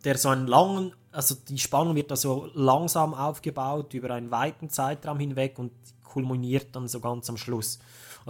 [0.05, 4.70] der so einen langen, also die Spannung wird da so langsam aufgebaut über einen weiten
[4.70, 5.72] Zeitraum hinweg und
[6.05, 7.80] kulminiert dann so ganz am Schluss.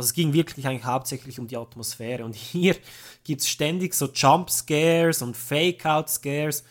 [0.01, 2.75] Also es ging wirklich eigentlich hauptsächlich um die Atmosphäre und hier
[3.25, 6.65] gibt es ständig so Jump-Scares und Fake-Out-Scares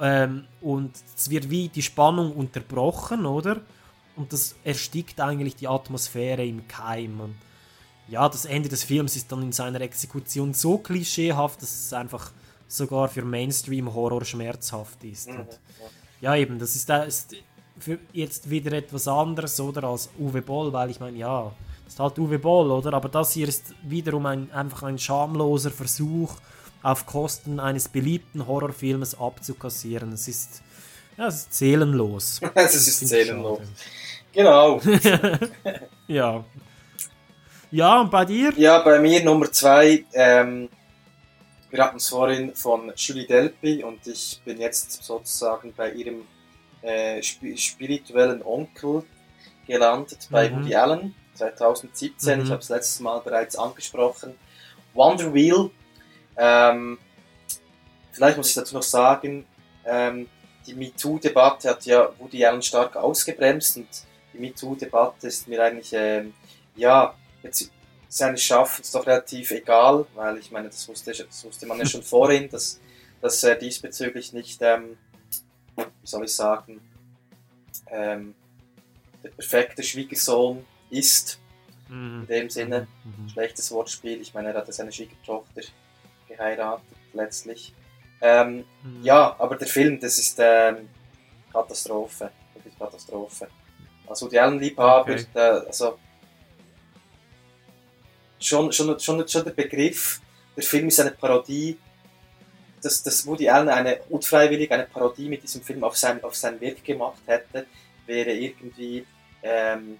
[0.00, 3.60] ähm, und es wird wie die Spannung unterbrochen, oder?
[4.16, 7.20] Und das erstickt eigentlich die Atmosphäre im Keim.
[7.20, 7.36] Und
[8.08, 12.32] ja, das Ende des Films ist dann in seiner Exekution so klischeehaft, dass es einfach
[12.66, 15.28] sogar für Mainstream-Horror schmerzhaft ist.
[15.28, 15.60] Mhm, Und
[16.20, 17.36] ja, eben, das ist, ist
[17.78, 21.52] für jetzt wieder etwas anderes, oder, als Uwe Boll, weil ich meine, ja,
[21.92, 22.94] ist halt Uwe Boll, oder?
[22.94, 26.34] Aber das hier ist wiederum ein, einfach ein schamloser Versuch,
[26.82, 30.12] auf Kosten eines beliebten Horrorfilmes abzukassieren.
[30.12, 30.62] Es ist,
[31.18, 32.40] ja, es ist seelenlos.
[32.54, 33.58] Es ist seelenlos.
[33.58, 33.68] schade.
[34.32, 34.80] Genau.
[36.08, 36.44] ja.
[37.70, 38.52] Ja, und bei dir?
[38.56, 40.04] Ja, bei mir Nummer zwei.
[40.14, 40.68] Ähm,
[41.70, 46.22] wir hatten es vorhin von Julie Delpy und ich bin jetzt sozusagen bei ihrem
[46.82, 49.04] äh, sp spirituellen Onkel
[49.66, 50.56] gelandet, bei Mhm.
[50.56, 52.38] Woody Allen 2017.
[52.38, 52.44] Mhm.
[52.44, 54.34] Ich habe es letztes Mal bereits angesprochen.
[54.94, 55.70] Wonder Wheel.
[56.36, 56.98] Ähm,
[58.12, 59.46] vielleicht muss ich dazu noch sagen,
[59.84, 60.28] ähm,
[60.66, 63.88] die MeToo-Debatte hat ja Woody Allen stark ausgebremst und
[64.32, 66.34] die MeToo-Debatte ist mir eigentlich, ähm,
[66.76, 67.70] ja, jetzt
[68.08, 72.02] seines Schaffens doch relativ egal, weil ich meine, das wusste, das wusste man ja schon
[72.02, 72.80] vorhin, dass,
[73.20, 74.96] dass er diesbezüglich nicht, ähm,
[75.76, 76.80] wie soll ich sagen,
[77.90, 78.34] ähm,
[79.24, 81.40] der perfekte Schwiegersohn ist.
[81.88, 82.20] Mhm.
[82.22, 83.28] In dem Sinne, Mhm.
[83.28, 84.20] schlechtes Wortspiel.
[84.20, 85.62] Ich meine, er hatte seine Schwiegertochter
[86.28, 87.74] geheiratet, letztlich.
[88.20, 89.02] Ähm, Mhm.
[89.02, 90.88] Ja, aber der Film, das ist ähm,
[91.52, 92.30] Katastrophe.
[92.54, 93.48] Wirklich Katastrophe.
[94.06, 95.26] Also die Allen-Liebhaber, Okay.
[95.34, 95.98] der- also
[98.40, 100.20] schon, schon, schon, schon der Begriff,
[100.56, 101.78] der Film ist eine Parodie,
[102.82, 106.60] dass, dass Woody Allen eine unfreiwillig eine Parodie mit diesem Film auf sein, auf sein
[106.60, 107.66] Werk gemacht hätte,
[108.06, 109.06] wäre irgendwie,
[109.42, 109.98] ähm,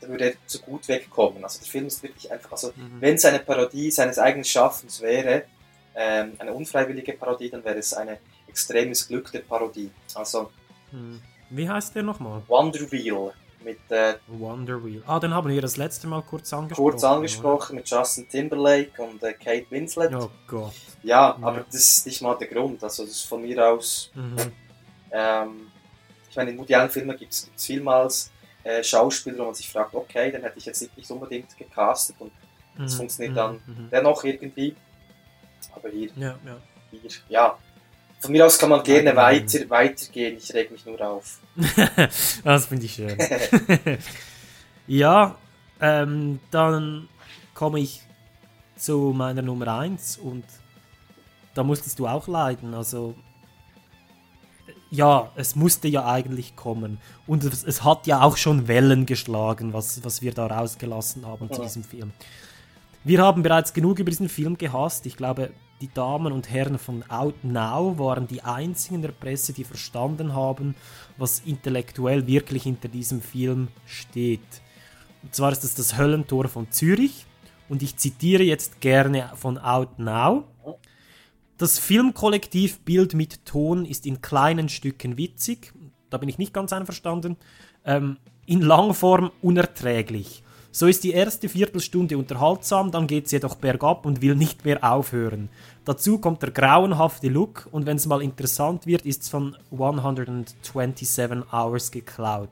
[0.00, 1.42] da würde er zu gut wegkommen.
[1.44, 3.00] Also der Film ist wirklich einfach, also Mhm.
[3.00, 5.44] wenn es eine Parodie seines eigenen Schaffens wäre,
[5.94, 9.90] ähm, eine unfreiwillige Parodie, dann wäre es eine extremes Glück der Parodie.
[10.14, 10.50] Also
[10.92, 11.20] Mhm.
[11.50, 12.42] Wie heißt der nochmal?
[12.48, 13.32] Wonder Wheel
[13.64, 15.02] mit äh, Wonder Wheel.
[15.06, 16.90] Ah, den haben wir das letzte Mal kurz angesprochen.
[16.92, 20.14] kurz angesprochen mit Justin Timberlake und äh, Kate Winslet.
[20.14, 20.24] oder?
[20.24, 20.72] Oh Gott.
[21.02, 21.46] Ja, Ja.
[21.46, 22.82] aber das ist nicht mal der Grund.
[22.82, 24.10] Also das ist von mir aus.
[24.14, 24.36] Mhm.
[25.12, 25.70] Ähm,
[26.30, 28.30] ich meine, in Woody Allen Filmen gibt es vielmals
[28.64, 32.32] äh, Schauspieler, wo man sich fragt, okay, den hätte ich jetzt nicht unbedingt gecastet und
[32.76, 33.88] das Mhm, funktioniert mhm, dann mhm.
[33.90, 34.74] dennoch irgendwie.
[35.74, 36.56] Aber hier, Ja, ja.
[36.90, 37.58] hier, ja.
[38.20, 41.38] Von mir aus kann man gerne weiter, weitergehen, ich reg mich nur auf.
[42.44, 43.16] das finde ich schön.
[44.86, 45.36] ja,
[45.80, 47.08] ähm, dann
[47.54, 48.02] komme ich
[48.76, 50.44] zu meiner Nummer 1 und
[51.54, 52.74] da musstest du auch leiden.
[52.74, 53.14] Also,
[54.90, 56.98] ja, es musste ja eigentlich kommen.
[57.26, 61.48] Und es, es hat ja auch schon Wellen geschlagen, was, was wir da rausgelassen haben
[61.50, 61.66] zu Ja.
[61.66, 62.12] diesem Film.
[63.04, 65.06] Wir haben bereits genug über diesen Film gehasst.
[65.06, 69.52] Ich glaube, die Damen und Herren von Out Now waren die einzigen in der Presse,
[69.54, 70.74] die verstanden haben,
[71.16, 74.40] was intellektuell wirklich hinter diesem Film steht.
[75.22, 77.26] Und zwar ist es das Höllentor von Zürich.
[77.70, 80.44] Und ich zitiere jetzt gerne von Out Now.
[81.60, 85.74] Das Filmkollektiv Bild mit Ton ist in kleinen Stücken witzig.
[86.08, 87.36] Da bin ich nicht ganz einverstanden.
[87.84, 88.16] Ähm,
[88.46, 90.42] in Langform unerträglich.
[90.72, 94.82] So ist die erste Viertelstunde unterhaltsam, dann geht es jedoch bergab und will nicht mehr
[94.82, 95.50] aufhören.
[95.84, 101.52] Dazu kommt der grauenhafte Look und wenn es mal interessant wird, ist es von 127
[101.52, 102.48] Hours geklaut.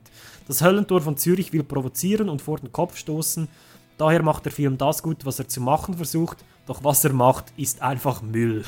[0.47, 3.49] Das Höllentor von Zürich will provozieren und vor den Kopf stoßen.
[3.97, 7.47] Daher macht der Film das gut, was er zu machen versucht, doch was er macht,
[7.57, 8.65] ist einfach Müll.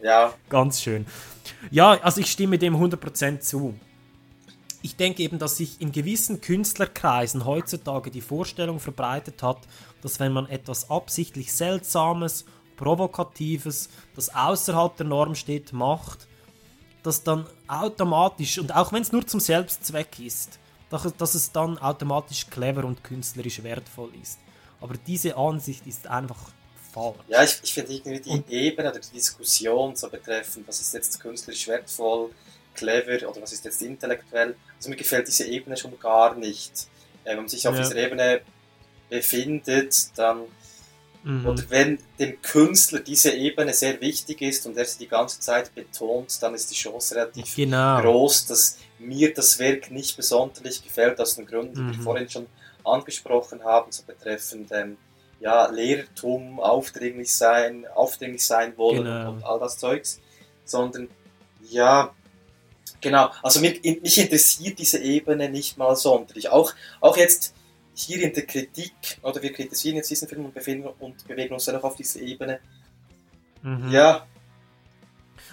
[0.00, 1.06] Ja, Ganz schön.
[1.70, 3.74] Ja, also ich stimme dem 100% zu.
[4.80, 9.58] Ich denke eben, dass sich in gewissen Künstlerkreisen heutzutage die Vorstellung verbreitet hat,
[10.00, 12.44] dass wenn man etwas absichtlich Seltsames,
[12.76, 16.28] Provokatives, das außerhalb der Norm steht, macht,
[17.02, 21.76] dass dann automatisch, und auch wenn es nur zum Selbstzweck ist, dass dass es dann
[21.78, 24.38] automatisch clever und künstlerisch wertvoll ist.
[24.80, 26.38] Aber diese Ansicht ist einfach
[26.92, 27.16] falsch.
[27.28, 30.94] Ja, ich, ich finde irgendwie die Und- Ebene oder die Diskussion so betreffend, was ist
[30.94, 32.30] jetzt künstlerisch wertvoll,
[32.74, 34.54] clever oder was ist jetzt intellektuell.
[34.76, 36.86] Also mir gefällt diese Ebene schon gar nicht.
[37.24, 37.82] Äh, wenn man sich auf Ja.
[37.82, 38.40] dieser Ebene
[39.08, 40.42] befindet, dann
[41.24, 41.46] Mhm.
[41.46, 45.74] oder wenn dem Künstler diese Ebene sehr wichtig ist und er sie die ganze Zeit
[45.74, 48.00] betont, dann ist die Chance relativ Genau.
[48.00, 52.02] groß, dass mir das Werk nicht besonders gefällt, aus den Gründen, die wir Mhm.
[52.02, 52.46] vorhin schon
[52.88, 54.96] angesprochen haben, so betreffend ähm,
[55.40, 59.30] ja, Lehrtum, aufdringlich sein, aufdringlich sein wollen Genau.
[59.30, 60.20] und all das Zeugs,
[60.64, 61.08] sondern
[61.70, 62.12] ja,
[63.00, 66.48] genau, also mich, mich interessiert diese Ebene nicht mal sonderlich.
[66.50, 67.54] Auch, auch jetzt
[67.94, 68.92] hier in der Kritik,
[69.22, 72.60] oder wir kritisieren jetzt diesen Film und, befinden, und bewegen uns dennoch auf diese Ebene.
[73.62, 73.90] Mhm.
[73.90, 74.26] Ja,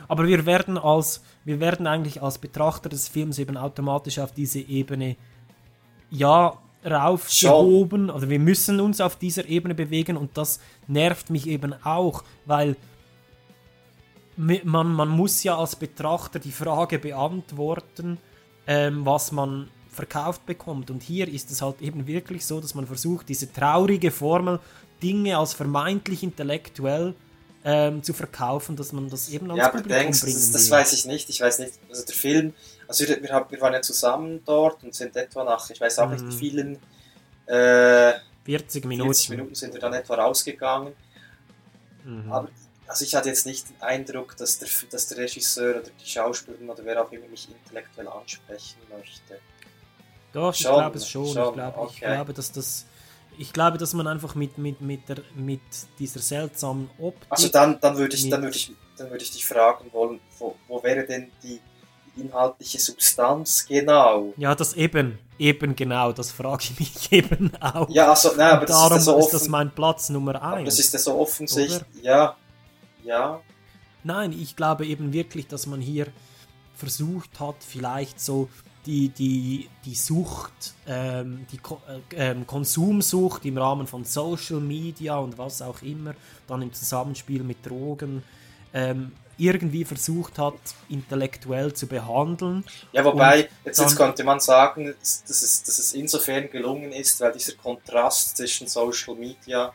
[0.08, 4.60] Aber wir werden als, wir werden eigentlich als Betrachter des Films eben automatisch auf diese
[4.60, 5.16] Ebene
[6.10, 8.10] ja raufgehoben.
[8.10, 12.76] Oder wir müssen uns auf dieser Ebene bewegen und das nervt mich eben auch, weil
[14.38, 18.18] man, man muss ja als Betrachter die Frage beantworten,
[18.68, 20.92] ähm, was man verkauft bekommt.
[20.92, 24.60] Und hier ist es halt eben wirklich so, dass man versucht, diese traurige Formel,
[25.02, 27.16] Dinge als vermeintlich intellektuell
[27.64, 30.94] ähm, zu verkaufen, dass man das eben als ja, Publikum denkst, bringen das, das weiß
[30.94, 31.30] ich nicht.
[31.30, 31.74] Ich weiß nicht.
[31.90, 32.54] Also der Film,
[32.88, 36.00] also wir, wir, haben- wir waren ja zusammen dort und sind etwa nach, ich weiß
[36.00, 36.32] auch nicht Mhm.
[36.32, 36.80] wie vielen,
[37.48, 38.14] äh,
[38.46, 39.08] 40 Minuten.
[39.10, 40.94] 40 Minuten sind wir dann etwa rausgegangen.
[42.04, 42.32] Mhm.
[42.32, 42.50] Aber
[42.88, 46.70] also ich hatte jetzt nicht den Eindruck, dass der, dass der Regisseur oder die Schauspielerin
[46.70, 49.40] oder wer auch immer mich intellektuell ansprechen möchte.
[50.34, 51.26] Doch, ich Schon, glaube es schon.
[51.34, 52.14] schon, ich, glaube, ich okay.
[52.14, 52.86] glaube, dass das.
[53.38, 55.60] Ich glaube, dass man einfach mit, mit, mit, der, mit
[56.00, 57.28] dieser seltsamen Optik.
[57.30, 60.56] Also dann, dann würde ich, dann würde ich, dann würde ich dich fragen wollen, wo,
[60.70, 61.60] wo wäre denn die
[62.18, 64.34] inhaltliche Substanz genau?
[64.38, 67.90] Ja, das eben, eben genau, das frage ich mich eben auch.
[67.90, 70.36] Ja, also, nein, aber das ist ja darum so ist das offen- mein Platz Nummer
[70.42, 70.70] Aber eins.
[70.70, 71.82] das ist ja so offensichtlich.
[72.04, 72.36] Ja,
[73.04, 73.42] ja.
[74.04, 76.08] Nein, ich glaube eben wirklich, dass man hier
[76.76, 78.50] versucht hat, vielleicht so
[78.86, 85.18] die, die, die Sucht, ähm, die Ko äh, ähm, Konsumsucht im Rahmen von Social Media
[85.18, 86.14] und was auch immer,
[86.48, 88.22] dann im Zusammenspiel mit Drogen,
[88.74, 92.66] ähm, irgendwie versucht hat, intellektuell zu behandeln.
[92.92, 97.34] Ja, wobei, jetzt, jetzt könnte man sagen, dass es, dass es insofern gelungen ist, weil
[97.34, 99.74] dieser Kontrast zwischen Social Media,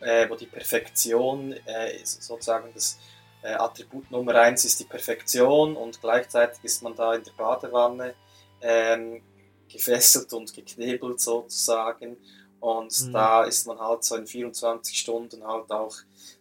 [0.00, 2.98] äh, wo die Perfektion äh, sozusagen das
[3.42, 8.14] äh, Attribut Nummer eins ist die Perfektion und gleichzeitig ist man da in der Badewanne
[8.60, 9.22] ähm,
[9.68, 12.16] gefesselt und geknebelt sozusagen.
[12.60, 13.12] Und Mhm.
[13.12, 15.94] da ist man halt so in 24 Stunden halt auch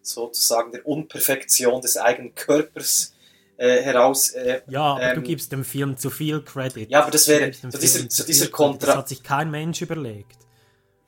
[0.08, 3.14] sozusagen der Unperfektion des eigenen Körpers
[3.58, 4.32] äh, heraus.
[4.32, 6.90] Äh, Ja, aber du ähm, gibst dem Film zu viel Credit.
[6.90, 8.46] Ja, aber das Du wäre- so dieser- so zu dieser.
[8.48, 10.38] Kontra- Das hat sich kein Mensch überlegt.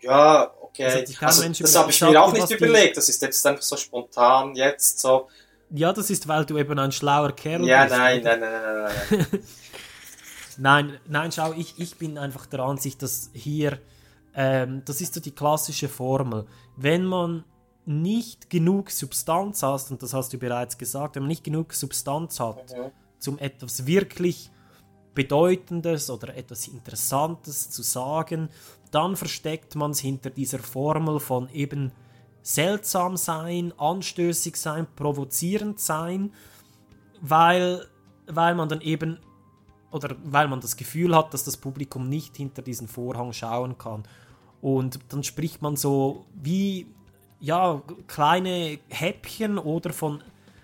[0.02, 1.06] Ja, Das okay.
[1.20, 2.98] kein Also, das habe ich mir auch nicht überlegt.
[2.98, 5.28] Das ist jetzt einfach so spontan jetzt so.
[5.72, 7.96] Ja, das ist, weil du eben ein schlauer Kerl Ja, bist.
[7.98, 8.38] nein, oder?
[8.38, 9.40] nein, nein, nein, nein, nein.
[10.62, 13.80] Nein, nein, schau, ich, ich bin einfach der Ansicht, dass hier,
[14.36, 16.46] ähm, das ist so die klassische Formel.
[16.76, 17.46] Wenn man
[17.86, 22.40] nicht genug Substanz hat, und das hast du bereits gesagt, wenn man nicht genug Substanz
[22.40, 22.92] hat, Mhm.
[23.20, 24.52] zum etwas wirklich
[25.16, 28.50] Bedeutendes oder etwas Interessantes zu sagen,
[28.92, 31.92] dann versteckt man es hinter dieser Formel von eben
[32.42, 36.32] seltsam sein, anstößig sein, provozierend sein,
[37.22, 37.86] weil,
[38.28, 39.20] weil man dann eben
[39.92, 44.04] oder weil man das Gefühl hat, dass das Publikum nicht hinter diesen Vorhang schauen kann.
[44.62, 46.86] Und dann spricht man so wie
[47.42, 50.22] ja, kleine Häppchen oder von,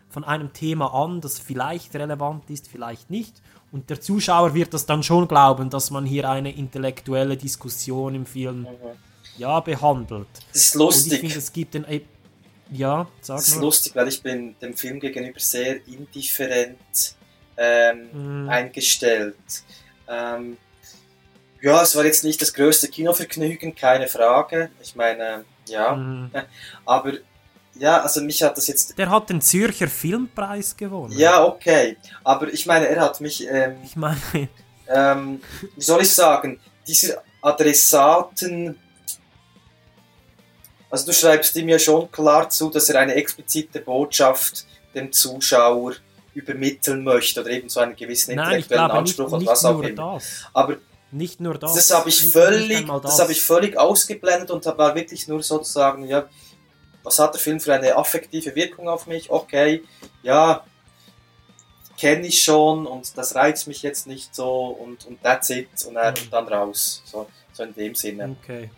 [0.09, 3.41] von einem Thema an, das vielleicht relevant ist, vielleicht nicht.
[3.71, 8.25] Und der Zuschauer wird das dann schon glauben, dass man hier eine intellektuelle Diskussion im
[8.25, 8.67] Film
[9.37, 10.27] ja, behandelt.
[10.53, 11.19] Das ist Und ich lustig.
[11.21, 11.85] finde, es gibt den.
[12.71, 13.65] Ja, sag Das ist nur.
[13.65, 17.15] lustig, weil ich bin dem Film gegenüber sehr indifferent
[17.57, 18.49] ähm, Mhm.
[18.49, 19.35] eingestellt.
[20.07, 20.57] Ähm,
[21.61, 24.69] ja, es war jetzt nicht das größte Kinovergnügen, keine Frage.
[24.81, 25.95] Ich meine, ja.
[25.95, 26.31] Mhm.
[26.85, 27.13] Aber
[27.77, 31.17] ja, also mich hat das jetzt Der hat den Zürcher Filmpreis gewonnen.
[31.17, 31.97] Ja, okay.
[32.23, 33.45] Aber ich meine, er hat mich.
[33.49, 34.19] Ähm, ich meine.
[34.87, 35.41] Ähm,
[35.75, 36.59] wie soll ich sagen?
[36.85, 38.77] Diese Adressaten.
[40.91, 45.93] Also, du schreibst ihm ja schon klar zu, dass er eine explizite Botschaft dem Zuschauer
[46.35, 49.81] übermitteln möchte oder eben so einen gewissen Nein, intellektuellen glaube Anspruch nicht, nicht was auch
[49.81, 50.13] immer.
[50.13, 50.45] das.
[50.53, 50.77] Aber
[51.15, 51.73] Nicht nur das.
[51.73, 56.27] das habe ich völlig, das habe ich völlig ausgeblendet und war wirklich nur sozusagen, ja,
[57.03, 59.31] was hat der Film für eine affektive Wirkung auf mich?
[59.31, 59.83] Okay,
[60.23, 60.65] ja,
[61.97, 65.93] kenne ich schon und das reizt mich jetzt nicht so und, und that's it und
[65.93, 67.01] dann, dann raus.
[67.05, 68.35] So, so in dem Sinne.
[68.41, 68.69] Okay.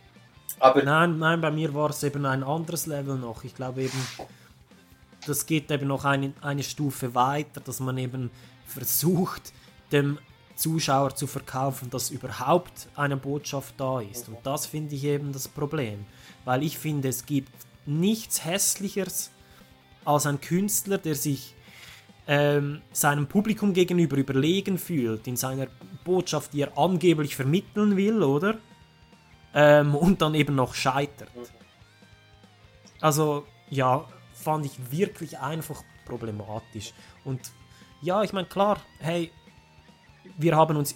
[0.60, 3.46] Aber nein, nein, bei mir war es eben ein anderes Level noch.
[3.46, 4.08] Ich glaube eben,
[5.26, 8.30] das geht eben noch eine, eine Stufe weiter, dass man eben
[8.68, 9.54] versucht,
[9.92, 10.20] dem
[10.58, 14.28] Zuschauer zu verkaufen, dass überhaupt eine Botschaft da ist.
[14.28, 16.06] Und das finde ich eben das Problem.
[16.46, 17.54] Weil ich finde, es gibt
[17.86, 19.32] nichts Hässlicheres
[20.04, 21.54] als ein Künstler, der sich
[22.28, 25.68] ähm, seinem Publikum gegenüber überlegen fühlt in seiner
[26.04, 28.58] Botschaft, die er angeblich vermitteln will, oder?
[29.54, 31.32] Ähm, und dann eben noch scheitert.
[33.00, 36.94] Also, ja, fand ich wirklich einfach problematisch.
[37.24, 37.52] Und
[38.02, 39.32] ja, ich meine, klar, hey,
[40.38, 40.96] wir haben uns,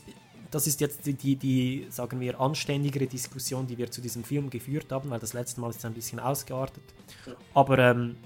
[0.50, 4.50] das ist jetzt die, die, die, sagen wir, anständigere Diskussion, die wir zu diesem Film
[4.50, 6.84] geführt haben, weil das letzte Mal ist es ein bisschen ausgeartet.
[7.54, 8.18] Aber ähm,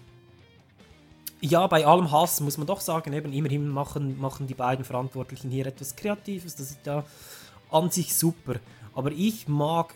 [1.41, 5.51] ja, bei allem Hass muss man doch sagen, eben immerhin machen, machen die beiden Verantwortlichen
[5.51, 6.55] hier etwas Kreatives.
[6.55, 7.03] Das ist ja
[7.69, 8.55] an sich super.
[8.93, 9.93] Aber ich mag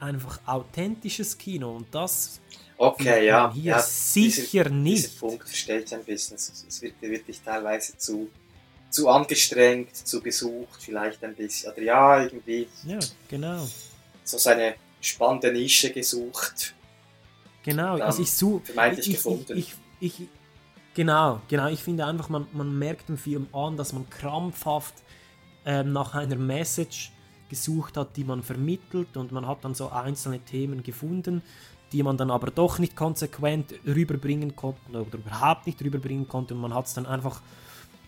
[0.00, 2.40] einfach authentisches Kino und das
[2.82, 3.52] Okay, ja.
[3.52, 5.04] hier ja, sicher diese, nicht.
[5.04, 6.36] Dieser Punkt verstehe ich ein bisschen.
[6.36, 8.30] Es, es wird wirklich teilweise zu,
[8.90, 11.72] zu angestrengt, zu gesucht, vielleicht ein bisschen.
[11.72, 12.68] Oder ja, irgendwie.
[12.84, 13.66] Ja, genau.
[14.24, 16.74] So seine spannende Nische gesucht.
[17.62, 18.66] Genau, also ich suche.
[18.66, 19.56] vermeintlich ich, gefunden.
[19.56, 20.28] Ich, ich, ich,
[20.94, 21.68] genau, genau.
[21.68, 24.94] Ich finde einfach, man, man merkt im Film an, dass man krampfhaft
[25.64, 27.12] ähm, nach einer Message
[27.48, 31.42] gesucht hat, die man vermittelt und man hat dann so einzelne Themen gefunden,
[31.92, 36.60] die man dann aber doch nicht konsequent rüberbringen konnte oder überhaupt nicht rüberbringen konnte und
[36.60, 37.42] man hat es dann einfach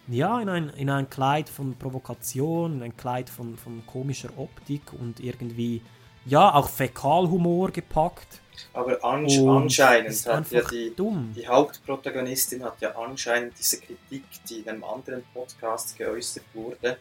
[0.09, 4.93] ja, in ein, in ein Kleid von Provokation, in ein Kleid von, von komischer Optik
[4.93, 5.83] und irgendwie,
[6.27, 8.41] ja, auch Fäkalhumor gepackt.
[8.75, 11.33] Aber an, anscheinend hat ja die, dumm.
[11.35, 16.99] die Hauptprotagonistin hat ja anscheinend diese Kritik, die in einem anderen Podcast geäußert wurde,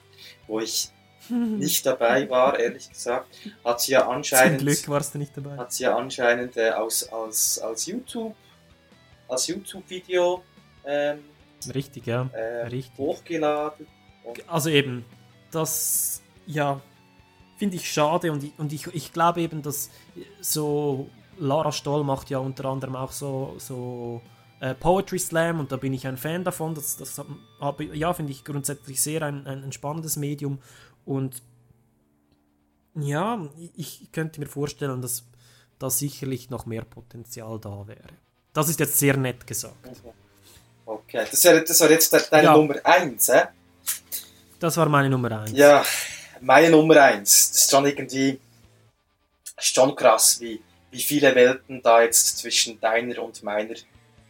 [0.47, 0.89] wo ich
[1.29, 3.27] nicht dabei war, ehrlich gesagt,
[3.63, 5.57] hat sie ja anscheinend Zum Glück warst du nicht dabei.
[5.57, 8.35] hat sie ja anscheinend äh, aus, als, als YouTube
[9.31, 10.43] als YouTube-Video
[10.85, 11.23] ähm,
[11.73, 12.29] Richtig, ja.
[12.33, 12.97] äh, Richtig.
[12.97, 13.87] hochgeladen.
[14.47, 15.05] Also eben,
[15.51, 16.81] das, ja,
[17.57, 19.89] finde ich schade und, ich, und ich, ich glaube eben, dass
[20.41, 24.21] so Lara Stoll macht ja unter anderem auch so, so
[24.59, 26.75] äh, Poetry Slam und da bin ich ein Fan davon.
[26.75, 27.21] Das, das
[27.59, 30.59] habe, ja, finde ich grundsätzlich sehr ein, ein, ein spannendes Medium
[31.05, 31.41] und
[32.95, 35.25] ja, ich könnte mir vorstellen, dass
[35.79, 38.09] da sicherlich noch mehr Potenzial da wäre.
[38.53, 39.87] Das ist jetzt sehr nett gesagt.
[39.87, 40.13] Okay,
[41.13, 42.53] das wäre das wär jetzt de- deine Ja.
[42.57, 43.41] Nummer 1, hä?
[44.59, 45.51] Das war meine Nummer 1.
[45.53, 45.83] Ja,
[46.41, 47.49] meine Nummer 1.
[47.51, 48.39] Das ist schon irgendwie
[49.57, 50.61] ist schon krass, wie,
[50.91, 53.75] wie viele Welten da jetzt zwischen deiner und meiner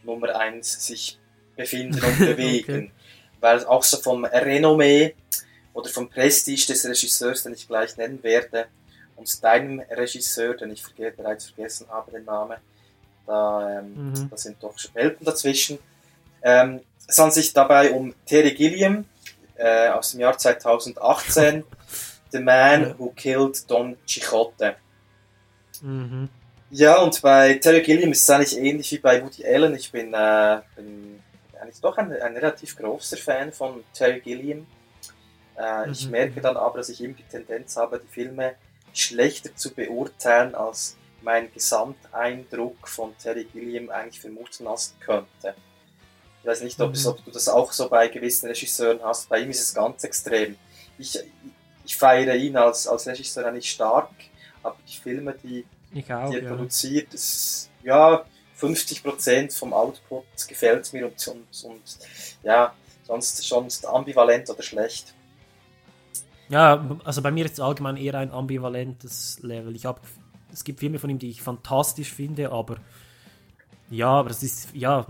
[0.03, 1.17] Nummer 1 sich
[1.55, 2.73] befinden und bewegen.
[2.85, 2.91] Okay.
[3.39, 5.15] Weil auch so vom Renommee
[5.73, 8.67] oder vom Prestige des Regisseurs, den ich gleich nennen werde,
[9.15, 12.57] und deinem Regisseur, den ich bereits vergessen habe, den Namen,
[13.27, 14.29] da, ähm, Mhm.
[14.29, 15.77] da sind doch Welten dazwischen.
[16.43, 19.05] Ähm, es handelt sich dabei um Terry Gilliam
[19.55, 21.63] äh, aus dem Jahr 2018,
[22.31, 22.97] The Man.
[22.97, 24.75] Who Killed Don Quixote.
[25.81, 26.29] Mhm.
[26.69, 29.75] Ja, und bei Terry Gilliam ist es eigentlich ähnlich wie bei Woody Allen.
[29.75, 31.21] Ich bin, äh, bin
[31.59, 34.65] eigentlich doch ein, ein relativ großer Fan von Terry Gilliam.
[35.57, 36.11] Äh, Ich Mhm.
[36.11, 38.55] merke dann aber, dass ich immer die Tendenz habe, die Filme
[38.93, 45.55] schlechter zu beurteilen, als mein Gesamteindruck von Terry Gilliam eigentlich vermuten lassen könnte.
[46.41, 47.11] Ich weiß nicht, ob, es, Mhm.
[47.11, 49.29] ob du das auch so bei gewissen Regisseuren hast.
[49.29, 50.55] Bei ihm ist es ganz extrem.
[50.97, 51.19] Ich,
[51.85, 54.11] ich feiere ihn als, als Regisseur eigentlich stark,
[54.63, 55.65] aber die Filme, die,
[56.11, 56.49] auch, die er ja.
[56.49, 58.25] produziert, ist, ja,
[58.59, 61.97] 50% vom Output gefällt mir und, und, und
[62.43, 65.13] ja, sonst, sonst ambivalent oder schlecht.
[66.49, 69.75] Ja, also bei mir ist es allgemein eher ein ambivalentes Level.
[69.75, 70.01] Ich habe,
[70.51, 72.77] es gibt Filme von ihm, die ich fantastisch finde, aber
[73.89, 75.05] ja, aber es ist ja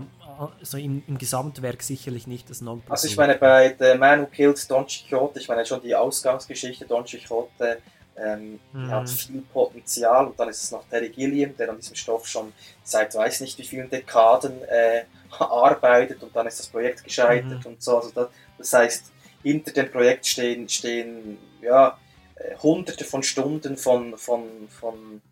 [0.62, 2.92] so im, im Gesamtwerk sicherlich nicht das Nonplusultra.
[2.94, 6.84] Also ich meine, bei The Man Who Killed Don Quixote, ich meine schon die Ausgangsgeschichte
[6.86, 7.78] Don Quixote,
[8.16, 8.90] ähm, Mhm.
[8.90, 12.52] hat viel Potenzial und dann ist es noch Terry Gilliam, der an diesem Stoff schon
[12.84, 15.04] seit weiß nicht wie vielen Dekaden äh,
[15.38, 17.72] arbeitet und dann ist das Projekt gescheitert Mhm.
[17.72, 17.96] und so.
[17.96, 18.28] Also das,
[18.58, 19.12] das heißt,
[19.42, 21.98] hinter dem Projekt stehen, stehen ja,
[22.36, 25.22] äh, hunderte von Stunden von, von, von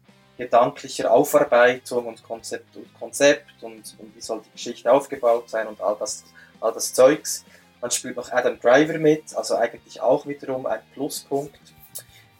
[0.41, 5.81] gedanklicher Aufarbeitung und Konzept und Konzept und, und wie soll die Geschichte aufgebaut sein und
[5.81, 6.25] all das,
[6.61, 7.45] all das Zeugs.
[7.81, 11.59] Dann spielt noch Adam Driver mit, also eigentlich auch wiederum ein Pluspunkt.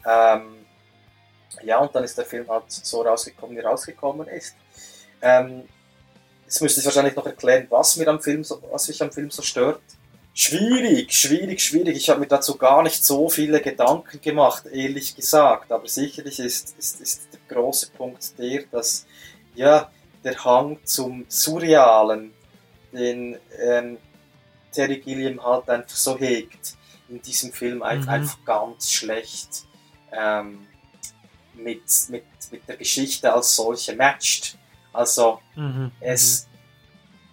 [0.05, 0.65] Ähm,
[1.63, 4.55] ja, und dann ist der Film halt so rausgekommen, wie rausgekommen ist.
[5.21, 5.63] Ähm,
[6.45, 9.31] jetzt müsste ich wahrscheinlich noch erklären, was, mir am Film so, was mich am Film
[9.31, 9.81] so stört.
[10.33, 11.97] Schwierig, schwierig, schwierig.
[11.97, 15.71] Ich habe mir dazu gar nicht so viele Gedanken gemacht, ehrlich gesagt.
[15.71, 19.05] Aber sicherlich ist, ist, ist große Punkt der, dass
[19.55, 19.91] ja,
[20.23, 22.33] der Hang zum Surrealen,
[22.91, 23.97] den ähm,
[24.71, 26.75] Terry Gilliam halt einfach so hegt,
[27.09, 28.09] in diesem Film ein- Mhm.
[28.09, 29.65] einfach ganz schlecht
[30.11, 30.67] ähm,
[31.53, 34.57] mit, mit, mit der Geschichte als solche matcht.
[34.93, 36.47] Also Mhm, es,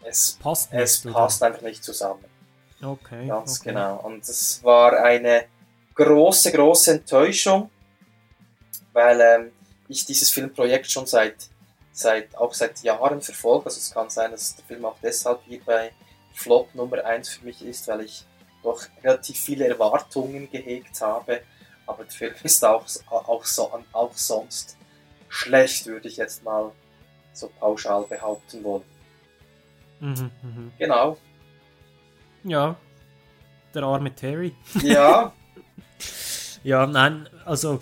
[0.05, 2.25] es passt, es nicht, passt einfach nicht zusammen.
[2.83, 3.27] Okay.
[3.27, 3.71] Ganz okay.
[3.71, 3.97] genau.
[4.01, 5.45] Und es war eine
[5.95, 7.71] große, große Enttäuschung,
[8.93, 9.53] weil ähm,
[9.89, 11.37] ich dieses Filmprojekt schon seit,
[11.93, 13.67] seit, auch seit Jahren verfolge.
[13.67, 15.93] Also es kann sein, dass der Film auch deshalb hier bei
[16.35, 18.25] Flop Nummer 1 für mich ist, weil ich
[18.63, 21.43] doch relativ viele Erwartungen gehegt habe.
[21.87, 24.77] Aber der Film ist auch, auch, so, auch sonst
[25.29, 26.73] schlecht, würde ich jetzt mal
[27.33, 28.85] so pauschal behaupten wollen.
[30.01, 30.73] Mhm, mhm.
[30.79, 31.17] Genau.
[32.45, 32.77] Ja,
[33.75, 34.55] der arme Terry.
[34.83, 35.33] Ja.
[36.63, 37.81] ja, nein, also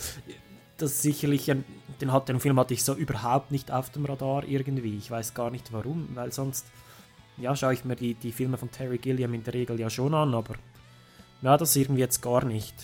[0.76, 1.64] das ist sicherlich ein,
[2.00, 4.96] den, hat, den Film hatte ich so überhaupt nicht auf dem Radar irgendwie.
[4.96, 6.66] Ich weiß gar nicht warum, weil sonst
[7.38, 10.14] ja, schaue ich mir die, die Filme von Terry Gilliam in der Regel ja schon
[10.14, 10.54] an, aber
[11.42, 12.74] ja, das irgendwie jetzt gar nicht.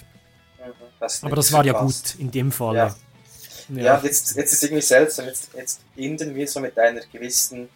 [1.00, 2.76] Das aber das war ja gut in dem Fall.
[2.76, 2.94] Ja,
[3.68, 4.00] ja.
[4.02, 5.26] jetzt, jetzt ist irgendwie seltsam.
[5.26, 7.68] Jetzt, jetzt enden wir so mit einer gewissen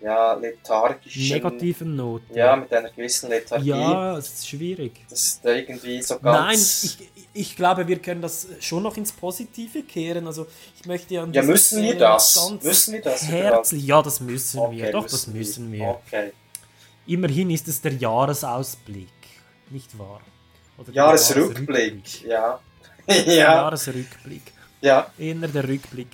[0.00, 1.34] ja, lethargischen.
[1.34, 2.24] Negativen Note.
[2.34, 3.68] Ja, mit einer gewissen Lethargie.
[3.68, 4.92] Ja, es ist schwierig.
[5.08, 6.98] Das ist irgendwie so ganz.
[6.98, 10.26] Nein, ich, ich glaube, wir können das schon noch ins Positive kehren.
[10.26, 10.46] Also,
[10.78, 11.26] ich möchte ja.
[11.26, 12.52] Ja, müssen wir das?
[12.62, 13.26] Müssen wir das?
[13.26, 14.92] Herzlich, ja, das müssen okay, wir.
[14.92, 16.00] Doch, müssen das müssen wir.
[16.06, 16.32] Okay.
[17.06, 19.08] Immerhin ist es der Jahresausblick,
[19.70, 20.20] nicht wahr?
[20.78, 22.60] Oder Jahresrückblick, ja.
[23.08, 23.24] ja.
[23.26, 24.52] Jahresrückblick.
[24.80, 25.10] Ja.
[25.18, 26.08] Eher der Rückblick.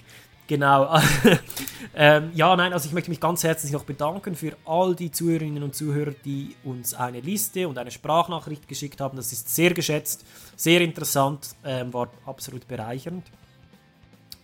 [0.51, 0.99] Genau.
[1.95, 5.63] ähm, ja, nein, also ich möchte mich ganz herzlich noch bedanken für all die Zuhörerinnen
[5.63, 9.17] und Zuhörer, die uns eine Liste und eine Sprachnachricht geschickt haben.
[9.17, 10.25] Das ist sehr geschätzt,
[10.57, 13.25] sehr interessant, ähm, war absolut bereichernd.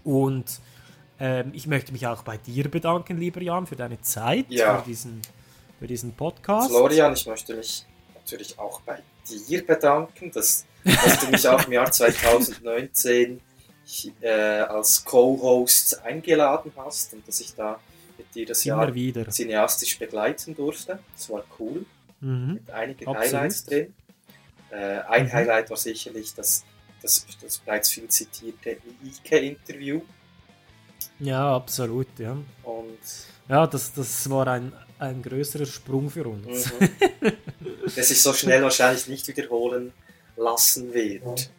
[0.04, 0.60] Und
[1.18, 4.78] ähm, ich möchte mich auch bei dir bedanken, lieber Jan, für deine Zeit, ja.
[4.78, 5.20] für, diesen,
[5.80, 6.70] für diesen Podcast.
[6.70, 11.72] Florian, ich möchte mich natürlich auch bei dir bedanken, dass, dass du mich auch im
[11.72, 13.40] Jahr 2019
[14.20, 17.78] äh, als Co-Host eingeladen hast und dass ich da
[18.18, 19.30] mit dir das Immer Jahr wieder.
[19.30, 20.98] cineastisch begleiten durfte.
[21.14, 21.84] Das war cool.
[22.20, 22.54] Mhm.
[22.54, 23.34] Mit einigen Absolut.
[23.34, 23.94] Highlights drin.
[24.70, 24.76] Äh,
[25.08, 25.32] ein Mhm.
[25.32, 26.64] Highlight war sicherlich das,
[27.02, 30.00] das, das bereits viel zitierte Ike-Interview.
[31.20, 32.36] Ja, absolut, ja.
[32.62, 32.98] Und
[33.48, 36.72] ja, das, das war ein, ein größerer Sprung für uns.
[36.80, 36.88] Mhm.
[37.94, 39.92] der sich so schnell wahrscheinlich nicht wiederholen
[40.36, 41.50] lassen wird.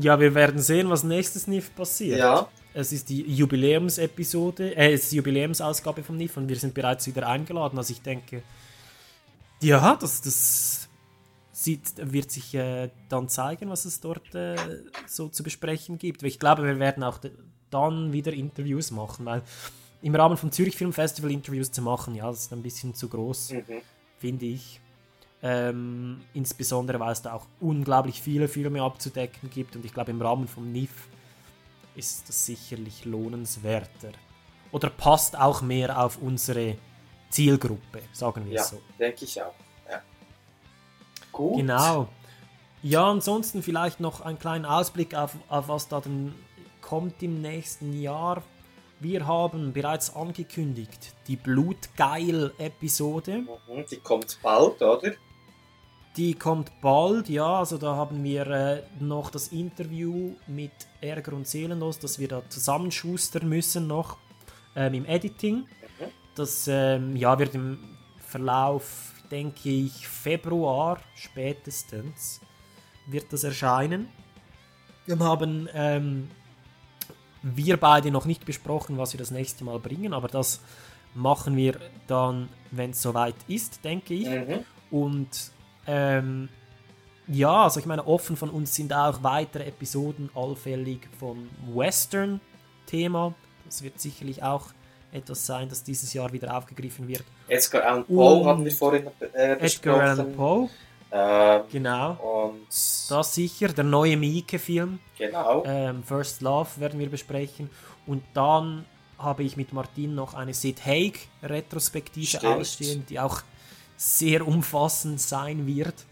[0.00, 2.18] Ja, wir werden sehen, was nächstes NIF passiert.
[2.18, 2.48] Ja.
[2.74, 7.06] Es ist die Jubiläumsepisode, äh, es ist die Jubiläumsausgabe vom NIF und wir sind bereits
[7.06, 7.78] wieder eingeladen.
[7.78, 8.42] Also ich denke,
[9.60, 10.88] ja, das, das
[11.52, 14.56] sieht, wird sich äh, dann zeigen, was es dort äh,
[15.06, 16.22] so zu besprechen gibt.
[16.22, 17.18] Weil ich glaube, wir werden auch
[17.70, 19.42] dann wieder Interviews machen, weil
[20.02, 23.08] im Rahmen vom Zürich Film Festival Interviews zu machen, ja, das ist ein bisschen zu
[23.08, 23.62] groß, Mhm.
[24.18, 24.80] finde ich.
[25.40, 30.20] Ähm, insbesondere, weil es da auch unglaublich viele Filme abzudecken gibt und ich glaube, im
[30.20, 31.06] Rahmen vom NIF
[31.94, 34.10] ist das sicherlich lohnenswerter.
[34.72, 36.76] Oder passt auch mehr auf unsere
[37.30, 38.80] Zielgruppe, sagen wir Ja, so.
[38.98, 39.54] denke ich auch.
[39.88, 40.02] Ja.
[41.30, 41.58] Gut.
[41.58, 42.08] Genau.
[42.82, 46.34] Ja, ansonsten vielleicht noch einen kleinen Ausblick auf, auf was da dann
[46.80, 48.42] kommt im nächsten Jahr.
[49.00, 53.38] Wir haben bereits angekündigt, die Blutgeil-Episode.
[53.38, 55.12] Mhm, Die kommt bald, oder?
[56.16, 57.58] Die kommt bald, ja.
[57.58, 62.42] Also da haben wir äh, noch das Interview mit Ärger und Seelenlos, das wir da
[62.48, 64.16] zusammenschustern müssen noch
[64.74, 65.66] ähm, im Editing.
[66.34, 67.78] Das ähm, ja, wird im
[68.18, 72.40] Verlauf, denke ich, Februar spätestens
[73.06, 74.08] wird das erscheinen.
[75.06, 76.28] Wir haben ähm,
[77.42, 80.60] wir beide noch nicht besprochen, was wir das nächste Mal bringen, aber das
[81.14, 84.28] machen wir dann, wenn es soweit ist, denke ich.
[84.28, 84.64] Mhm.
[84.90, 85.50] Und
[85.88, 86.48] ähm,
[87.26, 93.34] ja, also ich meine, offen von uns sind auch weitere Episoden allfällig vom Western-Thema.
[93.64, 94.66] Das wird sicherlich auch
[95.12, 97.24] etwas sein, das dieses Jahr wieder aufgegriffen wird.
[97.48, 99.60] Edgar Allan Poe haben wir vorhin äh, besprochen.
[99.64, 100.68] Edgar Allan Poe.
[101.10, 102.50] Ähm, Genau.
[102.50, 102.66] Und
[103.08, 103.68] Das sicher.
[103.68, 104.98] Der neue Miike-Film.
[105.16, 105.64] Genau.
[105.66, 107.70] Ähm, First Love werden wir besprechen.
[108.06, 108.84] Und dann
[109.18, 113.42] habe ich mit Martin noch eine Sid Haig-Retrospektive ausstehen, die auch
[113.98, 116.06] sehr umfassend sein wird.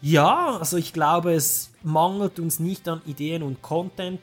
[0.00, 4.20] Ja, also ich glaube, es mangelt uns nicht an Ideen und Content,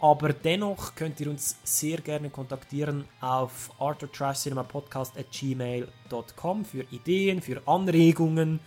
[0.00, 8.60] aber dennoch könnt ihr uns sehr gerne kontaktieren auf arthurtrashcinemapodcast.gmail.com für Ideen, für Anregungen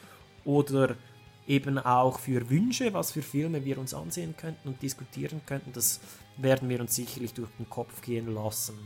[0.45, 0.95] oder
[1.47, 5.73] eben auch für Wünsche, was für Filme wir uns ansehen könnten und diskutieren könnten.
[5.73, 5.99] Das
[6.37, 8.77] werden wir uns sicherlich durch den Kopf gehen lassen.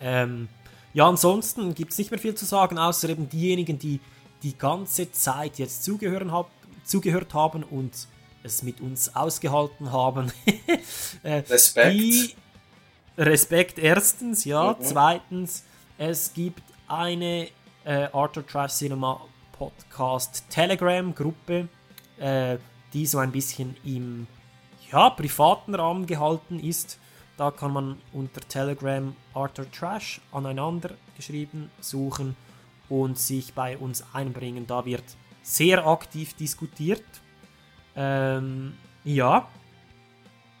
[0.00, 0.48] Ähm,
[0.96, 4.00] ja, ansonsten gibt es nicht mehr viel zu sagen, außer eben diejenigen, die
[4.42, 6.50] die ganze Zeit jetzt zugehören hab,
[6.84, 7.92] zugehört haben und
[8.42, 10.32] es mit uns ausgehalten haben.
[11.22, 11.92] äh, Respekt.
[11.92, 12.34] Die,
[13.18, 14.72] Respekt erstens, ja.
[14.72, 14.84] Mhm.
[14.84, 15.64] Zweitens,
[15.98, 17.48] es gibt eine
[17.84, 19.20] äh, Arthur Trash Cinema
[19.52, 21.68] Podcast Telegram Gruppe,
[22.18, 22.56] äh,
[22.94, 24.26] die so ein bisschen im
[24.90, 26.98] ja, privaten Rahmen gehalten ist.
[27.36, 32.34] Da kann man unter Telegram Arthur Trash aneinander geschrieben suchen
[32.88, 34.66] und sich bei uns einbringen.
[34.66, 35.04] Da wird
[35.42, 37.04] sehr aktiv diskutiert.
[37.94, 38.74] Ähm,
[39.04, 39.48] ja,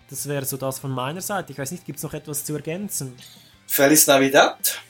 [0.08, 1.52] das wäre so das von meiner Seite.
[1.52, 3.16] Ich weiß nicht, gibt es noch etwas zu ergänzen?
[3.66, 4.80] Feliz Navidad.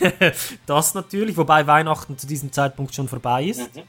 [0.66, 3.74] das natürlich, wobei Weihnachten zu diesem Zeitpunkt schon vorbei ist.
[3.74, 3.82] Mhm.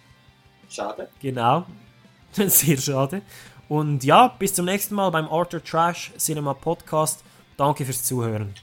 [0.70, 1.10] Schade.
[1.20, 1.66] Genau.
[2.32, 3.22] Sehr schade.
[3.68, 7.24] Und ja, bis zum nächsten Mal beim Arthur Trash Cinema Podcast.
[7.58, 8.54] Danke fürs Zuhören.